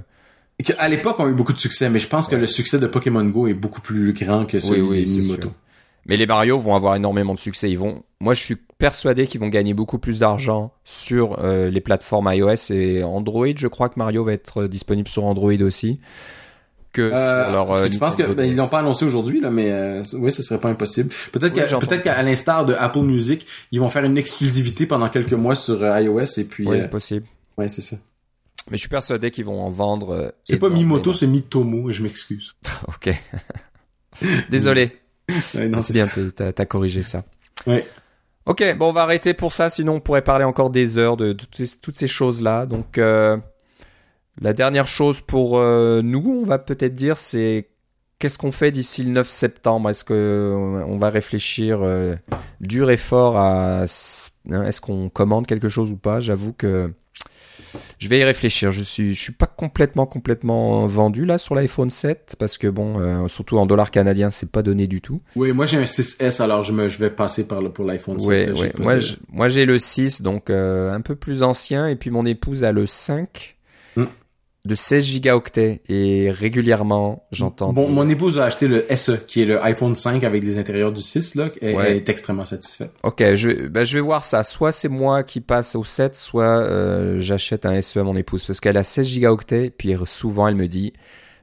à 0.78 0.90
l'époque 0.90 1.20
ont 1.20 1.28
eu 1.28 1.34
beaucoup 1.34 1.54
de 1.54 1.60
succès, 1.60 1.90
mais 1.90 2.00
je 2.00 2.08
pense 2.08 2.28
que 2.28 2.36
le 2.36 2.48
succès 2.48 2.80
de 2.80 2.88
Pokémon 2.88 3.24
Go 3.26 3.48
est 3.48 3.54
beaucoup 3.54 3.82
plus 3.82 4.14
grand 4.14 4.46
que 4.46 4.60
celui 4.60 4.82
oui, 4.82 5.06
oui, 5.08 5.28
Moto. 5.28 5.50
Mais 6.06 6.18
les 6.18 6.26
Mario 6.26 6.58
vont 6.58 6.76
avoir 6.76 6.96
énormément 6.96 7.34
de 7.36 7.40
succès. 7.40 7.70
Ils 7.70 7.78
vont, 7.78 8.02
moi, 8.20 8.34
je 8.34 8.42
suis 8.42 8.56
persuadé 8.56 9.28
qu'ils 9.28 9.40
vont 9.40 9.50
gagner 9.50 9.76
beaucoup 9.76 10.00
plus 10.00 10.20
d'argent 10.20 10.74
sur 10.84 11.38
euh, 11.44 11.70
les 11.70 11.82
plateformes 11.82 12.32
iOS 12.34 12.72
et 12.72 13.04
Android. 13.04 13.48
Je 13.56 13.68
crois 13.68 13.90
que 13.90 13.96
Mario 13.98 14.24
va 14.24 14.34
être 14.34 14.66
disponible 14.66 15.08
sur 15.08 15.26
Android 15.26 15.62
aussi. 15.62 16.00
Que 16.92 17.02
euh, 17.02 17.44
sur 17.44 17.54
leur, 17.54 17.72
euh, 17.72 17.88
tu 17.88 18.00
penses 18.00 18.16
que 18.16 18.24
ben, 18.24 18.46
ils 18.46 18.56
l'ont 18.56 18.68
pas 18.68 18.80
annoncé 18.80 19.06
aujourd'hui 19.06 19.40
là, 19.40 19.52
mais 19.52 19.72
euh, 19.72 20.04
oui, 20.14 20.32
ce 20.32 20.42
serait 20.42 20.60
pas 20.60 20.70
impossible. 20.70 21.14
Peut-être 21.32 21.54
qu'à 21.54 21.78
peut-être 21.78 22.02
qu'à 22.02 22.22
l'instar 22.24 22.66
de 22.66 22.74
Apple 22.74 23.02
Music, 23.02 23.46
ils 23.72 23.80
vont 23.80 23.90
faire 23.90 24.04
une 24.04 24.18
exclusivité 24.18 24.88
pendant 24.88 25.08
quelques 25.10 25.34
mois 25.34 25.56
sur 25.56 25.82
iOS 25.84 26.40
et 26.40 26.44
puis. 26.46 26.68
Oui, 26.68 26.80
c'est 26.82 26.90
possible. 26.90 27.28
Ouais, 27.58 27.68
c'est 27.68 27.84
ça. 27.84 27.98
Mais 28.72 28.78
je 28.78 28.82
suis 28.82 28.90
persuadé 28.90 29.30
qu'ils 29.30 29.46
vont 29.46 29.62
en 29.62 29.70
vendre. 29.70 30.34
c'est 30.44 30.58
pas 30.58 30.70
Mimoto, 30.70 31.14
c'est 31.14 31.28
Mitomo, 31.28 31.90
et 31.90 31.94
je 31.94 32.02
m'excuse. 32.02 32.56
ok. 32.88 33.14
Désolé 34.50 34.92
non, 35.56 35.82
c'est 35.82 35.94
bien, 35.94 36.08
t'as 36.36 36.52
as 36.58 36.66
corrigé 36.66 37.04
ça. 37.04 37.24
Ouais. 37.68 37.86
Ok, 38.46 38.64
bon, 38.78 38.90
on 38.90 38.92
va 38.92 39.02
arrêter 39.04 39.34
pour 39.34 39.54
ça, 39.54 39.70
sinon 39.70 39.96
on 39.96 40.00
pourrait 40.00 40.24
parler 40.24 40.46
encore 40.46 40.70
des 40.70 40.98
heures 40.98 41.18
de, 41.18 41.34
toutes 41.34 41.96
ces, 41.96 42.08
choses-là. 42.08 42.66
Donc, 42.66 42.98
euh, 42.98 43.38
la 44.42 44.54
dernière 44.54 44.88
chose 44.88 45.22
pour 45.22 45.58
euh, 45.58 46.02
nous, 46.02 46.42
on 46.42 46.46
va 46.46 46.60
peut-être 46.60 46.96
dire, 46.96 47.18
c'est 47.18 47.70
qu'est-ce 48.20 48.38
qu'on 48.38 48.52
fait 48.52 48.72
d'ici 48.72 49.04
le 49.04 49.12
9 49.12 49.28
septembre? 49.28 49.90
Est-ce 49.90 50.04
que 50.04 50.54
on 50.86 50.98
va 50.98 51.10
réfléchir 51.10 51.80
euh, 51.82 52.16
dur 52.62 52.92
et 52.92 52.98
fort 52.98 53.38
à 53.38 53.82
hein, 53.82 54.64
est-ce 54.66 54.82
qu'on 54.82 55.10
commande 55.10 55.48
quelque 55.48 55.70
chose 55.70 55.92
ou 55.92 55.98
pas? 55.98 56.20
J'avoue 56.20 56.54
que 56.54 56.92
je 58.00 58.08
vais 58.08 58.20
y 58.20 58.24
réfléchir. 58.24 58.72
Je 58.72 58.82
suis, 58.82 59.14
je 59.14 59.20
suis 59.20 59.34
pas 59.34 59.46
complètement, 59.46 60.06
complètement 60.06 60.86
vendu 60.86 61.26
là 61.26 61.38
sur 61.38 61.56
l'iPhone 61.56 61.90
7 61.90 62.36
parce 62.40 62.58
que 62.58 62.68
bon, 62.68 63.00
euh, 63.00 63.28
surtout 63.28 63.58
en 63.58 63.66
dollars 63.66 63.92
canadiens, 63.92 64.30
c'est 64.30 64.52
pas 64.52 64.64
donné 64.64 64.88
du 64.88 65.02
tout. 65.02 65.22
Oui, 65.36 65.52
moi 65.52 65.66
j'ai 65.66 65.78
un 65.78 65.84
6S 65.84 66.42
alors 66.42 66.64
je 66.64 66.74
me, 66.74 66.88
je 66.88 66.98
vais 66.98 67.10
passer 67.10 67.48
par 67.48 67.62
le, 67.62 67.70
pour 67.70 67.86
l'iPhone 67.86 68.20
7. 68.20 68.52
Oui, 68.56 68.70
Moi, 68.78 68.96
moi 69.32 69.50
j'ai 69.50 69.66
le 69.66 69.78
6 69.78 70.22
donc 70.22 70.50
euh, 70.50 70.94
un 70.94 71.02
peu 71.02 71.16
plus 71.16 71.44
ancien 71.44 71.88
et 71.88 71.96
puis 71.96 72.10
mon 72.10 72.26
épouse 72.26 72.64
a 72.64 72.72
le 72.72 72.86
5 72.86 73.58
de 74.66 74.76
16 74.76 75.04
gigaoctets 75.04 75.82
et 75.88 76.32
régulièrement 76.32 77.26
j'entends 77.32 77.72
bon 77.72 77.88
mon 77.88 78.10
épouse 78.10 78.40
a 78.40 78.46
acheté 78.46 78.68
le 78.68 78.86
SE 78.96 79.14
qui 79.26 79.42
est 79.42 79.46
le 79.46 79.64
iPhone 79.64 79.96
5 79.96 80.24
avec 80.24 80.44
les 80.44 80.58
intérieurs 80.58 80.92
du 80.92 81.02
6 81.02 81.36
là 81.36 81.50
et 81.62 81.72
elle 81.74 81.96
est 81.96 82.10
extrêmement 82.10 82.46
satisfaite 82.46 82.92
ok 83.04 83.36
je 83.36 83.68
ben, 83.68 83.86
je 83.86 83.98
vais 83.98 84.02
voir 84.02 84.26
ça 84.26 84.44
soit 84.44 84.74
c'est 84.74 84.90
moi 84.90 85.24
qui 85.24 85.40
passe 85.40 85.76
au 85.76 85.86
7 85.86 86.16
soit 86.16 86.44
euh, 86.44 87.20
j'achète 87.20 87.66
un 87.66 87.80
SE 87.82 88.00
à 88.00 88.04
mon 88.04 88.18
épouse 88.18 88.44
parce 88.44 88.60
qu'elle 88.60 88.78
a 88.78 88.84
16 88.84 89.08
gigaoctets 89.08 89.70
puis 89.70 89.96
souvent 90.06 90.48
elle 90.48 90.56
me 90.56 90.68
dit 90.68 90.94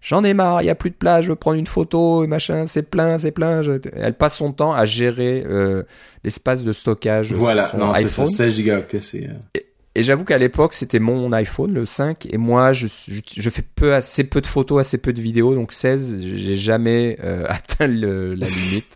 J'en 0.06 0.22
ai 0.22 0.34
marre, 0.34 0.62
il 0.62 0.66
y 0.66 0.70
a 0.70 0.76
plus 0.76 0.90
de 0.90 0.94
place, 0.94 1.24
je 1.24 1.30
veux 1.30 1.36
prendre 1.36 1.58
une 1.58 1.66
photo 1.66 2.22
et 2.22 2.28
machin, 2.28 2.68
c'est 2.68 2.88
plein, 2.88 3.18
c'est 3.18 3.32
plein. 3.32 3.60
Elle 3.92 4.14
passe 4.14 4.36
son 4.36 4.52
temps 4.52 4.72
à 4.72 4.84
gérer 4.84 5.42
euh, 5.44 5.82
l'espace 6.22 6.62
de 6.62 6.70
stockage. 6.70 7.32
Voilà, 7.32 7.66
sur 7.66 7.78
non, 7.78 7.90
iPhone. 7.90 8.28
Ça, 8.28 8.44
16 8.44 8.54
gigaoctets, 8.54 9.00
c'est. 9.00 9.24
Euh, 9.24 9.60
et 9.97 10.03
j'avoue 10.03 10.24
qu'à 10.24 10.36
l'époque, 10.36 10.74
c'était 10.74 10.99
mon 10.99 11.32
iPhone, 11.32 11.72
le 11.72 11.86
5, 11.86 12.26
et 12.26 12.36
moi, 12.36 12.74
je, 12.74 12.86
je, 12.86 13.51
fais 13.51 13.62
peu, 13.62 13.94
assez 13.94 14.24
peu 14.24 14.42
de 14.42 14.47
photos, 14.47 14.78
assez 14.78 14.99
peu 14.99 15.14
de 15.14 15.22
vidéos, 15.22 15.55
donc 15.55 15.72
16, 15.72 16.20
j'ai 16.22 16.55
jamais 16.55 17.16
euh, 17.24 17.44
atteint 17.49 17.86
le, 17.86 18.34
la 18.34 18.47
limite. 18.47 18.94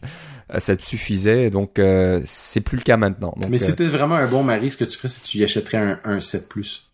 Euh, 0.52 0.58
ça 0.58 0.76
te 0.76 0.84
suffisait, 0.84 1.48
donc 1.48 1.78
euh, 1.78 2.20
c'est 2.26 2.60
plus 2.60 2.76
le 2.76 2.82
cas 2.82 2.98
maintenant. 2.98 3.34
Mais 3.48 3.56
c'était 3.56 3.86
vraiment 3.86 4.16
un 4.16 4.26
bon 4.26 4.42
mari, 4.42 4.68
ce 4.68 4.76
que 4.76 4.84
tu 4.84 4.98
ferais 4.98 5.08
si 5.08 5.22
tu 5.22 5.38
y 5.38 5.44
achèterais 5.44 5.78
un, 5.78 6.00
un 6.04 6.20
7 6.20 6.50
Plus? 6.50 6.90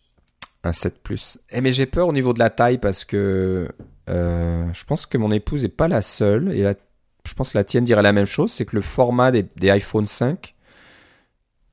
Un 0.63 0.71
7 0.71 1.03
Plus. 1.03 1.39
Eh, 1.51 1.59
mais 1.59 1.73
j'ai 1.73 1.85
peur 1.85 2.07
au 2.07 2.13
niveau 2.13 2.31
de 2.31 2.39
la 2.39 2.49
taille 2.49 2.77
parce 2.77 3.03
que 3.03 3.67
je 4.07 4.83
pense 4.85 5.05
que 5.05 5.17
mon 5.17 5.33
épouse 5.33 5.65
est 5.65 5.75
pas 5.75 5.89
la 5.89 6.01
seule, 6.01 6.53
et 6.53 6.63
je 7.25 7.33
pense 7.33 7.51
que 7.51 7.57
la 7.57 7.65
tienne 7.65 7.83
dirait 7.83 8.03
la 8.03 8.13
même 8.13 8.25
chose, 8.25 8.53
c'est 8.53 8.63
que 8.63 8.77
le 8.77 8.81
format 8.81 9.31
des, 9.31 9.45
des 9.57 9.69
iPhone 9.69 10.05
5 10.05 10.53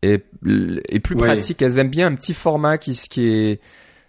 et, 0.05 1.01
plus 1.01 1.17
pratique. 1.17 1.63
Elles 1.63 1.79
aiment 1.79 1.89
bien 1.89 2.07
un 2.09 2.15
petit 2.15 2.35
format 2.35 2.79
qui, 2.79 2.93
qui 3.09 3.27
est 3.27 3.61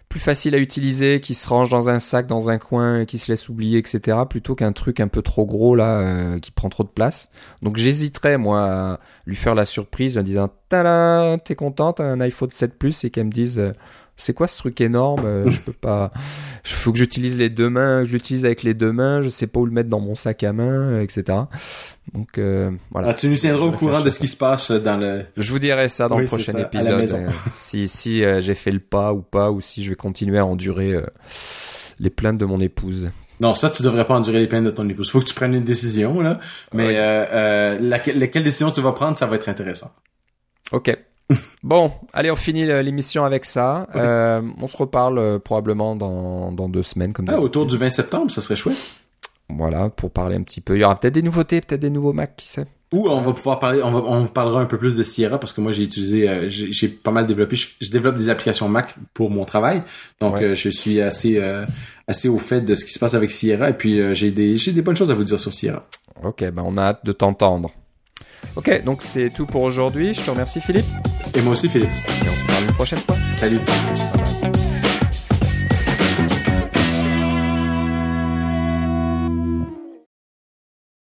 plus 0.08 0.20
facile 0.20 0.54
à 0.54 0.58
utiliser, 0.58 1.20
qui 1.20 1.34
se 1.34 1.48
range 1.48 1.68
dans 1.70 1.90
un 1.90 1.98
sac, 1.98 2.26
dans 2.26 2.50
un 2.50 2.58
coin, 2.58 3.04
qui 3.04 3.18
se 3.18 3.30
laisse 3.30 3.48
oublier, 3.48 3.78
etc. 3.78 4.18
Plutôt 4.28 4.54
qu'un 4.54 4.72
truc 4.72 5.00
un 5.00 5.08
peu 5.08 5.20
trop 5.20 5.46
gros 5.46 5.74
là, 5.74 5.98
euh, 5.98 6.38
qui 6.38 6.52
prend 6.52 6.68
trop 6.68 6.84
de 6.84 6.88
place. 6.88 7.30
Donc 7.62 7.76
j'hésiterais 7.76 8.38
moi 8.38 8.62
à 8.62 9.00
lui 9.26 9.36
faire 9.36 9.54
la 9.54 9.64
surprise 9.64 10.16
en 10.16 10.22
disant 10.22 10.48
Tada, 10.68 11.36
t'es 11.44 11.56
contente, 11.56 12.00
un 12.00 12.20
iPhone 12.20 12.50
7 12.50 12.78
Plus 12.78 13.04
et 13.04 13.10
qu'elle 13.10 13.26
me 13.26 13.30
dise 13.30 13.58
euh, 13.58 13.72
c'est 14.16 14.32
quoi 14.32 14.48
ce 14.48 14.58
truc 14.58 14.80
énorme 14.80 15.24
euh, 15.24 15.50
Je 15.50 15.60
peux 15.60 15.72
pas. 15.72 16.10
Il 16.64 16.70
faut 16.70 16.90
que 16.90 16.98
j'utilise 16.98 17.38
les 17.38 17.50
deux 17.50 17.68
mains. 17.68 18.02
Je 18.04 18.12
l'utilise 18.12 18.46
avec 18.46 18.62
les 18.62 18.72
deux 18.72 18.92
mains. 18.92 19.20
Je 19.20 19.28
sais 19.28 19.46
pas 19.46 19.60
où 19.60 19.66
le 19.66 19.72
mettre 19.72 19.90
dans 19.90 20.00
mon 20.00 20.14
sac 20.14 20.42
à 20.42 20.52
main, 20.52 21.00
etc. 21.00 21.38
Donc 22.14 22.38
euh, 22.38 22.70
voilà. 22.90 23.08
Ah, 23.10 23.14
tu 23.14 23.28
nous 23.28 23.36
tiendras 23.36 23.66
au 23.66 23.72
courant 23.72 24.00
de 24.00 24.08
ce 24.08 24.18
qui 24.18 24.28
se 24.28 24.36
passe 24.36 24.70
dans 24.70 24.96
le. 24.96 25.26
Je 25.36 25.52
vous 25.52 25.58
dirai 25.58 25.88
ça 25.88 26.08
dans 26.08 26.18
le 26.18 26.24
prochain 26.24 26.58
épisode. 26.58 27.08
Euh, 27.12 27.30
si 27.50 27.88
si 27.88 28.22
j'ai 28.40 28.54
fait 28.54 28.72
le 28.72 28.80
pas 28.80 29.12
ou 29.12 29.20
pas, 29.20 29.50
ou 29.50 29.60
si 29.60 29.84
je 29.84 29.90
vais 29.90 29.96
continuer 29.96 30.38
à 30.38 30.46
endurer 30.46 30.98
les 32.00 32.10
plaintes 32.10 32.38
de 32.38 32.46
mon 32.46 32.60
épouse. 32.60 33.10
Non, 33.38 33.54
ça, 33.54 33.68
tu 33.68 33.82
devrais 33.82 34.06
pas 34.06 34.14
endurer 34.14 34.40
les 34.40 34.46
plaintes 34.46 34.64
de 34.64 34.70
ton 34.70 34.88
épouse. 34.88 35.10
Faut 35.10 35.20
que 35.20 35.26
tu 35.26 35.34
prennes 35.34 35.52
une 35.52 35.64
décision, 35.64 36.22
là. 36.22 36.40
Mais 36.72 36.94
laquelle, 37.78 38.18
laquelle 38.18 38.44
décision 38.44 38.70
tu 38.70 38.80
vas 38.80 38.92
prendre, 38.92 39.18
ça 39.18 39.26
va 39.26 39.36
être 39.36 39.50
intéressant. 39.50 39.92
Ok. 40.72 40.96
Bon, 41.62 41.90
allez, 42.12 42.30
on 42.30 42.36
finit 42.36 42.66
l'émission 42.66 43.24
avec 43.24 43.44
ça. 43.44 43.88
Euh, 43.94 44.42
on 44.60 44.66
se 44.66 44.76
reparle 44.76 45.18
euh, 45.18 45.38
probablement 45.38 45.96
dans, 45.96 46.52
dans, 46.52 46.68
deux 46.68 46.82
semaines. 46.82 47.12
Comme 47.12 47.26
ah, 47.28 47.40
autour 47.40 47.66
du 47.66 47.76
20 47.76 47.88
septembre, 47.88 48.30
ça 48.30 48.40
serait 48.40 48.56
chouette. 48.56 48.76
Voilà, 49.48 49.90
pour 49.90 50.10
parler 50.10 50.36
un 50.36 50.42
petit 50.42 50.60
peu. 50.60 50.76
Il 50.76 50.80
y 50.80 50.84
aura 50.84 50.96
peut-être 50.96 51.14
des 51.14 51.22
nouveautés, 51.22 51.60
peut-être 51.60 51.80
des 51.80 51.90
nouveaux 51.90 52.12
Mac, 52.12 52.36
qui 52.36 52.48
sait. 52.48 52.66
Ou 52.92 53.08
on 53.08 53.20
va 53.20 53.32
pouvoir 53.32 53.58
parler, 53.58 53.82
on, 53.82 53.90
va, 53.90 53.98
on 53.98 54.20
vous 54.22 54.32
parlera 54.32 54.60
un 54.60 54.66
peu 54.66 54.78
plus 54.78 54.96
de 54.96 55.02
Sierra 55.02 55.40
parce 55.40 55.52
que 55.52 55.60
moi 55.60 55.72
j'ai 55.72 55.82
utilisé, 55.82 56.28
euh, 56.28 56.46
j'ai 56.48 56.86
pas 56.86 57.10
mal 57.10 57.26
développé, 57.26 57.56
je, 57.56 57.90
développe 57.90 58.16
des 58.16 58.28
applications 58.28 58.68
Mac 58.68 58.94
pour 59.12 59.28
mon 59.28 59.44
travail, 59.44 59.82
donc 60.20 60.40
je 60.40 60.68
suis 60.68 61.00
assez 61.00 61.42
assez 62.06 62.28
au 62.28 62.38
fait 62.38 62.60
de 62.60 62.76
ce 62.76 62.84
qui 62.84 62.92
se 62.92 63.00
passe 63.00 63.14
avec 63.14 63.32
Sierra 63.32 63.70
et 63.70 63.72
puis 63.72 64.14
j'ai 64.14 64.30
des 64.30 64.56
j'ai 64.56 64.70
des 64.70 64.82
bonnes 64.82 64.94
choses 64.94 65.10
à 65.10 65.14
vous 65.14 65.24
dire 65.24 65.40
sur 65.40 65.52
Sierra. 65.52 65.84
Ok, 66.22 66.44
ben 66.44 66.62
on 66.64 66.76
a 66.76 66.82
hâte 66.82 67.04
de 67.04 67.10
t'entendre. 67.10 67.72
Ok, 68.54 68.84
donc 68.84 69.02
c'est 69.02 69.30
tout 69.30 69.46
pour 69.46 69.62
aujourd'hui. 69.62 70.14
Je 70.14 70.22
te 70.22 70.30
remercie 70.30 70.60
Philippe. 70.60 70.86
Et 71.34 71.40
moi 71.40 71.52
aussi 71.52 71.68
Philippe. 71.68 71.90
Et 71.90 72.28
on 72.28 72.36
se 72.36 72.46
parle 72.46 72.64
une 72.64 72.74
prochaine 72.74 73.00
fois. 73.00 73.16
Salut. 73.38 73.60